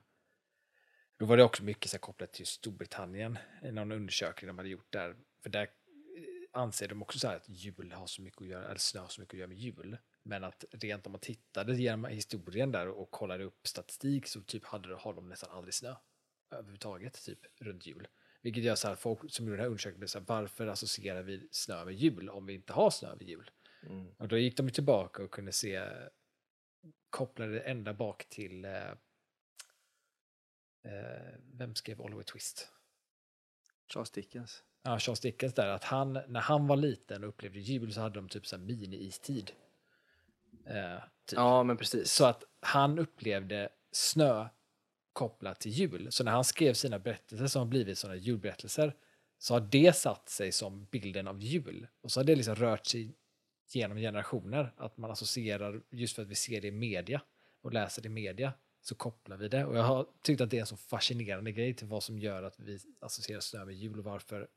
då 1.16 1.26
var 1.26 1.36
det 1.36 1.44
också 1.44 1.64
mycket 1.64 1.90
så 1.90 1.98
kopplat 1.98 2.32
till 2.32 2.46
Storbritannien, 2.46 3.38
i 3.62 3.72
någon 3.72 3.92
undersökning 3.92 4.46
de 4.46 4.58
hade 4.58 4.70
gjort 4.70 4.92
där. 4.92 5.16
För 5.42 5.50
där 5.50 5.68
anser 6.52 6.88
de 6.88 7.02
också 7.02 7.18
så 7.18 7.28
här 7.28 7.36
att 7.36 7.48
jul 7.48 7.92
har 7.92 8.06
så 8.06 8.22
mycket 8.22 8.42
att 8.42 8.48
göra, 8.48 8.64
eller 8.64 8.78
snö 8.78 9.00
har 9.00 9.08
så 9.08 9.20
mycket 9.20 9.34
att 9.34 9.38
göra 9.38 9.48
med 9.48 9.58
jul. 9.58 9.96
Men 10.22 10.44
att 10.44 10.64
rent 10.70 11.06
om 11.06 11.12
man 11.12 11.20
tittade 11.20 11.74
genom 11.76 12.04
historien 12.04 12.72
där 12.72 12.88
och 12.88 13.10
kollade 13.10 13.44
upp 13.44 13.66
statistik 13.66 14.26
så 14.26 14.40
typ 14.40 14.64
hade, 14.64 14.94
har 14.94 15.14
de 15.14 15.28
nästan 15.28 15.50
aldrig 15.50 15.74
snö 15.74 15.94
överhuvudtaget 16.50 17.24
typ 17.24 17.38
runt 17.60 17.86
jul. 17.86 18.08
Vilket 18.42 18.64
gör 18.64 18.74
så 18.74 18.88
här, 18.88 18.94
folk 18.94 19.32
som 19.32 19.46
gjorde 19.46 19.56
den 19.56 19.60
här 19.60 19.66
undersökningen 19.66 20.00
blev 20.00 20.08
så 20.08 20.18
här, 20.18 20.26
varför 20.28 20.66
associerar 20.66 21.22
vi 21.22 21.48
snö 21.50 21.84
med 21.84 21.94
jul 21.94 22.28
om 22.28 22.46
vi 22.46 22.54
inte 22.54 22.72
har 22.72 22.90
snö 22.90 23.14
vid 23.16 23.28
jul? 23.28 23.50
Mm. 23.82 24.06
Och 24.16 24.28
då 24.28 24.38
gick 24.38 24.56
de 24.56 24.70
tillbaka 24.70 25.22
och 25.22 25.30
kunde 25.30 25.52
se, 25.52 25.88
kopplade 27.10 27.60
ända 27.60 27.94
bak 27.94 28.28
till, 28.28 28.64
eh, 28.64 28.90
eh, 30.84 31.34
vem 31.52 31.74
skrev 31.74 32.00
Oliver 32.00 32.22
Twist? 32.22 32.68
Charles 33.92 34.10
Dickens. 34.10 34.62
Ja, 34.82 34.98
Charles 34.98 35.20
Dickens 35.20 35.54
där, 35.54 35.66
att 35.66 35.84
han, 35.84 36.12
när 36.12 36.40
han 36.40 36.66
var 36.66 36.76
liten 36.76 37.22
och 37.22 37.28
upplevde 37.28 37.58
jul 37.60 37.92
så 37.92 38.00
hade 38.00 38.14
de 38.14 38.28
typ 38.28 38.46
så 38.46 38.58
mini-istid. 38.58 39.50
Eh, 40.66 41.02
typ. 41.26 41.36
Ja, 41.36 41.62
men 41.62 41.76
precis. 41.76 42.12
Så 42.12 42.24
att 42.24 42.44
han 42.60 42.98
upplevde 42.98 43.68
snö 43.92 44.48
kopplat 45.12 45.60
till 45.60 45.72
jul. 45.72 46.12
Så 46.12 46.24
när 46.24 46.32
han 46.32 46.44
skrev 46.44 46.74
sina 46.74 46.98
berättelser 46.98 47.46
som 47.46 47.60
har 47.60 47.66
blivit 47.66 47.98
sådana 47.98 48.16
julberättelser 48.16 48.96
så 49.38 49.54
har 49.54 49.60
det 49.60 49.96
satt 49.96 50.28
sig 50.28 50.52
som 50.52 50.84
bilden 50.84 51.28
av 51.28 51.42
jul. 51.42 51.86
Och 52.00 52.12
så 52.12 52.20
har 52.20 52.24
det 52.24 52.36
liksom 52.36 52.54
rört 52.54 52.86
sig 52.86 53.14
genom 53.74 53.98
generationer. 53.98 54.74
Att 54.76 54.96
man 54.96 55.10
associerar, 55.10 55.82
just 55.90 56.14
för 56.14 56.22
att 56.22 56.28
vi 56.28 56.34
ser 56.34 56.60
det 56.60 56.68
i 56.68 56.72
media 56.72 57.22
och 57.60 57.72
läser 57.72 58.02
det 58.02 58.06
i 58.06 58.10
media, 58.10 58.52
så 58.80 58.94
kopplar 58.94 59.36
vi 59.36 59.48
det. 59.48 59.64
Och 59.64 59.76
jag 59.76 59.82
har 59.82 60.06
tyckt 60.22 60.40
att 60.40 60.50
det 60.50 60.56
är 60.56 60.60
en 60.60 60.66
så 60.66 60.76
fascinerande 60.76 61.52
grej 61.52 61.74
till 61.74 61.86
vad 61.86 62.02
som 62.02 62.18
gör 62.18 62.42
att 62.42 62.60
vi 62.60 62.78
associerar 63.00 63.40
snö 63.40 63.64
med 63.64 63.74
jul 63.74 63.98
och 63.98 64.04
varför 64.04 64.48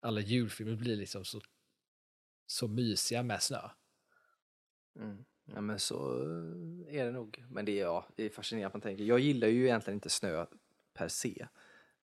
alla 0.00 0.20
julfilmer 0.20 0.76
blir 0.76 0.96
liksom 0.96 1.24
så, 1.24 1.40
så 2.46 2.68
mysiga 2.68 3.22
med 3.22 3.42
snö. 3.42 3.68
Mm. 4.98 5.24
Ja, 5.44 5.60
men 5.60 5.78
så 5.78 6.22
eh, 6.22 6.98
är 6.98 7.04
det 7.04 7.12
nog. 7.12 7.44
Men 7.50 7.64
det 7.64 7.80
är, 7.80 7.82
ja, 7.82 8.06
det 8.16 8.24
är 8.24 8.30
fascinerande 8.30 8.66
att 8.66 8.74
man 8.74 8.80
tänker. 8.80 9.04
Jag 9.04 9.20
gillar 9.20 9.48
ju 9.48 9.64
egentligen 9.64 9.96
inte 9.96 10.10
snö 10.10 10.46
per 10.94 11.08
se. 11.08 11.46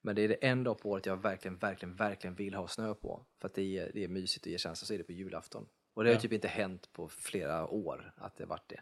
Men 0.01 0.15
det 0.15 0.21
är 0.21 0.27
det 0.27 0.35
en 0.35 0.63
dag 0.63 0.79
på 0.79 0.89
året 0.89 1.05
jag 1.05 1.17
verkligen, 1.17 1.57
verkligen, 1.57 1.95
verkligen 1.95 2.35
vill 2.35 2.53
ha 2.53 2.67
snö 2.67 2.93
på. 2.93 3.25
För 3.39 3.47
att 3.47 3.53
det 3.53 3.77
är, 3.77 3.91
det 3.93 4.03
är 4.03 4.07
mysigt 4.07 4.45
och 4.45 4.51
ger 4.51 4.57
känsla, 4.57 4.85
så 4.85 4.93
är 4.93 4.97
det 4.97 5.03
på 5.03 5.11
julafton. 5.11 5.67
Och 5.93 6.03
det 6.03 6.09
har 6.09 6.13
ju 6.13 6.17
Ja. 6.17 6.21
typ 6.21 6.31
inte 6.33 6.47
hänt 6.47 6.93
på 6.93 7.09
flera 7.09 7.67
år 7.67 8.13
att 8.17 8.35
det 8.37 8.45
varit 8.45 8.69
det. 8.69 8.81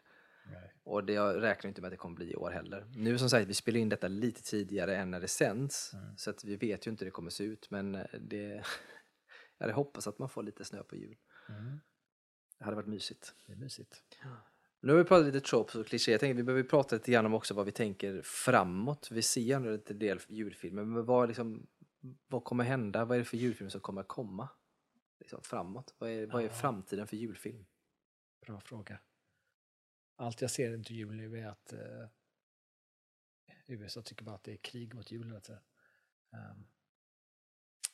Nej. 0.51 0.74
Och 0.84 1.03
det, 1.03 1.14
jag 1.14 1.41
räknar 1.41 1.68
inte 1.68 1.82
med 1.82 1.88
att 1.88 1.91
det 1.93 1.97
kommer 1.97 2.16
bli 2.16 2.32
i 2.32 2.36
år 2.36 2.51
heller. 2.51 2.86
Nu 2.95 3.18
som 3.18 3.30
sagt, 3.30 3.47
vi 3.47 3.53
spelar 3.53 3.80
in 3.80 3.89
detta 3.89 4.07
lite 4.07 4.43
tidigare 4.43 4.97
än 4.97 5.12
när 5.12 5.20
det 5.22 5.28
sänds. 5.28 5.93
Mm. 5.93 6.18
Så 6.18 6.30
att 6.30 6.43
vi 6.43 6.55
vet 6.55 6.88
ju 6.88 6.91
inte 6.91 7.03
hur 7.05 7.07
det 7.07 7.12
kommer 7.16 7.30
se 7.30 7.43
ut. 7.43 7.72
Men 7.72 7.95
eh, 7.95 8.05
det, 8.20 8.47
jag 9.57 9.64
hade 9.64 9.74
hoppats 9.74 10.07
att 10.07 10.20
man 10.20 10.30
får 10.30 10.43
lite 10.43 10.66
snö 10.66 10.84
på 10.84 10.95
jul. 10.95 11.16
Mm. 11.49 11.80
Det 12.57 12.64
hade 12.66 12.76
varit 12.76 12.88
mysigt. 12.88 13.34
Det 13.45 13.53
är 13.53 13.57
mysigt. 13.57 14.03
Nu 14.82 14.91
har 14.91 14.97
vi 14.99 15.03
pratat 15.03 15.26
lite 15.26 15.41
tropes 15.47 15.76
och 15.76 15.88
klichéer. 15.88 16.14
Jag 16.14 16.20
tänker 16.20 16.36
vi 16.36 16.43
behöver 16.43 16.64
prata 16.64 16.95
lite 16.95 17.12
grann 17.12 17.26
om 17.26 17.34
också 17.34 17.53
vad 17.53 17.66
vi 17.66 17.72
tänker 17.72 18.22
framåt. 18.24 19.07
Vi 19.12 19.22
ser 19.22 19.41
ju 19.41 19.51
ändå 19.51 19.72
lite 19.72 19.93
del 19.93 20.20
julfilmer, 20.28 20.84
men 20.84 21.05
vad, 21.05 21.28
liksom, 21.28 21.68
vad 22.28 22.43
kommer 22.43 22.64
hända? 22.64 23.05
Vad 23.05 23.16
är 23.16 23.20
det 23.20 23.26
för 23.26 23.38
julfilmer 23.38 23.70
som 23.70 23.82
kommer 23.82 24.03
komma 24.03 24.49
liksom, 25.32 25.44
framåt? 25.44 25.96
Vad 25.98 26.10
är, 26.10 26.28
vad 26.28 26.44
är 26.44 26.50
framtiden 26.50 27.08
för 27.08 27.18
julfilm? 27.18 27.66
Bra 28.42 28.60
fråga. 28.60 29.00
Allt 30.16 30.42
jag 30.42 30.52
ser 30.52 30.76
inför 30.76 30.94
jul 30.94 31.16
nu 31.16 31.40
är 31.40 31.48
att 31.48 31.74
eh, 31.74 32.08
USA 33.68 34.02
tycker 34.02 34.26
bara 34.26 34.36
att 34.36 34.44
det 34.44 34.54
är 34.54 34.58
krig 34.58 34.94
mot 34.94 35.12
julen. 35.12 35.36
Alltså. 35.36 35.54
Um, 36.32 36.68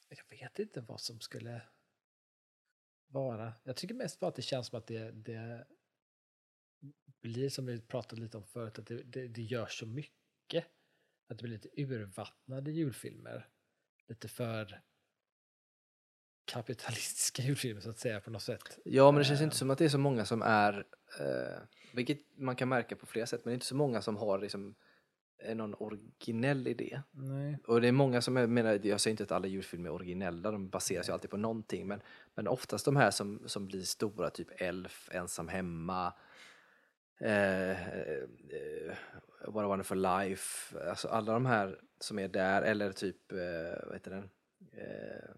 jag 0.09 0.29
vet 0.29 0.59
inte 0.59 0.81
vad 0.81 1.01
som 1.01 1.19
skulle 1.19 1.61
vara. 3.07 3.53
Jag 3.63 3.75
tycker 3.75 3.95
mest 3.95 4.19
bara 4.19 4.27
att 4.27 4.35
det 4.35 4.41
känns 4.41 4.67
som 4.67 4.79
att 4.79 4.87
det, 4.87 5.11
det 5.11 5.67
blir 7.21 7.49
som 7.49 7.65
vi 7.65 7.81
pratade 7.81 8.21
lite 8.21 8.37
om 8.37 8.45
förut, 8.45 8.79
att 8.79 8.87
det, 8.87 9.03
det, 9.03 9.27
det 9.27 9.41
gör 9.41 9.67
så 9.67 9.85
mycket. 9.85 10.65
Att 11.27 11.37
det 11.37 11.43
blir 11.43 11.51
lite 11.51 11.81
urvattnade 11.81 12.71
julfilmer. 12.71 13.49
Lite 14.07 14.27
för 14.27 14.83
kapitalistiska 16.47 17.41
julfilmer 17.47 17.81
så 17.81 17.89
att 17.89 17.99
säga 17.99 18.19
på 18.19 18.29
något 18.31 18.41
sätt. 18.43 18.79
Ja, 18.85 19.11
men 19.11 19.19
det 19.19 19.25
känns 19.25 19.39
Eh. 19.39 19.43
inte 19.43 19.55
som 19.55 19.69
att 19.69 19.77
det 19.77 19.85
är 19.85 19.89
så 19.89 19.97
många 19.97 20.25
som 20.25 20.41
är, 20.41 20.85
eh, 21.19 21.61
vilket 21.93 22.19
man 22.37 22.55
kan 22.55 22.69
märka 22.69 22.95
på 22.95 23.05
flera 23.05 23.25
sätt, 23.25 23.45
men 23.45 23.51
det 23.51 23.53
är 23.53 23.55
inte 23.55 23.65
så 23.65 23.75
många 23.75 24.01
som 24.01 24.17
har 24.17 24.39
liksom, 24.39 24.75
eh, 25.43 25.55
någon 25.55 25.73
originell 25.73 26.67
idé. 26.67 27.01
Nej. 27.11 27.57
Och 27.67 27.81
det 27.81 27.87
är 27.87 27.91
många 27.91 28.21
som 28.21 28.37
är, 28.37 28.47
menar, 28.47 28.79
jag 28.83 29.01
säger 29.01 29.11
inte 29.13 29.23
att 29.23 29.31
alla 29.31 29.47
julfilmer 29.47 29.89
är 29.89 29.93
originella, 29.93 30.51
de 30.51 30.69
baseras 30.69 31.09
ju 31.09 31.13
alltid 31.13 31.29
på 31.29 31.37
någonting, 31.37 31.87
men, 31.87 32.01
men 32.35 32.47
oftast 32.47 32.85
de 32.85 32.95
här 32.95 33.11
som, 33.11 33.43
som 33.45 33.67
blir 33.67 33.81
stora, 33.81 34.29
typ 34.29 34.61
Elf, 34.61 35.09
Ensam 35.11 35.47
hemma, 35.47 36.13
eh, 37.19 37.71
eh, 37.71 38.27
What 39.47 39.63
a 39.63 39.67
wonderful 39.67 40.01
life, 40.01 40.79
alltså 40.89 41.07
alla 41.07 41.33
de 41.33 41.45
här 41.45 41.79
som 41.99 42.19
är 42.19 42.27
där, 42.27 42.61
eller 42.61 42.91
typ, 42.91 43.31
eh, 43.31 43.85
vad 43.85 43.93
heter 43.93 44.11
den, 44.11 44.29
eh, 44.71 45.29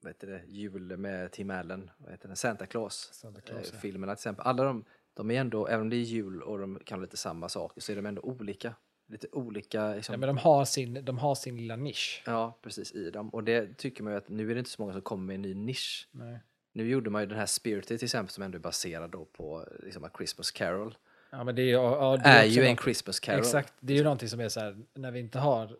vad 0.00 0.10
heter 0.10 0.26
det, 0.26 0.42
Jul 0.46 0.96
med 0.96 1.32
Tim 1.32 1.50
Allen, 1.50 1.90
vad 1.98 2.10
heter 2.10 2.28
den, 2.28 2.36
Santa 2.36 2.66
Claus, 2.66 3.10
Santa 3.12 3.40
Claus, 3.40 3.68
eh, 3.68 3.70
ja. 3.74 3.80
filmerna 3.80 4.14
till 4.14 4.20
exempel, 4.20 4.46
alla 4.46 4.64
de, 4.64 4.84
de 5.14 5.30
är 5.30 5.40
ändå, 5.40 5.66
även 5.66 5.80
om 5.80 5.90
det 5.90 5.96
är 5.96 6.02
jul 6.02 6.42
och 6.42 6.58
de 6.58 6.78
kan 6.84 7.00
lite 7.00 7.16
samma 7.16 7.48
saker, 7.48 7.80
så 7.80 7.92
är 7.92 7.96
de 7.96 8.06
ändå 8.06 8.22
olika. 8.22 8.74
Lite 9.10 9.26
olika 9.32 9.94
liksom, 9.94 10.12
Ja, 10.12 10.16
men 10.18 10.26
de 10.26 10.38
har 10.38 10.64
sin, 10.64 11.04
de 11.04 11.18
har 11.18 11.34
sin 11.34 11.56
lilla 11.56 11.76
nisch. 11.76 12.22
Ja, 12.26 12.58
precis 12.62 12.92
i 12.92 13.10
dem. 13.10 13.28
Och 13.28 13.44
det 13.44 13.78
tycker 13.78 14.02
man 14.02 14.12
ju 14.12 14.16
att 14.16 14.28
nu 14.28 14.50
är 14.50 14.54
det 14.54 14.58
inte 14.58 14.70
så 14.70 14.82
många 14.82 14.92
som 14.92 15.02
kommer 15.02 15.24
med 15.26 15.34
en 15.34 15.42
ny 15.42 15.54
nisch. 15.54 16.08
Nej. 16.10 16.38
Nu 16.72 16.88
gjorde 16.88 17.10
man 17.10 17.22
ju 17.22 17.26
den 17.28 17.38
här 17.38 17.46
Spirited 17.46 17.98
till 17.98 18.04
exempel 18.06 18.30
som 18.32 18.42
ändå 18.44 18.56
är 18.58 18.60
baserad 18.60 19.10
då 19.10 19.24
på 19.24 19.68
liksom 19.82 20.04
A 20.04 20.10
Christmas 20.16 20.50
Carol. 20.50 20.98
Ja, 21.30 21.44
men 21.44 21.54
det 21.54 21.62
är, 21.62 21.66
ju- 21.66 21.72
ja, 21.72 22.16
det 22.16 22.28
är 22.28 22.38
också 22.46 22.60
ju 22.60 22.64
en 22.64 22.70
något- 22.74 22.82
Christmas 22.84 23.20
Carol. 23.20 23.38
Exakt, 23.40 23.72
det 23.80 23.92
är 23.92 23.96
ju 23.96 24.02
någonting 24.04 24.28
som 24.28 24.40
är 24.40 24.48
så 24.48 24.60
här, 24.60 24.78
när 24.94 25.10
vi 25.10 25.20
inte 25.20 25.38
har, 25.38 25.76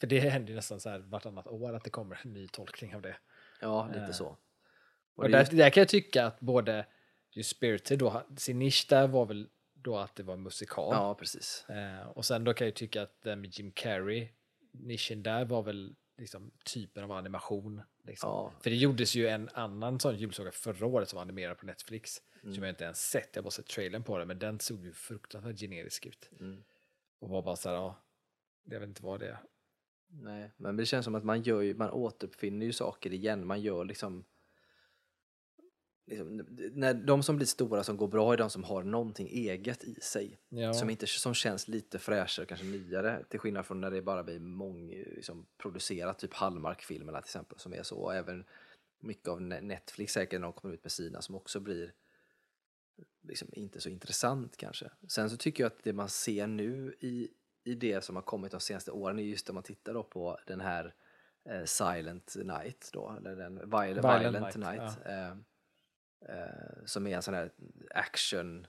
för 0.00 0.06
det 0.06 0.18
händer 0.20 0.48
ju 0.48 0.54
nästan 0.54 0.80
så 0.80 0.88
här 0.88 0.98
vartannat 0.98 1.46
år 1.46 1.72
att 1.74 1.84
det 1.84 1.90
kommer 1.90 2.20
en 2.24 2.32
ny 2.32 2.48
tolkning 2.48 2.94
av 2.94 3.02
det. 3.02 3.16
Ja, 3.60 3.86
lite 3.86 4.00
Eh. 4.00 4.10
så. 4.10 4.26
Och 4.26 4.38
Och 5.24 5.30
där, 5.30 5.44
där 5.50 5.70
kan 5.70 5.80
jag 5.80 5.88
tycka 5.88 6.26
att 6.26 6.40
både 6.40 6.86
just 7.30 7.50
Spirited 7.50 7.98
då, 7.98 8.22
sin 8.36 8.58
nisch 8.58 8.86
där 8.88 9.06
var 9.06 9.26
väl 9.26 9.48
då 9.74 9.98
att 9.98 10.16
det 10.16 10.22
var 10.22 10.36
musikal. 10.36 10.94
Ja, 10.94 11.14
precis. 11.14 11.64
Eh, 11.68 12.08
och 12.08 12.24
sen 12.24 12.44
då 12.44 12.54
kan 12.54 12.66
jag 12.66 12.74
tycka 12.74 13.02
att 13.02 13.22
den 13.22 13.40
med 13.40 13.58
Jim 13.58 13.72
Carrey, 13.72 14.28
nischen 14.72 15.22
där 15.22 15.44
var 15.44 15.62
väl 15.62 15.94
liksom 16.16 16.50
typen 16.64 17.04
av 17.04 17.12
animation. 17.12 17.82
Liksom. 18.04 18.30
Ja. 18.30 18.52
För 18.60 18.70
det 18.70 18.76
gjordes 18.76 19.14
ju 19.14 19.28
en 19.28 19.48
annan 19.54 20.00
sån 20.00 20.16
julsaga 20.16 20.52
förra 20.52 20.86
året 20.86 21.08
som 21.08 21.16
var 21.16 21.22
animerad 21.22 21.58
på 21.58 21.66
Netflix. 21.66 22.22
Mm. 22.42 22.54
Som 22.54 22.62
jag 22.64 22.72
inte 22.72 22.84
ens 22.84 23.10
sett, 23.10 23.28
jag 23.32 23.40
har 23.40 23.44
bara 23.44 23.50
sett 23.50 23.66
trailern 23.66 24.02
på 24.02 24.18
den, 24.18 24.28
men 24.28 24.38
den 24.38 24.60
såg 24.60 24.84
ju 24.84 24.92
fruktansvärt 24.92 25.58
generisk 25.60 26.06
ut. 26.06 26.30
Mm. 26.40 26.62
Och 27.18 27.28
var 27.28 27.42
bara 27.42 27.56
så 27.56 27.68
här, 27.68 27.76
ja, 27.76 27.96
jag 28.64 28.80
vet 28.80 28.88
inte 28.88 29.02
vad 29.02 29.20
det 29.20 29.26
är. 29.28 29.38
Nej, 30.12 30.50
men 30.56 30.76
det 30.76 30.86
känns 30.86 31.04
som 31.04 31.14
att 31.14 31.24
man 31.24 31.42
gör 31.42 31.60
ju, 31.60 31.74
man 31.74 31.90
återuppfinner 31.90 32.66
ju 32.66 32.72
saker 32.72 33.12
igen. 33.12 33.46
Man 33.46 33.60
gör 33.60 33.84
liksom, 33.84 34.24
liksom 36.06 36.36
när 36.72 36.94
de 36.94 37.22
som 37.22 37.36
blir 37.36 37.46
stora 37.46 37.84
som 37.84 37.96
går 37.96 38.08
bra 38.08 38.32
är 38.32 38.36
de 38.36 38.50
som 38.50 38.64
har 38.64 38.82
någonting 38.82 39.28
eget 39.28 39.84
i 39.84 39.94
sig. 39.94 40.38
Ja. 40.48 40.74
Som, 40.74 40.90
inte, 40.90 41.06
som 41.06 41.34
känns 41.34 41.68
lite 41.68 41.98
fräschare, 41.98 42.46
kanske 42.46 42.66
nyare. 42.66 43.24
Till 43.28 43.40
skillnad 43.40 43.66
från 43.66 43.80
när 43.80 43.90
det 43.90 44.02
bara 44.02 44.24
blir 44.24 44.40
mång, 44.40 44.88
liksom, 44.90 45.46
producerat, 45.58 46.18
typ 46.18 46.34
Hallmark-filmerna 46.34 47.20
till 47.20 47.28
exempel, 47.28 47.58
som 47.58 47.72
är 47.72 47.82
så. 47.82 47.96
Och 47.96 48.14
även 48.14 48.44
mycket 49.00 49.28
av 49.28 49.40
Ne- 49.40 49.60
Netflix 49.60 50.12
säkert 50.12 50.40
när 50.40 50.46
de 50.46 50.52
kommer 50.52 50.74
ut 50.74 50.84
med 50.84 50.92
sina 50.92 51.22
som 51.22 51.34
också 51.34 51.60
blir 51.60 51.92
liksom, 53.22 53.48
inte 53.52 53.80
så 53.80 53.88
intressant 53.88 54.56
kanske. 54.56 54.90
Sen 55.08 55.30
så 55.30 55.36
tycker 55.36 55.64
jag 55.64 55.72
att 55.72 55.84
det 55.84 55.92
man 55.92 56.08
ser 56.08 56.46
nu 56.46 56.96
i, 57.00 57.28
i 57.70 57.74
det 57.74 58.04
som 58.04 58.16
har 58.16 58.22
kommit 58.22 58.52
de 58.52 58.60
senaste 58.60 58.90
åren 58.90 59.18
är 59.18 59.22
just 59.22 59.48
om 59.48 59.54
man 59.54 59.62
tittar 59.62 59.94
då 59.94 60.02
på 60.02 60.38
den 60.46 60.60
här 60.60 60.94
eh, 61.44 61.64
Silent 61.64 62.36
Night 62.36 62.90
då, 62.92 63.14
eller 63.18 63.36
den 63.36 63.54
Violent, 63.54 64.04
Violent 64.04 64.24
Violent, 64.24 64.56
Night, 64.56 64.78
Night, 64.78 65.06
eh, 65.06 65.30
eh, 66.36 66.84
som 66.84 67.06
är 67.06 67.16
en 67.16 67.22
sån 67.22 67.34
här 67.34 67.52
action 67.90 68.66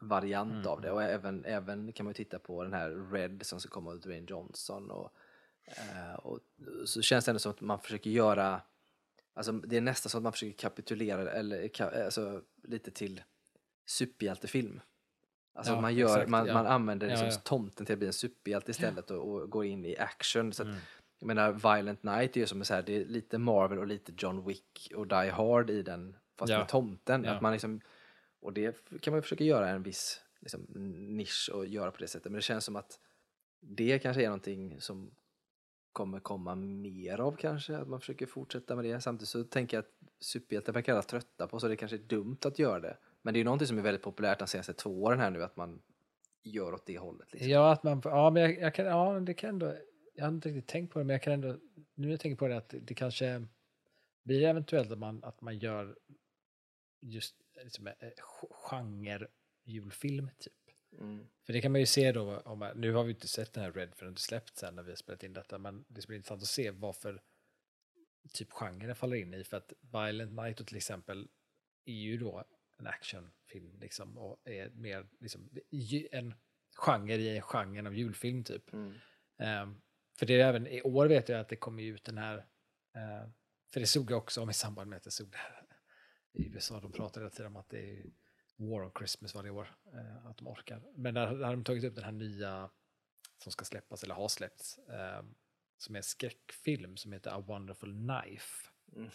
variant 0.00 0.52
Mm. 0.52 0.66
av 0.66 0.80
det 0.80 0.90
och 0.90 1.02
även, 1.02 1.44
även 1.44 1.92
kan 1.92 2.04
man 2.04 2.10
ju 2.10 2.14
titta 2.24 2.38
på 2.38 2.62
den 2.62 2.72
här 2.72 3.10
Red 3.12 3.46
som 3.46 3.60
ska 3.60 3.70
komma 3.70 3.90
av 3.90 4.00
Dwayne 4.00 4.26
Johnson 4.30 4.90
och, 4.90 5.12
eh, 5.64 6.14
och 6.14 6.40
så 6.84 7.02
känns 7.02 7.24
det 7.24 7.30
ändå 7.30 7.38
som 7.38 7.50
att 7.52 7.60
man 7.60 7.80
försöker 7.80 8.10
göra 8.10 8.62
Alltså 9.38 9.52
det 9.52 9.76
är 9.76 9.80
nästan 9.80 10.10
som 10.10 10.18
att 10.18 10.22
man 10.22 10.32
försöker 10.32 10.58
kapitulera 10.58 11.30
eller 11.30 11.82
alltså, 12.04 12.42
lite 12.62 12.90
till 12.90 13.22
superhjältefilm. 13.86 14.80
Alltså 15.54 15.72
Ja, 15.72 15.80
man, 15.80 15.94
gör, 15.94 16.06
exakt, 16.06 16.28
man, 16.28 16.46
ja. 16.46 16.54
man 16.54 16.66
använder 16.66 17.06
liksom 17.06 17.26
ja. 17.26 17.36
tomten 17.44 17.86
till 17.86 17.92
att 17.92 17.98
bli 17.98 18.06
en 18.06 18.12
superhjälte 18.12 18.70
istället 18.70 19.10
och, 19.10 19.34
och 19.34 19.50
går 19.50 19.64
in 19.64 19.84
i 19.84 19.96
action. 19.96 20.52
Så 20.52 20.62
att, 20.62 20.68
Mm. 20.68 20.80
Jag 21.20 21.26
menar 21.26 21.52
Violent 21.52 22.02
Night 22.02 22.36
är 22.36 22.40
ju 22.40 22.46
som 22.46 22.64
så 22.64 22.74
här, 22.74 22.82
det 22.82 22.96
är 22.96 23.04
lite 23.04 23.38
Marvel 23.38 23.78
och 23.78 23.86
lite 23.86 24.12
John 24.18 24.44
Wick 24.44 24.92
och 24.94 25.06
Die 25.06 25.30
Hard 25.30 25.70
i 25.70 25.82
den 25.82 26.16
fast 26.38 26.50
med 26.50 26.68
tomten. 26.68 27.26
Att 27.26 27.42
man 27.42 27.52
liksom, 27.52 27.80
och 28.40 28.52
det 28.52 28.76
kan 29.00 29.12
man 29.12 29.18
ju 29.18 29.22
försöka 29.22 29.44
göra 29.44 29.68
en 29.68 29.82
viss 29.82 30.20
liksom, 30.40 30.66
nisch 31.16 31.50
och 31.54 31.66
göra 31.66 31.90
på 31.90 31.98
det 31.98 32.08
sättet. 32.08 32.32
Men 32.32 32.36
det 32.36 32.42
känns 32.42 32.64
som 32.64 32.76
att 32.76 32.98
det 33.60 33.98
kanske 33.98 34.22
är 34.22 34.26
någonting 34.26 34.80
som 34.80 35.10
kommer 35.92 36.20
komma 36.20 36.54
mer 36.54 37.20
av 37.20 37.36
kanske, 37.36 37.76
att 37.76 37.88
man 37.88 38.00
försöker 38.00 38.26
fortsätta 38.26 38.76
med 38.76 38.84
det. 38.84 39.00
Samtidigt 39.00 39.28
så 39.28 39.44
tänker 39.44 39.76
jag 39.76 39.82
att 39.82 39.92
superhjältar 40.20 40.72
verkar 40.72 40.92
alla 40.92 41.02
trötta 41.02 41.46
på, 41.46 41.60
så 41.60 41.68
det 41.68 41.76
kanske 41.76 41.96
är 41.96 41.98
dumt 41.98 42.38
att 42.44 42.58
göra 42.58 42.80
det. 42.80 42.96
Men 43.28 43.32
det 43.32 43.38
är 43.38 43.40
ju 43.40 43.44
någonting 43.44 43.68
som 43.68 43.78
är 43.78 43.82
väldigt 43.82 44.02
populärt 44.02 44.38
de 44.38 44.48
senaste 44.48 44.72
två 44.74 45.02
åren 45.02 45.20
här 45.20 45.30
nu, 45.30 45.42
att 45.42 45.56
man 45.56 45.82
gör 46.42 46.74
åt 46.74 46.86
det 46.86 46.98
hållet. 46.98 47.32
Liksom. 47.32 47.50
Ja, 47.50 47.72
att 47.72 47.82
man, 47.82 48.00
ja, 48.04 48.30
men 48.30 48.42
jag, 48.42 48.58
jag 48.58 48.74
kan, 48.74 48.86
ja, 48.86 49.20
det 49.20 49.34
kan 49.34 49.50
ändå, 49.50 49.76
jag 50.14 50.24
har 50.24 50.32
inte 50.32 50.48
riktigt 50.48 50.66
tänkt 50.66 50.92
på 50.92 50.98
det, 50.98 51.04
men 51.04 51.14
jag 51.14 51.22
kan 51.22 51.32
ändå, 51.32 51.48
nu 51.74 52.06
när 52.06 52.10
jag 52.10 52.20
tänker 52.20 52.36
på 52.36 52.48
det, 52.48 52.56
att 52.56 52.68
det, 52.68 52.78
det 52.78 52.94
kanske 52.94 53.46
blir 54.24 54.42
eventuellt 54.42 54.90
att 54.90 54.98
man, 54.98 55.24
att 55.24 55.40
man 55.40 55.58
gör 55.58 55.98
just 57.00 57.36
liksom, 57.62 57.86
eh, 57.86 57.92
ch- 58.00 58.52
genre 58.52 59.26
julfilm 59.64 60.30
typ. 60.38 60.52
Mm. 61.00 61.26
För 61.46 61.52
det 61.52 61.60
kan 61.60 61.72
man 61.72 61.80
ju 61.80 61.86
se 61.86 62.12
då, 62.12 62.38
om 62.38 62.58
man, 62.58 62.80
nu 62.80 62.92
har 62.92 63.04
vi 63.04 63.10
inte 63.10 63.28
sett 63.28 63.52
den 63.52 63.64
här 63.64 63.72
Red 63.72 63.94
förrän 63.94 64.14
det 64.14 64.20
släppt 64.20 64.56
sen 64.56 64.74
när 64.74 64.82
vi 64.82 64.90
har 64.90 64.96
spelat 64.96 65.22
in 65.22 65.32
detta, 65.32 65.58
men 65.58 65.84
det 65.88 66.02
ska 66.02 66.08
bli 66.08 66.16
intressant 66.16 66.42
att 66.42 66.48
se 66.48 66.70
varför 66.70 67.22
typ 68.32 68.52
genren 68.52 68.96
faller 68.96 69.16
in 69.16 69.34
i, 69.34 69.44
för 69.44 69.56
att 69.56 69.72
Violent 69.80 70.32
Night 70.32 70.66
till 70.66 70.76
exempel 70.76 71.28
är 71.84 71.92
ju 71.92 72.16
då 72.16 72.44
en 72.78 72.86
actionfilm 72.86 73.78
liksom, 73.80 74.18
och 74.18 74.40
är 74.44 74.70
mer 74.70 75.06
liksom, 75.20 75.50
en 76.10 76.34
genre 76.76 77.14
i 77.14 77.40
genren 77.40 77.86
av 77.86 77.94
julfilm 77.94 78.44
typ. 78.44 78.72
Mm. 78.72 78.94
Ehm, 79.38 79.80
för 80.18 80.26
det 80.26 80.40
är 80.40 80.48
även 80.48 80.66
i 80.66 80.82
år 80.82 81.06
vet 81.06 81.28
jag 81.28 81.40
att 81.40 81.48
det 81.48 81.56
kommer 81.56 81.82
ut 81.82 82.04
den 82.04 82.18
här, 82.18 82.36
eh, 82.96 83.28
för 83.72 83.80
det 83.80 83.86
såg 83.86 84.10
jag 84.10 84.18
också 84.18 84.42
om 84.42 84.50
i 84.50 84.54
samband 84.54 84.90
med 84.90 84.96
att 84.96 85.02
det 85.02 85.10
såg 85.10 85.30
det 85.30 85.38
här 85.38 85.66
i 86.32 86.46
USA, 86.46 86.80
de 86.80 86.92
pratade 86.92 87.24
hela 87.24 87.30
tiden 87.30 87.46
om 87.46 87.56
att 87.56 87.68
det 87.68 87.90
är 87.90 88.06
War 88.56 88.84
on 88.84 88.92
Christmas 88.98 89.34
varje 89.34 89.50
år, 89.50 89.76
eh, 89.94 90.26
att 90.26 90.36
de 90.36 90.46
orkar. 90.48 90.82
Men 90.94 91.14
där, 91.14 91.34
där 91.34 91.46
har 91.46 91.56
de 91.56 91.64
tagit 91.64 91.84
upp 91.84 91.94
den 91.94 92.04
här 92.04 92.12
nya 92.12 92.70
som 93.42 93.52
ska 93.52 93.64
släppas, 93.64 94.02
eller 94.02 94.14
har 94.14 94.28
släppts, 94.28 94.78
eh, 94.78 95.22
som 95.78 95.94
är 95.94 95.98
en 95.98 96.02
skräckfilm 96.02 96.96
som 96.96 97.12
heter 97.12 97.30
A 97.30 97.40
Wonderful 97.40 97.92
Knife. 97.92 98.70
Mm. 98.96 99.10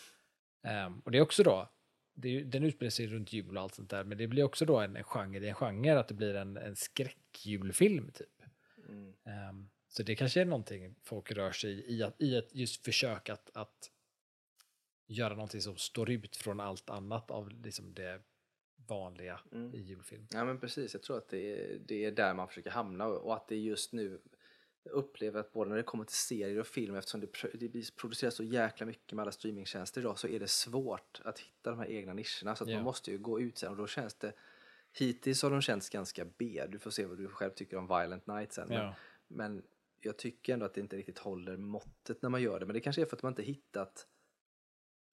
Ehm, 0.64 1.00
och 1.00 1.12
det 1.12 1.18
är 1.18 1.22
också 1.22 1.44
då, 1.44 1.72
det 2.14 2.44
den 2.44 2.64
utspelar 2.64 2.90
sig 2.90 3.08
runt 3.08 3.34
jul 3.34 3.58
och 3.58 3.64
allt 3.64 3.76
sånt 3.76 3.90
där, 3.90 4.04
men 4.04 4.18
det 4.18 4.28
blir 4.28 4.44
också 4.44 4.66
då 4.66 4.80
en, 4.80 4.96
en 4.96 5.04
genre 5.04 5.46
i 5.46 5.50
en 5.50 5.56
genre, 5.56 6.00
att 6.00 6.08
det 6.08 6.14
blir 6.14 6.36
en, 6.36 6.58
en 6.58 6.76
skräckjulfilm 6.76 8.12
typ. 8.12 8.42
Mm. 8.90 9.14
Ehm, 9.26 9.70
så 9.88 10.04
det 10.04 10.16
kanske 10.16 10.42
är 10.42 10.46
någonting 10.46 10.96
folk 11.04 11.32
rör 11.32 11.52
sig 11.52 11.72
i, 11.72 11.98
i, 11.98 12.04
att, 12.04 12.22
i 12.22 12.36
ett 12.36 12.56
just 12.56 12.86
försök 12.86 13.30
att, 13.30 13.50
att 13.54 13.92
göra 15.08 15.34
någonting 15.34 15.62
som 15.62 15.78
står 15.78 16.10
ut 16.10 16.36
från 16.36 16.60
allt 16.60 16.90
annat 16.90 17.32
av 17.32 17.50
liksom 17.50 17.94
det 17.94 18.22
vanliga 18.88 19.40
Mm. 19.52 19.74
i 19.76 19.78
julfilm. 19.82 20.28
Ja 20.32 20.46
men 20.46 20.60
precis, 20.60 20.94
jag 20.94 21.04
tror 21.04 21.18
att 21.18 21.30
det 21.30 21.54
är, 21.54 21.80
det 21.80 22.06
är 22.06 22.12
där 22.12 22.34
man 22.34 22.48
försöker 22.48 22.72
hamna 22.72 23.06
och 23.08 23.36
att 23.36 23.48
det 23.48 23.56
just 23.56 23.94
nu 23.94 24.22
jag 24.84 24.94
upplever 24.94 25.40
att 25.40 25.54
både 25.54 25.70
när 25.70 25.78
det 25.78 25.84
kommer 25.84 26.04
till 26.06 26.16
serier 26.16 26.60
och 26.60 26.68
film 26.68 26.96
eftersom 26.96 27.22
det, 27.22 27.96
produceras 27.96 28.36
så 28.36 28.44
jäkla 28.44 28.86
mycket 28.86 29.12
med 29.14 29.22
alla 29.24 29.32
streamingtjänster 29.32 30.02
idag 30.02 30.20
så 30.20 30.28
är 30.28 30.40
det 30.40 30.48
svårt 30.48 31.22
att 31.24 31.40
hitta 31.40 31.70
de 31.70 31.80
här 31.80 31.88
egna 31.90 32.14
nischerna 32.14 32.56
så 32.56 32.64
att 32.64 32.70
Ja. 32.70 32.76
man 32.76 32.84
måste 32.84 33.12
ju 33.12 33.18
gå 33.18 33.40
ut 33.40 33.58
sen 33.58 33.72
och 33.72 33.78
då 33.78 33.88
känns 33.88 34.14
det 34.16 34.34
hittills 34.92 35.44
har 35.44 35.52
de 35.52 35.62
känts 35.62 35.90
ganska 35.90 36.26
B. 36.38 36.64
Du 36.70 36.80
får 36.80 36.92
se 36.92 37.06
vad 37.06 37.18
du 37.18 37.28
själv 37.28 37.52
tycker 37.52 37.78
om 37.78 37.88
Violent 37.88 38.28
Night 38.28 38.54
sen. 38.54 38.68
Men, 38.68 38.78
Ja. 38.78 38.96
men 39.28 39.64
jag 40.00 40.18
tycker 40.18 40.54
ändå 40.54 40.66
att 40.66 40.74
det 40.74 40.82
inte 40.82 40.98
riktigt 40.98 41.20
håller 41.20 41.58
måttet 41.58 42.22
när 42.22 42.30
man 42.30 42.42
gör 42.42 42.60
det. 42.60 42.66
Men 42.66 42.74
det 42.74 42.80
kanske 42.80 43.02
är 43.02 43.06
för 43.06 43.16
att 43.16 43.24
man 43.24 43.32
inte 43.32 43.44
hittat 43.44 44.08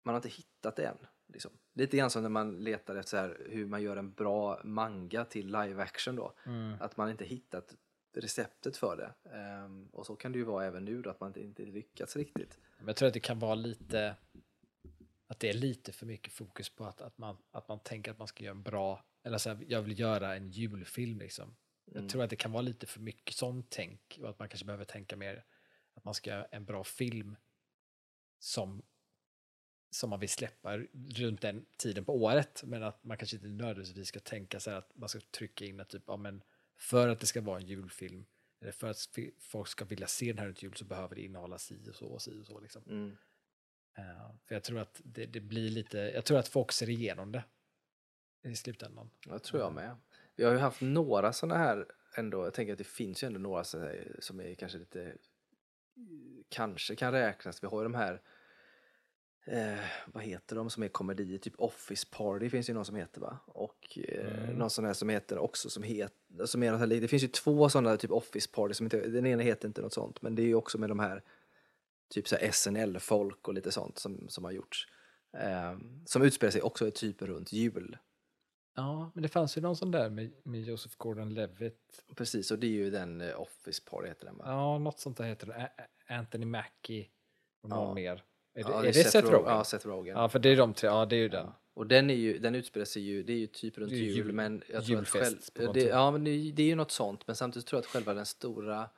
man 0.03 0.13
har 0.13 0.17
inte 0.19 0.29
hittat 0.29 0.75
det 0.75 0.83
än. 0.85 0.97
Liksom. 1.27 1.51
Lite 1.73 1.97
grann 1.97 2.09
som 2.09 2.21
när 2.21 2.29
man 2.29 2.63
letar 2.63 2.95
efter 2.95 3.47
hur 3.49 3.65
man 3.65 3.81
gör 3.81 3.97
en 3.97 4.13
bra 4.13 4.61
manga 4.63 5.25
till 5.25 5.45
live 5.47 5.83
action 5.83 6.15
då. 6.15 6.33
Mm. 6.45 6.77
Att 6.81 6.97
man 6.97 7.09
inte 7.09 7.25
hittat 7.25 7.75
receptet 8.17 8.77
för 8.77 8.97
det. 8.97 9.29
Ehm, 9.37 9.89
och 9.91 10.05
så 10.05 10.15
kan 10.15 10.31
det 10.31 10.37
ju 10.37 10.43
vara 10.43 10.65
även 10.65 10.85
nu 10.85 11.01
då, 11.01 11.09
att 11.09 11.19
man 11.19 11.29
inte, 11.29 11.41
inte 11.41 11.65
lyckats 11.65 12.15
riktigt. 12.15 12.57
Men 12.77 12.87
jag 12.87 12.95
tror 12.95 13.07
att 13.07 13.13
det 13.13 13.19
kan 13.19 13.39
vara 13.39 13.55
lite, 13.55 14.15
att 15.27 15.39
det 15.39 15.49
är 15.49 15.53
lite 15.53 15.91
för 15.91 16.05
mycket 16.05 16.33
fokus 16.33 16.69
på 16.69 16.85
att, 16.85 17.01
att, 17.01 17.17
man, 17.17 17.37
att 17.51 17.67
man 17.67 17.79
tänker 17.79 18.11
att 18.11 18.19
man 18.19 18.27
ska 18.27 18.43
göra 18.43 18.55
en 18.55 18.63
bra, 18.63 19.05
eller 19.23 19.37
så 19.37 19.49
här, 19.49 19.65
jag 19.67 19.81
vill 19.81 19.99
göra 19.99 20.35
en 20.35 20.49
julfilm 20.49 21.19
liksom. 21.19 21.55
Mm. 21.91 22.03
Jag 22.03 22.11
tror 22.11 22.23
att 22.23 22.29
det 22.29 22.35
kan 22.35 22.51
vara 22.51 22.61
lite 22.61 22.85
för 22.85 22.99
mycket 22.99 23.35
sånt 23.35 23.65
tänk 23.69 24.19
och 24.21 24.29
att 24.29 24.39
man 24.39 24.49
kanske 24.49 24.65
behöver 24.65 24.85
tänka 24.85 25.15
mer 25.15 25.45
att 25.93 26.03
man 26.03 26.13
ska 26.13 26.29
göra 26.29 26.45
en 26.45 26.65
bra 26.65 26.83
film 26.83 27.35
som, 28.39 28.81
som 29.91 30.09
man 30.09 30.19
vill 30.19 30.29
släppa 30.29 30.77
runt 31.15 31.41
den 31.41 31.65
tiden 31.77 32.05
på 32.05 32.15
året. 32.15 32.63
Men 32.65 32.83
att 32.83 33.03
man 33.03 33.17
kanske 33.17 33.35
inte 33.35 33.47
nödvändigtvis 33.47 34.07
ska 34.07 34.19
tänka 34.19 34.59
så 34.59 34.69
här 34.69 34.77
att 34.77 34.95
man 34.95 35.09
ska 35.09 35.19
trycka 35.19 35.65
in 35.65 35.79
att 35.79 35.89
typ, 35.89 36.03
ja, 36.07 36.17
men 36.17 36.43
för 36.79 37.07
att 37.07 37.19
det 37.19 37.27
ska 37.27 37.41
vara 37.41 37.59
en 37.59 37.67
julfilm 37.67 38.25
eller 38.61 38.71
för 38.71 38.87
att 38.87 39.17
folk 39.39 39.67
ska 39.67 39.85
vilja 39.85 40.07
se 40.07 40.25
den 40.25 40.37
här 40.37 40.45
runt 40.45 40.63
jul 40.63 40.75
så 40.75 40.85
behöver 40.85 41.15
det 41.15 41.21
innehålla 41.21 41.57
si 41.57 41.89
och 41.89 41.95
så 41.95 42.05
och 42.05 42.21
si 42.21 42.41
och 42.41 42.45
så. 42.45 42.59
Liksom. 42.59 42.83
Mm. 42.87 43.17
Eh, 43.97 44.31
för 44.45 44.55
jag 44.55 44.63
tror 44.63 44.79
att 44.79 45.01
det, 45.03 45.25
det 45.25 45.39
blir 45.39 45.69
lite, 45.69 45.97
jag 45.97 46.25
tror 46.25 46.39
att 46.39 46.47
folk 46.47 46.71
ser 46.71 46.89
igenom 46.89 47.31
det 47.31 47.43
i 48.43 48.55
slutändan. 48.55 49.09
Jag 49.25 49.43
tror 49.43 49.61
jag 49.61 49.73
med. 49.73 49.97
Vi 50.35 50.43
har 50.43 50.51
ju 50.51 50.57
haft 50.57 50.81
några 50.81 51.33
sådana 51.33 51.57
här 51.57 51.85
ändå. 52.15 52.43
Jag 52.43 52.53
tänker 52.53 52.73
att 52.73 52.77
det 52.77 52.83
finns 52.83 53.23
ju 53.23 53.27
ändå 53.27 53.39
några 53.39 53.63
som 53.63 54.39
är 54.39 54.55
kanske 54.55 54.77
lite 54.77 55.17
kanske 56.49 56.95
kan 56.95 57.11
räknas. 57.11 57.63
Vi 57.63 57.67
har 57.67 57.79
ju 57.79 57.83
de 57.83 57.95
här 57.95 58.21
eh, 59.45 59.79
vad 60.07 60.23
heter 60.23 60.55
de 60.55 60.69
som 60.69 60.83
är 60.83 60.87
komedier? 60.87 61.37
Typ 61.37 61.53
Office 61.57 62.07
Party 62.11 62.49
finns 62.49 62.69
ju 62.69 62.73
någon 62.73 62.85
som 62.85 62.95
heter 62.95 63.21
va? 63.21 63.37
Och 63.47 63.97
eh, 64.07 64.43
Mm. 64.43 64.55
någon 64.55 64.69
sån 64.69 64.85
här 64.85 64.93
som 64.93 65.09
heter 65.09 65.37
också 65.37 65.69
som 65.69 65.83
heter, 65.83 66.45
som 66.45 66.63
är 66.63 66.71
något 66.71 66.79
här, 66.79 66.87
det 66.87 67.07
finns 67.07 67.23
ju 67.23 67.27
två 67.27 67.69
sådana 67.69 67.97
typ 67.97 68.11
Office 68.11 68.49
Party 68.53 68.73
som 68.73 68.85
inte, 68.85 69.07
den 69.07 69.25
ena 69.25 69.43
heter 69.43 69.67
inte 69.67 69.81
något 69.81 69.93
sånt 69.93 70.21
men 70.21 70.35
det 70.35 70.41
är 70.41 70.45
ju 70.47 70.55
också 70.55 70.77
med 70.77 70.89
de 70.89 70.99
här 70.99 71.23
typ 72.09 72.27
så 72.27 72.35
SNL-folk 72.51 73.47
och 73.47 73.53
lite 73.53 73.71
sånt 73.71 73.99
som, 73.99 74.29
som 74.29 74.43
har 74.43 74.51
gjorts. 74.51 74.87
Eh, 75.37 75.77
som 76.05 76.21
utspelar 76.21 76.51
sig 76.51 76.61
också 76.61 76.91
typ 76.91 77.21
runt 77.21 77.51
jul. 77.53 77.97
Ja, 78.75 79.11
men 79.13 79.21
det 79.21 79.29
fanns 79.29 79.57
ju 79.57 79.61
någon 79.61 79.75
sån 79.75 79.91
där 79.91 80.09
med, 80.09 80.31
med 80.43 80.61
Joseph 80.61 80.95
Gordon-Levitt. 80.97 82.03
Precis, 82.15 82.51
och 82.51 82.59
det 82.59 82.67
är 82.67 82.71
ju 82.71 82.89
den 82.89 83.21
eh, 83.21 83.41
Office 83.41 83.81
Party 83.89 84.07
heter 84.07 84.25
den 84.25 84.37
va? 84.37 84.43
Ja, 84.47 84.77
något 84.77 84.99
sånt 84.99 85.17
där 85.17 85.25
heter 85.25 85.47
det. 85.47 85.71
Anthony 86.13 86.45
Mackie 86.45 87.07
och 87.61 87.69
någon 87.69 87.87
Ja. 87.87 87.93
mer. 87.93 88.23
Är 88.59 88.63
det, 88.63 88.69
Ja, 88.71 88.79
är 88.79 88.85
det 88.85 88.93
Seth 88.93 89.31
Rogen? 89.31 89.53
Ja, 89.53 89.63
Seth 89.63 89.87
Rogen. 89.87 90.17
Ja, 90.17 90.29
för 90.29 90.39
det 90.39 90.49
är 90.49 90.57
de 90.57 90.73
tre. 90.73 90.87
Ja, 90.89 91.05
det 91.05 91.15
är 91.15 91.19
ju 91.19 91.29
den. 91.29 91.47
Och 91.73 91.87
den, 91.87 92.09
är 92.09 92.13
ju, 92.15 92.39
den 92.39 92.55
utspelar 92.55 92.85
sig 92.85 93.01
ju, 93.01 93.23
det 93.23 93.33
är 93.33 93.37
ju 93.37 93.47
typ 93.47 93.77
runt 93.77 93.91
jul, 93.91 94.15
jul- 94.15 94.31
men 94.33 94.63
jag 94.67 94.85
tror 94.85 94.99
att 95.01 95.07
själv, 95.07 95.37
det. 95.73 95.83
Ja, 95.83 96.11
men 96.11 96.23
det, 96.23 96.51
det 96.51 96.63
är 96.63 96.67
ju 96.67 96.75
något 96.75 96.91
sånt, 96.91 97.27
men 97.27 97.35
samtidigt 97.35 97.67
tror 97.67 97.77
jag 97.77 97.81
att 97.81 97.91
själva 97.91 98.13
den 98.13 98.25
stora, 98.25 98.89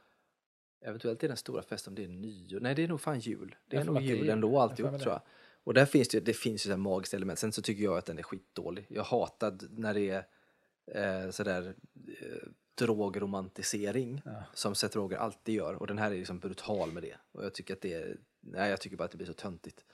eventuellt 0.86 1.24
är 1.24 1.28
den 1.28 1.38
stora 1.38 1.62
festen, 1.64 1.92
om 1.92 1.96
det 1.96 2.04
är 2.04 2.08
nyår, 2.08 2.60
nej 2.60 2.76
det 2.76 2.84
är 2.84 2.88
nog 2.88 3.02
fan 3.02 3.20
jul. 3.20 3.56
Det 3.68 3.78
är 3.78 3.84
nog 3.84 4.02
jul 4.02 4.30
ändå 4.30 4.60
alltihop 4.60 5.00
tror 5.02 5.14
jag. 5.14 5.22
Och 5.64 5.74
där 5.74 5.86
finns 5.86 6.08
det, 6.10 6.20
det 6.20 6.34
finns 6.34 6.66
ju 6.66 6.70
här 6.70 6.78
magiskt 6.78 7.14
element, 7.14 7.40
sen 7.40 7.52
så 7.52 7.62
tycker 7.62 7.84
jag 7.84 7.98
att 7.98 8.06
den 8.06 8.18
är 8.20 8.24
skitdålig. 8.24 8.86
Jag 8.90 9.04
hatar 9.04 9.58
när 9.70 9.94
det 9.94 10.10
är 10.10 11.24
eh, 11.26 11.32
sådär 11.32 11.74
eh, 12.22 12.48
drogromantisering 12.76 14.22
Ja. 14.26 14.44
som 14.54 14.76
Seth 14.76 14.98
Rogen 14.98 15.20
alltid 15.20 15.56
gör 15.56 15.74
och 15.76 15.88
den 15.88 15.98
här 15.98 16.12
är 16.12 16.16
liksom 16.16 16.40
brutal 16.40 16.92
med 16.92 17.04
det. 17.04 17.16
Och 17.32 17.46
jag 17.46 17.54
tycker 17.54 17.74
att 17.74 17.82
det 17.82 17.94
är, 17.94 18.18
nej 18.42 18.70
jag 18.70 18.82
tycker 18.82 18.98
bara 18.98 19.04
att 19.04 19.12
det 19.12 19.18
blir 19.18 19.28
så 19.28 19.34
töntigt. 19.34 19.86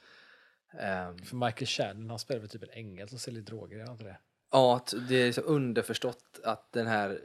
Ehm, 0.79 1.17
För 1.17 1.35
Michael 1.35 1.65
Shannon, 1.67 2.09
han 2.09 2.19
spelar 2.19 2.39
väl 2.41 2.49
typ 2.49 2.63
en 2.63 2.69
ängel 2.69 3.09
som 3.09 3.19
säljer 3.19 3.41
droger, 3.41 3.91
inte 3.91 4.03
det? 4.03 4.17
Ja, 4.51 4.85
det 5.09 5.15
är 5.15 5.25
liksom 5.25 5.43
underförstått 5.47 6.39
att 6.43 6.71
den 6.71 6.87
här 6.87 7.21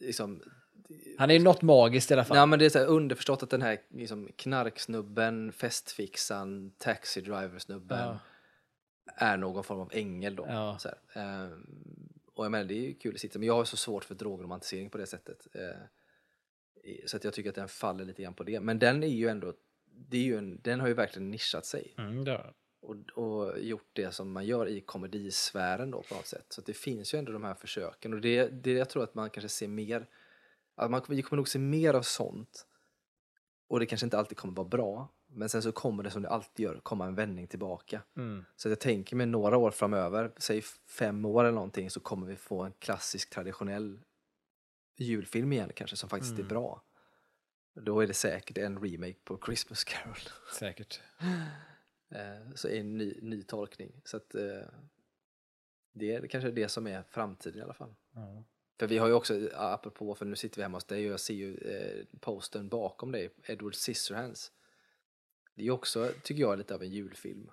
liksom, 0.00 0.42
Han 1.18 1.30
är 1.30 1.34
ju 1.34 1.40
något 1.44 1.62
magiskt 1.62 2.10
i 2.10 2.14
alla 2.14 2.24
fall. 2.24 2.36
ja, 2.36 2.46
men 2.46 2.58
det 2.58 2.64
är 2.64 2.70
så 2.70 2.78
underförstått 2.78 3.42
att 3.42 3.50
den 3.50 3.62
här 3.62 3.78
liksom, 3.90 4.28
knarksnubben, 4.36 5.52
festfixan, 5.52 6.70
taxi 6.78 7.20
driver 7.20 7.58
snubben 7.58 7.98
Ja. 7.98 8.18
är 9.16 9.36
någon 9.36 9.64
form 9.64 9.80
av 9.80 9.90
ängel 9.92 10.36
då. 10.36 10.46
Ja. 10.48 10.78
Ehm, 11.14 11.66
och 12.34 12.44
jag 12.44 12.50
menar 12.52 12.64
det 12.64 12.74
är 12.74 12.82
ju 12.82 12.94
kul 12.94 13.14
att 13.14 13.20
sitta, 13.20 13.38
men 13.38 13.48
jag 13.48 13.54
har 13.54 13.64
så 13.64 13.76
svårt 13.76 14.04
för 14.04 14.14
drogromantisering 14.14 14.90
på 14.90 14.98
det 14.98 15.06
sättet. 15.06 15.46
Eh, 15.54 15.80
i- 16.90 17.08
så 17.08 17.16
att 17.16 17.24
jag 17.24 17.32
tycker 17.34 17.48
att 17.50 17.54
den 17.56 17.68
faller 17.68 18.04
lite 18.04 18.22
grann 18.22 18.34
på 18.34 18.42
det. 18.44 18.60
Men 18.60 18.78
den 18.78 19.02
är 19.02 19.06
ju 19.08 19.28
ändå, 19.28 19.52
det 19.96 20.16
är 20.16 20.22
ju 20.22 20.38
en, 20.38 20.60
den 20.62 20.80
har 20.80 20.88
ju 20.88 20.94
verkligen 20.94 21.30
nischat 21.30 21.66
sig 21.66 21.94
Mm, 21.98 22.24
det 22.24 22.30
har 22.30 22.54
och, 22.80 22.96
och 23.14 23.60
gjort 23.60 23.90
det 23.92 24.14
som 24.14 24.32
man 24.32 24.46
gör 24.46 24.66
i 24.68 24.80
komedisfären 24.80 25.90
då 25.90 26.02
på 26.02 26.14
något 26.14 26.26
sätt. 26.26 26.46
Så 26.48 26.60
det 26.60 26.72
finns 26.74 27.14
ju 27.14 27.18
ändå 27.18 27.32
de 27.32 27.44
här 27.44 27.54
försöken 27.54 28.14
och 28.14 28.20
det, 28.20 28.48
det 28.48 28.72
jag 28.72 28.90
tror 28.90 29.02
att 29.04 29.14
man 29.14 29.30
kanske 29.30 29.48
ser 29.48 29.68
mer, 29.68 30.06
att 30.74 30.90
man 30.90 31.02
vi 31.08 31.22
kommer 31.22 31.36
nog 31.36 31.48
se 31.48 31.58
mer 31.58 31.94
av 31.94 32.02
sånt 32.02 32.66
och 33.68 33.80
det 33.80 33.86
kanske 33.86 34.06
inte 34.06 34.18
alltid 34.18 34.38
kommer 34.38 34.54
vara 34.54 34.68
bra 34.68 35.08
men 35.26 35.48
sen 35.48 35.62
så 35.62 35.72
kommer 35.72 36.02
det 36.02 36.10
som 36.10 36.22
det 36.22 36.28
alltid 36.28 36.64
gör 36.64 36.80
komma 36.82 37.06
en 37.06 37.14
vändning 37.14 37.46
tillbaka. 37.46 38.02
mm. 38.16 38.44
Så 38.56 38.68
att 38.68 38.70
jag 38.70 38.80
tänker 38.80 39.16
mig 39.16 39.26
några 39.26 39.56
år 39.56 39.70
framöver, 39.70 40.32
säg 40.36 40.62
fem 40.98 41.24
år 41.24 41.44
eller 41.44 41.54
någonting 41.54 41.90
så 41.90 42.00
kommer 42.00 42.26
vi 42.26 42.36
få 42.36 42.62
en 42.62 42.72
klassisk 42.72 43.30
traditionell 43.30 44.00
julfilm 44.96 45.52
igen 45.52 45.70
kanske 45.74 45.96
som 45.96 46.08
faktiskt 46.08 46.32
Mm. 46.32 46.44
är 46.44 46.48
bra. 46.48 46.82
Då 47.82 48.00
är 48.00 48.06
det 48.06 48.14
säkert 48.14 48.58
en 48.58 48.78
remake 48.78 49.16
på 49.24 49.38
Christmas 49.46 49.84
Carol. 49.84 50.16
Säkert. 50.54 51.00
Eh, 52.10 52.54
så 52.54 52.68
en 52.68 52.98
ny, 52.98 53.18
ny 53.22 53.42
tolkning. 53.42 54.00
Så 54.04 54.16
att 54.16 54.34
eh, 54.34 54.68
det 55.92 56.14
är 56.14 56.26
kanske 56.26 56.50
det 56.50 56.68
som 56.68 56.86
är 56.86 57.02
framtiden 57.02 57.60
i 57.60 57.62
alla 57.62 57.74
fall. 57.74 57.94
Ja. 58.14 58.44
För 58.78 58.86
vi 58.86 58.98
har 58.98 59.06
ju 59.06 59.12
också, 59.12 59.50
apropå, 59.54 60.14
för 60.14 60.24
nu 60.24 60.36
sitter 60.36 60.56
vi 60.56 60.62
hemma 60.62 60.76
hos 60.76 60.84
dig 60.84 61.06
och 61.06 61.12
jag 61.12 61.20
ser 61.20 61.34
ju 61.34 61.56
eh, 61.56 62.04
posten 62.20 62.68
bakom 62.68 63.12
dig, 63.12 63.30
Edward 63.46 63.74
Scissorhands. 63.74 64.52
Det 65.54 65.66
är 65.66 65.70
också, 65.70 66.12
tycker 66.22 66.40
jag, 66.40 66.58
lite 66.58 66.74
av 66.74 66.82
en 66.82 66.90
julfilm. 66.90 67.50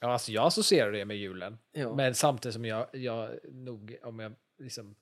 ja, 0.00 0.12
alltså 0.12 0.32
jag 0.32 0.46
associerar 0.46 0.92
det 0.92 1.04
med 1.04 1.16
julen. 1.16 1.58
Ja. 1.72 1.94
Men 1.94 2.14
samtidigt 2.14 2.54
som 2.54 2.64
jag, 2.64 2.88
jag 2.92 3.38
nog, 3.44 3.98
om 4.02 4.18
jag 4.18 4.32
liksom 4.58 4.96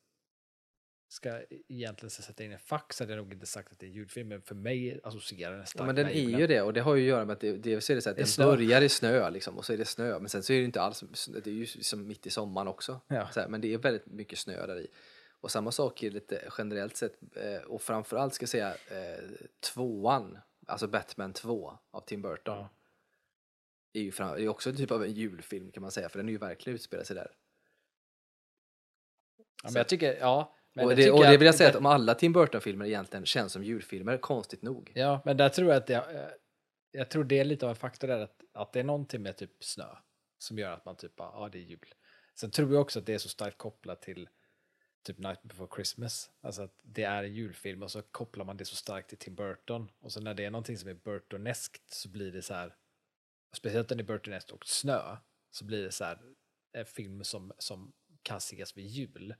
ska 1.14 1.42
egentligen 1.68 2.10
sätta 2.10 2.44
in 2.44 2.52
en 2.52 2.58
fack 2.58 2.92
så 2.92 3.04
hade 3.04 3.12
jag 3.12 3.24
nog 3.24 3.32
inte 3.32 3.46
sagt 3.46 3.72
att 3.72 3.78
det 3.78 3.86
är 3.86 3.88
en 3.88 3.94
julfilm, 3.94 4.28
men 4.28 4.42
för 4.42 4.54
mig 4.54 5.00
associerar 5.04 5.56
den 5.56 5.66
starkt 5.66 5.80
Ja, 5.80 5.86
men 5.86 5.94
den 5.94 6.08
är 6.08 6.38
ju 6.38 6.46
det 6.46 6.62
och 6.62 6.72
det 6.72 6.80
har 6.80 6.94
ju 6.94 7.02
att 7.02 7.08
göra 7.08 7.24
med 7.24 7.32
att 7.32 7.40
det, 7.40 7.52
det, 7.52 7.80
så 7.80 7.92
är 7.92 7.94
det 7.94 8.02
så 8.02 8.10
att 8.10 8.16
den 8.16 8.26
snö. 8.26 8.44
börjar 8.44 8.82
i 8.82 8.88
snö 8.88 9.30
liksom, 9.30 9.58
och 9.58 9.64
så 9.64 9.72
är 9.72 9.76
det 9.76 9.84
snö 9.84 10.18
men 10.18 10.28
sen 10.28 10.42
så 10.42 10.52
är 10.52 10.58
det 10.58 10.64
inte 10.64 10.80
alls, 10.80 11.26
det 11.44 11.50
är 11.50 11.54
ju 11.54 11.66
som 11.66 12.06
mitt 12.06 12.26
i 12.26 12.30
sommaren 12.30 12.68
också. 12.68 13.00
Ja. 13.06 13.28
Här, 13.36 13.48
men 13.48 13.60
det 13.60 13.74
är 13.74 13.78
väldigt 13.78 14.06
mycket 14.06 14.38
snö 14.38 14.66
där 14.66 14.80
i. 14.80 14.86
Och 15.40 15.50
samma 15.50 15.72
sak 15.72 16.02
är 16.02 16.10
lite 16.10 16.48
generellt 16.58 16.96
sett 16.96 17.18
eh, 17.36 17.62
och 17.66 17.82
framförallt 17.82 18.34
ska 18.34 18.42
jag 18.42 18.48
säga 18.48 18.70
eh, 18.70 19.24
tvåan, 19.60 20.38
alltså 20.66 20.86
Batman 20.86 21.32
2 21.32 21.78
av 21.90 22.00
Tim 22.00 22.22
Burton. 22.22 22.56
Ja. 22.56 22.68
Är 23.92 24.02
ju 24.02 24.12
fram, 24.12 24.28
är 24.28 24.48
också 24.48 24.70
en 24.70 24.76
typ 24.76 24.90
av 24.90 25.04
en 25.04 25.12
julfilm 25.12 25.70
kan 25.70 25.80
man 25.80 25.90
säga 25.90 26.08
för 26.08 26.18
den 26.18 26.28
är 26.28 26.32
ju 26.32 26.38
verkligen 26.38 26.74
utspelar 26.74 27.04
sig 27.04 27.16
där. 27.16 27.30
Ja, 29.62 29.70
men 29.70 29.74
jag 29.74 29.88
tycker, 29.88 30.16
ja. 30.20 30.54
Men 30.74 30.84
och 30.84 30.92
jag 30.92 30.98
det, 30.98 31.10
och 31.10 31.22
det 31.22 31.36
vill 31.36 31.46
jag 31.46 31.54
säga 31.54 31.70
att 31.70 31.76
om 31.76 31.86
alla 31.86 32.14
Tim 32.14 32.32
Burton-filmer 32.32 32.86
egentligen 32.86 33.26
känns 33.26 33.52
som 33.52 33.64
julfilmer, 33.64 34.18
konstigt 34.18 34.62
nog. 34.62 34.92
Ja, 34.94 35.22
men 35.24 35.36
där 35.36 35.48
tror 35.48 35.68
jag 35.68 35.76
att 35.76 35.86
det, 35.86 35.94
eh, 35.94 36.28
jag 36.90 37.10
tror 37.10 37.24
det 37.24 37.38
är 37.38 37.44
lite 37.44 37.66
av 37.66 37.70
en 37.70 37.76
faktor 37.76 38.08
där 38.08 38.18
att, 38.18 38.40
att 38.52 38.72
det 38.72 38.80
är 38.80 38.84
någonting 38.84 39.22
med 39.22 39.36
typ 39.36 39.64
snö 39.64 39.88
som 40.38 40.58
gör 40.58 40.72
att 40.72 40.84
man 40.84 40.96
typ, 40.96 41.16
bara, 41.16 41.30
ja 41.32 41.48
det 41.48 41.58
är 41.58 41.62
jul. 41.62 41.94
Sen 42.34 42.50
tror 42.50 42.72
jag 42.72 42.80
också 42.80 42.98
att 42.98 43.06
det 43.06 43.14
är 43.14 43.18
så 43.18 43.28
starkt 43.28 43.58
kopplat 43.58 44.02
till 44.02 44.28
typ 45.04 45.18
Night 45.18 45.42
before 45.42 45.68
Christmas. 45.74 46.30
Alltså 46.40 46.62
att 46.62 46.80
det 46.82 47.02
är 47.02 47.24
en 47.24 47.34
julfilm 47.34 47.82
och 47.82 47.90
så 47.90 48.02
kopplar 48.02 48.44
man 48.44 48.56
det 48.56 48.64
så 48.64 48.76
starkt 48.76 49.08
till 49.08 49.18
Tim 49.18 49.34
Burton. 49.34 49.90
Och 50.00 50.12
så 50.12 50.20
när 50.20 50.34
det 50.34 50.44
är 50.44 50.50
någonting 50.50 50.78
som 50.78 50.88
är 50.88 50.94
Burtoneskt 50.94 51.94
så 51.94 52.08
blir 52.08 52.32
det 52.32 52.42
så 52.42 52.54
här, 52.54 52.76
speciellt 53.52 53.90
när 53.90 53.96
det 53.96 54.02
är 54.02 54.06
Burtoneskt 54.06 54.50
och 54.50 54.66
snö, 54.66 55.16
så 55.50 55.64
blir 55.64 55.82
det 55.84 55.92
så 55.92 56.04
här 56.04 56.18
en 56.72 56.86
film 56.86 57.24
som, 57.24 57.52
som 57.58 57.92
kan 58.22 58.36
ses 58.36 58.76
vid 58.76 58.86
jul. 58.86 59.34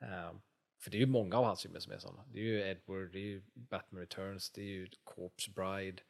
Ehm, 0.00 0.40
för 0.78 0.90
det 0.90 0.96
är 0.96 1.00
ju 1.00 1.06
många 1.06 1.36
av 1.36 1.44
hans 1.44 1.62
filmer 1.62 1.80
som 1.80 1.92
är 1.92 1.98
sådana. 1.98 2.24
Det 2.32 2.38
är 2.38 2.42
ju 2.44 2.60
Edward, 2.60 3.12
det 3.12 3.18
är 3.18 3.22
ju 3.24 3.42
Batman 3.54 4.00
Returns, 4.00 4.50
det 4.50 4.60
är 4.60 4.64
ju 4.64 4.88
Corpse 5.04 5.50
Bride. 5.50 6.02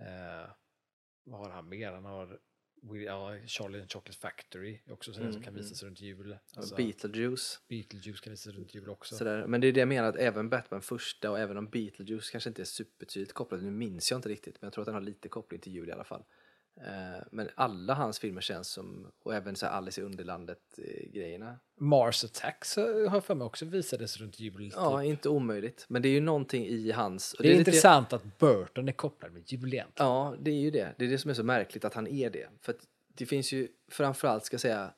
eh, 0.00 0.50
vad 1.24 1.40
har 1.40 1.50
han 1.50 1.68
mer? 1.68 1.92
Han 1.92 2.04
har 2.04 2.40
ja, 3.06 3.38
Charlie 3.46 3.80
and 3.80 3.92
Chocolate 3.92 4.18
Factory 4.18 4.80
också 4.90 5.12
sådär 5.12 5.26
som 5.26 5.36
Mm, 5.36 5.42
kan 5.44 5.54
visas 5.54 5.82
runt 5.82 6.00
jul. 6.00 6.38
Alltså, 6.56 6.76
Beetlejuice. 6.76 7.60
Beetlejuice 7.68 8.20
kan 8.20 8.30
visas 8.30 8.54
runt 8.54 8.74
jul 8.74 8.88
också. 8.88 9.16
Sådär. 9.16 9.46
Men 9.46 9.60
det 9.60 9.66
är 9.66 9.72
det 9.72 9.80
jag 9.80 9.88
menar, 9.88 10.08
att 10.08 10.16
även 10.16 10.48
Batman 10.48 10.82
första 10.82 11.30
och 11.30 11.38
även 11.38 11.56
om 11.56 11.70
Beetlejuice 11.70 12.30
kanske 12.30 12.50
inte 12.50 12.62
är 12.62 12.64
supertydligt 12.64 13.32
kopplad, 13.32 13.62
nu 13.62 13.70
minns 13.70 14.10
jag 14.10 14.18
inte 14.18 14.28
riktigt, 14.28 14.60
men 14.60 14.66
jag 14.66 14.72
tror 14.72 14.82
att 14.82 14.86
den 14.86 14.94
har 14.94 15.02
lite 15.02 15.28
koppling 15.28 15.60
till 15.60 15.72
jul 15.72 15.88
i 15.88 15.92
alla 15.92 16.04
fall. 16.04 16.24
Eh, 16.80 17.22
Men 17.32 17.48
alla 17.54 17.94
hans 17.94 18.18
filmer 18.18 18.40
känns 18.40 18.68
som, 18.68 19.12
och 19.24 19.34
även 19.34 19.56
så 19.56 19.66
Alice 19.66 20.00
i 20.00 20.04
Underlandet-grejerna, 20.04 21.58
Mars 21.80 22.24
Attacks 22.24 22.76
har 22.76 22.84
jag 22.84 23.24
för 23.24 23.34
mig 23.34 23.44
också 23.44 23.64
visades 23.64 24.16
runt 24.16 24.40
jul. 24.40 24.72
ja, 24.74 25.00
typ. 25.00 25.08
inte 25.08 25.28
omöjligt. 25.28 25.86
Men 25.88 26.02
det 26.02 26.08
är 26.08 26.12
ju 26.12 26.20
någonting 26.20 26.66
i 26.66 26.90
hans... 26.92 27.32
och 27.34 27.42
Det 27.42 27.48
är 27.48 27.58
lite- 27.58 27.70
intressant 27.70 28.12
att 28.12 28.38
Burton 28.38 28.88
är 28.88 28.92
kopplad 28.92 29.32
med 29.32 29.42
jul 29.52 29.74
egentligen. 29.74 30.08
Ja, 30.10 30.34
det 30.40 30.50
är 30.50 30.60
ju 30.60 30.70
det. 30.70 30.94
Det 30.98 31.04
är 31.04 31.08
det 31.08 31.18
som 31.18 31.30
är 31.30 31.34
så 31.34 31.42
märkligt 31.44 31.84
att 31.84 31.94
han 31.94 32.06
är 32.06 32.30
det. 32.30 32.48
För 32.60 32.72
att 32.72 32.80
det 33.14 33.26
finns 33.26 33.52
ju 33.52 33.68
framförallt, 33.90 34.44
ska 34.44 34.54
jag 34.54 34.60
säga, 34.60 34.94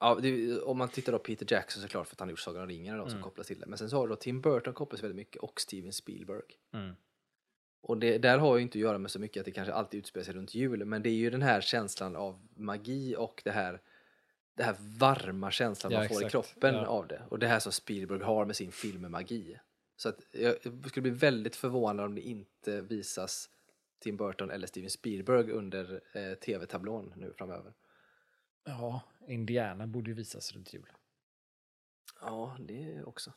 ja, 0.00 0.18
det, 0.22 0.60
om 0.60 0.78
man 0.78 0.88
tittar 0.88 1.12
på 1.12 1.18
Peter 1.18 1.46
Jackson 1.54 1.82
såklart 1.82 2.06
för 2.06 2.14
att 2.14 2.20
han 2.20 2.28
har 2.28 2.30
gjort 2.30 2.40
Sagan 2.40 2.62
om 2.62 2.68
ringen 2.68 2.94
och 2.94 2.98
de 2.98 3.10
som 3.10 3.16
Mm. 3.18 3.24
kopplas 3.24 3.46
till 3.46 3.60
det. 3.60 3.66
Men 3.66 3.78
sen 3.78 3.90
så 3.90 3.96
har 3.96 4.06
du 4.08 4.10
då 4.14 4.16
Tim 4.16 4.40
Burton 4.40 4.74
kopplas 4.74 5.02
väldigt 5.02 5.16
mycket 5.16 5.42
och 5.42 5.60
Steven 5.60 5.92
Spielberg. 5.92 6.42
Mm. 6.74 6.94
Och 7.82 7.98
det, 7.98 8.18
där 8.18 8.38
har 8.38 8.56
ju 8.56 8.62
inte 8.62 8.78
att 8.78 8.82
göra 8.82 8.98
med 8.98 9.10
så 9.10 9.18
mycket 9.18 9.40
att 9.40 9.44
det 9.44 9.50
kanske 9.52 9.72
alltid 9.72 9.98
utspelar 9.98 10.24
sig 10.24 10.34
runt 10.34 10.54
jul, 10.54 10.84
men 10.84 11.02
det 11.02 11.08
är 11.08 11.14
ju 11.14 11.30
den 11.30 11.42
här 11.42 11.60
känslan 11.60 12.16
av 12.16 12.48
magi 12.54 13.16
och 13.18 13.42
det 13.44 13.50
här, 13.50 13.80
det 14.54 14.62
här 14.62 14.76
varma 14.98 15.50
känslan 15.50 15.92
Ja, 15.92 15.98
man 15.98 16.08
får 16.08 16.22
i 16.22 16.26
exakt. 16.26 16.32
kroppen 16.52 16.74
Ja. 16.74 16.86
av 16.86 17.06
det. 17.06 17.22
Och 17.28 17.38
det 17.38 17.46
här 17.46 17.58
som 17.58 17.72
Spielberg 17.72 18.22
har 18.22 18.44
med 18.44 18.56
sin 18.56 18.72
film 18.72 19.10
magi. 19.10 19.58
Så 19.96 20.08
att 20.08 20.20
jag 20.30 20.56
jag 20.62 20.88
skulle 20.88 21.02
bli 21.02 21.10
väldigt 21.10 21.56
förvånad 21.56 22.06
om 22.06 22.14
det 22.14 22.20
inte 22.20 22.80
visas 22.80 23.50
Tim 23.98 24.16
Burton 24.16 24.50
eller 24.50 24.66
Steven 24.66 24.90
Spielberg 24.90 25.50
under 25.50 26.00
eh, 26.12 26.34
tv-tablån 26.34 27.12
nu 27.16 27.32
framöver. 27.38 27.72
Ja, 28.64 29.00
Indiana 29.28 29.86
borde 29.86 30.10
ju 30.10 30.14
visas 30.14 30.52
runt 30.52 30.74
jul. 30.74 30.86
Ja, 32.20 32.56
det 32.60 33.02
också. 33.04 33.32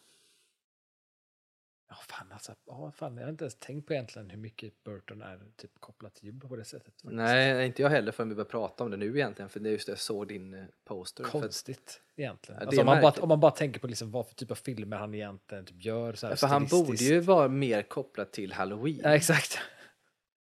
Ja, 1.89 1.95
fan 2.09 2.27
alltså. 2.31 2.55
Ja, 2.65 2.91
fan, 2.95 3.17
jag 3.17 3.23
har 3.23 3.29
inte 3.29 3.43
ens 3.43 3.55
tänkt 3.55 3.87
på 3.87 3.93
egentligen 3.93 4.29
hur 4.29 4.37
mycket 4.37 4.83
Burton 4.83 5.21
är 5.21 5.39
typ 5.55 5.71
kopplat 5.79 6.15
till 6.15 6.25
jul 6.25 6.39
på 6.39 6.55
det 6.55 6.65
sättet. 6.65 6.85
faktiskt. 6.85 7.13
Nej, 7.13 7.65
inte 7.65 7.81
jag 7.81 7.89
heller 7.89 8.11
förrän 8.11 8.29
vi 8.29 8.35
börjar 8.35 8.49
prata 8.49 8.83
om 8.83 8.91
det 8.91 8.97
nu 8.97 9.15
egentligen, 9.17 9.49
för 9.49 9.59
det 9.59 9.69
är 9.69 9.71
just 9.71 9.85
det 9.85 9.91
jag 9.91 9.99
såg 9.99 10.27
din 10.27 10.53
eh, 10.53 10.65
poster. 10.85 11.23
För 11.23 11.37
att, 11.37 11.43
Konstigt 11.43 12.01
egentligen. 12.15 12.61
Ja, 12.61 12.67
alltså, 12.67 12.81
om, 12.81 12.85
man 12.85 13.01
bara, 13.01 13.11
om 13.21 13.29
man 13.29 13.39
bara 13.39 13.51
tänker 13.51 13.79
på 13.79 13.87
liksom 13.87 14.11
vad 14.11 14.27
för 14.27 14.35
typ 14.35 14.51
av 14.51 14.55
filmer 14.55 14.97
han 14.97 15.13
egentligen 15.15 15.65
typ 15.65 15.85
gör. 15.85 16.13
Så 16.13 16.27
här, 16.27 16.35
för 16.35 16.47
han 16.47 16.65
borde 16.65 17.03
ju 17.03 17.19
vara 17.19 17.47
mer 17.47 17.81
kopplad 17.81 18.31
till 18.31 18.53
Halloween. 18.53 19.01
Ja, 19.03 19.15
exakt. 19.15 19.59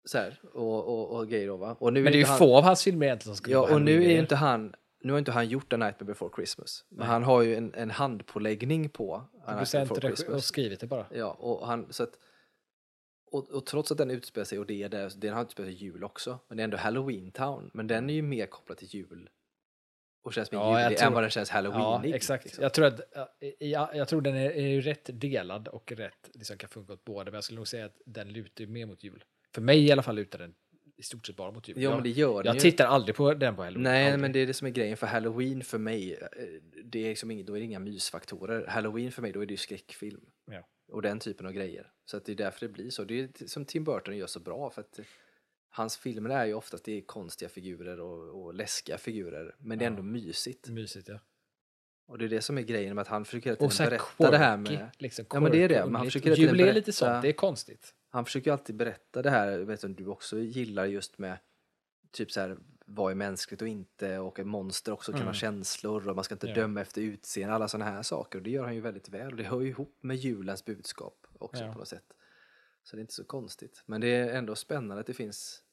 så 0.06 0.18
här, 0.18 0.40
och, 0.53 0.86
och, 0.88 1.18
och 1.18 1.30
grejer 1.30 1.48
då 1.48 1.58
va. 1.58 1.76
Och 1.80 1.94
nu 1.94 2.03
Men 2.03 2.12
det 2.12 2.18
är 2.18 2.20
ju 2.20 2.26
han, 2.26 2.38
få 2.38 2.58
av 2.58 2.64
hans 2.64 2.84
filmer 2.84 3.06
egentligen 3.06 3.36
som 3.36 3.44
skulle 3.44 3.56
Ja, 3.56 3.62
vara 3.62 3.74
och 3.74 3.82
nu 3.82 4.03
är 4.03 4.10
ju 4.10 4.20
inte 4.20 4.36
han, 4.36 4.76
nu 5.03 5.11
har 5.11 5.19
inte 5.19 5.32
han 5.32 5.48
gjort 5.49 5.73
A 5.73 5.78
Nightmare 5.78 6.06
Before 6.06 6.32
Christmas. 6.36 6.86
Men 6.90 6.98
Nej. 6.99 7.07
han 7.07 7.23
har 7.23 7.41
ju 7.41 7.56
en, 7.56 7.73
en 7.73 7.91
handpåläggning 7.91 8.90
på 8.90 9.15
A 9.45 9.56
Nightmare 9.60 9.86
Before 10.11 10.36
och 10.36 10.44
skrivit 10.44 10.80
det 10.80 10.88
bara. 10.88 11.06
Ja, 11.11 11.32
och 11.32 11.68
han, 11.68 11.94
så 11.94 12.03
att, 12.03 12.18
och, 13.32 13.49
och 13.49 13.65
trots 13.65 13.91
att 13.91 13.98
den 13.98 14.11
utspelar 14.11 14.45
sig, 14.45 14.60
och 14.60 14.65
det 14.65 14.84
är 14.84 14.90
det, 14.90 15.22
den 15.22 15.34
har 15.34 15.41
utspelat 15.44 15.68
sig 15.72 15.84
jul 15.84 16.03
också, 16.03 16.40
men 16.48 16.57
det 16.57 16.61
är 16.61 16.64
ändå 16.64 16.78
Halloween 16.78 17.32
Town. 17.32 17.72
Men 17.73 17.88
den 17.88 18.10
är 18.10 18.14
ju 18.14 18.22
mer 18.22 18.45
kopplad 18.45 18.78
till 18.78 18.88
jul. 18.95 19.30
Och 20.23 20.34
känns 20.34 20.52
mer 20.52 20.60
Ja, 20.60 20.84
julig 20.84 20.98
tror- 20.98 21.07
än 21.07 21.14
vad 21.14 21.23
den 21.23 21.30
känns 21.30 21.49
Ja, 21.49 21.53
halloweenig. 21.56 22.15
exakt. 22.15 22.44
liksom. 22.44 22.64
Jag 22.64 22.73
tror, 22.73 22.86
att, 22.86 22.99
ja, 23.15 23.34
jag, 23.60 23.95
jag 23.95 24.07
tror 24.07 24.22
den 24.22 24.36
är, 24.36 24.49
är 24.52 24.68
ju 24.68 24.82
rätt 24.82 25.10
delad 25.14 25.68
och 25.68 25.91
rätt 25.91 26.30
liksom 26.34 26.57
kan 26.57 26.69
funka 26.69 26.94
åt 26.94 27.06
båda. 27.06 27.26
Men 27.26 27.34
jag 27.34 27.44
skulle 27.44 27.56
nog 27.60 27.68
säga 27.68 27.86
att 27.86 28.02
den 28.06 28.34
lutar 28.34 28.61
ju 28.64 28.68
mer 28.69 28.86
mot 28.86 29.03
jul. 29.03 29.23
För 29.53 29.61
mig 29.61 29.86
i 29.86 29.91
alla 29.91 30.03
fall 30.03 30.15
lutar 30.15 30.40
den 30.40 30.53
i 31.02 31.03
stort 31.03 31.28
sett 31.28 31.36
bara 31.36 31.52
mot 31.52 31.68
jul. 31.68 31.78
Ja, 31.78 31.84
jag, 31.84 31.94
men 31.95 32.03
det 32.03 32.10
gör 32.10 32.41
jag 32.45 32.53
ju. 32.56 32.60
tittar 32.61 32.86
aldrig 32.86 33.15
på 33.15 33.34
den 33.34 33.56
på 33.56 33.64
Halloween. 33.64 33.84
Nej, 33.84 34.06
aldrig. 34.06 34.22
men 34.22 34.32
det 34.32 34.40
är 34.40 34.48
det 34.48 34.53
som 34.53 34.68
är 34.68 34.72
grejen 34.72 34.98
för 34.98 35.07
Halloween 35.07 35.61
för 35.64 35.78
mig, 35.78 36.14
eh, 36.14 36.28
det 36.84 37.03
är 37.03 37.10
liksom 37.10 37.32
inget, 37.32 37.48
då 37.48 37.53
är 37.56 37.60
det 37.60 37.65
inga 37.65 37.80
mysfaktorer. 37.80 38.68
Halloween 38.68 39.11
för 39.11 39.22
mig, 39.22 39.32
då 39.32 39.41
är 39.41 39.45
det 39.45 39.53
ju 39.53 39.57
skräckfilm. 39.57 40.22
Ja. 40.52 40.68
Och 40.91 41.02
den 41.02 41.19
typen 41.19 41.45
av 41.45 41.52
grejer. 41.53 41.91
Så 42.06 42.18
att 42.18 42.26
det 42.26 42.32
är 42.32 42.36
därför 42.36 42.68
det 42.68 42.73
blir 42.73 42.90
så. 42.90 43.03
Det 43.03 43.19
är 43.41 43.48
som 43.48 43.65
Tim 43.65 43.84
Burton 43.84 44.18
gör 44.18 44.28
så 44.28 44.40
bra 44.40 44.69
för 44.69 44.82
att 44.82 44.99
eh, 44.99 45.06
hans 45.69 45.98
filmer 45.98 46.30
är 46.30 46.45
ju 46.45 46.53
oftast 46.53 46.84
det 46.86 46.98
är 46.98 47.02
konstiga 47.02 47.49
figurer 47.49 47.99
och, 47.99 48.44
och 48.44 48.53
läskiga 48.53 48.98
figurer. 48.98 49.56
Men 49.60 49.78
det 49.80 49.84
är 49.86 49.88
Ja. 49.88 49.91
ändå 49.91 50.03
mysigt. 50.03 50.69
Mysigt 50.69 51.07
ja. 51.10 51.19
Och 52.07 52.18
det 52.18 52.26
är 52.26 52.30
det 52.30 52.41
som 52.41 52.57
är 52.57 52.61
grejen 52.61 52.95
med 52.95 53.02
att 53.02 53.07
han 53.07 53.26
försöker 53.26 53.45
hela 53.49 53.69
tiden 53.69 53.90
berätta 53.90 54.03
quirky, 54.18 54.32
det 54.32 54.38
här 54.38 54.57
med... 54.57 54.90
liksom 54.98 55.26
Ja, 55.30 55.40
men 55.40 55.52
det 55.52 55.57
är 55.57 55.61
det. 55.69 55.76
quirky 55.76 55.80
Man 55.80 55.88
underligt. 55.88 56.14
försöker 56.14 56.26
hela 56.26 56.36
tiden 56.36 56.57
Jul 56.57 56.68
är 56.68 56.73
lite 56.73 56.94
sånt, 56.94 57.22
det 57.22 57.30
är 57.30 57.34
konstigt. 57.34 57.94
Han 58.14 58.26
försöker 58.26 58.52
ju 58.52 58.54
alltid 58.54 58.76
berätta 58.76 59.22
det 59.22 59.30
här, 59.30 59.60
vet 59.60 59.82
du, 59.82 59.88
du 59.88 60.08
också 60.08 60.40
gillar 60.40 60.86
just 60.86 61.18
med 61.18 61.38
typ 62.12 62.32
så 62.32 62.40
här 62.40 62.58
vad 62.86 63.12
är 63.12 63.16
mänskligt 63.16 63.62
och 63.62 63.68
inte 63.68 64.20
och 64.20 64.40
monster 64.46 64.92
också 64.92 65.12
kan 65.12 65.22
Mm. 65.22 65.28
ha 65.28 65.34
känslor 65.34 66.08
och 66.10 66.16
man 66.16 66.24
ska 66.24 66.36
inte 66.36 66.48
Ja. 66.48 66.56
döma 66.56 66.82
efter 66.82 67.02
utseende, 67.02 67.56
alla 67.56 67.68
sådana 67.68 67.92
här 67.92 68.02
saker 68.04 68.40
och 68.40 68.44
det 68.44 68.50
gör 68.50 68.64
han 68.64 68.76
ju 68.76 68.82
väldigt 68.82 69.10
väl 69.10 69.32
och 69.32 69.38
det 69.38 69.44
hör 69.44 69.62
ju 69.62 69.68
ihop 69.70 69.98
med 70.02 70.18
julens 70.18 70.66
budskap 70.66 71.28
också 71.40 71.64
Ja. 71.64 71.74
på 71.74 71.80
något 71.80 71.88
sätt. 71.88 72.14
Så 72.84 72.96
det 72.96 73.00
är 73.00 73.02
inte 73.02 73.14
så 73.14 73.24
konstigt. 73.24 73.84
Men 73.86 74.02
det 74.02 74.08
är 74.08 74.38
ändå 74.38 74.56
spännande 74.56 75.02
att 75.02 75.08
det 75.08 75.14
finns 75.14 75.64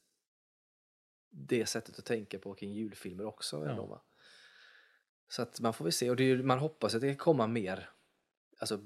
det 1.31 1.66
sättet 1.66 1.98
att 1.98 2.05
tänka 2.05 2.39
på 2.39 2.55
kring 2.55 2.73
julfilmer 2.73 3.24
också. 3.24 3.56
Ja. 3.65 3.70
Ändå? 3.70 4.02
Så 5.28 5.43
att 5.43 5.60
man 5.60 5.73
får 5.74 5.85
väl 5.85 5.93
se 5.93 6.10
och 6.10 6.20
är, 6.20 6.43
man 6.43 6.59
hoppas 6.59 6.94
att 6.94 7.01
det 7.01 7.09
kan 7.09 7.16
komma 7.16 7.47
mer 7.47 7.90
alltså, 8.59 8.81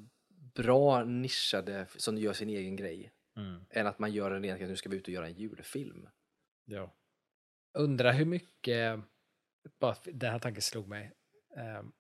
bra 0.55 1.05
nischade 1.05 1.87
som 1.97 2.19
gör 2.19 2.33
sin 2.33 2.49
egen 2.49 2.77
grej 2.77 3.13
än 3.71 3.87
att 3.87 3.99
man 3.99 4.13
gör 4.13 4.31
en 4.31 4.43
ren, 4.43 4.69
nu 4.69 4.77
ska 4.77 4.89
vi 4.89 4.97
ut 4.97 5.09
och 5.09 5.15
göra 5.15 5.27
en 5.27 5.35
julfilm. 5.35 6.09
Ja. 6.65 6.97
Undrar 7.79 8.13
hur 8.13 8.25
mycket, 8.25 9.01
bara 9.79 9.97
den 10.05 10.31
här 10.31 10.39
tanken 10.39 10.63
slog 10.63 10.89
mig, 10.89 11.13
um, 11.79 11.93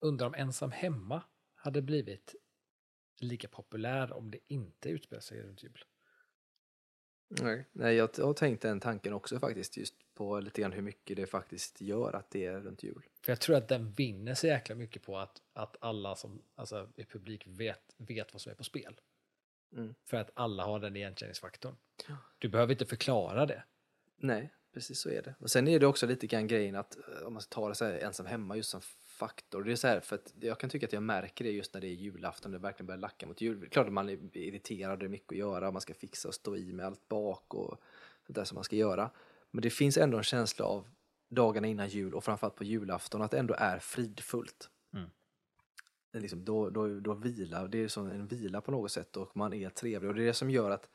undrar 0.00 0.26
om 0.26 0.34
ensam 0.34 0.72
hemma 0.72 1.22
hade 1.54 1.82
blivit 1.82 2.34
lika 3.20 3.48
populär 3.48 4.12
om 4.12 4.30
det 4.30 4.38
inte 4.46 4.88
utspelar 4.88 5.20
sig 5.20 5.42
runt 5.42 5.62
jul. 5.62 5.84
Nej, 7.42 7.68
Nej 7.72 7.94
jag, 7.94 8.10
jag 8.18 8.26
har 8.26 8.34
tänkt 8.34 8.62
den 8.62 8.80
tanken 8.80 9.12
också 9.12 9.38
faktiskt, 9.38 9.76
just 9.76 9.94
på 10.14 10.40
lite 10.40 10.60
grann 10.60 10.72
hur 10.72 10.82
mycket 10.82 11.16
det 11.16 11.26
faktiskt 11.26 11.80
gör 11.80 12.12
att 12.12 12.30
det 12.30 12.44
är 12.44 12.60
runt 12.60 12.82
jul. 12.82 13.02
För 13.24 13.32
jag 13.32 13.40
tror 13.40 13.56
att 13.56 13.68
den 13.68 13.92
vinner 13.92 14.34
så 14.34 14.46
jäkla 14.46 14.74
mycket 14.74 15.02
på 15.02 15.18
att, 15.18 15.42
att 15.52 15.76
alla 15.80 16.16
som 16.16 16.42
alltså, 16.54 16.92
i 16.96 17.04
publik 17.04 17.46
vet, 17.46 17.94
vet 17.96 18.32
vad 18.32 18.42
som 18.42 18.52
är 18.52 18.56
på 18.56 18.64
spel. 18.64 19.00
Mm. 19.74 19.94
För 20.04 20.16
att 20.16 20.30
alla 20.34 20.64
har 20.64 20.80
den 20.80 20.96
igenkänningsfaktorn. 20.96 21.76
Du 22.38 22.48
behöver 22.48 22.72
inte 22.72 22.86
förklara 22.86 23.46
det. 23.46 23.62
Nej, 24.16 24.52
precis 24.72 25.00
så 25.00 25.10
är 25.10 25.22
det. 25.22 25.34
Och 25.38 25.50
sen 25.50 25.68
är 25.68 25.80
det 25.80 25.86
också 25.86 26.06
lite 26.06 26.26
grann 26.26 26.46
grejen 26.46 26.76
att 26.76 26.96
eh, 26.96 27.26
om 27.26 27.32
man 27.32 27.42
tar 27.48 27.68
det 27.68 27.74
så 27.74 27.84
här 27.84 27.92
ensam 27.92 28.26
hemma 28.26 28.56
just 28.56 28.70
som 28.70 28.80
faktor. 29.04 29.62
Det 29.62 29.72
är 29.72 29.76
så 29.76 29.86
här 29.86 30.00
för 30.00 30.16
att 30.16 30.34
jag 30.40 30.60
kan 30.60 30.70
tycka 30.70 30.86
att 30.86 30.92
jag 30.92 31.02
märker 31.02 31.44
det 31.44 31.50
just 31.50 31.74
när 31.74 31.80
det 31.80 31.86
är 31.86 31.94
julafton, 31.94 32.52
det 32.52 32.58
verkligen 32.58 32.86
börjar 32.86 32.98
lacka 32.98 33.26
mot 33.26 33.40
jul. 33.40 33.68
Klart 33.68 33.86
att 33.86 33.92
man 33.92 34.08
är 34.08 34.36
irriterad, 34.36 34.98
det 34.98 35.06
är 35.06 35.08
mycket 35.08 35.32
att 35.32 35.38
göra, 35.38 35.70
man 35.70 35.80
ska 35.80 35.94
fixa 35.94 36.28
och 36.28 36.34
stå 36.34 36.56
i 36.56 36.72
med 36.72 36.86
allt 36.86 37.08
bak 37.08 37.54
och 37.54 37.80
sånt 38.26 38.36
där 38.36 38.44
som 38.44 38.54
man 38.54 38.64
ska 38.64 38.76
göra. 38.76 39.10
Men 39.50 39.62
det 39.62 39.70
finns 39.70 39.96
ändå 39.96 40.18
en 40.18 40.24
känsla 40.24 40.64
av 40.64 40.88
dagarna 41.28 41.66
innan 41.66 41.88
jul 41.88 42.14
och 42.14 42.24
framförallt 42.24 42.56
på 42.56 42.64
julafton 42.64 43.22
att 43.22 43.30
det 43.30 43.38
ändå 43.38 43.54
är 43.58 43.78
fridfullt. 43.78 44.70
Liksom, 46.20 46.44
då, 46.44 46.70
då, 46.70 47.00
då 47.00 47.14
vilar, 47.14 47.68
det 47.68 47.78
är 47.78 47.88
som 47.88 48.06
en 48.10 48.26
vila 48.26 48.60
på 48.60 48.70
något 48.70 48.92
sätt 48.92 49.16
och 49.16 49.36
man 49.36 49.52
är 49.52 49.68
trevlig 49.70 50.08
och 50.08 50.14
det 50.14 50.22
är 50.22 50.26
det 50.26 50.34
som 50.34 50.50
gör 50.50 50.70
att, 50.70 50.90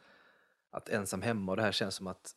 att 0.70 0.90
ensam 0.90 1.22
hemma 1.22 1.52
och 1.52 1.56
det 1.56 1.64
här 1.64 1.72
känns 1.72 1.96
som 1.96 2.08
att 2.08 2.36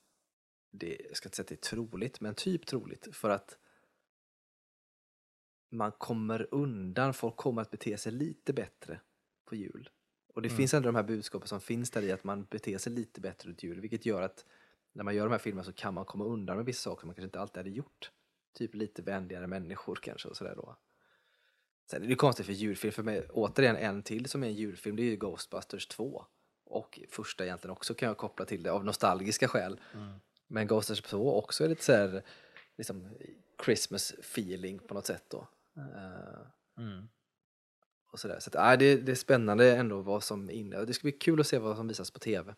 det, 0.70 1.00
jag 1.08 1.16
ska 1.16 1.26
inte 1.26 1.36
säga 1.36 1.44
att 1.44 1.48
det 1.48 1.54
är 1.54 1.76
troligt, 1.76 2.20
men 2.20 2.34
typ 2.34 2.66
troligt 2.66 3.08
för 3.16 3.30
att 3.30 3.58
man 5.70 5.92
kommer 5.92 6.48
undan, 6.54 7.14
folk 7.14 7.36
kommer 7.36 7.62
att 7.62 7.70
bete 7.70 7.96
sig 7.98 8.12
lite 8.12 8.52
bättre 8.52 9.00
på 9.44 9.54
jul. 9.56 9.90
Och 10.34 10.42
det 10.42 10.48
Mm. 10.48 10.56
finns 10.56 10.74
ändå 10.74 10.86
de 10.88 10.94
här 10.94 11.02
budskapen 11.02 11.48
som 11.48 11.60
finns 11.60 11.90
där 11.90 12.02
i 12.02 12.12
att 12.12 12.24
man 12.24 12.44
beter 12.44 12.78
sig 12.78 12.92
lite 12.92 13.20
bättre 13.20 13.48
runt 13.48 13.62
jul, 13.62 13.80
vilket 13.80 14.06
gör 14.06 14.22
att 14.22 14.44
när 14.92 15.04
man 15.04 15.14
gör 15.14 15.24
de 15.24 15.30
här 15.32 15.38
filmerna 15.38 15.64
så 15.64 15.72
kan 15.72 15.94
man 15.94 16.04
komma 16.04 16.24
undan 16.24 16.56
med 16.56 16.66
vissa 16.66 16.90
saker 16.90 17.06
man 17.06 17.14
kanske 17.14 17.26
inte 17.26 17.40
alltid 17.40 17.56
hade 17.56 17.70
gjort. 17.70 18.10
Typ 18.52 18.74
lite 18.74 19.02
vänligare 19.02 19.46
människor 19.46 19.98
kanske 20.02 20.28
och 20.28 20.36
sådär 20.36 20.54
då. 20.56 20.76
Sen 21.90 22.02
är 22.02 22.08
det 22.08 22.14
konstigt 22.14 22.46
för 22.46 22.52
julfilm, 22.52 22.92
för 22.92 23.02
mig, 23.02 23.26
återigen 23.30 23.76
en 23.76 24.02
till 24.02 24.26
som 24.28 24.42
är 24.42 24.46
en 24.46 24.54
julfilm, 24.54 24.96
det 24.96 25.02
är 25.02 25.10
ju 25.10 25.16
Ghostbusters 25.16 25.86
2. 25.86 26.24
Och 26.64 27.00
första 27.10 27.44
egentligen 27.44 27.72
också 27.72 27.94
kan 27.94 28.06
jag 28.06 28.16
koppla 28.16 28.44
till 28.44 28.62
det 28.62 28.72
av 28.72 28.84
nostalgiska 28.84 29.48
skäl. 29.48 29.80
Men 30.46 30.66
Ghostbusters 30.66 31.10
2 31.10 31.38
också 31.38 31.64
är 31.64 31.68
lite 31.68 31.84
så 31.84 31.92
här, 31.92 32.22
liksom 32.78 33.08
Christmas 33.64 34.14
feeling 34.18 34.78
på 34.78 34.94
något 34.94 35.06
sätt 35.06 35.24
då. 35.28 35.48
Eh, 35.76 36.46
och 38.12 38.20
så 38.20 38.28
där. 38.28 38.38
Så 38.40 38.50
att, 38.50 38.54
äh, 38.72 38.78
det, 38.78 38.96
det 38.96 39.12
är 39.12 39.16
spännande 39.16 39.76
ändå 39.76 40.00
vad 40.00 40.22
som 40.22 40.50
inne. 40.50 40.76
Och 40.78 40.86
Det 40.86 40.94
ska 40.94 41.02
bli 41.02 41.12
kul 41.12 41.40
att 41.40 41.46
se 41.46 41.58
vad 41.58 41.76
som 41.76 41.88
visas 41.88 42.10
på 42.10 42.18
tv. 42.18 42.54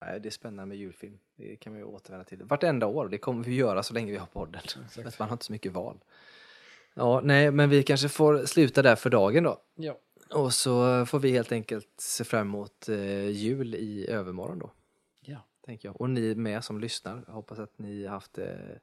Nej, 0.00 0.20
det 0.20 0.28
är 0.28 0.30
spännande 0.30 0.66
med 0.66 0.78
julfilm. 0.78 1.18
Det 1.36 1.56
kan 1.56 1.74
vi 1.74 1.82
återvända 1.82 2.24
till. 2.24 2.42
Vartenda 2.44 2.86
år, 2.86 3.08
det 3.08 3.18
kommer 3.18 3.44
vi 3.44 3.54
göra 3.54 3.82
så 3.82 3.94
länge 3.94 4.12
vi 4.12 4.18
har 4.18 4.26
podden. 4.26 4.62
För 4.90 5.04
att 5.04 5.18
man 5.18 5.28
har 5.28 5.34
inte 5.34 5.44
så 5.44 5.52
mycket 5.52 5.72
val. 5.72 6.00
Ja, 6.94 7.20
nej, 7.24 7.50
men 7.50 7.70
vi 7.70 7.82
kanske 7.82 8.08
får 8.08 8.46
sluta 8.46 8.82
där 8.82 8.96
för 8.96 9.10
dagen 9.10 9.44
då. 9.44 9.60
Ja. 9.74 9.98
Och 10.30 10.52
så 10.54 11.06
får 11.06 11.18
vi 11.18 11.30
helt 11.30 11.52
enkelt 11.52 11.88
se 11.98 12.24
fram 12.24 12.46
emot 12.48 12.88
eh, 12.88 13.28
jul 13.28 13.74
i 13.74 14.06
övermorgon 14.10 14.58
då. 14.58 14.70
ja. 15.20 15.38
Tänker 15.66 15.88
jag. 15.88 16.00
Och 16.00 16.10
ni 16.10 16.34
med 16.34 16.64
som 16.64 16.80
lyssnar. 16.80 17.24
Jag 17.26 17.34
hoppas 17.34 17.58
att 17.58 17.78
ni 17.78 18.04
har 18.04 18.10
haft 18.10 18.32
det 18.32 18.78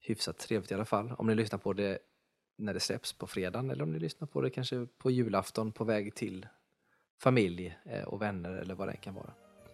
hyfsat 0.00 0.38
trevligt 0.38 0.70
i 0.70 0.74
alla 0.74 0.84
fall. 0.84 1.12
Om 1.18 1.26
ni 1.26 1.34
lyssnar 1.34 1.58
på 1.58 1.72
det 1.72 1.98
när 2.56 2.74
det 2.74 2.80
släpps 2.80 3.12
på 3.12 3.26
fredagen 3.26 3.70
eller 3.70 3.82
om 3.82 3.92
ni 3.92 3.98
lyssnar 3.98 4.28
på 4.28 4.40
det 4.40 4.50
kanske 4.50 4.86
på 4.98 5.10
julafton 5.10 5.72
på 5.72 5.84
väg 5.84 6.14
till 6.14 6.46
familj 7.18 7.78
eh, 7.84 8.02
och 8.02 8.22
vänner 8.22 8.52
eller 8.52 8.74
vad 8.74 8.88
det 8.88 8.96
kan 8.96 9.14
vara. 9.14 9.30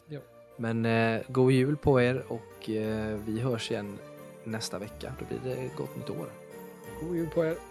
Jo. 0.09 0.21
Men 0.57 0.85
eh, 0.85 1.23
god 1.29 1.53
jul 1.53 1.77
på 1.77 2.01
er 2.01 2.25
och 2.29 2.71
eh, 2.71 3.19
vi 3.27 3.41
hörs 3.41 3.71
igen 3.71 3.99
nästa 4.45 4.79
vecka. 4.79 5.15
Då 5.19 5.25
blir 5.25 5.55
det 5.55 5.77
gott 5.77 5.97
nytt 5.97 6.11
år. 6.11 6.40
God 7.01 7.17
jul 7.17 7.29
på 7.31 7.43
er. 7.43 7.70